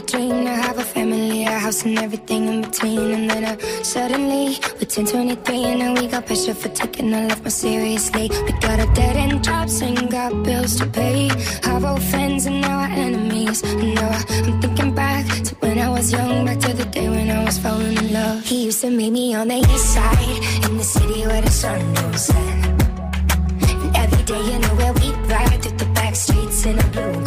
a 0.00 0.06
dream 0.06 0.44
to 0.44 0.50
have 0.50 0.78
a 0.78 0.84
family, 0.84 1.44
a 1.44 1.58
house, 1.58 1.84
and 1.84 1.98
everything 1.98 2.48
in 2.48 2.62
between. 2.62 3.12
And 3.12 3.30
then 3.30 3.44
uh, 3.44 3.58
suddenly, 3.82 4.58
we're 4.78 4.88
10, 4.88 5.06
23, 5.06 5.64
and 5.64 5.78
now 5.80 5.94
we 5.94 6.06
got 6.06 6.26
pressure 6.26 6.54
for 6.54 6.68
taking 6.68 7.12
our 7.14 7.26
life 7.28 7.40
more 7.40 7.50
seriously. 7.50 8.30
We 8.46 8.52
got 8.60 8.78
a 8.80 8.88
dead 8.94 9.16
end 9.16 9.44
jobs 9.44 9.80
and 9.82 10.10
got 10.10 10.30
bills 10.42 10.76
to 10.76 10.86
pay. 10.86 11.30
Our 11.64 11.84
old 11.86 12.02
friends 12.02 12.46
and 12.46 12.60
now 12.60 12.80
our 12.80 12.90
enemies. 13.06 13.62
And 13.62 13.94
now 13.94 14.08
I, 14.08 14.22
I'm 14.46 14.60
thinking 14.60 14.94
back 14.94 15.26
to 15.46 15.54
when 15.56 15.78
I 15.78 15.88
was 15.90 16.12
young, 16.12 16.46
back 16.46 16.58
to 16.60 16.72
the 16.72 16.84
day 16.84 17.08
when 17.08 17.30
I 17.30 17.44
was 17.44 17.58
falling 17.58 17.96
in 17.96 18.12
love. 18.12 18.44
He 18.44 18.64
used 18.66 18.80
to 18.82 18.90
meet 18.90 19.12
me 19.12 19.34
on 19.34 19.48
the 19.48 19.58
east 19.58 19.94
side, 19.94 20.38
in 20.66 20.76
the 20.76 20.84
city 20.84 21.26
where 21.26 21.42
the 21.42 21.50
sun 21.50 21.80
don't 21.94 22.18
set. 22.18 22.64
And 23.82 23.96
every 23.96 24.22
day, 24.24 24.42
you 24.50 24.58
know 24.58 24.74
where 24.80 24.92
we 24.94 25.10
ride 25.32 25.62
through 25.62 25.76
the 25.76 25.90
back 25.94 26.14
streets 26.14 26.64
in 26.64 26.78
a 26.78 26.86
blue 26.88 27.19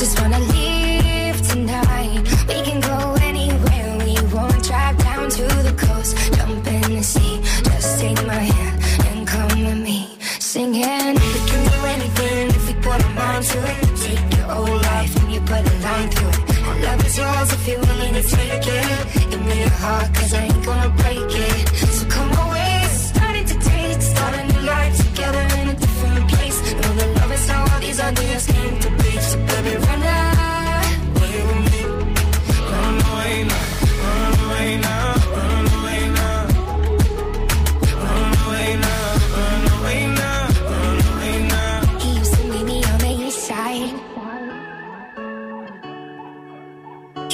just 0.00 0.18
wanna 0.18 0.38
leave 0.38 1.36
tonight. 1.46 2.22
We 2.48 2.56
can 2.62 2.80
go 2.80 2.98
anywhere 3.20 3.98
we 4.06 4.14
want. 4.34 4.64
Drive 4.64 4.96
down 4.96 5.28
to 5.28 5.44
the 5.66 5.74
coast, 5.76 6.16
jump 6.36 6.66
in 6.66 6.96
the 6.96 7.02
sea. 7.02 7.38
Just 7.64 8.00
take 8.00 8.16
my 8.26 8.42
hand 8.52 8.76
and 9.08 9.28
come 9.28 9.48
with 9.62 9.80
me, 9.88 10.08
singing. 10.38 11.14
We 11.34 11.40
can 11.50 11.62
do 11.74 11.78
anything 11.94 12.48
if 12.48 12.66
we 12.68 12.74
put 12.80 13.04
our 13.04 13.12
mind 13.12 13.44
to 13.52 13.58
it. 13.72 13.96
Take 14.04 14.38
your 14.38 14.48
whole 14.54 14.78
life 14.90 15.12
and 15.20 15.32
you 15.34 15.40
put 15.40 15.60
a 15.72 15.76
line 15.86 16.08
through 16.08 16.28
it. 16.28 16.62
My 16.64 16.80
love 16.80 17.04
is 17.04 17.18
yours 17.18 17.52
if 17.52 17.68
you're 17.68 17.80
willing 17.80 18.14
to 18.14 18.22
take 18.22 18.66
it. 18.80 19.30
Give 19.30 19.44
me 19.44 19.60
your 19.60 19.76
heart, 19.84 20.14
cause 20.14 20.32
I 20.32 20.44
ain't 20.44 20.64
gonna 20.64 20.99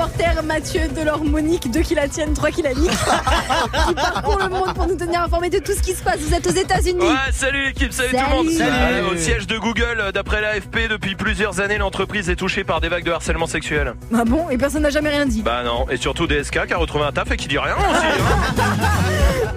reporter 0.00 0.42
Mathieu 0.42 0.88
Delors 0.96 1.24
Monique, 1.24 1.70
deux 1.70 1.80
qui 1.82 1.94
la 1.94 2.08
tiennent, 2.08 2.32
trois 2.32 2.50
qui 2.50 2.62
la 2.62 2.72
niquent, 2.72 2.90
qui 3.88 3.94
parcourt 3.94 4.38
le 4.38 4.48
monde 4.48 4.74
pour 4.74 4.86
nous 4.86 4.96
tenir 4.96 5.22
informés 5.22 5.50
de 5.50 5.58
tout 5.58 5.72
ce 5.72 5.82
qui 5.82 5.92
se 5.92 6.02
passe. 6.02 6.18
Vous 6.20 6.34
êtes 6.34 6.46
aux 6.46 6.50
États-Unis. 6.52 7.00
Ouais, 7.02 7.32
salut 7.32 7.66
l'équipe, 7.66 7.92
salut, 7.92 8.10
tout 8.10 8.16
le 8.16 8.36
monde. 8.36 8.50
Salut. 8.50 9.06
Au 9.12 9.16
siège 9.16 9.46
de 9.46 9.58
Google, 9.58 9.98
euh, 10.00 10.12
d'après 10.12 10.40
l'AFP, 10.40 10.88
depuis 10.88 11.14
plusieurs 11.16 11.60
années, 11.60 11.76
l'entreprise 11.78 12.30
est 12.30 12.36
touchée 12.36 12.64
par 12.64 12.80
des 12.80 12.88
vagues 12.88 13.04
de 13.04 13.12
harcèlement 13.12 13.46
sexuel. 13.46 13.94
Ah 14.14 14.24
bon? 14.24 14.48
Et 14.48 14.56
personne 14.56 14.82
n'a 14.82 14.90
jamais 14.90 15.10
rien 15.10 15.26
dit. 15.26 15.42
Bah 15.42 15.62
non, 15.64 15.86
et 15.90 15.98
surtout 15.98 16.26
DSK 16.26 16.66
qui 16.66 16.72
a 16.72 16.78
retrouvé 16.78 17.04
un 17.04 17.12
taf 17.12 17.30
et 17.30 17.36
qui 17.36 17.48
dit 17.48 17.58
rien 17.58 17.74
aussi. 17.76 18.06
hein. 18.06 18.64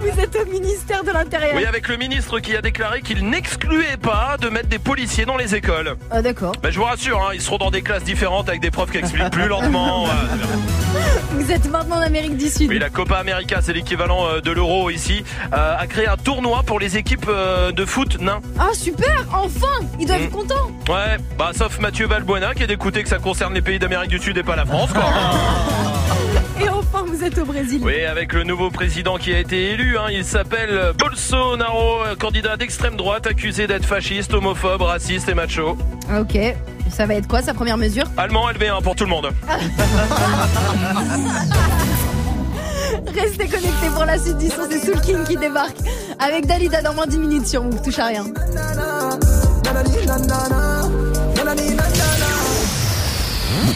Vous 0.00 0.20
êtes 0.20 0.36
au 0.36 0.50
ministère 0.50 1.02
de 1.02 1.10
l'Intérieur. 1.10 1.54
Oui, 1.56 1.64
avec 1.64 1.88
le 1.88 1.96
ministre 1.96 2.38
qui 2.38 2.54
a 2.54 2.60
déclaré 2.60 3.00
qu'il 3.00 3.28
n'excluait 3.28 3.96
pas 3.96 4.36
de 4.38 4.48
mettre 4.50 4.68
des 4.68 4.78
policiers 4.78 5.24
dans 5.24 5.36
les 5.38 5.54
écoles. 5.54 5.96
Ah 6.10 6.20
d'accord. 6.20 6.52
Bah 6.62 6.70
je 6.70 6.78
vous 6.78 6.84
rassure, 6.84 7.20
hein, 7.20 7.30
ils 7.32 7.40
seront 7.40 7.56
dans 7.56 7.70
des 7.70 7.80
classes 7.82 8.04
différentes 8.04 8.48
avec 8.48 8.60
des 8.60 8.70
profs 8.70 8.90
qui 8.90 8.98
expliquent 8.98 9.30
plus 9.30 9.48
lentement. 9.48 10.06
Vous 11.32 11.50
êtes 11.52 11.70
maintenant 11.70 11.96
en 11.96 12.00
Amérique 12.02 12.36
du 12.36 12.48
Sud. 12.48 12.68
Oui, 12.70 12.78
la 12.78 12.90
Copa 12.90 13.16
América, 13.16 13.60
c'est 13.62 13.72
l'équivalent 13.72 14.26
euh, 14.26 14.40
de 14.40 14.50
l'euro 14.50 14.90
ici, 14.90 15.24
euh, 15.52 15.76
a 15.78 15.86
créé 15.86 16.06
un 16.06 16.16
tournoi 16.16 16.62
pour 16.64 16.78
les 16.80 16.96
équipes 16.96 17.26
euh, 17.28 17.72
de 17.72 17.84
foot 17.84 18.20
nains. 18.20 18.40
Ah 18.58 18.68
super, 18.74 19.26
enfin 19.32 19.66
Ils 20.00 20.06
doivent 20.06 20.20
Mm. 20.20 20.24
être 20.24 20.30
contents. 20.30 20.70
Ouais, 20.88 21.16
bah 21.38 21.50
sauf 21.56 21.78
Mathieu 21.80 22.06
Valbuena 22.06 22.54
qui 22.54 22.62
a 22.62 22.66
d'écouter 22.66 23.02
que 23.02 23.08
ça 23.08 23.18
concerne 23.18 23.52
les 23.54 23.62
pays 23.62 23.78
d'Amérique 23.78 24.10
du 24.10 24.18
Sud 24.18 24.36
et 24.38 24.42
pas 24.42 24.56
la 24.56 24.64
France 24.64 24.90
quoi. 24.92 25.04
Et 26.60 26.68
enfin, 26.68 27.04
vous 27.06 27.24
êtes 27.24 27.36
au 27.38 27.44
Brésil. 27.44 27.80
Oui, 27.84 28.04
avec 28.04 28.32
le 28.32 28.44
nouveau 28.44 28.70
président 28.70 29.16
qui 29.16 29.34
a 29.34 29.38
été 29.38 29.72
élu, 29.72 29.98
hein, 29.98 30.06
il 30.10 30.24
s'appelle 30.24 30.92
Bolsonaro, 30.96 32.02
euh, 32.02 32.14
candidat 32.14 32.56
d'extrême 32.56 32.96
droite 32.96 33.26
accusé 33.26 33.66
d'être 33.66 33.84
fasciste, 33.84 34.32
homophobe, 34.34 34.82
raciste 34.82 35.28
et 35.28 35.34
macho. 35.34 35.76
Ok. 36.18 36.38
Ça 36.90 37.06
va 37.06 37.14
être 37.14 37.26
quoi 37.26 37.42
sa 37.42 37.54
première 37.54 37.76
mesure? 37.76 38.04
Allemand 38.16 38.48
LV1 38.50 38.82
pour 38.82 38.94
tout 38.94 39.04
le 39.04 39.10
monde. 39.10 39.30
Restez 43.06 43.46
connectés 43.48 43.88
pour 43.92 44.04
la 44.04 44.18
suite 44.18 44.38
du 44.38 44.48
son, 44.48 44.62
c'est 44.70 44.78
Soul 44.78 45.00
King 45.00 45.24
qui 45.24 45.36
débarque 45.36 45.76
avec 46.18 46.46
Dalida 46.46 46.82
dans 46.82 46.94
moins 46.94 47.06
10 47.06 47.18
minutes 47.18 47.46
sur 47.46 47.62
Move, 47.64 47.82
touche 47.82 47.98
à 47.98 48.06
rien. 48.06 48.24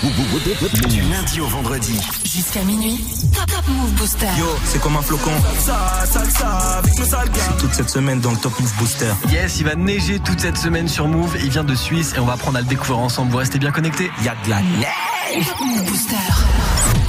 Du 0.03 1.01
lundi 1.03 1.41
au 1.41 1.47
vendredi. 1.47 1.99
Jusqu'à 2.25 2.62
minuit, 2.62 3.05
Top 3.35 3.47
Top 3.47 3.66
Move 3.66 3.91
Booster. 3.95 4.29
Yo, 4.39 4.47
c'est 4.65 4.81
comme 4.81 4.97
un 4.97 5.03
flocon. 5.03 5.33
Ça, 5.59 6.05
salsa, 6.07 6.49
avec 6.79 6.97
nos 6.97 7.05
sales 7.05 7.29
gars. 7.31 7.57
Toute 7.59 7.75
cette 7.75 7.91
semaine 7.91 8.20
dans 8.20 8.31
le 8.31 8.37
Top 8.37 8.53
Move 8.61 8.73
Booster. 8.79 9.12
Yes, 9.29 9.59
il 9.59 9.65
va 9.65 9.75
neiger 9.75 10.20
toute 10.20 10.39
cette 10.39 10.57
semaine 10.57 10.87
sur 10.87 11.09
Move. 11.09 11.37
Il 11.43 11.51
vient 11.51 11.65
de 11.65 11.75
Suisse 11.75 12.12
et 12.16 12.20
on 12.20 12.27
va 12.27 12.35
apprendre 12.35 12.59
à 12.59 12.61
le 12.61 12.69
découvrir 12.69 12.99
ensemble. 12.99 13.33
Vous 13.33 13.39
restez 13.39 13.59
bien 13.59 13.73
connectés. 13.73 14.09
Il 14.19 14.25
y 14.25 14.29
a 14.29 14.37
de 14.45 14.51
la 14.51 14.61
neige. 14.61 15.47
Top 15.49 15.61
Move 15.66 15.85
Booster. 15.85 16.15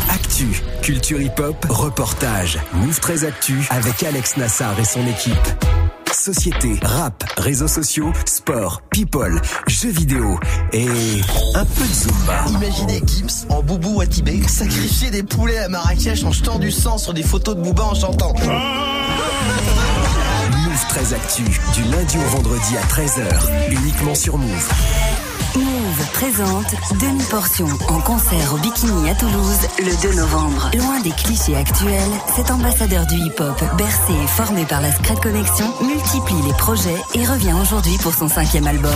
Actu, 0.09 0.63
culture 0.81 1.21
hip-hop, 1.21 1.63
reportage. 1.69 2.57
Move 2.73 2.99
13 2.99 3.25
Actu 3.25 3.67
avec 3.69 4.01
Alex 4.01 4.35
Nassar 4.37 4.79
et 4.79 4.85
son 4.85 5.05
équipe. 5.05 5.35
Société, 6.13 6.79
rap, 6.81 7.23
réseaux 7.37 7.67
sociaux, 7.67 8.11
sport, 8.25 8.81
people, 8.89 9.41
jeux 9.67 9.91
vidéo 9.91 10.39
et 10.73 10.87
un 11.55 11.65
peu 11.65 11.83
de 11.83 11.93
Zumba. 11.93 12.45
Imaginez 12.49 13.01
Gims 13.05 13.45
en 13.49 13.61
boubou 13.61 14.01
à 14.01 14.07
Tibet 14.07 14.41
sacrifier 14.47 15.11
des 15.11 15.23
poulets 15.23 15.59
à 15.59 15.69
Marrakech 15.69 16.23
en 16.23 16.31
jetant 16.31 16.59
du 16.59 16.71
sang 16.71 16.97
sur 16.97 17.13
des 17.13 17.23
photos 17.23 17.55
de 17.55 17.61
Booba 17.61 17.83
en 17.83 17.95
chantant. 17.95 18.33
Move 20.63 20.85
13 20.89 21.13
Actu, 21.13 21.43
du 21.73 21.83
lundi 21.91 22.17
au 22.17 22.29
vendredi 22.37 22.77
à 22.77 22.81
13h, 22.81 23.71
uniquement 23.71 24.15
sur 24.15 24.37
Move. 24.37 25.28
Move 25.55 26.11
présente 26.13 26.75
Demi-portion 26.99 27.67
en 27.87 27.99
concert 28.01 28.53
au 28.53 28.57
Bikini 28.57 29.09
à 29.09 29.15
Toulouse 29.15 29.67
le 29.79 30.01
2 30.01 30.15
novembre. 30.15 30.69
Loin 30.77 30.99
des 31.01 31.11
clichés 31.11 31.55
actuels, 31.55 32.11
cet 32.35 32.51
ambassadeur 32.51 33.07
du 33.07 33.15
hip-hop, 33.15 33.59
bercé 33.77 34.13
et 34.13 34.27
formé 34.27 34.65
par 34.65 34.81
la 34.81 34.91
Scred 34.91 35.19
Connection, 35.19 35.65
multiplie 35.81 36.41
les 36.45 36.53
projets 36.53 36.97
et 37.15 37.25
revient 37.25 37.55
aujourd'hui 37.59 37.97
pour 37.97 38.13
son 38.13 38.27
cinquième 38.27 38.67
album. 38.67 38.91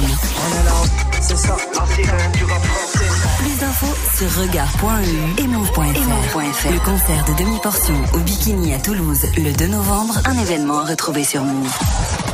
Plus 3.43 3.59
d'infos 3.59 3.93
sur 4.15 4.41
regard.eu 4.41 5.43
et 5.43 5.47
move.fr. 5.47 6.71
Le 6.71 6.79
concert 6.79 7.25
de 7.25 7.43
Demi-portion 7.43 7.93
au 8.13 8.19
Bikini 8.19 8.73
à 8.73 8.79
Toulouse 8.79 9.25
le 9.37 9.51
2 9.51 9.67
novembre, 9.67 10.15
un 10.23 10.37
événement 10.37 10.79
à 10.79 10.85
retrouver 10.85 11.25
sur 11.25 11.43
Move. 11.43 11.77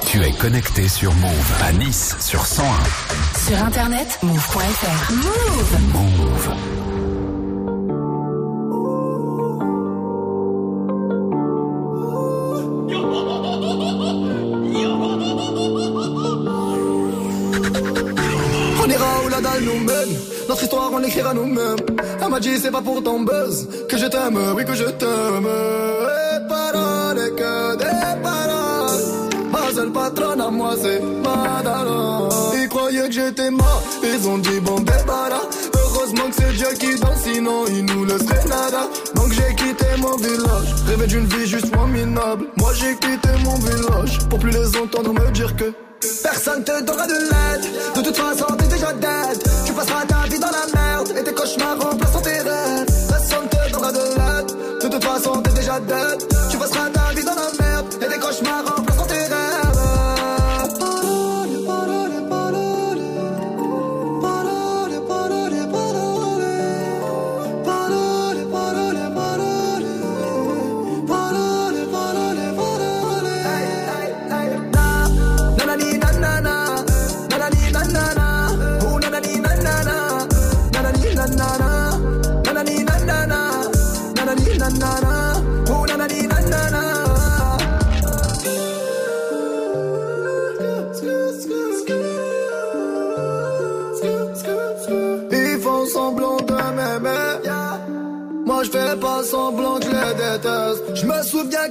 Tu 0.06 0.24
es 0.24 0.32
connecté 0.34 0.88
sur 0.88 1.12
Move 1.16 1.54
à 1.64 1.72
Nice 1.74 2.16
sur 2.20 2.46
101. 2.46 2.68
Sur 3.48 3.66
internet, 3.66 4.20
move.fr. 4.22 5.12
Move 5.14 5.80
Move. 5.94 6.89
Notre 20.60 20.74
histoire, 20.74 20.92
on 20.92 20.98
l'écrira 20.98 21.34
nous-mêmes. 21.34 21.78
Elle 22.22 22.30
m'a 22.30 22.40
dit, 22.42 22.58
c'est 22.60 22.70
pas 22.70 22.82
pour 22.82 23.02
ton 23.02 23.22
buzz 23.22 23.66
que 23.88 23.98
je 23.98 24.08
t'aime, 24.08 24.38
oui, 24.58 24.66
que 24.66 24.74
je 24.74 24.84
t'aime. 24.84 25.48
Et 25.48 26.48
paroles, 26.50 27.34
que 27.34 27.78
des 27.78 28.22
paroles. 28.22 29.00
Ma 29.54 29.74
seule 29.74 29.92
patronne 29.94 30.42
à 30.42 30.50
moi, 30.50 30.76
c'est 30.82 31.00
Madara. 31.00 32.28
Ils 32.62 32.68
croyaient 32.68 33.08
que 33.08 33.14
j'étais 33.14 33.50
mort, 33.52 33.82
ils 34.04 34.28
ont 34.28 34.38
dit, 34.38 34.60
bon, 34.60 34.82
débarras. 34.82 35.48
Heureusement 35.76 36.28
que 36.30 36.36
c'est 36.36 36.52
Dieu 36.52 36.68
qui 36.78 37.00
danse, 37.00 37.22
sinon 37.24 37.64
il 37.70 37.86
nous 37.86 38.04
laisserait 38.04 38.44
nada. 38.50 38.90
Donc 39.16 39.32
j'ai 39.32 39.56
quitté 39.56 39.86
mon 40.00 40.18
village, 40.18 40.76
rêvé 40.88 41.08
d'une 41.08 41.26
vie 41.26 41.48
juste 41.48 41.74
moins 41.74 41.88
minable. 41.88 42.48
Moi 42.58 42.72
j'ai 42.74 42.96
quitté 42.96 43.30
mon 43.46 43.56
village 43.56 44.20
pour 44.30 44.40
plus 44.40 44.52
les 44.52 44.76
entendre 44.76 45.14
me 45.14 45.32
dire 45.32 45.56
que. 45.56 45.74
Personne 46.24 46.64
te 46.64 46.82
donnera 46.84 47.08
de 47.08 47.14
l'aide. 47.14 47.66
De 47.96 48.02
toute 48.02 48.16
façon, 48.16 48.49
façon, 55.88 56.18
t'es 56.18 56.29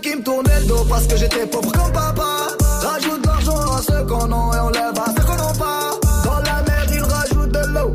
qu'ils 0.00 0.18
me 0.18 0.22
tournaient 0.22 0.60
le 0.60 0.66
dos 0.66 0.84
parce 0.88 1.06
que 1.06 1.16
j'étais 1.16 1.46
pauvre 1.46 1.72
comme 1.72 1.92
papa. 1.92 2.48
Rajoute 2.82 3.22
de 3.22 3.26
l'argent 3.26 3.56
à 3.56 3.82
ceux 3.82 4.04
qu'on 4.04 4.32
a 4.32 4.56
et 4.56 4.60
on 4.60 4.68
lève 4.70 4.98
à 4.98 5.12
ceux 5.16 5.24
qu'on 5.26 5.36
n'a 5.36 5.52
pas. 5.58 5.90
Dans 6.24 6.38
la 6.38 6.62
mer 6.62 6.86
ils 6.92 7.02
rajoutent 7.02 7.52
de 7.52 7.66
l'eau. 7.74 7.92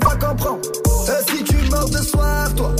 Pas 0.00 0.16
comprendre. 0.26 0.60
Et 1.08 1.30
si 1.30 1.44
tu 1.44 1.56
meurs 1.70 1.88
de 1.88 1.98
soif, 1.98 2.54
toi, 2.56 2.70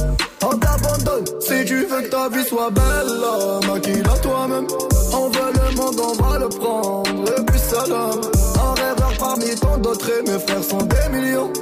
on 0.42 0.56
t'abandonne. 0.56 1.24
Si 1.40 1.64
tu 1.64 1.86
veux 1.86 2.02
que 2.02 2.08
ta 2.08 2.28
vie 2.28 2.44
soit 2.44 2.70
belle, 2.70 3.68
maquille-la 3.68 4.18
toi-même. 4.18 4.66
On 5.12 5.28
veut 5.28 5.52
le 5.54 5.76
monde, 5.76 6.00
on 6.00 6.22
va 6.22 6.38
le 6.38 6.48
prendre. 6.48 7.38
Et 7.38 7.44
puis 7.44 7.58
salam. 7.58 8.20
Un 8.56 8.74
rêveur 8.74 9.12
parmi 9.18 9.54
tant 9.56 9.78
d'autres 9.78 10.08
et 10.08 10.22
mes 10.30 10.38
frères 10.38 10.64
sont 10.64 10.82
des 10.82 11.08
millions. 11.18 11.52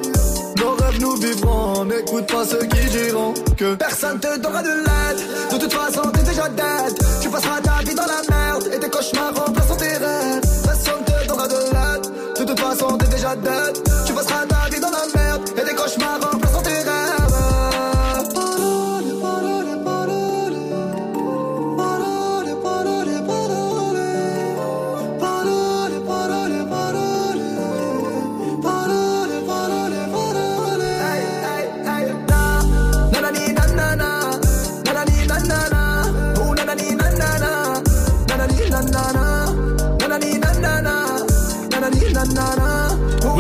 Nos 0.59 0.75
rêves 0.75 1.01
nous 1.01 1.15
vivrons, 1.17 1.85
n'écoute 1.85 2.27
pas 2.27 2.45
ceux 2.45 2.67
qui 2.67 2.85
diront 2.91 3.33
que 3.57 3.75
personne 3.77 4.19
te 4.19 4.39
donnera 4.39 4.63
de 4.63 4.69
l'aide. 4.69 5.53
De 5.53 5.59
toute 5.59 5.73
façon, 5.73 5.88
t'es 6.49 6.55
déjà 6.55 6.89
dead. 6.89 6.99
Tu 7.21 7.29
passeras 7.29 7.61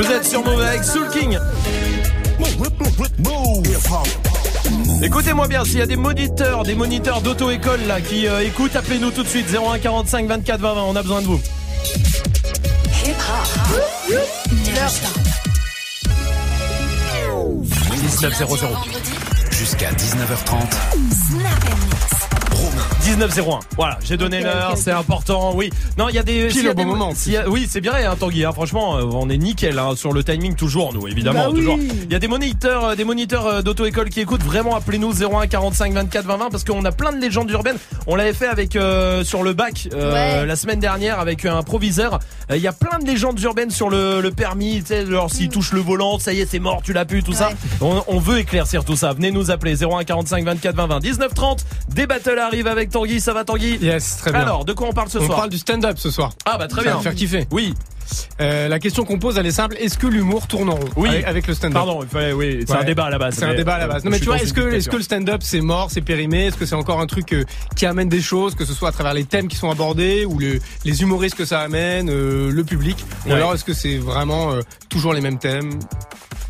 Vous 0.09 0.15
êtes 0.15 0.25
sur 0.25 0.43
Move 0.43 0.63
avec 0.63 0.85
Soul 0.85 1.07
King. 1.11 1.39
Écoutez-moi 5.03 5.47
bien, 5.49 5.67
s'il 5.67 5.81
y 5.81 5.83
a 5.83 5.87
des 5.87 5.97
moniteurs, 5.97 6.63
des 6.63 6.75
moniteurs 6.75 7.21
d'auto-école 7.21 7.81
là 7.87 8.01
qui 8.01 8.27
euh, 8.27 8.43
écoutent, 8.43 8.75
appelez-nous 8.75 9.11
tout 9.11 9.23
de 9.23 9.29
suite 9.29 9.55
01 9.55 9.79
45 9.79 10.27
24 10.27 10.61
20 10.61 10.75
20. 10.75 10.83
On 10.83 10.97
a 10.97 11.03
besoin 11.03 11.21
de 11.21 11.27
vous. 11.27 11.41
1900. 17.91 18.47
Jusqu'à 19.51 19.91
19h30. 19.91 22.18
1901. 23.13 23.61
Voilà, 23.77 23.99
j'ai 24.05 24.17
donné 24.17 24.41
l'heure, 24.43 24.75
c'est 24.77 24.91
important. 24.93 25.53
Oui. 25.55 25.71
Non, 25.97 26.09
il 26.09 26.15
y 26.15 26.19
a 26.19 26.23
des 26.23 26.49
Pile 26.49 26.53
s'il 26.61 26.69
au 26.69 26.75
bon 26.75 26.83
des- 26.83 26.85
moment. 26.89 27.13
s'il 27.15 27.37
a- 27.37 27.49
oui, 27.49 27.67
c'est 27.69 27.81
bien 27.81 27.93
hein, 27.95 28.15
Tanguy 28.19 28.45
hein, 28.45 28.53
franchement, 28.53 28.97
euh, 28.99 29.03
on 29.13 29.31
est 29.31 29.39
nickel 29.39 29.79
hein, 29.79 29.95
sur 29.97 30.13
le 30.13 30.23
timing 30.23 30.55
toujours 30.55 30.93
nous 30.93 31.09
évidemment 31.09 31.45
Bah 31.45 31.49
oui. 31.51 31.59
toujours. 31.61 31.79
Il 31.79 32.13
y 32.13 32.15
a 32.15 32.19
des 32.19 32.29
moniteurs 32.29 32.85
euh, 32.85 32.95
des 32.97 33.05
moniteurs 33.05 33.47
euh, 33.47 33.63
d'auto-école 33.63 34.11
qui 34.11 34.21
écoutent 34.21 34.43
vraiment 34.43 34.77
appelez-nous 34.77 35.13
01 35.23 35.47
45 35.47 35.93
24 35.95 36.25
20 36.27 36.37
20 36.37 36.51
parce 36.51 36.65
qu'on 36.65 36.85
a 36.85 36.93
plein 36.93 37.13
de 37.13 37.19
légendes 37.21 37.51
urbaines. 37.51 37.79
On 38.07 38.15
l'avait 38.17 38.33
fait 38.35 38.47
avec 38.49 38.77
euh, 38.77 39.25
sur 39.25 39.43
le 39.43 39.53
bac 39.55 39.89
euh, 39.95 40.41
Ouais. 40.43 40.47
la 40.47 40.57
semaine 40.57 40.81
dernière 40.81 41.19
avec 41.21 41.45
un 41.45 41.63
proviseur. 41.63 42.19
Euh, 42.51 42.57
Il 42.57 42.63
y 42.63 42.67
a 42.69 42.73
plein 42.73 42.99
de 42.99 43.07
légendes 43.07 43.41
urbaines 43.41 43.71
sur 43.71 43.89
le, 43.91 44.21
le 44.21 44.31
permis, 44.31 44.81
tu 44.81 44.89
sais 44.89 45.07
genre 45.07 45.27
Mm. 45.27 45.31
s'il 45.31 45.49
touche 45.49 45.73
le 45.73 45.81
volant, 45.81 46.19
ça 46.19 46.33
y 46.33 46.41
est, 46.41 46.47
c'est 46.47 46.59
mort, 46.59 46.81
tu 46.83 46.93
l'as 46.93 47.05
pu 47.05 47.23
tout 47.23 47.33
ça. 47.33 47.51
On, 47.81 48.03
on 48.09 48.19
veut 48.19 48.39
éclaircir 48.39 48.85
tout 48.85 48.97
ça. 48.97 49.13
Venez 49.13 49.31
nous 49.31 49.51
appeler 49.51 49.77
01 49.83 50.05
45 50.05 50.45
24 50.45 50.75
20 50.77 50.87
20 50.87 51.01
19 51.01 51.35
30. 51.35 51.65
Des 51.95 52.07
battles 52.07 52.39
arrivent 52.39 52.67
avec 52.67 52.91
Tanguy, 52.99 53.21
ça 53.21 53.33
va 53.33 53.45
Tanguy 53.45 53.79
Yes, 53.81 54.17
très 54.19 54.33
bien. 54.33 54.41
Alors, 54.41 54.65
de 54.65 54.73
quoi 54.73 54.89
on 54.89 54.93
parle 54.93 55.09
ce 55.09 55.19
on 55.19 55.27
soir 55.27 55.39
parle 55.39 55.51
du 55.51 55.59
stand-up 55.59 55.99
ce 55.99 56.11
soir. 56.11 56.33
Ah 56.45 56.59
bah 56.59 56.67
très 56.67 56.83
Ça 56.83 56.89
bien. 56.89 56.97
va 56.97 57.01
faire 57.03 57.15
kiffer. 57.15 57.47
Oui. 57.53 57.75
Euh, 58.41 58.69
la 58.69 58.79
question 58.81 59.05
qu'on 59.05 59.19
pose, 59.19 59.37
elle 59.39 59.47
est 59.47 59.53
simple. 59.53 59.77
Est-ce 59.79 59.99
que 59.99 60.07
l'humour 60.07 60.47
tourne 60.49 60.71
en 60.71 60.75
rond 60.75 60.89
Oui. 60.97 61.09
avec, 61.11 61.27
avec 61.27 61.47
le 61.47 61.55
stand-up? 61.55 61.75
Pardon, 61.75 62.01
il 62.03 62.09
fallait- 62.09 62.33
oui, 62.33 62.65
c'est 62.67 62.75
un 62.75 62.83
débat 62.83 63.05
à 63.05 63.11
la 63.11 63.19
base, 63.19 63.35
C'est 63.37 63.45
un 63.45 63.55
débat 63.55 63.75
à 63.75 63.79
la 63.79 63.87
base. 63.87 64.03
Non 64.05 64.11
mais 64.11 64.19
tu 64.19 64.25
vois, 64.25 64.37
est-ce 64.39 64.53
que, 64.53 64.61
est-ce 64.63 64.69
dictature. 64.71 64.93
que 64.93 64.97
le 64.97 65.03
stand-up 65.03 65.41
c'est 65.45 65.61
mort, 65.61 65.91
c'est 65.93 66.01
périmé? 66.01 66.47
Est-ce 66.47 66.57
que 66.57 66.67
c'est 66.67 66.75
encore 66.75 67.01
un 67.01 67.07
truc 67.07 67.33
euh, 67.35 67.45
qui 67.77 67.87
amène 67.87 68.09
des 68.09 68.23
choses, 68.23 68.55
que 68.55 68.65
ce 68.65 68.73
soit 68.73 68.89
à 68.89 68.93
travers 68.93 69.15
les 69.15 69.25
thèmes 69.25 69.47
qui 69.47 69.57
sont 69.57 69.71
abordés 69.71 70.25
ou 70.25 70.39
le- 70.39 70.59
les 70.85 71.03
humoristes 71.03 71.37
que 71.37 71.45
ça 71.45 71.61
amène, 71.61 72.09
euh, 72.11 72.51
le 72.51 72.65
public? 72.65 72.97
Ou 73.27 73.29
Ouais. 73.29 73.35
alors 73.37 73.55
est-ce 73.55 73.65
que 73.65 73.75
c'est 73.75 73.99
vraiment 73.99 74.55
toujours 74.89 75.13
les 75.13 75.21
mêmes 75.21 75.39
thèmes, 75.39 75.79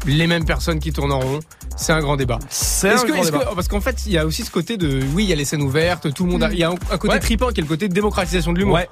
les 0.07 0.27
mêmes 0.27 0.45
personnes 0.45 0.79
qui 0.81 0.93
tournent 0.93 1.13
en 1.13 1.21
rond 1.21 1.41
c'est 1.77 1.93
un 1.93 2.01
grand 2.01 2.17
débat. 2.17 2.39
C'est 2.51 2.91
un 2.91 2.97
que- 3.05 3.13
grand 3.13 3.21
que- 3.21 3.27
débat. 3.27 3.51
parce 3.55 3.69
qu'en 3.69 3.81
fait, 3.81 4.03
il 4.07 4.13
y 4.13 4.19
a 4.19 4.27
aussi 4.27 4.43
ce 4.43 4.51
côté 4.51 4.77
de, 4.77 5.01
oui, 5.15 5.23
il 5.25 5.31
y 5.31 5.33
a 5.33 5.37
les 5.37 5.45
scènes 5.45 5.63
ouvertes, 5.63 6.13
tout 6.13 6.25
le 6.25 6.33
monde, 6.33 6.43
a- 6.43 6.49
Mm. 6.49 6.53
il 6.55 6.59
y 6.59 6.65
a 6.65 6.71
un, 6.71 6.75
un 6.91 6.99
côté 6.99 7.15
Ouais. 7.15 7.21
tripant 7.21 7.49
qui 7.51 7.61
est 7.61 7.63
le 7.63 7.69
côté 7.69 7.89
de 7.89 7.95
démocratisation 7.95 8.53
de 8.53 8.59
l'humour. 8.59 8.75
Ouais. 8.75 8.89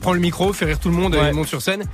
Prends 0.00 0.14
le 0.14 0.20
micro, 0.20 0.50
fait 0.54 0.64
rire 0.64 0.78
tout 0.80 0.88
le 0.88 0.94
monde 0.94 1.14
Ouais. 1.14 1.28
et 1.28 1.32
monte 1.32 1.48
sur 1.48 1.60
scène. 1.60 1.84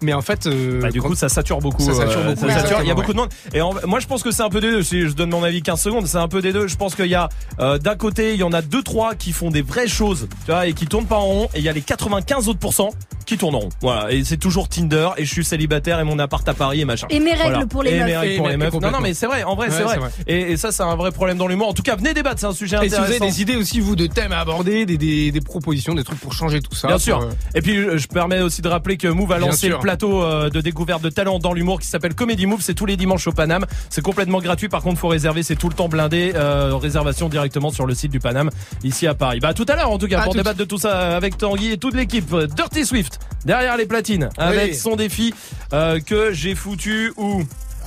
Mais 0.00 0.12
en 0.12 0.22
fait, 0.22 0.46
euh, 0.46 0.80
Bah, 0.80 0.90
du 0.90 1.02
coup, 1.02 1.14
ça 1.14 1.28
sature 1.28 1.58
beaucoup. 1.58 1.82
Ça 1.82 1.92
sature 1.94 2.20
euh, 2.20 2.34
beaucoup, 2.34 2.48
ça 2.48 2.60
sature. 2.60 2.78
Il 2.82 2.88
y 2.88 2.90
a 2.90 2.94
beaucoup 2.94 3.12
de 3.12 3.18
monde. 3.18 3.28
Et 3.52 3.60
en- 3.60 3.74
moi, 3.86 3.98
je 4.00 4.06
pense 4.06 4.22
que 4.22 4.30
c'est 4.30 4.42
un 4.42 4.48
peu 4.48 4.60
des 4.60 4.70
deux. 4.70 4.82
Si 4.82 5.00
je 5.02 5.12
donne 5.14 5.30
mon 5.30 5.42
avis 5.42 5.60
15 5.62 5.80
secondes, 5.80 6.06
c'est 6.06 6.18
un 6.18 6.28
peu 6.28 6.40
des 6.40 6.52
deux. 6.52 6.68
Je 6.68 6.76
pense 6.76 6.94
qu'il 6.94 7.06
y 7.06 7.14
a, 7.16 7.28
euh, 7.58 7.78
d'un 7.78 7.96
côté, 7.96 8.34
il 8.34 8.40
y 8.40 8.42
en 8.44 8.52
a 8.52 8.62
deux, 8.62 8.82
trois 8.82 9.14
qui 9.14 9.32
font 9.32 9.50
des 9.50 9.62
vraies 9.62 9.88
choses, 9.88 10.28
tu 10.44 10.52
vois, 10.52 10.66
et 10.66 10.72
qui 10.72 10.86
tournent 10.86 11.06
pas 11.06 11.16
en 11.16 11.24
rond. 11.26 11.48
Et 11.54 11.58
il 11.58 11.64
y 11.64 11.68
a 11.68 11.72
les 11.72 11.80
95 11.82 12.48
autres 12.48 12.58
pourcents 12.60 12.90
qui 13.26 13.36
tournent 13.36 13.56
en 13.56 13.60
rond. 13.60 13.68
Voilà. 13.82 14.12
Et 14.12 14.22
c'est 14.24 14.36
toujours 14.36 14.68
Tinder. 14.68 15.08
Et 15.16 15.24
je 15.24 15.32
suis 15.32 15.44
célibataire 15.44 15.98
et 16.00 16.04
mon 16.04 16.18
appart 16.18 16.48
à 16.48 16.54
Paris 16.54 16.80
et 16.80 16.84
machin. 16.84 17.06
Et 17.10 17.18
mes 17.20 17.32
règles 17.32 17.42
Voilà. 17.50 17.66
pour 17.66 17.82
les 17.82 17.90
et 17.90 17.98
meufs. 17.98 18.06
mes 18.06 18.16
règles 18.16 18.32
Et 18.32 18.36
pour 18.38 18.48
les 18.48 18.56
meufs. 18.56 18.72
Non, 18.74 18.90
non, 18.90 19.00
mais 19.00 19.14
c'est 19.14 19.26
vrai. 19.26 19.42
En 19.42 19.54
vrai, 19.56 19.68
Ouais, 19.68 19.74
c'est 19.76 19.82
vrai. 19.82 19.98
Et, 20.26 20.52
et 20.52 20.56
ça, 20.56 20.70
c'est 20.72 20.82
un 20.82 20.94
vrai 20.96 21.10
problème 21.10 21.36
dans 21.38 21.46
l'humour. 21.48 21.68
En 21.68 21.74
tout 21.74 21.82
cas, 21.82 21.96
venez 21.96 22.14
débattre. 22.14 22.38
C'est 22.40 22.46
un 22.46 22.52
sujet 22.52 22.76
Et 22.76 22.88
si 22.88 22.88
vous 22.90 22.94
intéressant. 23.02 23.24
avez 23.24 23.30
des 23.32 23.42
idées 23.42 23.56
aussi, 23.56 23.80
vous, 23.80 23.96
de 23.96 24.06
thèmes 24.06 24.32
à 24.32 24.38
aborder, 24.40 24.86
des, 24.86 24.96
des, 24.96 25.30
des 25.32 25.40
propositions, 25.40 25.94
des 25.94 26.04
trucs 26.04 26.20
pour 26.20 26.32
changer 26.32 26.60
tout 26.62 26.74
ça. 26.74 26.86
Bien 26.88 26.96
pour, 26.96 27.02
sûr. 27.04 27.20
euh, 27.20 27.30
Et 27.54 27.60
puis 27.62 27.74
je 27.76 27.98
je 27.98 28.06
permets 28.06 28.40
aussi 28.40 28.62
de 28.62 28.68
rappeler 28.68 28.96
que 28.96 29.08
Move 29.08 29.32
a 29.32 29.38
Bien 29.38 29.46
lancé 29.48 29.66
sûr. 29.66 29.76
le 29.76 29.82
plateau 29.88 30.22
euh, 30.22 30.50
de 30.50 30.60
découverte 30.60 31.02
de 31.02 31.08
talents 31.08 31.38
dans 31.38 31.52
l'humour 31.52 31.80
qui 31.80 31.86
s'appelle 31.86 32.14
Comedy 32.14 32.44
Move. 32.46 32.60
C'est 32.60 32.74
tous 32.74 32.84
les 32.86 32.96
dimanches 32.96 33.26
au 33.26 33.32
Paname. 33.32 33.64
C'est 33.90 34.02
complètement 34.02 34.38
gratuit. 34.40 34.68
Par 34.68 34.82
contre, 34.82 34.98
faut 35.00 35.08
réserver. 35.08 35.42
C'est 35.42 35.56
tout 35.56 35.68
le 35.68 35.74
temps 35.74 35.88
blindé. 35.88 36.32
Euh, 36.34 36.74
réservation 36.76 37.28
directement 37.28 37.70
sur 37.70 37.86
le 37.86 37.94
site 37.94 38.10
du 38.12 38.20
Paname 38.20 38.50
ici 38.84 39.06
à 39.06 39.14
Paris. 39.14 39.40
Bah 39.40 39.48
à 39.48 39.54
tout 39.54 39.64
à 39.68 39.76
l'heure 39.76 39.90
en 39.90 39.98
tout 39.98 40.06
cas 40.08 40.20
À 40.20 40.24
pour 40.24 40.32
tout- 40.32 40.38
débattre 40.38 40.58
de 40.58 40.64
tout 40.64 40.78
ça 40.78 41.16
avec 41.16 41.38
Tanguy 41.38 41.72
et 41.72 41.78
toute 41.78 41.94
l'équipe. 41.94 42.34
Dirty 42.54 42.84
Swift 42.84 43.18
derrière 43.44 43.76
les 43.76 43.86
platines 43.86 44.28
avec 44.36 44.74
son 44.74 44.94
défi 44.96 45.32
euh, 45.72 46.00
que 46.00 46.32
j'ai 46.32 46.54
foutu 46.54 47.12
où? 47.16 47.42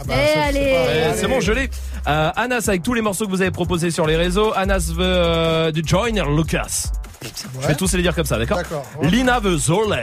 Eh, 0.09 0.39
allez. 0.39 0.75
Eh, 1.13 1.15
C'est 1.15 1.27
bon, 1.27 1.39
je 1.39 1.51
l'ai. 1.51 1.69
Euh, 2.07 2.31
Anas 2.35 2.65
avec 2.67 2.81
tous 2.81 2.95
les 2.95 3.01
morceaux 3.01 3.25
que 3.25 3.29
vous 3.31 3.41
avez 3.43 3.51
proposés 3.51 3.91
sur 3.91 4.07
les 4.07 4.15
réseaux. 4.15 4.51
Anas 4.55 4.91
veut 4.91 5.03
euh, 5.05 5.71
du 5.71 5.83
Joyner 5.85 6.23
Lucas. 6.35 6.91
Je 7.61 7.67
vais 7.67 7.75
tous 7.75 7.93
les 7.93 8.01
dire 8.01 8.15
comme 8.15 8.25
ça, 8.25 8.39
d'accord? 8.39 8.57
D'accord. 8.57 8.83
Lina 9.03 9.39
veut 9.39 9.57
Zolé. 9.57 10.01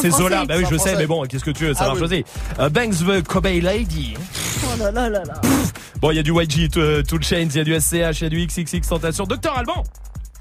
C'est 0.00 0.10
Zola, 0.10 0.44
bah 0.44 0.54
oui, 0.58 0.64
je 0.70 0.76
sais, 0.76 0.94
mais 0.96 1.06
bon, 1.06 1.22
qu'est-ce 1.24 1.44
que 1.44 1.50
tu 1.50 1.64
veux, 1.66 1.74
ça 1.74 1.80
Ah 1.84 1.86
va 1.88 1.92
oui. 1.94 1.98
choisir. 1.98 2.24
Euh, 2.60 2.68
Banks 2.68 2.94
veut 2.94 3.22
Kobe 3.22 3.46
Lady. 3.46 4.14
Oh 4.64 4.78
là 4.78 4.90
là 4.90 5.08
là 5.10 5.22
là. 5.24 5.34
Bon, 6.00 6.10
il 6.10 6.16
y 6.16 6.18
a 6.18 6.22
du 6.22 6.32
YG, 6.32 6.70
euh, 6.76 7.02
Tool 7.02 7.22
Chains, 7.22 7.48
il 7.50 7.56
y 7.56 7.60
a 7.60 7.64
du 7.64 7.74
SCH, 7.80 8.20
il 8.20 8.22
y 8.22 8.26
a 8.26 8.28
du 8.28 8.46
XXX 8.46 8.80
Tentation. 8.88 9.24
Docteur 9.24 9.56
Alban 9.58 9.82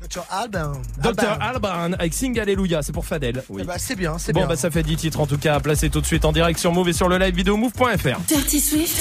Sur 0.09 0.25
Alban. 0.29 0.73
Docteur 1.01 1.37
Alban. 1.41 1.93
Avec 1.93 2.13
Sing 2.13 2.39
Alléluia, 2.39 2.81
c'est 2.81 2.91
pour 2.91 3.05
Fadel. 3.05 3.43
Oui. 3.49 3.61
Eh 3.63 3.67
ben, 3.67 3.75
c'est 3.77 3.95
bien, 3.95 4.17
c'est 4.17 4.33
Bon, 4.33 4.41
bien. 4.41 4.47
bah 4.49 4.55
ça 4.55 4.69
fait 4.71 4.83
10 4.83 4.95
titres 4.95 5.19
en 5.19 5.27
tout 5.27 5.37
cas 5.37 5.55
à 5.55 5.59
placer 5.59 5.89
tout 5.89 6.01
de 6.01 6.05
suite 6.05 6.25
en 6.25 6.31
direct 6.31 6.59
sur 6.59 6.71
Move 6.71 6.89
et 6.89 6.93
sur 6.93 7.09
le 7.09 7.17
live 7.17 7.35
vidéo 7.35 7.57
move.fr. 7.57 8.19
Dirty 8.27 8.59
Swift, 8.59 8.97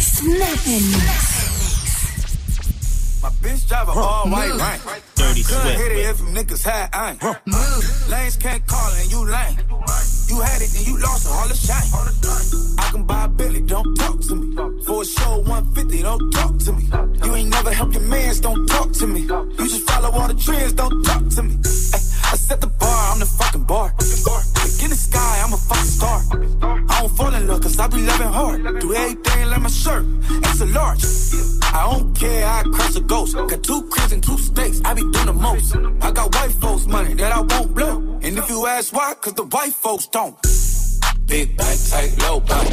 Snap 0.00 0.58
and 0.66 0.80
My 0.80 1.59
bitch 3.40 3.66
drive 3.68 3.88
a 3.88 3.92
all 3.92 4.28
white 4.28 4.52
rank. 4.54 4.82
Dirty 5.14 5.42
Couldn't 5.42 5.76
hit 5.76 5.92
it 5.92 6.06
if 6.10 6.20
you 6.20 6.26
niggas 6.26 6.62
had 6.62 6.88
aim. 6.94 7.18
Lanes 8.10 8.36
can't 8.36 8.66
call 8.66 8.92
and 8.92 9.10
you 9.10 9.24
lame. 9.24 9.56
You 10.28 10.40
had 10.40 10.62
it 10.62 10.74
and 10.76 10.86
you 10.86 10.98
lost 10.98 11.26
it, 11.26 11.32
all 11.32 11.48
the 11.48 11.54
shine. 11.54 11.88
I 12.78 12.90
can 12.92 13.04
buy 13.04 13.24
a 13.24 13.28
Billy, 13.28 13.60
don't 13.62 13.94
talk 13.96 14.20
to 14.20 14.34
me. 14.36 14.56
For 14.84 15.02
a 15.02 15.04
show 15.04 15.38
150, 15.38 16.02
don't 16.02 16.30
talk 16.30 16.58
to 16.58 16.72
me. 16.72 16.84
You 17.24 17.34
ain't 17.34 17.48
never 17.50 17.72
helped 17.72 17.94
your 17.94 18.02
mans, 18.02 18.40
don't 18.40 18.66
talk 18.66 18.92
to 18.92 19.06
me. 19.06 19.20
You 19.22 19.56
just 19.58 19.88
follow 19.90 20.10
all 20.10 20.28
the 20.28 20.34
trends, 20.34 20.72
don't 20.74 21.02
talk 21.02 21.28
to 21.28 21.42
me. 21.42 21.56
Ay, 21.94 22.09
I 22.32 22.36
set 22.36 22.60
the 22.60 22.68
bar, 22.68 23.12
I'm 23.12 23.18
the 23.18 23.26
fucking 23.26 23.64
bar. 23.64 23.90
In 24.82 24.88
the 24.88 24.96
sky, 24.96 25.42
I'm 25.44 25.52
a 25.52 25.56
fucking 25.56 25.90
star. 25.98 26.22
I 26.88 27.00
don't 27.00 27.16
fall 27.16 27.34
in 27.34 27.48
love, 27.48 27.60
cause 27.60 27.76
I 27.78 27.88
be 27.88 27.98
loving 28.06 28.28
hard. 28.28 28.80
Do 28.80 28.94
everything 28.94 29.48
like 29.48 29.60
my 29.60 29.68
shirt, 29.68 30.06
it's 30.30 30.60
a 30.60 30.66
large. 30.66 31.02
I 31.74 31.90
don't 31.90 32.14
care, 32.14 32.46
I 32.46 32.62
cross 32.62 32.94
a 32.94 33.00
ghost. 33.00 33.34
Got 33.34 33.62
two 33.64 33.82
cribs 33.90 34.12
and 34.12 34.22
two 34.22 34.38
states, 34.38 34.80
I 34.84 34.94
be 34.94 35.02
doing 35.02 35.26
the 35.26 35.32
most. 35.32 35.74
I 36.00 36.12
got 36.12 36.32
white 36.34 36.52
folks' 36.52 36.86
money 36.86 37.14
that 37.14 37.32
I 37.32 37.40
won't 37.40 37.74
blow. 37.74 37.98
And 38.22 38.38
if 38.38 38.48
you 38.48 38.66
ask 38.66 38.94
why, 38.94 39.14
cause 39.14 39.34
the 39.34 39.44
white 39.44 39.72
folks 39.72 40.06
don't. 40.06 40.36
Big 41.26 41.56
bag, 41.56 41.78
tight, 41.90 42.16
low 42.22 42.38
back. 42.40 42.66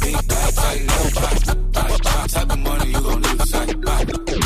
Big 0.00 0.28
bag, 0.28 0.54
tight, 0.54 0.82
low 0.88 1.10
back. 1.20 2.28
Type 2.28 2.50
of 2.50 2.58
money 2.58 2.86
you 2.92 3.00
gon' 3.00 3.22
lose 3.22 3.50
sight. 3.50 3.82
Type 3.82 4.43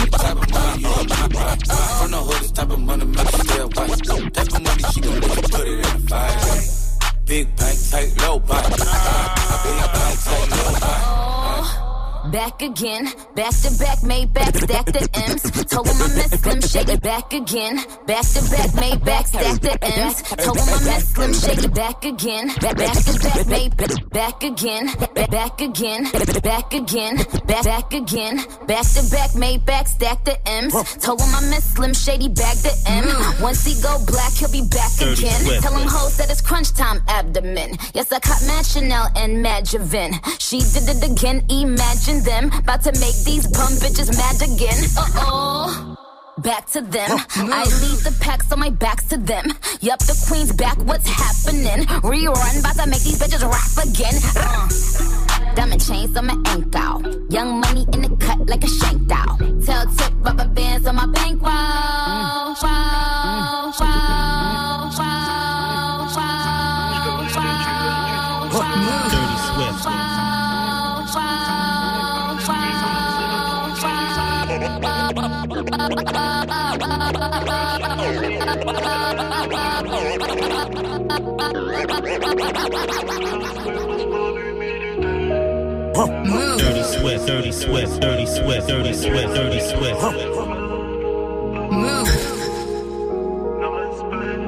From 0.80 2.10
the 2.10 2.18
hood, 2.18 2.42
this 2.42 2.52
type 2.52 2.70
of 2.70 2.78
money 2.78 3.04
make 3.04 3.32
you 3.32 3.38
stay 3.38 3.62
white. 3.62 4.34
Type 4.34 4.52
of 4.52 4.62
money 4.62 4.82
she 4.92 5.00
gon' 5.00 5.14
you 5.14 5.20
put 5.20 5.60
it 5.60 5.68
in 5.68 5.82
the 5.82 6.06
fire. 6.08 7.14
Big 7.26 7.56
bag, 7.56 7.76
tight, 7.90 8.22
low 8.22 8.38
back. 8.38 8.64
Big 8.64 8.78
bag, 8.78 10.18
tight, 10.18 10.50
low 10.50 10.80
back. 10.80 11.07
Back 12.32 12.60
again, 12.60 13.04
back 13.34 13.54
to 13.62 13.78
back, 13.78 14.02
made 14.02 14.32
back, 14.34 14.54
stack 14.54 14.86
the 14.86 15.08
M's. 15.14 15.64
Told 15.64 15.86
him 15.86 15.96
I 15.96 16.08
miss 16.14 16.40
Slim, 16.40 16.60
shake 16.60 16.88
it 16.88 17.02
back 17.02 17.32
again. 17.32 17.76
Back 18.06 18.24
to 18.24 18.50
back, 18.50 18.74
made 18.74 19.04
back, 19.04 19.26
stack 19.26 19.60
the 19.60 19.78
M's. 19.82 20.22
Told 20.22 20.58
him 20.58 20.68
I 20.68 20.78
miss 20.84 21.08
Slim, 21.08 21.32
shake 21.32 21.64
it 21.64 21.74
back 21.74 22.04
again. 22.04 22.48
Back, 22.60 22.76
back 22.76 22.96
to 22.96 23.18
back, 23.18 23.46
made 23.46 23.76
back, 23.76 24.10
back 24.10 24.42
again. 24.42 24.86
Back, 25.28 25.60
again, 25.60 26.04
back 26.42 26.74
again, 26.74 27.16
back, 27.46 27.64
back 27.64 27.94
again. 27.94 28.36
Back 28.66 28.84
to 28.84 29.10
back, 29.10 29.34
made 29.34 29.64
back, 29.64 29.88
stack 29.88 30.24
the 30.24 30.36
M's. 30.48 30.72
Told 30.96 31.20
him 31.20 31.34
I 31.34 31.40
miss 31.48 31.64
Slim, 31.72 31.94
shady, 31.94 32.28
back 32.28 32.56
the 32.56 32.74
M. 32.86 33.08
Once 33.42 33.64
he 33.64 33.80
go 33.82 33.98
black, 34.06 34.32
he'll 34.32 34.52
be 34.52 34.68
back 34.68 34.92
again. 35.00 35.62
Tell 35.62 35.74
him 35.74 35.88
hoes 35.88 36.18
that 36.18 36.30
it's 36.30 36.42
crunch 36.42 36.72
time 36.74 37.00
abdomen. 37.08 37.78
Yes, 37.94 38.12
I 38.12 38.20
caught 38.20 38.42
Mad 38.46 38.66
Chanel 38.66 39.08
and 39.16 39.42
Mad 39.42 39.64
Javin. 39.64 40.12
She 40.38 40.58
did 40.58 40.88
it 40.88 41.10
again, 41.10 41.44
imagine 41.48 42.17
them. 42.20 42.50
About 42.58 42.82
to 42.84 42.92
make 43.00 43.16
these 43.24 43.46
bum 43.46 43.72
bitches 43.82 44.16
mad 44.16 44.42
again. 44.42 44.84
Uh 44.96 45.06
oh. 45.16 45.94
Back 46.38 46.66
to 46.70 46.80
them. 46.80 47.10
I 47.34 47.64
leave 47.82 48.04
the 48.04 48.16
packs 48.20 48.52
on 48.52 48.60
my 48.60 48.70
backs 48.70 49.04
to 49.06 49.16
them. 49.16 49.46
Yup, 49.80 49.98
the 50.00 50.14
queen's 50.28 50.52
back, 50.52 50.78
what's 50.84 51.08
happening? 51.08 51.84
Rerun, 52.02 52.60
about 52.60 52.76
to 52.76 52.86
make 52.88 53.02
these 53.02 53.18
bitches 53.18 53.42
rap 53.42 53.84
again. 53.84 54.14
Uh. 54.36 55.54
Diamond 55.56 55.84
chains 55.84 56.16
on 56.16 56.26
my 56.26 56.36
ankle. 56.46 57.26
Young 57.30 57.60
money 57.60 57.84
in 57.92 58.02
the 58.02 58.16
cut 58.20 58.46
like 58.48 58.62
a 58.62 58.68
shank 58.68 59.08
doll. 59.08 59.36
Tell 59.66 59.86
tip 59.96 60.12
rubber 60.20 60.46
bands 60.46 60.86
on 60.86 60.94
my 60.94 61.06
bankroll. 61.06 61.50
Roll, 61.50 62.54
roll, 62.62 63.72
roll, 63.80 64.37
Dirty 87.26 87.52
Swift, 87.52 88.00
Dirty 88.00 88.26
Swift, 88.26 88.66
Dirty 88.66 88.94
Swift, 88.94 89.34
Dirty 89.34 89.60
Swift, 89.60 90.00
Dirty. 90.00 90.28
Move. 91.70 92.08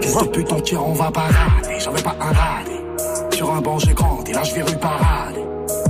Fils 0.00 0.16
de 0.16 0.28
pute 0.28 0.52
entier, 0.52 0.76
on 0.78 0.92
va 0.92 1.10
parader. 1.10 1.78
J'en 1.78 1.92
vais 1.92 2.02
pas 2.02 2.16
un 2.20 2.32
radé. 2.32 3.36
Sur 3.36 3.52
un 3.52 3.60
banc, 3.60 3.78
j'ai 3.78 3.94
grandi, 3.94 4.32
là 4.32 4.42
je 4.42 4.54
vais 4.54 4.62
rue 4.62 4.76
parade. 4.76 5.36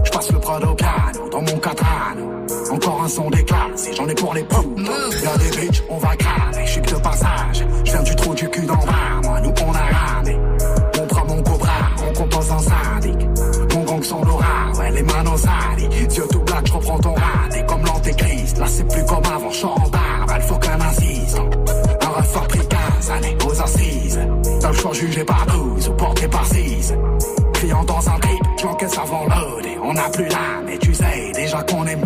Je 0.05 0.11
passe 0.11 0.33
le 0.33 0.39
Prado 0.39 0.75
Cano 0.75 1.29
dans 1.31 1.43
mon 1.43 1.59
Catrano. 1.59 2.30
Encore 2.71 3.03
un 3.03 3.09
son 3.09 3.29
déclassé, 3.31 3.93
j'en 3.97 4.07
ai 4.07 4.15
pour 4.15 4.33
les 4.35 4.45
poux. 4.45 4.75
Y'a 5.23 5.37
des 5.39 5.57
bitches, 5.57 5.83
on 5.89 5.99
va 5.99 6.15
cramer. 6.17 6.67
Je 6.67 6.71
suis 6.71 6.83
que 6.83 6.95
de 6.95 7.01
passage. 7.01 7.67
Je 7.85 7.91
viens 7.91 8.03
du 8.03 8.17
trou 8.17 8.35
du 8.35 8.49
cul 8.49 8.67
d'en 8.67 8.77
bas. 8.77 9.21
Moi, 9.25 9.41
nous, 9.41 9.53
on 9.67 9.73
a 9.73 9.79
ramé. 9.79 10.39
On 11.01 11.07
prend 11.07 11.27
mon 11.27 11.43
cobra, 11.43 11.73
on 12.09 12.13
compose 12.13 12.51
un 12.53 12.59
syndic. 12.59 13.17
Mon 13.75 13.85
gang 13.85 14.03
sans 14.03 14.25
l'aura, 14.25 14.73
ouais, 14.79 14.91
les 14.93 15.03
manos 15.03 15.41
salies. 15.41 15.89
Yeux 16.17 16.29
tout 16.31 16.41
black, 16.41 16.67
je 16.67 16.73
reprends 16.73 16.99
ton 16.99 17.15
raté 17.15 17.65
comme 17.67 17.85
l'antéchrist. 17.85 18.59
Là, 18.59 18.67
c'est 18.69 18.89
plus 18.89 19.05
comme 19.05 19.25
avant, 19.25 19.51
je 19.51 19.57
suis 19.57 19.65
en 19.65 19.89
barbe, 19.89 20.33
il 20.37 20.43
faut 20.43 20.59
qu'un 20.59 20.81
assiste. 20.81 21.39
Un 22.03 22.09
ref 22.09 22.37
a 22.37 22.41
pris 22.41 22.61
15 22.69 23.11
années 23.11 23.37
aux 23.47 23.63
assises. 23.63 24.21
T'as 24.61 24.69
le 24.69 24.77
choix 24.77 24.93
jugé 24.93 25.25
par 25.25 25.47
12 25.47 25.89
ou 25.89 25.93
porté 25.95 26.29
par 26.29 26.47
6. 26.47 26.95
Client 27.55 27.85
dans 27.85 28.09
un 28.09 28.19
trip, 28.19 28.43
j'encaisse 28.61 28.99
avant 28.99 29.25
loadé. 29.25 29.77
On 29.83 29.93
n'a 29.93 30.09
plus 30.11 30.29
l'âme, 30.29 30.69
et 30.69 30.79
tu 30.79 30.95
sais 30.95 31.33
déjà 31.51 31.63
qu'on 31.65 31.87
est. 31.87 31.99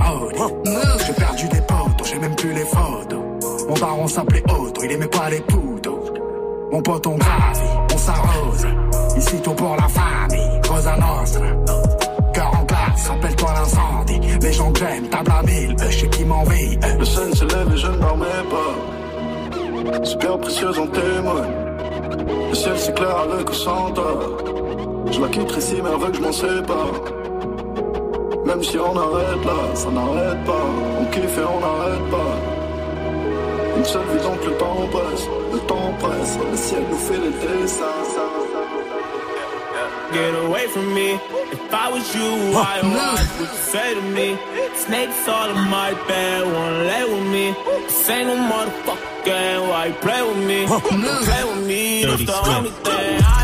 J'ai 1.07 1.13
perdu 1.13 1.49
des 1.49 1.61
potes, 1.61 2.07
j'ai 2.07 2.19
même 2.19 2.35
plus 2.35 2.53
les 2.53 2.65
photos. 2.65 3.21
Mon 3.69 3.75
baron 3.75 4.07
s'appelait 4.07 4.43
Otto, 4.49 4.83
il 4.83 4.93
aimait 4.93 5.07
pas 5.07 5.29
les 5.31 5.41
poutos. 5.41 6.01
Mon 6.73 6.83
pote, 6.83 7.07
on 7.07 7.17
gravit, 7.17 7.61
on 7.93 7.99
s'arrose. 7.99 8.67
Ici 9.17 9.37
tout 9.43 9.53
pour 9.53 9.77
la 9.77 9.89
famille, 9.89 10.61
Cosa 10.67 10.97
Nostra. 10.97 11.47
Cœur 12.33 12.51
en 12.59 12.65
glace, 12.65 13.09
rappelle-toi 13.09 13.49
l'incendie. 13.55 14.21
Les 14.41 14.53
gens 14.53 14.73
que 14.73 14.79
j'aime, 14.81 15.09
table 15.09 15.33
à 15.39 15.43
mille, 15.43 15.77
je 15.79 15.99
sais 15.99 16.09
qui 16.09 16.25
m'envie. 16.25 16.79
Le 16.99 17.05
sun 17.05 17.35
se 17.35 17.45
lève 17.45 17.73
et 17.73 17.77
je 17.77 17.87
ne 17.87 17.97
dormais 17.99 18.25
pas. 18.51 20.05
Super 20.05 20.39
précieuse 20.39 20.79
en 20.79 20.87
témoigne. 20.87 21.53
Le 22.49 22.55
ciel 22.55 22.79
s'éclaire 22.79 23.19
avec 23.19 23.51
au 23.51 23.53
centre. 23.53 24.03
Je 25.11 25.21
la 25.21 25.29
quitterai 25.29 25.61
si 25.61 25.75
veut 25.77 26.11
que 26.11 26.17
je 26.17 26.23
m'en 26.23 26.33
sépare. 26.33 27.24
Même 28.45 28.63
si 28.63 28.79
on 28.79 28.97
arrête 28.97 29.45
là, 29.45 29.75
ça 29.75 29.91
n'arrête 29.91 30.45
pas. 30.45 30.67
On 31.01 31.05
kiffe 31.07 31.39
et 31.39 31.45
on 31.45 31.61
n'arrête 31.61 32.11
pas. 32.11 32.37
Une 33.77 33.85
seule 33.85 34.07
vie 34.13 34.23
donc 34.23 34.45
le 34.45 34.53
temps 34.53 34.89
passe, 34.93 35.27
le 35.53 35.59
temps 35.61 35.93
passe. 36.01 36.39
Le 36.51 36.57
ciel 36.57 36.83
nous 36.91 36.97
fait 36.97 37.19
les 37.19 37.31
dessins. 37.31 37.85
Get 40.13 40.35
away 40.47 40.67
from 40.69 40.95
me. 40.95 41.19
If 41.51 41.73
I 41.73 41.91
was 41.91 42.15
you, 42.15 42.53
why 42.53 42.81
what 42.83 43.19
would 43.41 43.49
you 43.51 43.59
say 43.73 43.95
to 43.95 44.03
me? 44.03 44.39
Snakes 44.77 45.29
all 45.29 45.51
in 45.51 45.69
my 45.69 45.93
bed, 46.07 46.45
wanna 46.45 46.85
lay 46.85 47.05
with 47.05 47.27
me. 47.33 47.55
No 48.07 48.37
motherfucker 48.37 49.69
why 49.69 49.87
you 49.87 49.95
play 49.95 50.23
with 50.23 50.43
me? 50.47 50.67
Don't 50.67 51.25
play 51.25 51.45
with 51.45 51.67
me, 51.67 52.05
that's 52.05 52.25
the 52.25 52.33
only 52.55 52.71
thing 52.71 53.23
I 53.23 53.27
love. 53.27 53.44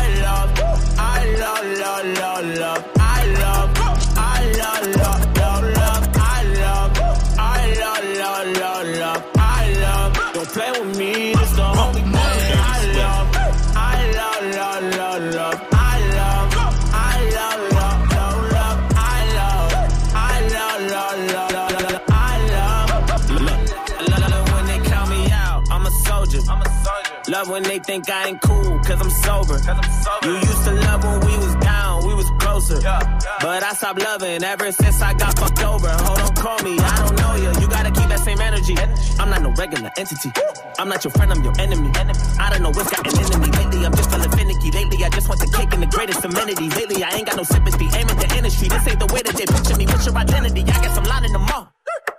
think 27.83 28.09
I 28.09 28.29
ain't 28.29 28.41
cool, 28.41 28.79
cause 28.79 29.01
I'm 29.01 29.09
sober. 29.09 29.57
Cause 29.59 29.67
I'm 29.67 29.91
sober. 30.03 30.27
You 30.27 30.35
used 30.35 30.63
to 30.65 30.73
love 30.73 31.03
when 31.03 31.19
we 31.27 31.37
was 31.37 31.55
down, 31.55 32.05
we 32.07 32.13
was 32.13 32.29
closer. 32.39 32.79
But 32.81 33.63
I 33.63 33.73
stopped 33.73 34.01
loving 34.01 34.43
ever 34.43 34.71
since 34.71 35.01
I 35.01 35.13
got 35.13 35.37
fucked 35.37 35.63
over. 35.63 35.89
Hold 35.89 36.19
on, 36.19 36.35
call 36.35 36.59
me, 36.63 36.77
I 36.79 36.95
don't 36.97 37.15
know 37.17 37.35
you. 37.35 37.61
You 37.61 37.67
gotta 37.67 37.91
keep 37.91 38.07
that 38.09 38.19
same 38.19 38.39
energy. 38.41 38.75
I'm 39.19 39.29
not 39.29 39.41
no 39.41 39.51
regular 39.51 39.91
entity. 39.97 40.31
I'm 40.79 40.89
not 40.89 41.03
your 41.03 41.11
friend, 41.11 41.31
I'm 41.31 41.43
your 41.43 41.53
enemy. 41.59 41.91
I 42.39 42.49
don't 42.51 42.63
know 42.63 42.71
what's 42.71 42.89
got 42.89 43.05
an 43.05 43.17
enemy. 43.17 43.51
Lately, 43.51 43.85
I'm 43.85 43.95
just 43.95 44.09
feeling 44.11 44.31
finicky. 44.31 44.71
Lately, 44.71 45.03
I 45.05 45.09
just 45.09 45.27
want 45.29 45.39
the 45.41 45.51
cake 45.57 45.73
and 45.73 45.83
the 45.83 45.87
greatest 45.87 46.23
amenities. 46.25 46.75
Lately, 46.75 47.03
I 47.03 47.09
ain't 47.15 47.27
got 47.27 47.37
no 47.37 47.43
sympathy. 47.43 47.85
Aim 47.97 48.07
at 48.09 48.17
the 48.19 48.35
industry. 48.37 48.67
This 48.69 48.87
ain't 48.87 48.99
the 48.99 49.07
way 49.13 49.21
that 49.21 49.35
they 49.35 49.45
picture 49.45 49.77
me. 49.77 49.85
What's 49.85 50.05
your 50.05 50.17
identity? 50.17 50.61
I 50.61 50.77
guess 50.83 50.97
I'm 50.97 51.03
lining 51.05 51.33
them 51.33 51.45
up. 51.49 51.73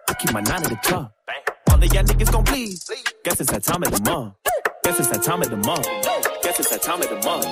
I 0.09 0.15
keep 0.15 0.33
my 0.33 0.41
nine 0.41 0.65
in 0.65 0.71
the 0.71 0.77
club. 0.77 1.11
All 1.71 1.77
of 1.77 1.95
y'all 1.95 2.05
niggas 2.05 2.33
gon' 2.33 2.45
bleed. 2.45 2.79
Guess 3.25 3.41
it's 3.41 3.51
that 3.53 3.63
time 3.63 3.83
of 3.83 3.91
the 3.93 4.11
month. 4.11 4.35
Guess 4.85 4.99
it's 4.99 5.09
that 5.11 5.23
time 5.23 5.41
of 5.43 5.49
the 5.49 5.57
month. 5.59 5.87
Guess 6.43 6.59
it's 6.59 6.71
that 6.71 6.83
time 6.83 7.01
of 7.01 7.09
the 7.09 7.15
month. 7.23 7.47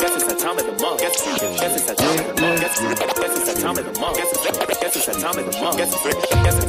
Guess 0.00 0.16
it's 0.16 0.24
that 0.24 0.38
time 0.40 0.56
of 0.56 0.64
the 0.64 0.72
month. 0.80 1.00
Guess 1.00 1.12
it's 1.20 1.28
that 1.36 1.44
time 1.52 2.16
of 2.16 2.24
the 2.24 2.40
month. 2.40 2.56
Guess 2.56 2.80
it's 2.80 3.44
that 3.44 3.60
time 3.60 3.76
of 3.76 3.84
the 3.84 4.00
month. 4.00 4.16
Guess 4.16 4.32
it's 4.32 5.04
that 5.04 5.20
time 5.20 5.36
of 5.36 5.44
the 5.44 5.60
month. 5.60 5.76
Guess 5.76 5.92
it's 5.92 6.00
that 6.00 6.16
time 6.16 6.24
of 6.24 6.40
the 6.40 6.64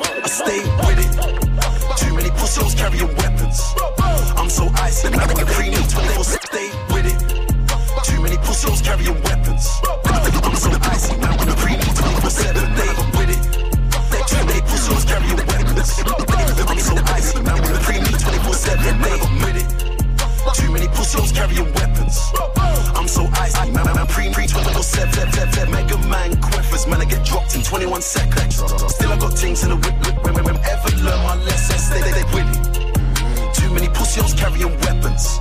month. 0.00 0.24
I 0.24 0.28
stay 0.32 0.64
with 0.88 0.96
it. 0.96 1.12
Too 2.00 2.14
many 2.16 2.30
pussies 2.40 2.72
carrying 2.72 3.12
weapons. 3.20 3.60
I'm 4.32 4.48
so 4.48 4.64
icy, 4.80 5.10
man. 5.12 5.20
I'm 5.20 5.36
a 5.36 5.44
creamy 5.44 5.76
24 5.76 6.24
stay 6.24 6.72
with 6.96 7.04
it. 7.12 7.20
Too 8.00 8.16
many 8.24 8.40
pussies 8.40 8.80
carrying 8.80 9.20
weapons. 9.28 9.68
I'm 9.84 10.56
so 10.56 10.72
icy, 10.88 11.20
man. 11.20 11.36
I'm 11.36 11.52
a 11.52 11.56
creamy 11.60 11.84
24 11.84 12.32
7 12.32 12.64
day 12.80 12.92
with 13.12 13.28
it. 13.28 13.44
Too 14.24 14.40
many 14.48 14.64
pussies 14.64 15.04
carrying 15.04 15.35
weapons. 15.86 16.70
I'm 16.70 16.78
so 16.78 16.94
icy, 17.14 17.40
man. 17.42 17.54
I'm 17.54 17.74
a 17.74 17.78
creamy 17.80 18.06
24 18.06 18.54
7 18.54 19.02
day 19.02 19.18
with 19.42 19.56
it. 19.62 19.68
Too 20.54 20.70
many 20.72 20.88
pussies 20.88 21.32
carrying 21.32 21.72
weapons. 21.74 22.18
I'm 22.94 23.08
so 23.08 23.28
icy, 23.34 23.70
man. 23.70 23.86
I'm 23.88 24.06
pre 24.06 24.30
pre 24.32 24.46
24 24.46 24.82
7 24.82 25.70
Mega 25.70 25.98
Man 26.08 26.32
queffers, 26.36 26.88
man. 26.88 27.00
I 27.00 27.04
get 27.04 27.24
dropped 27.24 27.54
in 27.54 27.62
21 27.62 28.02
seconds. 28.02 28.56
Still 28.56 29.12
I 29.12 29.18
got 29.18 29.32
things 29.34 29.62
in 29.62 29.70
the 29.70 29.76
whip. 29.76 29.94
whip, 30.04 30.24
When, 30.24 30.34
when, 30.34 30.44
when 30.44 30.56
ever 30.56 30.96
learn 30.96 31.22
my 31.24 31.36
lesson, 31.44 31.78
stay, 31.78 32.00
stay, 32.00 32.12
stay 32.12 32.24
with 32.34 32.80
it. 32.80 32.85
Too 33.76 33.82
many 33.82 33.94
pussies 33.94 34.32
carrying 34.32 34.72
weapons. 34.80 35.38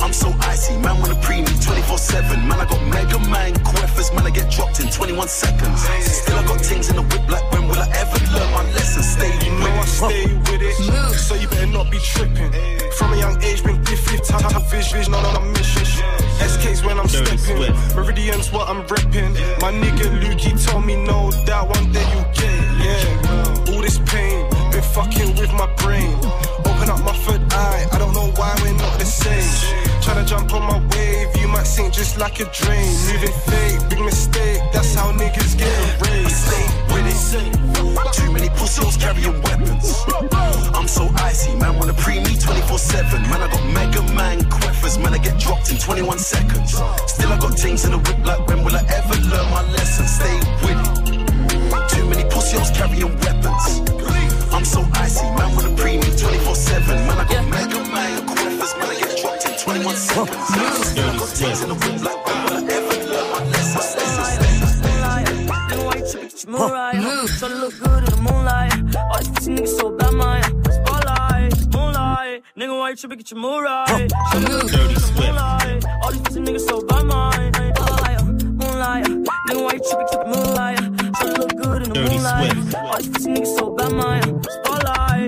I'm 0.00 0.14
so 0.14 0.32
icy, 0.40 0.78
man. 0.78 0.98
Wanna 1.00 1.20
pre 1.20 1.42
me 1.42 1.52
24 1.60 1.98
7. 1.98 2.48
Man, 2.48 2.60
I 2.60 2.64
got 2.64 2.80
Mega 2.88 3.18
Man 3.28 3.52
queffers, 3.56 4.14
man. 4.14 4.24
I 4.24 4.30
get 4.30 4.50
dropped 4.50 4.80
in 4.80 4.88
21 4.88 5.28
seconds. 5.28 5.82
Still 6.00 6.38
I 6.38 6.46
got 6.46 6.60
things 6.62 6.88
in 6.88 6.96
the 6.96 7.02
whip. 7.02 7.28
Like 7.28 7.44
when 7.52 7.68
will 7.68 7.76
I 7.76 7.86
ever 7.92 8.18
learn 8.32 8.50
my 8.52 8.64
lesson? 8.72 9.02
Stay 9.02 9.28
You 9.44 9.52
know 9.60 9.68
I 9.68 9.84
stay 9.84 10.34
with 10.48 10.62
it, 10.62 11.12
so 11.12 11.34
you 11.34 11.46
better 11.48 11.66
not 11.66 11.90
be 11.90 11.98
tripping. 11.98 12.50
From 12.96 13.12
a 13.12 13.18
young 13.18 13.36
age, 13.42 13.62
been 13.62 13.82
gifted, 13.82 14.24
type 14.24 14.56
of 14.56 14.70
vision 14.70 15.12
on 15.12 15.36
a 15.36 15.40
mission. 15.52 15.84
SK's 16.40 16.82
when 16.82 16.98
I'm 16.98 17.08
stepping, 17.08 17.74
Meridian's 17.94 18.50
what 18.50 18.70
I'm 18.70 18.80
repping. 18.86 19.34
My 19.60 19.72
nigga 19.72 20.08
Lukey 20.22 20.56
told 20.64 20.86
me 20.86 20.96
no 20.96 21.30
doubt 21.44 21.68
one 21.68 21.92
day 21.92 22.06
you 22.16 22.22
get 22.32 22.48
it, 22.48 22.70
yeah. 22.80 23.74
All 23.74 23.82
this 23.82 23.98
pain, 24.06 24.48
been 24.72 24.80
fucking 24.80 25.36
with 25.36 25.52
my 25.52 25.68
brain. 25.76 26.16
Up 26.98 27.04
my 27.04 27.12
third 27.12 27.52
eye, 27.52 27.86
I 27.92 27.98
don't 27.98 28.12
know 28.12 28.26
why 28.34 28.52
we're 28.62 28.72
not 28.74 28.98
the 28.98 29.04
same. 29.04 29.46
Tryna 30.02 30.26
jump 30.26 30.52
on 30.52 30.62
my 30.62 30.78
wave, 30.90 31.28
you 31.40 31.46
might 31.46 31.66
sink 31.66 31.94
just 31.94 32.18
like 32.18 32.40
a 32.40 32.46
dream. 32.50 32.90
Moving 33.06 33.36
fake, 33.46 33.78
big 33.88 34.00
mistake, 34.00 34.60
that's 34.72 34.94
how 34.94 35.12
niggas 35.12 35.56
get 35.56 35.70
raised. 36.02 36.34
Stay 36.34 36.66
with 36.90 37.06
it. 37.06 38.14
Too 38.14 38.32
many 38.32 38.48
pussies 38.50 38.96
carrying 38.96 39.40
weapons. 39.42 39.94
I'm 40.74 40.88
so 40.88 41.08
icy, 41.18 41.54
man. 41.54 41.78
Wanna 41.78 41.94
pre 41.94 42.18
me 42.18 42.36
24 42.36 42.78
7. 42.78 43.22
Man, 43.30 43.42
I 43.42 43.48
got 43.48 43.64
Mega 43.66 44.02
Man 44.14 44.40
queffers, 44.50 45.00
man. 45.00 45.14
I 45.14 45.18
get 45.18 45.38
dropped 45.38 45.70
in 45.70 45.78
21 45.78 46.18
seconds. 46.18 46.72
Still, 47.06 47.32
I 47.32 47.38
got 47.38 47.56
things 47.56 47.84
in 47.84 47.92
the 47.92 47.98
whip. 47.98 48.26
Like 48.26 48.44
when 48.48 48.64
will 48.64 48.74
I 48.74 48.82
ever 48.90 49.14
learn 49.30 49.48
my 49.50 49.62
lesson? 49.70 50.06
Stay 50.06 50.36
with 50.64 50.78
it. 50.82 51.90
Too 51.94 52.08
many 52.08 52.24
pussies 52.24 52.70
carrying 52.70 53.14
weapons. 53.20 53.86
I'm 54.50 54.64
so 54.64 54.82
icy, 54.94 55.26
24 56.78 56.96
7. 56.96 57.06
Man, 57.06 57.18
I 57.18 57.24
got 57.24 57.44
Mega 57.48 57.78
Man 57.90 58.26
queffers, 58.26 58.72
man. 58.78 58.88
I 58.88 58.94
get 58.98 59.18
dropped 59.20 59.46
in 59.46 59.52
21 59.58 59.96
seconds. 59.96 60.46
Still, 60.88 61.04
I 61.04 61.18
got 61.18 61.28
things 61.28 61.62
in 61.62 61.68
the 61.68 61.74
whip. 61.74 62.02
Like 62.02 62.26
when 62.26 62.36
will 62.44 62.54
I 62.54 62.72
ever 62.72 62.96
learn 63.10 63.26
my 63.32 63.38
lesson? 63.50 63.82
Stay, 63.82 64.18
Move. 66.48 67.30
Try 67.38 67.48
to 67.48 67.54
look 67.54 67.78
good 67.78 68.04
in 68.04 68.10
the 68.10 68.16
moonlight. 68.22 68.72
All 68.96 69.18
these 69.18 69.28
pussy 69.28 69.50
niggas 69.52 69.76
so 69.76 69.90
bad, 69.96 70.12
man. 70.14 70.42
Spotlight, 70.72 71.52
moonlight. 71.74 72.42
Nigga, 72.56 72.78
why 72.78 72.90
you 72.90 72.96
tripping? 72.96 73.18
Get 73.18 73.30
your 73.30 73.40
mood 73.40 73.64
right. 73.64 74.10
Try 74.30 74.40
to 74.40 74.52
look 74.52 74.70
good 74.70 74.90
in 74.90 74.94
the 74.94 75.12
moonlight. 75.20 75.84
All 76.02 76.12
these 76.12 76.22
pussy 76.22 76.40
niggas 76.40 76.66
so 76.68 76.80
bad, 76.82 77.04
man. 77.04 77.52
Spotlight, 77.74 78.22
moonlight. 78.44 79.06
Nigga, 79.48 79.62
why 79.64 79.72
you 79.72 79.80
tripping? 79.84 80.06
Get 80.06 80.12
your 80.14 80.26
mood 80.26 80.58
right. 80.58 80.78
Try 80.78 81.26
to 81.26 81.40
look 81.40 81.54
good 81.56 81.82
in 81.82 81.88
the 81.92 82.00
moonlight. 82.08 82.74
All 82.74 82.98
these 82.98 83.08
pussy 83.08 83.28
niggas 83.30 83.58
so 83.58 83.64
bad, 83.76 83.92
man. 83.92 84.22
Spotlight, 84.42 84.67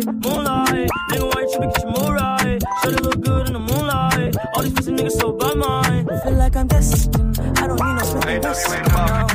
moonlight. 0.07 0.89
Nigga, 1.11 1.35
why 1.35 1.43
you 1.43 1.49
tripping? 1.51 1.71
Get 1.71 1.83
your 1.83 1.93
mood 1.93 2.15
right. 2.15 2.61
Try 2.83 2.91
to 2.93 3.03
look 3.03 3.21
good 3.21 3.47
in 3.49 3.53
the 3.53 3.59
moonlight. 3.59 4.37
All 4.55 4.63
these 4.63 4.73
pussy 4.73 4.93
niggas 4.93 5.13
so 5.13 5.33
bad, 5.33 5.57
man. 5.57 6.07
Feel 6.23 6.33
like 6.35 6.57
I'm 6.57 6.67
destined. 6.67 7.39
I 7.59 7.67
don't 7.67 7.81
need 7.81 7.95
no 7.95 8.05
special 8.05 8.41
blessing 8.41 8.83
now. 8.89 9.27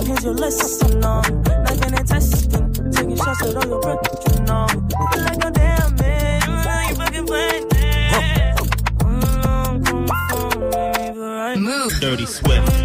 Oh, 0.00 0.04
cause 0.06 0.24
you're 0.24 0.34
listening. 0.34 1.00
Like 1.00 1.86
an 1.86 1.94
intestine, 1.94 2.72
taking 2.92 3.16
shots 3.16 3.42
at 3.42 3.56
all 3.56 3.66
your 3.66 3.80
breath, 3.80 3.98
you 4.32 4.42
know. 4.44 4.66
Feel 4.66 5.22
like 5.24 5.44
a 5.44 5.50
damn 5.50 5.96
man, 5.96 6.88
you 6.88 6.94
fucking 6.96 7.26
playing 7.26 7.68
Move. 11.60 11.92
Dirty 12.00 12.26
Swift. 12.26 12.80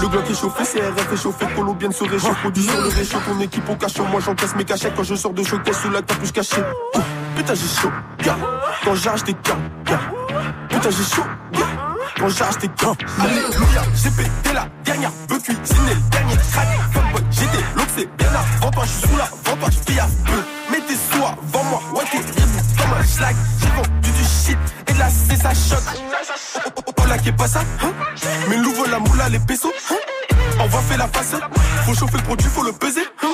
Le 0.00 0.08
Glock 0.08 0.30
est 0.30 0.34
chauffé, 0.34 0.64
CRF 0.64 1.12
est 1.12 1.16
chauffé, 1.16 1.46
Colo 1.54 1.74
bien 1.74 1.88
de 1.88 1.94
se 1.94 2.04
réchauffer, 2.04 2.34
produit 2.40 2.62
sur 2.62 2.80
le 2.80 2.88
réchaud, 2.88 3.18
ton 3.26 3.40
équipe 3.40 3.68
au 3.68 3.76
cachot, 3.76 4.04
moi 4.10 4.20
j'encaisse 4.20 4.56
mes 4.56 4.64
cachets. 4.64 4.92
Quand 4.96 5.04
je 5.04 5.14
sors 5.14 5.32
de 5.32 5.42
showcase 5.44 5.80
sous 5.82 5.90
la 5.90 6.02
capuche 6.02 6.32
cachée. 6.32 6.60
Ouh, 6.94 7.00
Putain 7.36 7.54
j'ai 7.54 7.80
chaud, 7.80 7.92
gars, 8.24 8.36
quand 8.84 8.94
j'arrache 8.96 9.24
des 9.24 9.34
gars, 9.34 9.58
gars. 9.84 10.00
Putain 10.68 10.90
j'ai 10.90 11.14
chaud, 11.14 11.22
gars, 11.52 11.60
quand 12.18 12.28
j'arrache 12.28 12.58
des 12.58 12.68
gars. 12.68 12.94
Alléluia, 13.20 13.82
j'ai 13.94 14.10
pété 14.10 14.52
la 14.52 14.66
dernière, 14.84 15.12
veux 15.28 15.38
cuisiner 15.38 15.94
le 15.94 16.10
dernier. 16.10 16.36
Crack. 16.52 17.23
Fuckboy, 17.94 18.06
j'étais 18.06 18.06
l'obsé, 18.06 18.08
bien 18.18 18.28
avant 18.28 18.70
toi, 18.70 18.84
j'suis 18.84 19.08
sous 19.08 19.16
la 19.16 19.24
vente, 19.24 19.60
toi, 19.60 19.68
j'fais 19.70 20.00
à 20.00 20.06
peu. 20.24 20.42
Mets 20.70 20.80
tes 20.80 20.96
soins, 20.96 21.36
vends-moi, 21.42 21.82
ouais 21.94 22.04
t'es 22.10 22.18
comme 22.18 22.92
un 22.92 23.04
schlag. 23.04 23.36
J'ai 23.60 23.68
vendu 23.68 24.10
du 24.10 24.24
shit 24.24 24.58
et 24.88 24.92
de 24.92 25.42
ça 25.42 25.54
choque. 25.54 25.82
Oh, 26.66 26.70
oh, 26.76 26.92
oh, 27.02 27.06
là 27.06 27.18
qui 27.18 27.28
est 27.28 27.32
pas 27.32 27.48
ça, 27.48 27.60
hein? 27.82 27.92
Mais 28.48 28.56
l'ouvre 28.56 28.86
la 28.90 28.98
moula, 28.98 29.28
les 29.28 29.38
pesos, 29.38 29.72
hein? 29.90 29.94
On 30.60 30.66
va 30.66 30.78
faire 30.80 30.98
la 30.98 31.08
face, 31.08 31.34
faut 31.84 31.94
chauffer 31.94 32.18
le 32.18 32.22
produit, 32.22 32.48
faut 32.48 32.62
le 32.62 32.72
peser. 32.72 33.02
hein? 33.22 33.32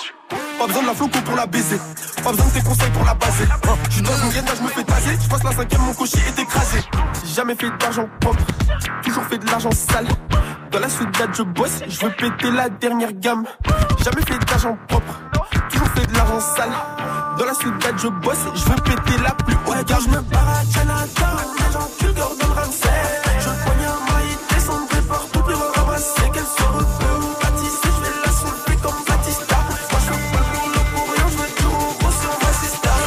Pas 0.59 0.67
besoin 0.67 0.83
de 0.83 0.87
la 0.89 0.95
floco 0.95 1.19
pour 1.21 1.37
la 1.37 1.47
baiser, 1.47 1.79
pas 2.23 2.31
besoin 2.33 2.47
de 2.47 2.51
tes 2.53 2.63
conseils 2.63 2.91
pour 2.91 3.05
la 3.05 3.15
baser. 3.15 3.45
hein? 3.51 3.77
J'suis 3.89 4.03
dans 4.03 4.17
une 4.17 4.45
là 4.45 4.53
je 4.57 4.63
me 4.63 4.69
fais 4.69 4.85
taser, 4.85 5.19
j'passe 5.23 5.43
la 5.43 5.53
cinquième, 5.53 5.81
mon 5.83 5.95
cocher 5.95 6.19
est 6.29 6.39
écrasé. 6.39 6.83
Jamais 7.35 7.55
fait 7.55 7.71
d'argent 7.79 8.07
propre, 8.21 8.45
toujours 9.03 9.25
fait 9.25 9.39
de 9.39 9.47
l'argent 9.51 9.71
sale. 9.71 10.07
Dans 10.71 10.79
la 10.79 10.89
soudade 10.89 11.31
je 11.37 11.43
bosse, 11.43 11.83
je 11.89 12.01
veux 12.01 12.13
péter 12.13 12.51
la 12.53 12.69
dernière 12.69 13.13
gamme. 13.13 13.45
Jamais 14.05 14.23
fait 14.23 14.39
d'argent 14.47 14.79
propre, 14.89 15.21
toujours 15.71 15.89
fait 15.89 16.07
de 16.07 16.15
l'argent 16.15 16.41
sale. 16.41 16.71
Dans 17.39 17.45
la 17.45 17.55
soudade 17.55 17.99
je 17.99 18.07
bosse, 18.09 18.45
je 18.55 18.65
veux 18.65 18.77
péter 18.77 19.23
la 19.23 19.31
plus 19.33 19.57
haute 19.67 19.89
gamme. 19.89 20.01
Je 20.05 20.09
me 20.11 20.21
barre 20.21 20.49
à 20.49 20.63
Canada, 20.73 21.37
Gordon 22.17 22.55
Ramsay. 22.55 22.89
Je 23.41 24.55
descendrai 24.55 25.01
partout, 25.09 25.41
puis 25.47 25.55
me 25.57 25.79
ramasser. 25.81 26.31
Qu'elle 26.33 26.45
se 26.45 26.63
repeux, 26.63 27.21
bâtissée, 27.43 27.89
je 27.97 28.01
vais 28.03 28.17
la 28.25 28.31
soulever 28.33 28.77
comme 28.81 29.01
Batista. 29.09 29.57
Moi 29.91 30.01
je 30.05 30.11
veux 30.13 30.23
pas 30.33 30.39
le 30.39 30.51
boulot 30.61 30.85
pour 30.95 31.07
rien, 31.15 31.27
je 31.31 31.37
veux 31.37 31.53
tout 31.57 31.75
en 31.75 31.93
gros 31.99 32.15
sur 32.21 32.35
ma 32.43 32.53
sister. 32.53 32.99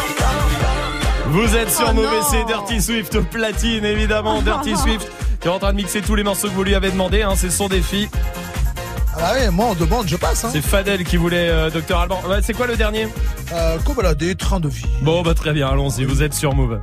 Vous 1.30 1.56
êtes 1.56 1.72
sur 1.72 1.88
Oh 1.90 1.94
Mauvais, 1.94 2.22
c'est 2.30 2.44
Dirty 2.46 2.82
Swift 2.82 3.20
platine, 3.30 3.86
évidemment. 3.86 4.42
Dirty 4.42 4.76
Swift 4.84 5.08
qui 5.44 5.50
est 5.50 5.52
en 5.52 5.60
train 5.60 5.74
de 5.74 5.78
mixer 5.78 6.02
tous 6.02 6.16
les 6.16 6.24
morceaux 6.24 6.48
que 6.48 6.54
vous 6.54 6.64
lui 6.64 6.74
avez 6.74 6.90
demandé. 6.90 7.22
Hein, 7.22 7.34
c'est 7.36 7.50
son 7.50 7.68
défi. 7.68 8.08
Ah 9.14 9.20
bah 9.20 9.34
ouais, 9.34 9.50
moi 9.52 9.68
on 9.72 9.74
demande, 9.76 10.08
je 10.08 10.16
passe. 10.16 10.46
Hein. 10.46 10.50
C'est 10.54 10.62
Fadel 10.62 11.04
qui 11.04 11.18
voulait 11.18 11.50
euh, 11.50 11.70
Dr 11.70 12.00
Alban. 12.00 12.22
Ouais, 12.30 12.42
c'est 12.42 12.54
quoi 12.54 12.66
le 12.66 12.78
dernier? 12.78 13.10
Euh, 13.52 13.78
Cobaladé, 13.80 14.36
train 14.36 14.62
de 14.62 14.70
vie. 14.70 14.86
Bon, 15.02 15.22
bah 15.22 15.34
très 15.34 15.52
bien, 15.52 15.68
allons-y. 15.68 16.06
Vous 16.06 16.24
êtes 16.24 16.34
sur 16.34 16.56
Move. 16.56 16.80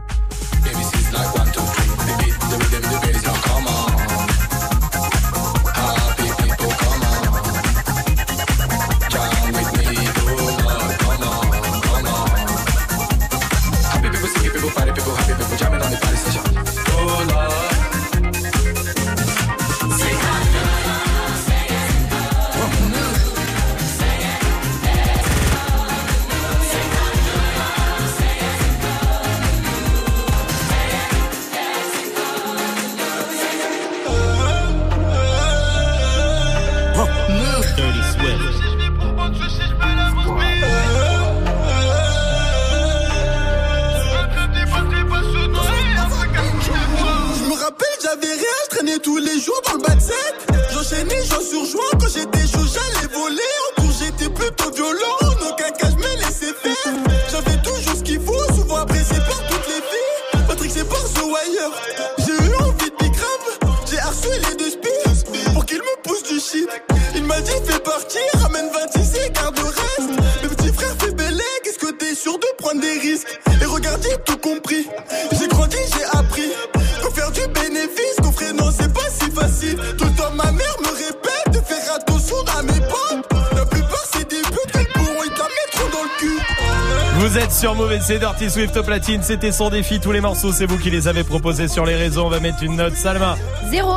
C'est 88.10 88.18
Dirty 88.18 88.50
Swift 88.50 88.76
au 88.76 88.82
platine. 88.82 89.22
C'était 89.22 89.52
son 89.52 89.70
défi. 89.70 90.00
Tous 90.00 90.10
les 90.10 90.20
morceaux, 90.20 90.50
c'est 90.52 90.66
vous 90.66 90.78
qui 90.78 90.90
les 90.90 91.06
avez 91.06 91.22
proposés 91.22 91.68
sur 91.68 91.86
les 91.86 91.94
réseaux. 91.94 92.24
On 92.26 92.28
va 92.28 92.40
mettre 92.40 92.60
une 92.64 92.74
note. 92.74 92.96
Salma. 92.96 93.36
Zéro. 93.70 93.94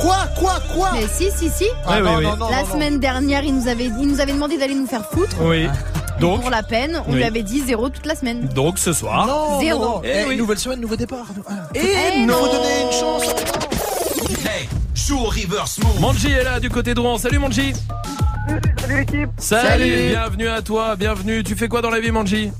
Quoi 0.00 0.18
Quoi 0.38 0.52
Quoi 0.72 0.90
Mais 0.94 1.06
si, 1.12 1.32
si, 1.36 1.50
si. 1.50 1.64
Ah, 1.84 1.98
oui, 2.00 2.10
oui. 2.18 2.26
La 2.48 2.64
semaine 2.64 3.00
dernière, 3.00 3.42
il 3.42 3.56
nous 3.56 3.66
avait, 3.66 3.86
il 3.86 4.06
nous 4.06 4.20
avait 4.20 4.34
demandé 4.34 4.56
d'aller 4.56 4.76
nous 4.76 4.86
faire 4.86 5.04
foutre. 5.04 5.34
Oui. 5.40 5.66
Donc, 6.20 6.42
Pour 6.42 6.50
la 6.50 6.62
peine, 6.62 7.02
on 7.08 7.10
Oui. 7.10 7.16
lui 7.16 7.24
avait 7.24 7.42
dit 7.42 7.60
zéro 7.66 7.88
toute 7.88 8.06
la 8.06 8.14
semaine. 8.14 8.46
donc 8.54 8.78
ce 8.78 8.92
soir. 8.92 9.26
Non, 9.26 9.58
Zéro. 9.60 9.80
non, 9.82 9.88
non. 9.96 10.02
Eh 10.04 10.12
Eh, 10.20 10.28
oui. 10.28 10.36
Nouvelle 10.36 10.58
semaine, 10.58 10.80
nouveau 10.80 10.94
départ. 10.96 11.26
Et 11.74 11.80
Eh 12.14 12.20
non. 12.26 12.34
Faut 12.34 12.46
donner 12.52 12.82
une 12.84 12.92
chance. 12.92 13.24
Hey, 14.46 14.68
joue 14.94 15.18
au 15.18 15.24
reverse 15.24 15.78
move. 15.82 16.00
Manji 16.00 16.30
est 16.30 16.44
là 16.44 16.60
du 16.60 16.70
côté 16.70 16.94
de 16.94 17.00
Rouen. 17.00 17.18
Salut 17.18 17.40
Manji. 17.40 17.72
Salut 18.80 18.96
l'équipe, 18.96 19.30
Salut. 19.38 19.68
Salut. 19.68 20.08
Bienvenue 20.10 20.48
à 20.48 20.62
toi. 20.62 20.94
Bienvenue. 20.94 21.42
Tu 21.42 21.56
fais 21.56 21.66
quoi 21.66 21.82
dans 21.82 21.90
la 21.90 21.98
vie 21.98 22.12
Manji? 22.12 22.52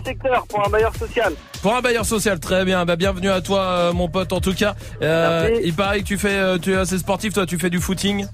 De 0.00 0.04
secteur 0.04 0.44
pour 0.48 0.66
un 0.66 0.70
bailleur 0.70 0.94
social. 0.96 1.32
Pour 1.62 1.74
un 1.74 1.80
bailleur 1.80 2.04
social, 2.04 2.40
très 2.40 2.64
bien. 2.64 2.84
Bah, 2.84 2.96
bienvenue 2.96 3.30
à 3.30 3.40
toi, 3.40 3.60
euh, 3.60 3.92
mon 3.92 4.08
pote, 4.08 4.32
en 4.32 4.40
tout 4.40 4.54
cas. 4.54 4.74
Euh, 5.02 5.48
Merci. 5.48 5.62
il 5.66 5.74
paraît 5.74 6.00
que 6.00 6.06
tu 6.06 6.18
fais, 6.18 6.36
euh, 6.36 6.58
tu 6.58 6.72
es 6.72 6.76
assez 6.76 6.98
sportif, 6.98 7.32
toi, 7.34 7.46
tu 7.46 7.58
fais 7.58 7.70
du 7.70 7.78
footing. 7.80 8.26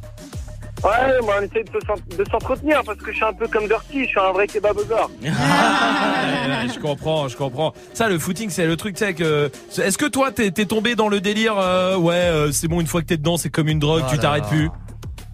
Ouais, 0.85 1.21
moi 1.25 1.35
on 1.41 1.43
essaie 1.43 1.65
de 1.65 1.71
se- 1.81 2.17
de 2.17 2.25
s'entretenir 2.31 2.83
parce 2.87 2.99
que 2.99 3.11
je 3.11 3.17
suis 3.17 3.25
un 3.25 3.33
peu 3.33 3.49
comme 3.49 3.67
Dirty, 3.67 4.05
je 4.05 4.09
suis 4.11 4.21
un 4.21 4.31
vrai 4.31 4.47
ouais, 4.53 4.61
je 6.73 6.79
comprends, 6.79 7.27
je 7.27 7.37
comprends. 7.37 7.75
Ça, 7.95 8.09
le 8.09 8.17
footing, 8.21 8.49
c'est 8.49 8.65
le 8.65 8.77
truc, 8.77 8.95
tu 8.95 9.05
sais 9.05 9.13
que. 9.13 9.51
Est-ce 9.77 9.99
que 9.99 10.07
toi, 10.07 10.31
t'es 10.31 10.53
tombé 10.53 10.95
dans 10.95 11.09
le 11.09 11.21
délire 11.21 11.59
euh, 11.59 11.97
Ouais, 11.97 12.15
euh, 12.15 12.53
c'est 12.53 12.69
bon, 12.69 12.81
une 12.81 12.87
fois 12.87 13.01
que 13.01 13.07
t'es 13.07 13.17
dedans, 13.17 13.37
c'est 13.37 13.51
comme 13.51 13.67
une 13.67 13.81
drogue, 13.81 14.03
Oh 14.05 14.11
tu 14.11 14.15
là 14.17 14.23
t'arrêtes 14.23 14.47
plus? 14.47 14.71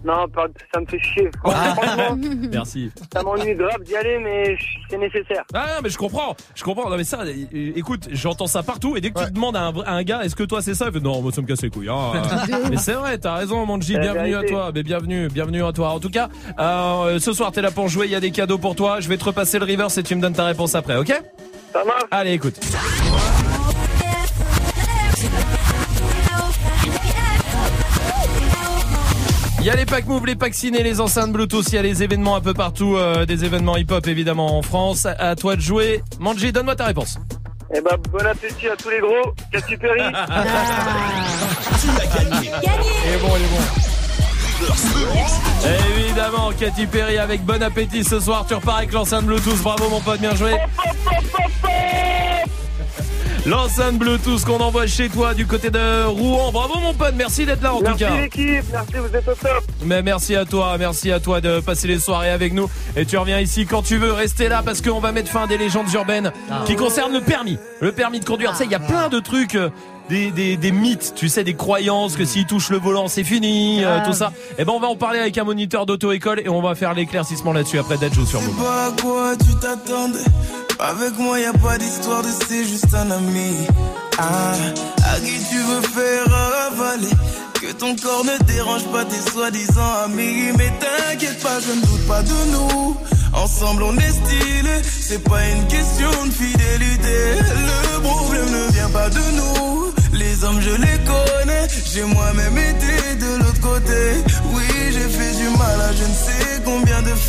Non, 0.05 0.27
pas- 0.27 0.45
ça 0.73 0.79
me 0.79 0.85
fait 0.85 0.99
chier. 0.99 1.29
Franchement, 1.39 2.15
Merci. 2.51 2.91
ça 3.11 3.23
m'ennuie 3.23 3.55
grave 3.55 3.81
d'y 3.83 3.95
aller, 3.95 4.19
mais 4.19 4.55
c'est 4.89 4.97
nécessaire. 4.97 5.43
Ah 5.53 5.65
non, 5.75 5.81
mais 5.83 5.89
je 5.89 5.97
comprends, 5.97 6.35
je 6.53 6.63
comprends. 6.63 6.89
Non 6.89 6.95
mais 6.97 7.03
ça, 7.03 7.25
é- 7.25 7.73
écoute, 7.75 8.07
j'entends 8.11 8.45
ça 8.47 8.61
partout 8.61 8.95
et 8.95 9.01
dès 9.01 9.09
que 9.11 9.25
tu 9.25 9.31
demandes 9.31 9.55
à 9.55 9.63
un, 9.63 9.73
à 9.81 9.91
un 9.93 10.03
gars, 10.03 10.21
est-ce 10.23 10.35
que 10.35 10.43
toi 10.43 10.61
c'est 10.61 10.75
ça 10.75 10.85
Il 10.87 10.93
fait, 10.93 10.99
Non, 10.99 11.21
moi 11.21 11.31
ça 11.31 11.41
me 11.41 11.47
casse 11.47 11.61
les 11.63 11.69
couilles. 11.69 11.89
hein. 11.89 12.11
mais 12.69 12.77
c'est 12.77 12.93
vrai, 12.93 13.17
t'as 13.17 13.35
raison, 13.35 13.65
Manji. 13.65 13.93
La 13.93 13.99
Bienvenue 14.01 14.35
à 14.35 14.39
vérité. 14.39 14.53
toi. 14.53 14.71
Mais 14.73 14.83
bienvenue, 14.83 15.27
bienvenue 15.29 15.63
à 15.65 15.71
toi. 15.73 15.89
En 15.89 15.99
tout 15.99 16.09
cas, 16.11 16.29
euh, 16.59 17.17
ce 17.19 17.33
soir 17.33 17.51
t'es 17.51 17.61
là 17.61 17.71
pour 17.71 17.87
jouer. 17.87 18.05
Il 18.05 18.11
y 18.11 18.15
a 18.15 18.19
des 18.19 18.31
cadeaux 18.31 18.57
pour 18.59 18.75
toi. 18.75 18.99
Je 18.99 19.09
vais 19.09 19.17
te 19.17 19.23
repasser 19.25 19.57
le 19.59 19.65
reverse 19.65 19.97
et 19.97 20.03
tu 20.03 20.15
me 20.15 20.21
donnes 20.21 20.33
ta 20.33 20.45
réponse 20.45 20.75
après, 20.75 20.97
ok? 20.97 21.07
Ça 21.73 21.83
marche. 21.83 22.03
Allez, 22.11 22.33
écoute. 22.33 22.59
Il 29.65 29.69
y 29.69 29.71
a 29.71 29.75
les 29.75 29.87
packs 29.87 30.05
move, 30.05 30.27
les 30.27 30.35
packs 30.35 30.53
ciné, 30.53 30.83
les 30.83 31.01
enceintes 31.01 31.31
Bluetooth, 31.31 31.67
il 31.69 31.73
y 31.73 31.77
a 31.79 31.81
les 31.81 32.03
événements 32.03 32.35
un 32.35 32.39
peu 32.39 32.53
partout, 32.53 32.97
euh, 32.97 33.25
des 33.25 33.45
événements 33.45 33.77
hip-hop 33.77 34.05
évidemment 34.05 34.59
en 34.59 34.61
France. 34.61 35.07
À, 35.07 35.35
toi 35.35 35.55
de 35.55 35.61
jouer. 35.61 36.03
Manji, 36.19 36.51
donne-moi 36.51 36.75
ta 36.75 36.85
réponse. 36.85 37.17
Eh 37.75 37.81
ben, 37.81 37.97
bon 38.11 38.23
appétit 38.23 38.67
à 38.67 38.75
tous 38.75 38.91
les 38.91 38.99
gros. 38.99 39.33
Katy 39.51 39.77
Perry. 39.77 40.01
Tu 40.01 41.87
l'as 41.87 42.05
gagné. 42.15 42.47
Et 42.47 43.17
bon, 43.19 43.31
il 43.37 43.41
est 43.41 43.49
bon. 43.49 43.63
Évidemment, 45.97 46.51
Katy 46.51 46.85
Perry 46.85 47.17
avec 47.17 47.43
bon 47.43 47.63
appétit 47.63 48.03
ce 48.03 48.19
soir. 48.19 48.45
Tu 48.47 48.53
repars 48.53 48.77
avec 48.77 48.91
l'enceinte 48.91 49.25
Bluetooth. 49.25 49.63
Bravo 49.63 49.89
mon 49.89 49.99
pote, 49.99 50.19
bien 50.19 50.35
joué. 50.35 50.53
L'enceinte 53.45 53.99
Bluetooth 53.99 54.43
qu'on 54.43 54.57
envoie 54.57 54.87
chez 54.87 55.07
toi 55.07 55.35
du 55.35 55.45
côté 55.45 55.69
de 55.69 56.05
Rouen. 56.07 56.51
Bravo 56.51 56.79
mon 56.79 56.95
pote, 56.95 57.13
merci 57.15 57.45
d'être 57.45 57.61
là 57.61 57.75
en 57.75 57.79
merci 57.79 58.03
tout 58.03 58.09
cas. 58.09 58.19
l'équipe, 58.19 58.63
merci, 58.71 58.93
vous 58.95 59.15
êtes 59.15 59.27
au 59.27 59.35
top. 59.35 59.63
Mais 59.83 60.01
merci 60.01 60.35
à 60.35 60.45
toi, 60.45 60.75
merci 60.79 61.11
à 61.11 61.19
toi 61.19 61.41
de 61.41 61.59
passer 61.59 61.87
les 61.87 61.99
soirées 61.99 62.31
avec 62.31 62.53
nous. 62.53 62.67
Et 62.95 63.05
tu 63.05 63.17
reviens 63.17 63.39
ici 63.39 63.67
quand 63.67 63.83
tu 63.83 63.97
veux, 63.97 64.13
rester 64.13 64.49
là 64.49 64.63
parce 64.65 64.81
qu'on 64.81 64.99
va 64.99 65.11
mettre 65.11 65.29
fin 65.29 65.43
à 65.43 65.47
des 65.47 65.59
légendes 65.59 65.93
urbaines 65.93 66.31
qui 66.65 66.75
concernent 66.75 67.13
le 67.13 67.21
permis. 67.21 67.59
Le 67.81 67.91
permis 67.91 68.19
de 68.19 68.25
conduire, 68.25 68.51
tu 68.51 68.57
sais, 68.57 68.65
il 68.65 68.71
y 68.71 68.75
a 68.75 68.79
plein 68.79 69.09
de 69.09 69.19
trucs. 69.19 69.57
Euh, 70.05 70.09
Des, 70.09 70.31
des, 70.31 70.57
des 70.57 70.71
mythes, 70.71 71.13
tu 71.15 71.29
sais, 71.29 71.43
des 71.43 71.53
croyances 71.55 72.15
que 72.15 72.25
s'il 72.25 72.45
touche 72.45 72.69
le 72.69 72.77
volant 72.77 73.07
c'est 73.07 73.23
fini, 73.23 73.83
euh, 73.83 73.99
tout 74.05 74.13
ça. 74.13 74.31
Et 74.57 74.65
ben 74.65 74.73
on 74.75 74.79
va 74.79 74.87
en 74.87 74.95
parler 74.95 75.19
avec 75.19 75.37
un 75.37 75.43
moniteur 75.43 75.85
d'auto-école 75.85 76.41
et 76.45 76.49
on 76.49 76.61
va 76.61 76.75
faire 76.75 76.93
l'éclaircissement 76.93 77.53
là-dessus 77.53 77.79
après 77.79 77.97
Dajou 77.97 78.25
sur 78.25 78.39
Je 78.41 78.45
Move. 78.47 78.55
sais 78.57 78.63
pas 78.63 78.85
à 78.85 78.91
quoi 79.01 79.33
tu 79.37 79.55
t'attendais. 79.55 80.19
Avec 80.79 81.17
moi, 81.17 81.39
y 81.39 81.45
a 81.45 81.53
pas 81.53 81.77
d'histoire 81.77 82.21
de 82.21 82.27
c'est 82.47 82.65
juste 82.65 82.93
un 82.93 83.09
ami. 83.11 83.55
Ah, 84.17 84.53
à 85.13 85.19
qui 85.19 85.31
tu 85.49 85.57
veux 85.57 85.81
faire 85.81 86.25
avaler? 86.67 87.07
Que 87.61 87.71
ton 87.71 87.95
corps 87.95 88.25
ne 88.25 88.43
dérange 88.43 88.83
pas 88.91 89.05
tes 89.05 89.31
soi-disant 89.31 89.93
amis. 90.05 90.51
Mais 90.57 90.71
t'inquiète 90.79 91.41
pas, 91.41 91.59
je 91.61 91.71
ne 91.71 91.81
doute 91.85 92.07
pas 92.07 92.21
de 92.21 92.51
nous. 92.51 92.97
Ensemble, 93.33 93.83
on 93.83 93.95
est 93.97 94.11
stylé. 94.11 94.81
C'est 94.83 95.23
pas 95.23 95.39
une 95.47 95.65
question 95.67 96.09
de 96.25 96.31
fidélité. 96.31 96.54
J'ai 101.95 102.03
moi-même 102.03 102.57
été 102.57 103.15
de 103.15 103.37
l'autre 103.37 103.61
côté. 103.61 104.21
Oui, 104.53 104.65
j'ai 104.91 105.07
fait 105.07 105.33
du 105.37 105.47
mal 105.57 105.79
à 105.79 105.93
je 105.93 106.03
ne 106.03 106.13
sais 106.13 106.54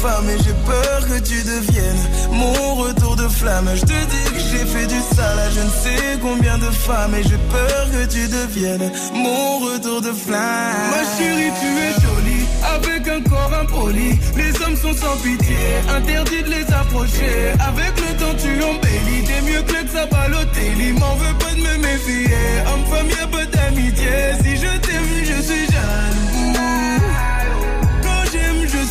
femmes. 0.03 0.29
Et 0.31 0.39
j'ai 0.45 0.57
peur 0.73 0.99
que 1.09 1.19
tu 1.21 1.39
deviennes 1.43 2.05
mon 2.31 2.75
retour 2.75 3.17
de 3.17 3.29
flamme. 3.29 3.69
Je 3.75 3.83
te 3.83 3.99
dis 4.13 4.27
que 4.35 4.41
j'ai 4.51 4.65
fait 4.67 4.87
du 4.87 5.01
sale 5.15 5.39
à 5.39 5.51
je 5.51 5.61
ne 5.61 5.71
sais 5.83 6.19
combien 6.21 6.59
de 6.59 6.71
femmes. 6.87 7.15
Et 7.15 7.23
j'ai 7.23 7.41
peur 7.57 7.83
que 7.93 8.03
tu 8.07 8.29
deviennes 8.29 8.91
mon 9.15 9.59
retour 9.59 10.01
de 10.01 10.13
flamme. 10.13 10.91
Ma 10.93 11.03
chérie, 11.17 11.53
tu 11.61 11.69
es 11.87 11.93
jolie. 12.05 12.47
Avec 12.77 13.09
un 13.09 13.21
corps 13.31 13.55
impoli. 13.63 14.19
Les 14.37 14.53
hommes 14.63 14.77
sont 14.77 14.97
sans 15.03 15.17
pitié. 15.23 15.57
Interdit 15.97 16.43
de 16.43 16.51
les 16.57 16.67
approcher. 16.73 17.37
Avec 17.71 17.93
le 18.05 18.11
temps, 18.21 18.37
tu 18.43 18.53
embellis. 18.63 19.25
T'es 19.27 19.41
mieux 19.49 19.63
que 19.63 19.73
le 19.73 19.89
Sabalotelli. 19.89 20.93
M'en 20.93 21.15
veux 21.17 21.37
pas 21.39 21.55
de 21.55 21.63
me 21.67 21.77
méfier. 21.79 22.37
Homme-femme, 22.71 23.09
y'a 23.09 23.27
pas 23.27 23.47
d'amitié. 23.47 24.17
Si 24.43 24.57
je 24.57 24.73
t'aime, 24.85 25.11
je 25.25 25.43
suis 25.43 25.67
jaloux. 25.67 26.86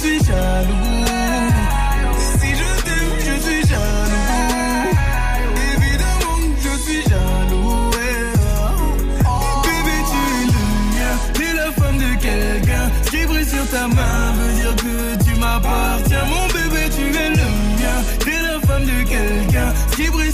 Suis 0.06 0.20
jaloux. 0.20 1.06
Si 2.40 2.50
je 2.62 2.70
t'aime, 2.86 3.14
je 3.26 3.36
suis 3.42 3.62
jaloux. 3.68 4.92
Évidemment 5.74 6.40
je 6.64 6.74
suis 6.84 7.02
jaloux. 7.10 7.90
Bébé, 9.66 9.98
tu 10.12 10.20
es 10.30 10.46
le 10.54 10.64
mien. 10.94 11.14
T'es 11.34 11.52
la 11.56 11.70
femme 11.72 11.98
de 11.98 12.12
quelqu'un. 12.22 12.86
Ce 13.04 13.10
qui 13.10 13.26
brille 13.26 13.50
sur 13.50 13.68
ta 13.72 13.88
main 13.88 14.34
veut 14.38 14.54
dire 14.54 14.76
que 14.76 15.24
tu 15.24 15.40
m'appartiens. 15.40 16.26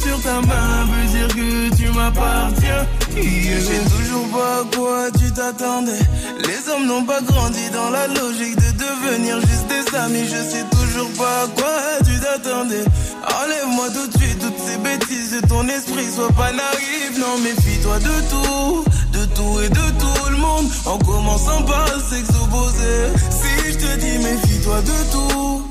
Sur 0.02 0.22
ta 0.22 0.42
main 0.42 0.86
veut 0.92 1.08
dire 1.18 1.28
que 1.28 1.76
tu 1.76 1.90
m'appartiens. 1.92 2.86
Je 3.16 3.60
sais 3.60 3.84
toujours 3.96 4.28
pas 4.30 4.62
à 4.62 4.76
quoi 4.76 5.12
tu 5.20 5.32
t'attendais. 5.32 6.04
Les 6.48 6.70
hommes 6.72 6.88
n'ont 6.88 7.04
pas 7.04 7.22
grandi 7.22 7.70
dans 7.72 7.90
la 7.90 8.08
logique 8.08 8.56
de 8.56 8.72
devenir 8.86 9.40
juste 9.42 9.68
des 9.68 9.98
amis. 9.98 10.26
Je 10.26 10.42
sais 10.52 10.66
toujours 10.72 11.12
pas 11.18 11.44
à 11.44 11.48
quoi 11.48 11.78
tu 12.06 12.20
t'attendais. 12.20 12.86
Enlève-moi 13.42 13.88
tout 13.96 14.08
de 14.08 14.18
suite 14.18 14.40
toutes 14.40 14.62
ces 14.66 14.78
bêtises 14.78 15.42
de 15.42 15.48
ton 15.48 15.68
esprit. 15.68 16.10
Sois 16.16 16.32
pas 16.32 16.52
naïf, 16.52 17.12
non, 17.20 17.38
méfie-toi 17.44 18.00
de 18.00 18.16
tout. 18.32 18.86
De 19.14 19.26
tout 19.36 19.60
et 19.62 19.70
de 19.70 19.88
tout 20.00 20.30
le 20.32 20.38
monde. 20.38 20.68
En 20.86 20.98
commençant 20.98 21.62
par 21.64 21.86
opposé. 22.44 22.94
Si 23.30 23.72
je 23.72 23.78
te 23.78 24.00
dis 24.00 24.18
méfie-toi 24.18 24.82
de 24.82 25.12
tout. 25.12 25.71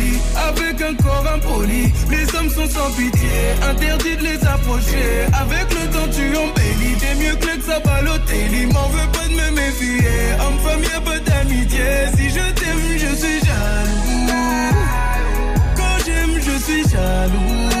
avec 0.49 0.81
un 0.81 0.95
corps 0.95 1.25
impoli. 1.35 1.91
Les 2.09 2.35
hommes 2.35 2.49
sont 2.49 2.69
sans 2.69 2.91
pitié, 2.91 3.29
interdit 3.69 4.15
de 4.17 4.23
les 4.23 4.45
approcher. 4.45 5.25
Avec 5.33 5.67
le 5.73 5.89
temps, 5.93 6.09
tu 6.11 6.25
embellis. 6.35 6.95
T'es 6.99 7.15
mieux 7.15 7.35
que 7.35 7.57
le 7.57 7.61
Sabalotelli. 7.61 8.65
M'en 8.67 8.87
veux 8.89 9.09
pas 9.11 9.27
de 9.27 9.33
me 9.33 9.51
méfier. 9.55 10.09
Homme-femme, 10.39 10.83
y'a 10.83 11.01
pas 11.01 11.19
d'amitié. 11.19 11.89
Si 12.15 12.29
je 12.29 12.45
t'aime, 12.59 12.85
je 12.93 13.15
suis 13.15 13.39
jaloux. 13.47 14.31
Quand 15.75 15.97
j'aime, 16.05 16.35
je 16.41 16.63
suis 16.63 16.83
jaloux. 16.89 17.80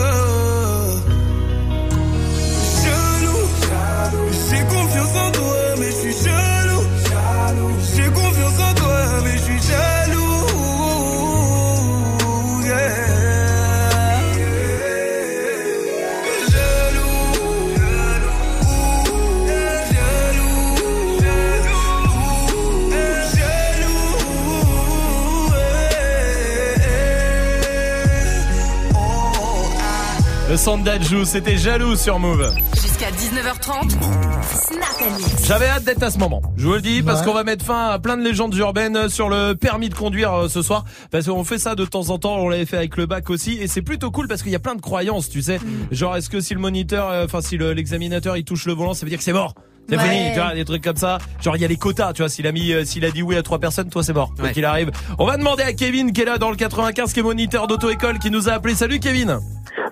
Dajou, 30.65 31.25
c'était 31.25 31.57
jaloux 31.57 31.95
sur 31.95 32.19
Move. 32.19 32.53
Jusqu'à 32.79 33.09
19h30, 33.09 33.89
Snap 33.89 35.01
and 35.01 35.17
Mix. 35.17 35.45
J'avais 35.47 35.65
hâte 35.65 35.83
d'être 35.85 36.03
à 36.03 36.11
ce 36.11 36.19
moment. 36.19 36.39
Je 36.55 36.67
vous 36.67 36.73
le 36.73 36.81
dis 36.81 37.01
parce 37.01 37.21
Ouais. 37.21 37.25
qu'on 37.25 37.33
va 37.33 37.43
mettre 37.43 37.65
fin 37.65 37.87
à 37.89 37.97
plein 37.97 38.15
de 38.15 38.21
légendes 38.23 38.53
urbaines 38.55 39.09
sur 39.09 39.27
le 39.27 39.53
permis 39.55 39.89
de 39.89 39.95
conduire 39.95 40.31
euh, 40.33 40.49
ce 40.49 40.61
soir. 40.61 40.85
Parce 41.09 41.25
qu'on 41.25 41.43
fait 41.43 41.57
ça 41.57 41.73
de 41.73 41.83
temps 41.83 42.11
en 42.11 42.19
temps. 42.19 42.35
On 42.37 42.47
l'avait 42.47 42.67
fait 42.67 42.77
avec 42.77 42.95
le 42.97 43.07
bac 43.07 43.31
aussi 43.31 43.53
et 43.53 43.65
c'est 43.67 43.81
plutôt 43.81 44.11
cool 44.11 44.27
parce 44.27 44.43
qu'il 44.43 44.51
y 44.51 44.55
a 44.55 44.59
plein 44.59 44.75
de 44.75 44.81
croyances, 44.81 45.29
tu 45.29 45.41
sais. 45.41 45.59
Genre 45.89 46.15
est-ce 46.15 46.29
que 46.29 46.39
si 46.39 46.53
le 46.53 46.59
moniteur, 46.59 47.09
euh, 47.09 47.25
enfin 47.25 47.41
si 47.41 47.57
le- 47.57 47.73
l'examinateur 47.73 48.37
il 48.37 48.43
touche 48.43 48.67
le 48.67 48.73
volant, 48.73 48.93
ça 48.93 49.03
veut 49.03 49.09
dire 49.09 49.17
que 49.17 49.23
c'est 49.25 49.33
mort? 49.33 49.55
C'est 49.91 49.97
Ouais. 49.97 50.03
fini, 50.09 50.29
tu 50.33 50.39
vois, 50.39 50.53
des 50.55 50.63
trucs 50.63 50.83
comme 50.83 50.95
ça. 50.95 51.17
Genre 51.41 51.57
il 51.57 51.61
y 51.61 51.65
a 51.65 51.67
les 51.67 51.75
quotas, 51.75 52.13
tu 52.13 52.21
vois. 52.21 52.29
S'il 52.29 52.47
a 52.47 52.53
mis, 52.53 52.71
euh, 52.71 52.85
s'il 52.85 53.03
a 53.03 53.11
dit 53.11 53.21
oui 53.21 53.35
à 53.35 53.43
trois 53.43 53.59
personnes, 53.59 53.89
toi 53.89 54.03
c'est 54.03 54.13
mort. 54.13 54.33
Quoi 54.35 54.45
Ouais. 54.45 54.51
qu'il 54.53 54.63
arrive. 54.63 54.89
On 55.19 55.25
va 55.25 55.35
demander 55.35 55.63
à 55.63 55.73
Kevin 55.73 56.13
qui 56.13 56.21
est 56.21 56.25
là 56.25 56.37
dans 56.37 56.49
le 56.49 56.55
95, 56.55 57.11
qui 57.11 57.19
est 57.19 57.23
moniteur 57.23 57.67
d'auto-école, 57.67 58.17
qui 58.19 58.31
nous 58.31 58.47
a 58.47 58.53
appelé. 58.53 58.73
Salut 58.73 58.99
Kevin. 59.01 59.39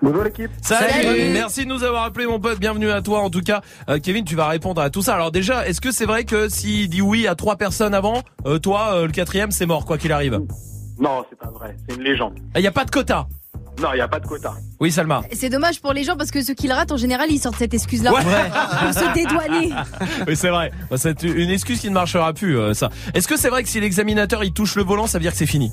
Bonjour 0.01 0.23
l'équipe. 0.23 0.49
Salut. 0.61 1.03
Salut. 1.03 1.29
Merci 1.33 1.65
de 1.65 1.69
nous 1.69 1.83
avoir 1.83 2.05
appelé 2.05 2.25
mon 2.25 2.39
pote. 2.39 2.59
Bienvenue 2.59 2.89
à 2.89 3.01
toi 3.01 3.19
en 3.19 3.29
tout 3.29 3.41
cas. 3.41 3.59
Euh, 3.89 3.99
Kevin, 4.01 4.23
tu 4.23 4.35
vas 4.35 4.47
répondre 4.47 4.81
à 4.81 4.89
tout 4.89 5.01
ça. 5.01 5.15
Alors 5.15 5.31
déjà, 5.31 5.67
est-ce 5.67 5.81
que 5.81 5.91
c'est 5.91 6.05
vrai 6.05 6.23
que 6.23 6.47
s'il 6.47 6.87
dit 6.89 7.01
oui 7.01 7.27
à 7.27 7.35
trois 7.35 7.57
personnes 7.57 7.93
avant, 7.93 8.23
euh, 8.45 8.57
toi, 8.57 8.93
euh, 8.93 9.05
le 9.07 9.11
quatrième, 9.11 9.51
c'est 9.51 9.65
mort 9.65 9.85
quoi 9.85 9.97
qu'il 9.97 10.13
arrive? 10.13 10.39
Non, 10.97 11.25
c'est 11.29 11.37
pas 11.37 11.49
vrai, 11.51 11.75
c'est 11.87 11.95
une 11.97 12.03
légende. 12.03 12.39
Il 12.55 12.61
y 12.61 12.67
a 12.67 12.71
pas 12.71 12.85
de 12.85 12.91
quota. 12.91 13.27
Non, 13.81 13.89
il 13.93 13.95
n'y 13.95 14.01
a 14.01 14.07
pas 14.07 14.19
de 14.19 14.27
quota. 14.27 14.53
Oui, 14.79 14.91
Salma. 14.91 15.21
C'est 15.33 15.49
dommage 15.49 15.81
pour 15.81 15.93
les 15.93 16.03
gens 16.03 16.15
parce 16.17 16.31
que 16.31 16.41
ceux 16.43 16.53
qui 16.53 16.67
le 16.67 16.73
ratent 16.73 16.91
en 16.91 16.97
général 16.97 17.27
ils 17.31 17.39
sortent 17.39 17.57
cette 17.57 17.73
excuse 17.73 18.03
là 18.03 18.13
Ouais. 18.13 18.21
pour 18.83 18.93
se 18.93 19.13
dédouaner. 19.13 19.73
Oui, 20.27 20.35
c'est 20.35 20.49
vrai. 20.49 20.71
Bah, 20.89 20.97
C'est 20.97 21.23
une 21.23 21.49
excuse 21.49 21.79
qui 21.79 21.87
ne 21.89 21.93
marchera 21.93 22.33
plus, 22.33 22.57
euh, 22.57 22.73
ça. 22.73 22.89
Est-ce 23.13 23.27
que 23.27 23.37
c'est 23.37 23.49
vrai 23.49 23.63
que 23.63 23.69
si 23.69 23.79
l'examinateur 23.79 24.43
il 24.43 24.51
touche 24.53 24.75
le 24.75 24.83
volant, 24.83 25.07
ça 25.07 25.17
veut 25.17 25.23
dire 25.23 25.31
que 25.31 25.37
c'est 25.37 25.45
fini? 25.45 25.71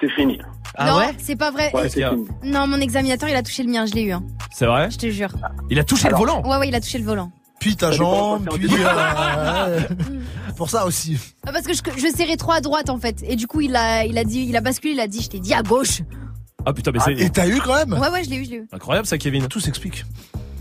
C'est 0.00 0.10
fini. 0.10 0.38
Ah 0.76 0.86
non, 0.90 1.00
c'est 1.18 1.36
pas 1.36 1.50
vrai. 1.52 1.70
Ouais, 1.72 1.88
c'est 1.88 2.04
fini. 2.08 2.24
Non, 2.44 2.66
mon 2.66 2.80
examinateur 2.80 3.28
il 3.28 3.36
a 3.36 3.42
touché 3.42 3.62
le 3.62 3.70
mien, 3.70 3.86
je 3.86 3.94
l'ai 3.94 4.02
eu. 4.02 4.12
Hein. 4.12 4.22
C'est 4.52 4.66
vrai? 4.66 4.90
Je 4.90 4.98
te 4.98 5.08
jure. 5.10 5.30
Il 5.70 5.78
a 5.78 5.84
touché 5.84 6.08
le 6.08 6.16
volant? 6.16 6.42
Ouais, 6.42 6.56
ouais, 6.58 6.68
il 6.68 6.74
a 6.74 6.80
touché 6.80 6.98
le 6.98 7.04
volant. 7.04 7.30
Puis 7.60 7.76
ta 7.76 7.92
jambe, 7.92 8.46
puis. 8.52 8.68
euh. 8.76 9.80
Pour 10.56 10.68
ça 10.70 10.84
aussi. 10.84 11.18
Ah, 11.46 11.52
Parce 11.52 11.64
que 11.66 11.72
je, 11.72 11.80
je 11.96 12.14
serrais 12.14 12.36
trop 12.36 12.52
à 12.52 12.60
droite 12.60 12.90
en 12.90 12.98
fait. 12.98 13.22
Et 13.26 13.36
du 13.36 13.46
coup, 13.46 13.60
il 13.60 13.74
a, 13.74 14.04
il 14.04 14.18
a 14.18 14.24
dit, 14.24 14.44
il 14.48 14.56
a 14.56 14.60
basculé, 14.60 14.92
il 14.94 15.00
a 15.00 15.06
dit, 15.06 15.22
je 15.22 15.30
t'ai 15.30 15.40
dit 15.40 15.54
à 15.54 15.62
gauche. 15.62 16.02
Ah 16.66 16.72
putain, 16.72 16.90
mais 16.92 16.98
c'est 17.00 17.12
Et 17.12 17.30
t'as 17.30 17.46
eu 17.46 17.58
quand 17.60 17.74
même 17.74 17.92
Ouais, 17.92 18.08
ouais, 18.10 18.24
je 18.24 18.30
l'ai 18.30 18.36
eu, 18.36 18.44
je 18.44 18.50
l'ai 18.50 18.56
eu. 18.56 18.68
incroyable 18.72 19.06
ça, 19.06 19.18
Kevin. 19.18 19.46
Tout 19.48 19.60
s'explique. 19.60 20.04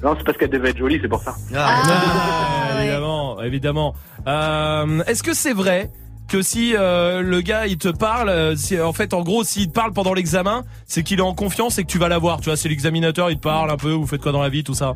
Non, 0.04 0.16
c'est 0.18 0.26
parce 0.26 0.38
qu'elle 0.38 0.50
devait 0.50 0.72
être 0.72 0.78
jolie, 0.78 1.00
c'est 1.02 1.08
pour 1.08 1.22
ça. 1.22 1.34
Ah, 1.56 2.80
évidemment, 2.82 3.42
évidemment. 3.42 3.96
Euh, 4.28 5.04
Est-ce 5.08 5.24
que 5.24 5.34
c'est 5.34 5.54
vrai 5.54 5.90
que 6.28 6.42
si 6.42 6.74
euh, 6.76 7.22
le 7.22 7.42
gars 7.42 7.68
il 7.68 7.78
te 7.78 7.88
parle, 7.90 8.30
euh, 8.30 8.56
si, 8.56 8.80
en 8.80 8.92
fait 8.94 9.14
en 9.14 9.22
gros 9.22 9.44
s'il 9.44 9.68
te 9.68 9.74
parle 9.74 9.94
pendant 9.94 10.14
l'examen, 10.14 10.64
c'est 10.86 11.04
qu'il 11.04 11.20
est 11.20 11.24
en 11.24 11.34
confiance 11.36 11.78
et 11.78 11.84
que 11.84 11.88
tu 11.90 11.98
vas 12.00 12.08
l'avoir. 12.10 12.40
Tu 12.40 12.46
vois, 12.46 12.58
c'est 12.58 12.70
l'examinateur, 12.70 13.30
il 13.32 13.38
te 13.38 13.42
parle 13.42 13.70
un 13.72 13.78
peu, 13.78 13.92
vous 13.92 14.08
faites 14.08 14.22
quoi 14.22 14.32
dans 14.32 14.42
la 14.42 14.50
vie, 14.50 14.64
tout 14.64 14.74
ça? 14.74 14.94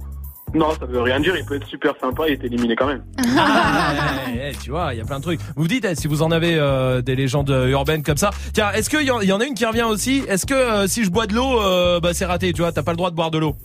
Non, 0.54 0.72
ça 0.80 0.86
veut 0.86 1.02
rien 1.02 1.20
dire, 1.20 1.36
il 1.36 1.44
peut 1.46 1.56
être 1.56 1.68
super 1.68 1.94
sympa 2.00 2.28
et 2.28 2.34
être 2.34 2.44
éliminé 2.46 2.76
quand 2.76 2.88
même. 2.88 3.04
Ah, 3.38 4.24
tu 4.64 4.70
vois, 4.72 4.94
il 4.94 4.98
y 4.98 5.02
a 5.02 5.06
plein 5.06 5.18
de 5.20 5.24
trucs. 5.24 5.40
Vous 5.56 5.68
dites 5.68 5.86
eh, 5.86 5.96
si 5.96 6.08
vous 6.08 6.22
en 6.22 6.32
avez 6.32 6.56
euh, 6.56 7.02
des 7.02 7.16
légendes 7.16 7.50
urbaines 7.68 8.02
comme 8.04 8.18
ça. 8.18 8.30
Tiens, 8.54 8.72
est-ce 8.72 8.90
qu'il 8.90 9.02
y, 9.02 9.06
y 9.28 9.32
en 9.32 9.40
a 9.40 9.46
une 9.46 9.54
qui 9.54 9.66
revient 9.66 9.84
aussi? 9.84 10.24
Est-ce 10.28 10.46
que 10.46 10.54
euh, 10.54 10.88
si 10.88 11.04
je 11.04 11.10
bois 11.12 11.28
de 11.28 11.34
l'eau, 11.34 11.62
euh, 11.62 12.00
bah 12.00 12.14
c'est 12.14 12.26
raté, 12.26 12.54
tu 12.54 12.62
vois, 12.62 12.72
t'as 12.72 12.84
pas 12.84 12.92
le 12.92 12.98
droit 12.98 13.12
de 13.12 13.16
boire 13.16 13.30
de 13.32 13.38
l'eau? 13.40 13.56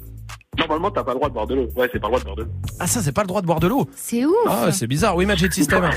Normalement, 0.59 0.91
t'as 0.91 1.05
pas 1.05 1.13
le 1.13 1.19
droit 1.19 1.29
de 1.29 1.35
boire 1.35 1.47
de 1.47 1.55
l'eau. 1.55 1.69
Ouais, 1.77 1.89
c'est 1.93 2.01
pas 2.01 2.09
le 2.09 2.13
droit 2.15 2.19
de 2.19 2.25
boire 2.25 2.37
de 2.37 2.43
l'eau. 2.43 2.49
Ah 2.81 2.87
ça, 2.87 3.01
c'est 3.01 3.13
pas 3.13 3.23
le 3.23 3.29
droit 3.29 3.41
de 3.41 3.47
boire 3.47 3.61
de 3.61 3.69
l'eau? 3.69 3.89
C'est 3.95 4.25
ouf. 4.25 4.35
Ah, 4.49 4.71
c'est 4.73 4.87
bizarre. 4.87 5.17
Oui, 5.17 5.25
Magic 5.25 5.53
System. 5.53 5.89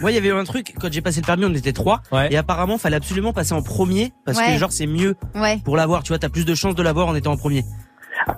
Moi, 0.00 0.10
il 0.10 0.14
y 0.14 0.18
avait 0.18 0.30
un 0.30 0.44
truc, 0.44 0.74
quand 0.78 0.92
j'ai 0.92 1.00
passé 1.00 1.20
le 1.22 1.26
permis, 1.26 1.46
on 1.46 1.54
était 1.54 1.72
trois. 1.72 2.02
Et 2.30 2.36
apparemment, 2.36 2.76
fallait 2.78 2.96
absolument 2.96 3.32
passer 3.32 3.54
en 3.54 3.62
premier, 3.62 4.12
parce 4.26 4.36
Ouais. 4.38 4.52
que 4.52 4.58
genre, 4.58 4.72
c'est 4.72 4.86
mieux 4.86 5.14
Ouais. 5.34 5.58
pour 5.64 5.76
l'avoir. 5.76 6.02
Tu 6.02 6.08
vois, 6.08 6.18
t'as 6.18 6.28
plus 6.28 6.44
de 6.44 6.54
chances 6.54 6.74
de 6.74 6.82
l'avoir 6.82 7.06
en 7.06 7.14
étant 7.14 7.32
en 7.32 7.36
premier. 7.38 7.64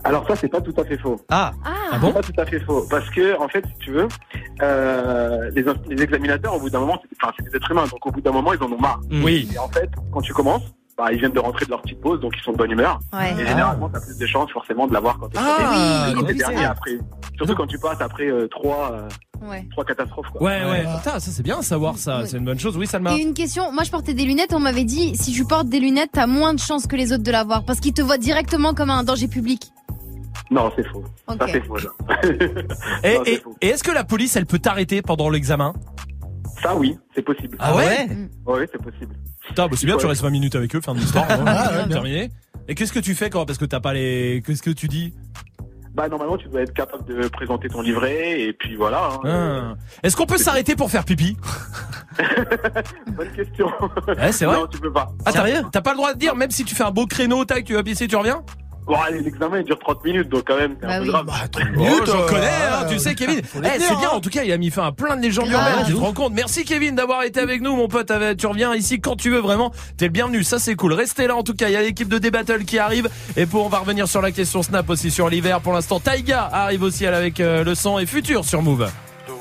Alors 0.05 0.27
ça, 0.27 0.37
c'est 0.37 0.49
pas 0.49 0.61
tout 0.61 0.75
à 0.79 0.85
fait 0.85 0.99
faux. 0.99 1.21
Ah. 1.31 1.53
Ah, 1.65 1.99
C'est 2.03 2.13
pas 2.13 2.23
tout 2.23 2.41
à 2.41 2.47
fait 2.47 2.61
faux. 2.61 2.85
Parce 2.91 3.09
que, 3.11 3.39
en 3.41 3.49
fait, 3.49 3.65
si 3.67 3.75
tu 3.81 3.91
veux, 3.93 4.09
euh, 4.63 5.51
les, 5.55 5.65
les 5.89 6.03
examinateurs, 6.03 6.55
au 6.55 6.61
bout 6.61 6.71
d'un 6.71 6.81
moment, 6.81 7.01
c'est 7.03 7.09
enfin, 7.23 7.33
c'est 7.39 7.49
des 7.49 7.57
êtres 7.57 7.71
humains, 7.71 7.87
donc 7.87 8.05
au 8.07 8.11
bout 8.11 8.21
d'un 8.21 8.33
moment, 8.33 8.53
ils 8.53 8.63
en 8.63 8.71
ont 8.73 8.79
marre. 8.81 9.01
Oui. 9.11 9.49
Et 9.55 9.59
en 9.59 9.69
fait, 9.69 9.89
quand 10.13 10.21
tu 10.21 10.33
commences, 10.33 10.63
bah, 10.99 11.13
ils 11.13 11.19
viennent 11.21 11.33
de 11.33 11.39
rentrer 11.39 11.65
de 11.65 11.71
leur 11.71 11.81
petite 11.81 12.01
pause, 12.01 12.21
donc 12.21 12.35
ils 12.37 12.43
sont 12.43 12.51
de 12.53 12.57
bonne 12.57 12.73
humeur. 12.73 12.99
Ouais. 13.13 13.33
Et 13.41 13.47
généralement, 13.47 13.89
t'as 13.89 14.01
plus 14.01 14.19
de 14.19 14.27
chances 14.27 14.51
forcément 14.51 14.87
de 14.89 14.93
l'avoir 14.93 15.17
quand 15.19 15.29
t'es 15.29 15.39
Ah, 15.41 16.09
oui, 16.17 16.35
dernier 16.37 16.65
après. 16.65 16.99
Surtout 17.37 17.55
quand 17.55 17.67
tu 17.69 17.79
passes 17.79 18.01
après 18.01 18.29
euh, 18.29 18.49
trois, 18.49 18.91
euh, 18.93 19.09
Ouais. 19.49 19.65
trois 19.71 19.85
catastrophes. 19.85 20.27
Quoi. 20.33 20.43
Ouais, 20.43 20.65
ouais. 20.69 20.81
Putain, 20.97 21.21
ça 21.21 21.31
c'est 21.31 21.45
bien 21.45 21.61
à 21.61 21.63
savoir 21.63 21.97
ça. 21.97 22.27
C'est 22.27 22.39
une 22.39 22.45
bonne 22.45 22.59
chose. 22.59 22.77
Oui, 22.77 22.89
Salma. 22.89 23.15
Et 23.15 23.21
une 23.23 23.35
question, 23.35 23.71
moi 23.73 23.85
je 23.85 23.91
portais 23.93 24.13
des 24.13 24.25
lunettes, 24.25 24.53
on 24.53 24.59
m'avait 24.59 24.83
dit 24.83 25.17
si 25.17 25.31
tu 25.31 25.45
portes 25.45 25.69
des 25.69 25.79
lunettes, 25.79 26.11
t'as 26.13 26.27
moins 26.27 26.53
de 26.55 26.59
chances 26.59 26.89
que 26.89 26.97
les 26.97 27.13
autres 27.13 27.23
de 27.23 27.31
l'avoir 27.31 27.65
parce 27.65 27.79
qu'ils 27.79 27.95
te 27.95 28.03
voient 28.03 28.19
directement 28.19 28.75
comme 28.75 28.91
un 28.91 29.05
danger 29.05 29.29
public. 29.29 29.71
Non, 30.51 30.73
c'est 30.75 30.85
faux. 30.89 31.05
Ça, 31.29 31.47
c'est 31.47 31.65
faux. 31.65 31.77
et- 33.05 33.41
et 33.61 33.69
est-ce 33.69 33.85
que 33.85 33.93
la 33.93 34.03
police, 34.03 34.35
elle 34.35 34.47
peut 34.47 34.59
t'arrêter 34.59 35.03
pendant 35.03 35.29
l'examen? 35.31 35.73
Ça, 36.63 36.75
oui, 36.77 36.99
c'est 37.15 37.23
possible. 37.23 37.57
Ah 37.61 37.75
ouais 37.77 38.09
Oui, 38.47 38.61
c'est 38.73 38.83
possible. 38.83 39.15
Putain, 39.47 39.67
bah 39.69 39.77
c'est 39.77 39.87
bien, 39.87 39.97
tu 39.97 40.07
restes 40.07 40.23
20 40.23 40.31
minutes 40.31 40.55
avec 40.57 40.75
eux, 40.75 40.81
fin 40.81 40.95
de 40.95 40.99
l'histoire. 41.01 41.27
hein. 41.31 41.45
Ah, 41.47 41.73
ouais, 41.85 41.89
terminé. 41.89 42.31
Et 42.69 42.75
qu'est-ce 42.75 42.93
que 42.93 42.99
tu 42.99 43.15
fais 43.15 43.31
quand 43.31 43.47
Parce 43.47 43.59
que 43.59 43.65
t'as 43.65 43.81
pas 43.81 43.93
les. 43.93 44.43
Qu'est-ce 44.45 44.63
que 44.63 44.71
tu 44.71 44.89
dis? 44.89 45.15
Bah, 45.95 46.09
normalement, 46.09 46.37
tu 46.37 46.49
dois 46.49 46.61
être 46.63 46.75
capable 46.75 47.05
de 47.07 47.27
présenter 47.29 47.69
ton 47.69 47.81
livret, 47.81 48.41
et 48.41 48.53
puis 48.53 48.77
voilà. 48.77 49.11
hein. 49.25 49.75
Ah. 49.75 49.75
Est-ce 50.03 50.17
qu'on 50.17 50.27
peut 50.27 50.39
s'arrêter 50.39 50.77
pour 50.77 50.91
faire 50.91 51.05
pipi? 51.05 51.37
Bonne 53.17 53.33
question. 53.33 53.69
Ouais, 54.07 54.33
c'est 54.33 54.45
vrai. 54.45 54.57
Non, 54.57 54.67
tu 54.67 54.79
peux 54.79 54.93
pas. 54.93 55.09
Ah, 55.25 55.33
t'as 55.33 55.63
T'as 55.71 55.81
pas 55.81 55.91
le 55.93 55.97
droit 55.97 56.15
de 56.15 56.19
dire, 56.19 56.37
même 56.37 56.51
si 56.51 56.65
tu 56.65 56.75
fais 56.75 56.85
un 56.85 56.91
beau 56.91 57.07
créneau, 57.07 57.45
tac, 57.45 57.65
tu 57.65 57.75
vas 57.75 57.83
pisser, 57.83 58.07
tu 58.07 58.17
reviens? 58.17 58.43
Bon, 58.89 58.95
allez, 58.95 59.21
l'examen, 59.21 59.59
il 59.59 59.65
dure 59.65 59.79
30 59.79 60.03
minutes, 60.03 60.29
donc 60.31 60.45
quand 60.47 60.57
même, 60.57 60.75
c'est 60.81 60.87
Bah 60.87 60.95
un 60.95 61.01
peu 61.01 61.11
grave. 61.11 61.27
Oh, 61.79 61.85
j'en 62.07 62.23
euh, 62.23 62.27
connais, 62.27 62.47
hein, 62.47 62.87
tu 62.89 62.99
sais, 62.99 63.15
Kevin. 63.15 63.41
Eh, 63.41 63.81
c'est 63.81 63.97
bien, 63.97 64.09
hein. 64.09 64.15
en 64.15 64.21
tout 64.21 64.31
cas, 64.31 64.45
il 64.45 64.51
a 64.51 64.57
mis 64.57 64.71
fin 64.71 64.87
à 64.87 64.93
plein 64.93 65.15
de 65.15 65.21
légendes 65.21 65.51
Grave. 65.51 65.73
urbaines, 65.73 65.87
tu 65.87 65.93
te 65.93 65.99
rends 65.99 66.15
compte. 66.15 66.33
Merci, 66.33 66.65
Kevin, 66.65 66.95
d'avoir 66.95 67.23
été 67.25 67.39
avec 67.39 67.61
nous, 67.61 67.77
mon 67.77 67.87
pote. 67.87 68.11
Avec- 68.11 68.39
Tu 68.39 68.47
reviens 68.47 68.75
ici 68.75 68.99
quand 68.99 69.15
tu 69.15 69.29
veux, 69.29 69.41
vraiment. 69.41 69.73
T'es 69.99 70.07
le 70.07 70.11
bienvenu, 70.13 70.43
ça 70.43 70.59
c'est 70.59 70.75
cool. 70.75 70.95
Restez 70.95 71.27
là, 71.27 71.37
en 71.37 71.43
tout 71.43 71.53
cas, 71.53 71.69
il 71.69 71.73
y 71.73 71.77
a 71.77 71.83
l'équipe 71.83 72.09
de 72.09 72.17
D-Battle 72.17 72.65
qui 72.65 72.79
arrive. 72.79 73.11
Et 73.37 73.45
pour, 73.45 73.67
on 73.67 73.69
va 73.69 73.81
revenir 73.81 74.09
sur 74.09 74.23
la 74.23 74.31
question 74.31 74.63
Snap 74.63 74.89
aussi 74.89 75.11
sur 75.11 75.29
l'hiver. 75.29 75.61
Pour 75.61 75.75
l'instant, 75.75 76.01
Taiga 76.01 76.49
arrive 76.51 76.83
aussi 76.83 77.05
elle, 77.05 77.13
avec 77.13 77.41
euh, 77.41 77.65
le 77.65 77.75
son 77.75 77.99
et 77.99 78.07
futur 78.07 78.47
sur 78.47 78.63
Move. 78.63 78.91
The 79.27 79.33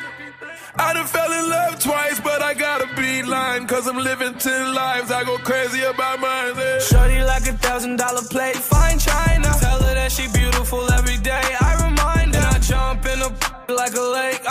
I 0.76 0.92
done 0.94 1.06
fell 1.06 1.30
in 1.30 1.48
love 1.48 1.78
twice, 1.78 2.18
but 2.18 2.42
I 2.42 2.54
gotta 2.54 2.88
be 2.96 3.22
lying. 3.22 3.68
Cause 3.68 3.86
I'm 3.86 3.98
living 3.98 4.34
ten 4.34 4.74
lives. 4.74 5.12
I 5.12 5.22
go 5.22 5.38
crazy 5.38 5.82
about 5.84 6.18
mine. 6.18 6.54
yeah. 6.56 6.80
Shorty 6.80 7.22
like 7.22 7.46
a 7.46 7.52
thousand 7.52 7.98
dollar 7.98 8.22
plate, 8.22 8.56
fine 8.56 8.98
china. 8.98 9.48
Tell 9.60 9.80
her 9.80 9.94
that 9.94 10.10
she 10.10 10.26
beautiful 10.32 10.82
every 10.94 11.18
day. 11.18 11.46
I 11.60 11.72
remind 11.86 12.34
her. 12.34 12.40
And 12.42 12.56
I 12.56 12.58
jump 12.58 13.06
in 13.06 13.20
a 13.22 13.30
like 13.80 13.94
a 13.94 14.06
lake. 14.18 14.42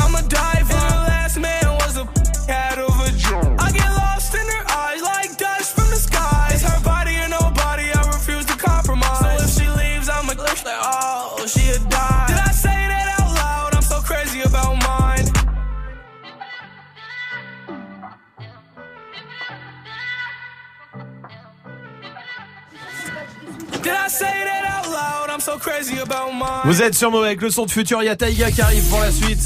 Vous 26.65 26.81
êtes 26.81 26.95
sur 26.95 27.11
Move 27.11 27.23
avec 27.23 27.41
le 27.41 27.49
son 27.49 27.65
de 27.65 27.71
futur, 27.71 28.01
il 28.01 28.05
y 28.05 28.09
a 28.09 28.15
Taiga 28.15 28.49
qui 28.49 28.61
arrive 28.61 28.83
pour 28.89 28.99
la 28.99 29.11
suite. 29.11 29.39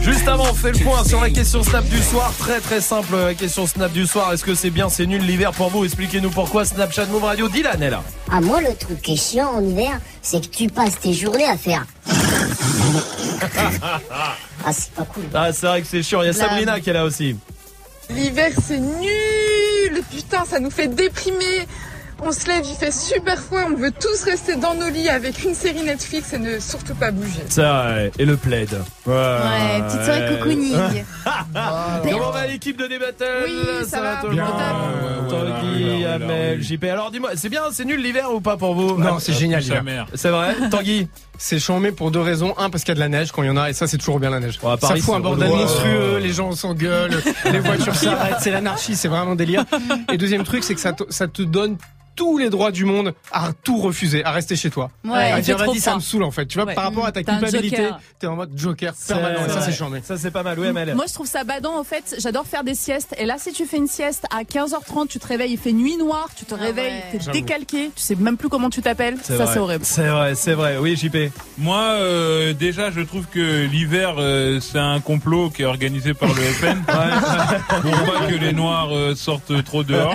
Juste 0.00 0.28
avant, 0.28 0.44
on 0.50 0.54
fait 0.54 0.72
le 0.72 0.78
point 0.78 1.04
sur 1.04 1.20
la 1.20 1.30
question 1.30 1.62
Snap 1.62 1.84
du 1.84 2.00
soir. 2.02 2.32
Très 2.38 2.60
très 2.60 2.80
simple, 2.80 3.16
la 3.16 3.34
question 3.34 3.66
Snap 3.66 3.92
du 3.92 4.06
soir. 4.06 4.32
Est-ce 4.32 4.44
que 4.44 4.54
c'est 4.54 4.70
bien, 4.70 4.88
c'est 4.88 5.06
nul 5.06 5.20
l'hiver 5.22 5.52
pour 5.52 5.68
vous? 5.68 5.84
Expliquez-nous 5.84 6.30
pourquoi. 6.30 6.64
Snapchat 6.64 7.06
Move 7.06 7.24
Radio, 7.24 7.48
Dylan 7.48 7.82
est 7.82 7.90
là. 7.90 8.02
Ah, 8.30 8.40
moi, 8.40 8.60
le 8.60 8.74
truc 8.74 9.02
qui 9.02 9.14
est 9.14 9.16
chiant 9.16 9.50
en 9.50 9.62
hiver, 9.62 10.00
c'est 10.22 10.48
que 10.48 10.54
tu 10.54 10.68
passes 10.68 10.98
tes 11.00 11.12
journées 11.12 11.46
à 11.46 11.56
faire. 11.56 11.84
ah, 14.64 14.72
c'est 14.72 14.92
pas 14.92 15.04
cool. 15.04 15.24
Ah, 15.34 15.52
c'est 15.52 15.66
vrai 15.66 15.82
que 15.82 15.88
c'est 15.88 16.02
chiant. 16.02 16.22
Il 16.22 16.26
y 16.26 16.30
a. 16.30 16.32
Sabrina 16.32 16.80
qui 16.80 16.90
est 16.90 16.94
là 16.94 17.04
aussi. 17.04 17.36
L'hiver 18.10 18.50
c'est 18.66 18.78
nul 18.78 20.02
Putain 20.10 20.44
ça 20.44 20.58
nous 20.60 20.70
fait 20.70 20.88
déprimer 20.88 21.66
On 22.24 22.30
se 22.30 22.46
lève, 22.46 22.64
il 22.64 22.76
fait 22.76 22.92
super 22.92 23.36
froid, 23.36 23.62
on 23.68 23.74
veut 23.74 23.90
tous 23.90 24.22
rester 24.22 24.54
dans 24.54 24.74
nos 24.74 24.88
lits 24.88 25.08
avec 25.08 25.42
une 25.42 25.54
série 25.54 25.82
Netflix 25.82 26.32
et 26.32 26.38
ne 26.38 26.60
surtout 26.60 26.94
pas 26.94 27.10
bouger. 27.10 27.42
Vrai. 27.50 28.12
Et 28.16 28.24
le 28.24 28.36
plaid. 28.36 28.70
Ouais, 29.06 29.12
Ouais, 29.12 29.82
petite 29.88 30.04
soirée 30.04 30.36
cocooning. 30.38 31.04
Comment 32.04 32.30
va 32.30 32.46
l'équipe 32.46 32.78
de 32.78 32.86
Débattle 32.86 33.24
Oui, 33.44 33.84
ça 33.88 34.00
va, 34.00 34.16
tout 34.20 34.28
le 34.28 34.36
monde 34.36 35.28
Tanguy, 35.28 36.04
Amel, 36.04 36.62
JP. 36.62 36.84
Alors 36.84 37.10
dis-moi, 37.10 37.30
c'est 37.34 37.48
bien, 37.48 37.62
c'est 37.72 37.84
nul 37.84 38.00
l'hiver 38.00 38.32
ou 38.32 38.40
pas 38.40 38.56
pour 38.56 38.74
vous 38.74 38.96
Non, 38.98 39.18
c'est 39.18 39.32
génial. 39.32 39.60
l'hiver. 39.60 40.06
C'est 40.14 40.30
vrai 40.30 40.54
Tanguy 40.70 41.08
C'est 41.38 41.58
chambé 41.58 41.90
pour 41.90 42.12
deux 42.12 42.20
raisons. 42.20 42.54
Un, 42.56 42.70
parce 42.70 42.84
qu'il 42.84 42.90
y 42.90 42.92
a 42.92 42.96
de 42.96 43.00
la 43.00 43.08
neige 43.08 43.32
quand 43.32 43.42
il 43.42 43.46
y 43.46 43.50
en 43.50 43.56
a, 43.56 43.68
et 43.70 43.72
ça, 43.72 43.88
c'est 43.88 43.98
toujours 43.98 44.20
bien 44.20 44.30
la 44.30 44.38
neige. 44.38 44.60
ça 44.62 44.76
Paris, 44.76 45.00
fout 45.00 45.14
un 45.14 45.16
c'est 45.16 45.22
bordel 45.24 45.48
monstrueux, 45.48 46.18
les 46.18 46.32
gens 46.32 46.52
s'engueulent, 46.52 47.20
les 47.50 47.58
voitures 47.58 47.96
s'arrêtent, 47.96 48.36
c'est 48.40 48.52
l'anarchie, 48.52 48.94
c'est 48.94 49.08
vraiment 49.08 49.34
délire. 49.34 49.64
Et 50.12 50.18
deuxième 50.18 50.44
truc, 50.44 50.62
c'est 50.62 50.74
que 50.74 50.80
ça 50.80 50.92
ça 51.08 51.26
te 51.26 51.42
donne 51.42 51.76
tous 52.14 52.38
les 52.38 52.50
droits 52.50 52.70
du 52.70 52.84
monde 52.84 53.14
à 53.32 53.50
tout 53.64 53.78
refuser, 53.78 54.24
à 54.24 54.30
rester 54.32 54.56
chez 54.56 54.70
toi. 54.70 54.90
Ouais, 55.04 55.32
à 55.32 55.40
dire 55.40 55.56
vas-y, 55.58 55.80
ça 55.80 55.94
me 55.94 56.00
saule 56.00 56.22
en 56.24 56.30
fait. 56.30 56.46
Tu 56.46 56.58
vois, 56.58 56.66
Ouais. 56.66 56.74
par 56.74 56.84
rapport 56.84 57.04
à 57.06 57.12
ta 57.12 57.22
culpabilité, 57.22 57.88
t'es 58.18 58.26
en 58.26 58.36
mode 58.36 58.50
joker 58.56 58.92
permanent. 59.08 59.46
Et 59.46 59.48
ça, 59.48 59.60
c'est 59.62 59.72
chambé. 59.72 60.00
Ça, 60.04 60.16
c'est 60.16 60.30
pas 60.30 60.42
mal. 60.42 60.52
Amel. 60.62 60.94
Moi, 60.94 61.06
je 61.08 61.14
trouve 61.14 61.26
ça 61.26 61.42
badant, 61.44 61.78
en 61.78 61.82
fait. 61.84 62.14
J'adore 62.18 62.46
faire 62.46 62.62
des 62.62 62.74
siestes. 62.74 63.14
Et 63.18 63.24
là, 63.24 63.36
si 63.38 63.52
tu 63.52 63.64
fais 63.64 63.78
une 63.78 63.86
sieste 63.88 64.26
à 64.30 64.42
15h30, 64.44 65.08
tu 65.08 65.18
te 65.18 65.26
réveilles, 65.26 65.52
il 65.52 65.58
fait 65.58 65.72
nuit 65.72 65.96
noire, 65.96 66.28
tu 66.36 66.44
te 66.44 66.54
réveilles, 66.54 67.02
t'es 67.10 67.18
J'avoue. 67.18 67.32
décalqué, 67.32 67.90
tu 67.96 68.02
sais 68.02 68.14
même 68.14 68.36
plus 68.36 68.48
comment 68.50 68.68
tu 68.70 68.82
t'appelles. 68.82 69.16
Ça, 69.22 69.46
c'est 69.46 69.58
horrible. 69.58 69.84
C'est 69.84 70.06
vrai, 70.08 70.34
c'est 70.34 70.52
vrai. 70.54 70.76
Oui, 70.78 70.94
JP. 70.96 71.32
Moi, 71.58 71.78
euh, 71.80 72.52
déjà, 72.52 72.90
je 72.90 73.00
trouve 73.00 73.26
que 73.26 73.64
l'hiver, 73.64 74.16
euh, 74.18 74.60
c'est 74.60 74.78
un 74.78 75.00
complot 75.00 75.50
qui 75.50 75.62
est 75.62 75.66
organisé 75.66 76.12
par 76.14 76.28
le 76.28 76.42
FN 76.42 76.82
pour 76.86 76.94
pas 78.12 78.26
que 78.28 78.34
les 78.34 78.52
Noirs 78.52 78.94
euh, 78.94 79.14
sortent 79.14 79.64
trop 79.64 79.82
dehors. 79.82 80.14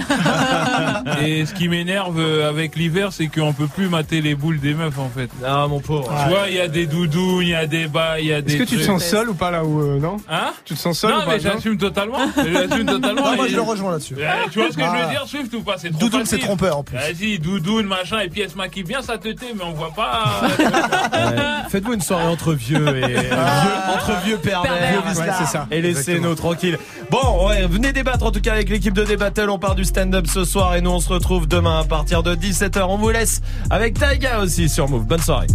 Et 1.26 1.45
ce 1.45 1.53
qui 1.53 1.67
m'énerve 1.67 1.86
euh, 1.95 2.49
avec 2.49 2.75
l'hiver, 2.75 3.09
c'est 3.14 3.27
qu'on 3.27 3.53
peut 3.53 3.67
plus 3.67 3.88
mater 3.90 4.22
les 4.22 4.35
boules 4.35 4.59
des 4.59 4.74
meufs, 4.74 4.98
en 4.99 5.09
fait. 5.09 5.30
Ah, 5.45 5.67
mon 5.69 5.80
pauvre. 5.80 6.09
Tu 6.24 6.30
vois, 6.30 6.49
il 6.49 6.56
y 6.56 6.59
a 6.59 6.67
des 6.67 6.85
doudous, 6.85 7.41
il 7.41 7.49
y 7.49 7.56
a 7.56 7.66
des 7.66 7.88
bas, 7.88 8.19
il 8.19 8.25
y 8.27 8.33
a 8.33 8.41
des. 8.41 8.53
Est-ce 8.53 8.64
que 8.64 8.67
tu 8.69 8.77
te 8.77 8.82
sens 8.83 9.03
seul 9.03 9.30
ou 9.30 9.33
pas 9.33 9.51
là 9.51 9.64
où 9.64 9.82
euh, 9.82 9.99
non 9.99 10.17
Hein 10.30 10.51
Tu 10.66 10.74
te 10.74 10.80
sens 10.80 10.99
seul 10.99 11.11
Non, 11.11 11.17
ou 11.17 11.22
pas 11.25 11.32
mais 11.33 11.40
j'assume 11.40 11.77
totalement. 11.77 12.17
J'assume 12.35 12.85
totalement. 12.85 13.22
Non, 13.32 13.35
moi, 13.35 13.48
je 13.48 13.56
le 13.56 13.61
rejoins 13.61 13.91
là-dessus. 13.91 14.16
Euh, 14.19 14.27
tu 14.51 14.59
vois 14.59 14.72
ce 14.72 14.75
que 14.77 14.82
je 14.83 14.88
Ah. 14.88 15.06
veux 15.06 15.09
dire, 15.11 15.24
Swift 15.27 15.53
ou 15.53 15.61
pas? 15.61 15.75
C'est 15.77 15.90
trop 15.90 15.99
Doudoune, 15.99 16.19
facile. 16.22 16.40
c'est 16.40 16.45
trompeur, 16.45 16.77
en 16.80 16.83
plus. 16.83 16.98
Vas-y, 16.98 17.40
doudoune, 17.40 17.85
machin, 17.88 18.19
et 18.19 18.30
puis 18.30 18.41
elle 18.41 18.49
se 18.49 18.57
maquille 18.57 18.83
bien 18.83 19.01
sa 19.01 19.17
tête, 19.17 19.38
mais 19.41 19.64
on 19.64 19.72
voit 19.74 19.93
pas. 19.95 20.41
Ouais. 20.57 21.35
Faites-vous 21.69 21.93
une 21.93 22.01
soirée 22.01 22.25
entre 22.27 22.53
vieux 22.53 22.88
et 22.98 23.03
euh, 23.03 23.07
vieux- 23.22 23.93
entre 23.93 24.11
vieux 24.25 24.38
pervers, 24.38 24.72
Pervers. 25.03 25.17
Ouais, 25.19 25.33
c'est 25.40 25.45
ça. 25.51 25.67
et 25.72 25.82
laissez-nous 25.82 26.35
tranquilles. 26.35 26.77
Bon, 27.09 27.48
ouais, 27.48 27.66
venez 27.67 27.93
débattre 27.93 28.25
en 28.25 28.32
tout 28.32 28.41
cas 28.41 28.53
avec 28.53 28.69
l'équipe 28.69 28.93
de 28.93 29.03
Débattle. 29.03 29.49
On 29.49 29.59
part 29.59 29.75
du 29.75 29.85
stand-up 29.85 30.27
ce 30.27 30.43
soir 30.45 30.75
et 30.75 30.82
nous 30.82 30.91
on 30.91 30.99
se 30.99 31.09
retrouve 31.09 31.48
demain 31.48 31.77
à 31.78 31.84
partir 31.84 32.24
de 32.24 32.36
17h. 32.36 32.82
On 32.88 32.98
vous 32.98 33.10
laisse 33.10 33.42
avec 33.70 34.00
Taiga 34.00 34.40
aussi 34.40 34.68
sur 34.68 34.90
Move. 34.90 35.06
Bonne 35.06 35.22
soirée. 35.22 35.48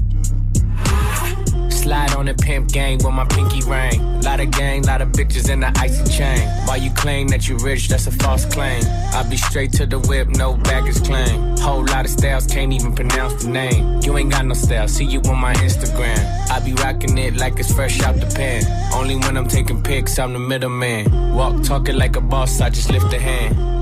Slide 1.71 2.15
on 2.17 2.27
the 2.27 2.35
pimp 2.35 2.71
gang 2.71 2.99
with 2.99 3.13
my 3.13 3.25
pinky 3.25 3.61
ring. 3.63 4.21
Lot 4.23 4.39
of 4.39 4.53
gang, 4.53 4.83
lot 4.83 5.03
of 5.03 5.09
bitches 5.09 5.51
in 5.51 5.59
the 5.59 5.73
icy 5.81 6.05
chain. 6.13 6.47
While 6.67 6.77
you 6.77 6.93
claim 6.93 7.27
that 7.29 7.49
you 7.49 7.57
rich, 7.59 7.89
that's 7.89 8.07
a 8.07 8.13
false 8.13 8.45
claim. 8.45 8.85
I 9.13 9.25
be 9.29 9.37
straight 9.37 9.73
to 9.73 9.87
the 9.87 9.99
whip, 9.99 10.29
no 10.29 10.55
baggage 10.55 11.03
claim. 11.03 11.57
Whole 11.57 11.85
lot 11.85 12.05
of 12.05 12.13
styles, 12.13 12.47
can't 12.47 12.73
even 12.73 12.95
pronounce 12.95 13.43
the 13.43 13.51
name. 13.51 14.01
You 14.05 14.17
ain't 14.17 14.31
got 14.31 14.47
no 14.47 14.55
style, 14.55 14.87
see 14.87 15.07
you 15.07 15.21
on 15.23 15.39
my 15.39 15.55
Instagram. 15.55 16.51
I 16.51 16.61
be 16.61 16.73
rocking 16.75 17.19
it 17.19 17.37
like 17.37 17.59
it's 17.59 17.75
fresh 17.75 18.01
out 18.03 18.15
the 18.15 18.27
pan. 18.27 18.63
Only 18.95 19.17
when 19.17 19.37
I'm 19.37 19.49
taking 19.49 19.83
pics, 19.83 20.21
I'm 20.21 20.35
the 20.35 20.39
middleman. 20.39 21.35
Walk 21.35 21.65
talking 21.65 21.97
like 21.97 22.15
a 22.15 22.21
boss, 22.21 22.61
I 22.61 22.71
just 22.71 22.93
lift 22.93 23.13
a 23.13 23.19
hand. 23.19 23.82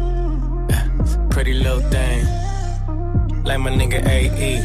Pretty 1.31 1.53
little 1.53 1.79
thing. 1.89 2.25
Like 3.43 3.59
my 3.59 3.71
nigga 3.71 4.05
AE. 4.05 4.61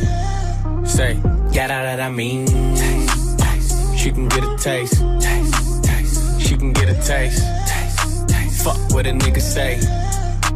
Say, 0.84 1.14
yeah, 1.52 1.68
that, 1.68 2.00
I 2.00 2.10
mean. 2.10 2.46
She 3.96 4.10
can 4.10 4.28
get 4.28 4.44
a 4.44 4.56
taste. 4.58 5.00
Taste, 5.20 5.84
taste. 5.84 6.40
She 6.40 6.56
can 6.56 6.72
get 6.72 6.88
a 6.88 6.94
taste. 6.94 7.42
Taste, 7.68 8.28
taste. 8.28 8.64
Fuck 8.64 8.76
what 8.90 9.06
a 9.06 9.10
nigga 9.10 9.40
say. 9.40 9.78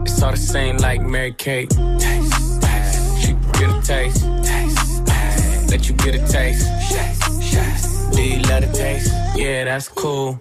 It's 0.03 0.23
all 0.23 0.33
the 0.33 0.37
same 0.37 0.77
like 0.79 1.01
Mary 1.01 1.33
Kate. 1.33 1.71
Taste, 1.71 2.61
taste. 2.61 3.21
She 3.21 3.29
can 3.29 3.53
get 3.53 3.71
a 3.71 3.81
taste. 3.83 4.27
Let 5.71 5.89
you 5.89 5.95
get 5.95 6.15
a 6.17 6.27
taste. 6.27 6.67
Taste, 6.91 7.53
taste. 7.53 8.13
Do 8.13 8.23
you 8.23 8.43
love 8.43 8.63
the 8.63 8.73
taste? 8.77 9.13
Yeah, 9.37 9.65
that's 9.65 9.89
cool. 9.89 10.41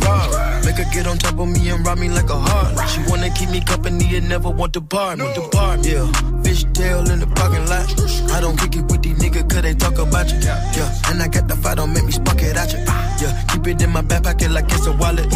Ferrari. 0.00 0.64
Make 0.64 0.76
her 0.76 0.90
get 0.92 1.06
on 1.06 1.18
top 1.18 1.38
of 1.38 1.48
me 1.48 1.68
and 1.68 1.86
rob 1.86 1.98
me 1.98 2.08
like 2.08 2.30
a 2.30 2.38
heart. 2.38 2.88
She 2.90 3.00
wanna 3.08 3.30
keep 3.30 3.50
me 3.50 3.60
company 3.60 4.16
and 4.16 4.28
never 4.28 4.50
want 4.50 4.72
to 4.74 4.80
bar 4.80 5.16
me. 5.16 5.24
The 5.34 5.48
bar, 5.52 5.76
yeah. 5.78 6.06
Fish 6.42 6.64
tail 6.72 7.08
in 7.10 7.20
the 7.20 7.26
parking 7.26 7.66
lot. 7.66 7.88
I 8.32 8.40
don't 8.40 8.58
kick 8.58 8.76
it 8.76 8.84
with 8.90 9.02
these 9.02 9.18
niggas 9.18 9.48
cause 9.50 9.62
they 9.62 9.74
talk 9.74 9.98
about 9.98 10.30
you. 10.30 10.38
Yeah, 10.38 11.10
and 11.10 11.22
I 11.22 11.28
got 11.28 11.48
the 11.48 11.56
fight, 11.56 11.76
don't 11.76 11.92
make 11.92 12.04
me 12.04 12.12
spark 12.12 12.42
it 12.42 12.56
at 12.56 12.72
you. 12.72 12.78
Yeah, 12.78 13.44
keep 13.48 13.66
it 13.66 13.82
in 13.82 13.90
my 13.90 14.02
back 14.02 14.24
pocket 14.24 14.50
like 14.50 14.66
it's 14.70 14.86
a 14.86 14.92
wallet. 14.92 15.30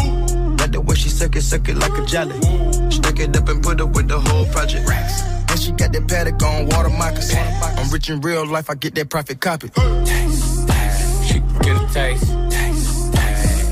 Like 0.59 0.71
the 0.71 0.81
way 0.81 0.95
she 0.95 1.09
suck 1.09 1.35
it, 1.35 1.41
suck 1.41 1.67
it 1.69 1.77
like 1.77 1.97
a 1.97 2.05
jelly. 2.05 2.39
Stack 2.91 3.19
it 3.19 3.35
up 3.37 3.47
and 3.47 3.63
put 3.63 3.79
up 3.79 3.95
with 3.95 4.07
the 4.07 4.19
whole 4.19 4.45
project. 4.47 4.89
And 4.89 5.59
she 5.59 5.71
got 5.71 5.93
that 5.93 6.07
paddock 6.07 6.41
on 6.43 6.67
water 6.67 6.89
moccasins. 6.89 7.39
I'm 7.77 7.89
rich 7.91 8.09
in 8.09 8.19
real 8.21 8.45
life, 8.45 8.69
I 8.69 8.75
get 8.75 8.95
that 8.95 9.09
profit 9.09 9.39
copy. 9.39 9.69
She 11.25 11.39
get 11.63 11.81
a 11.81 11.87
taste 11.93 12.48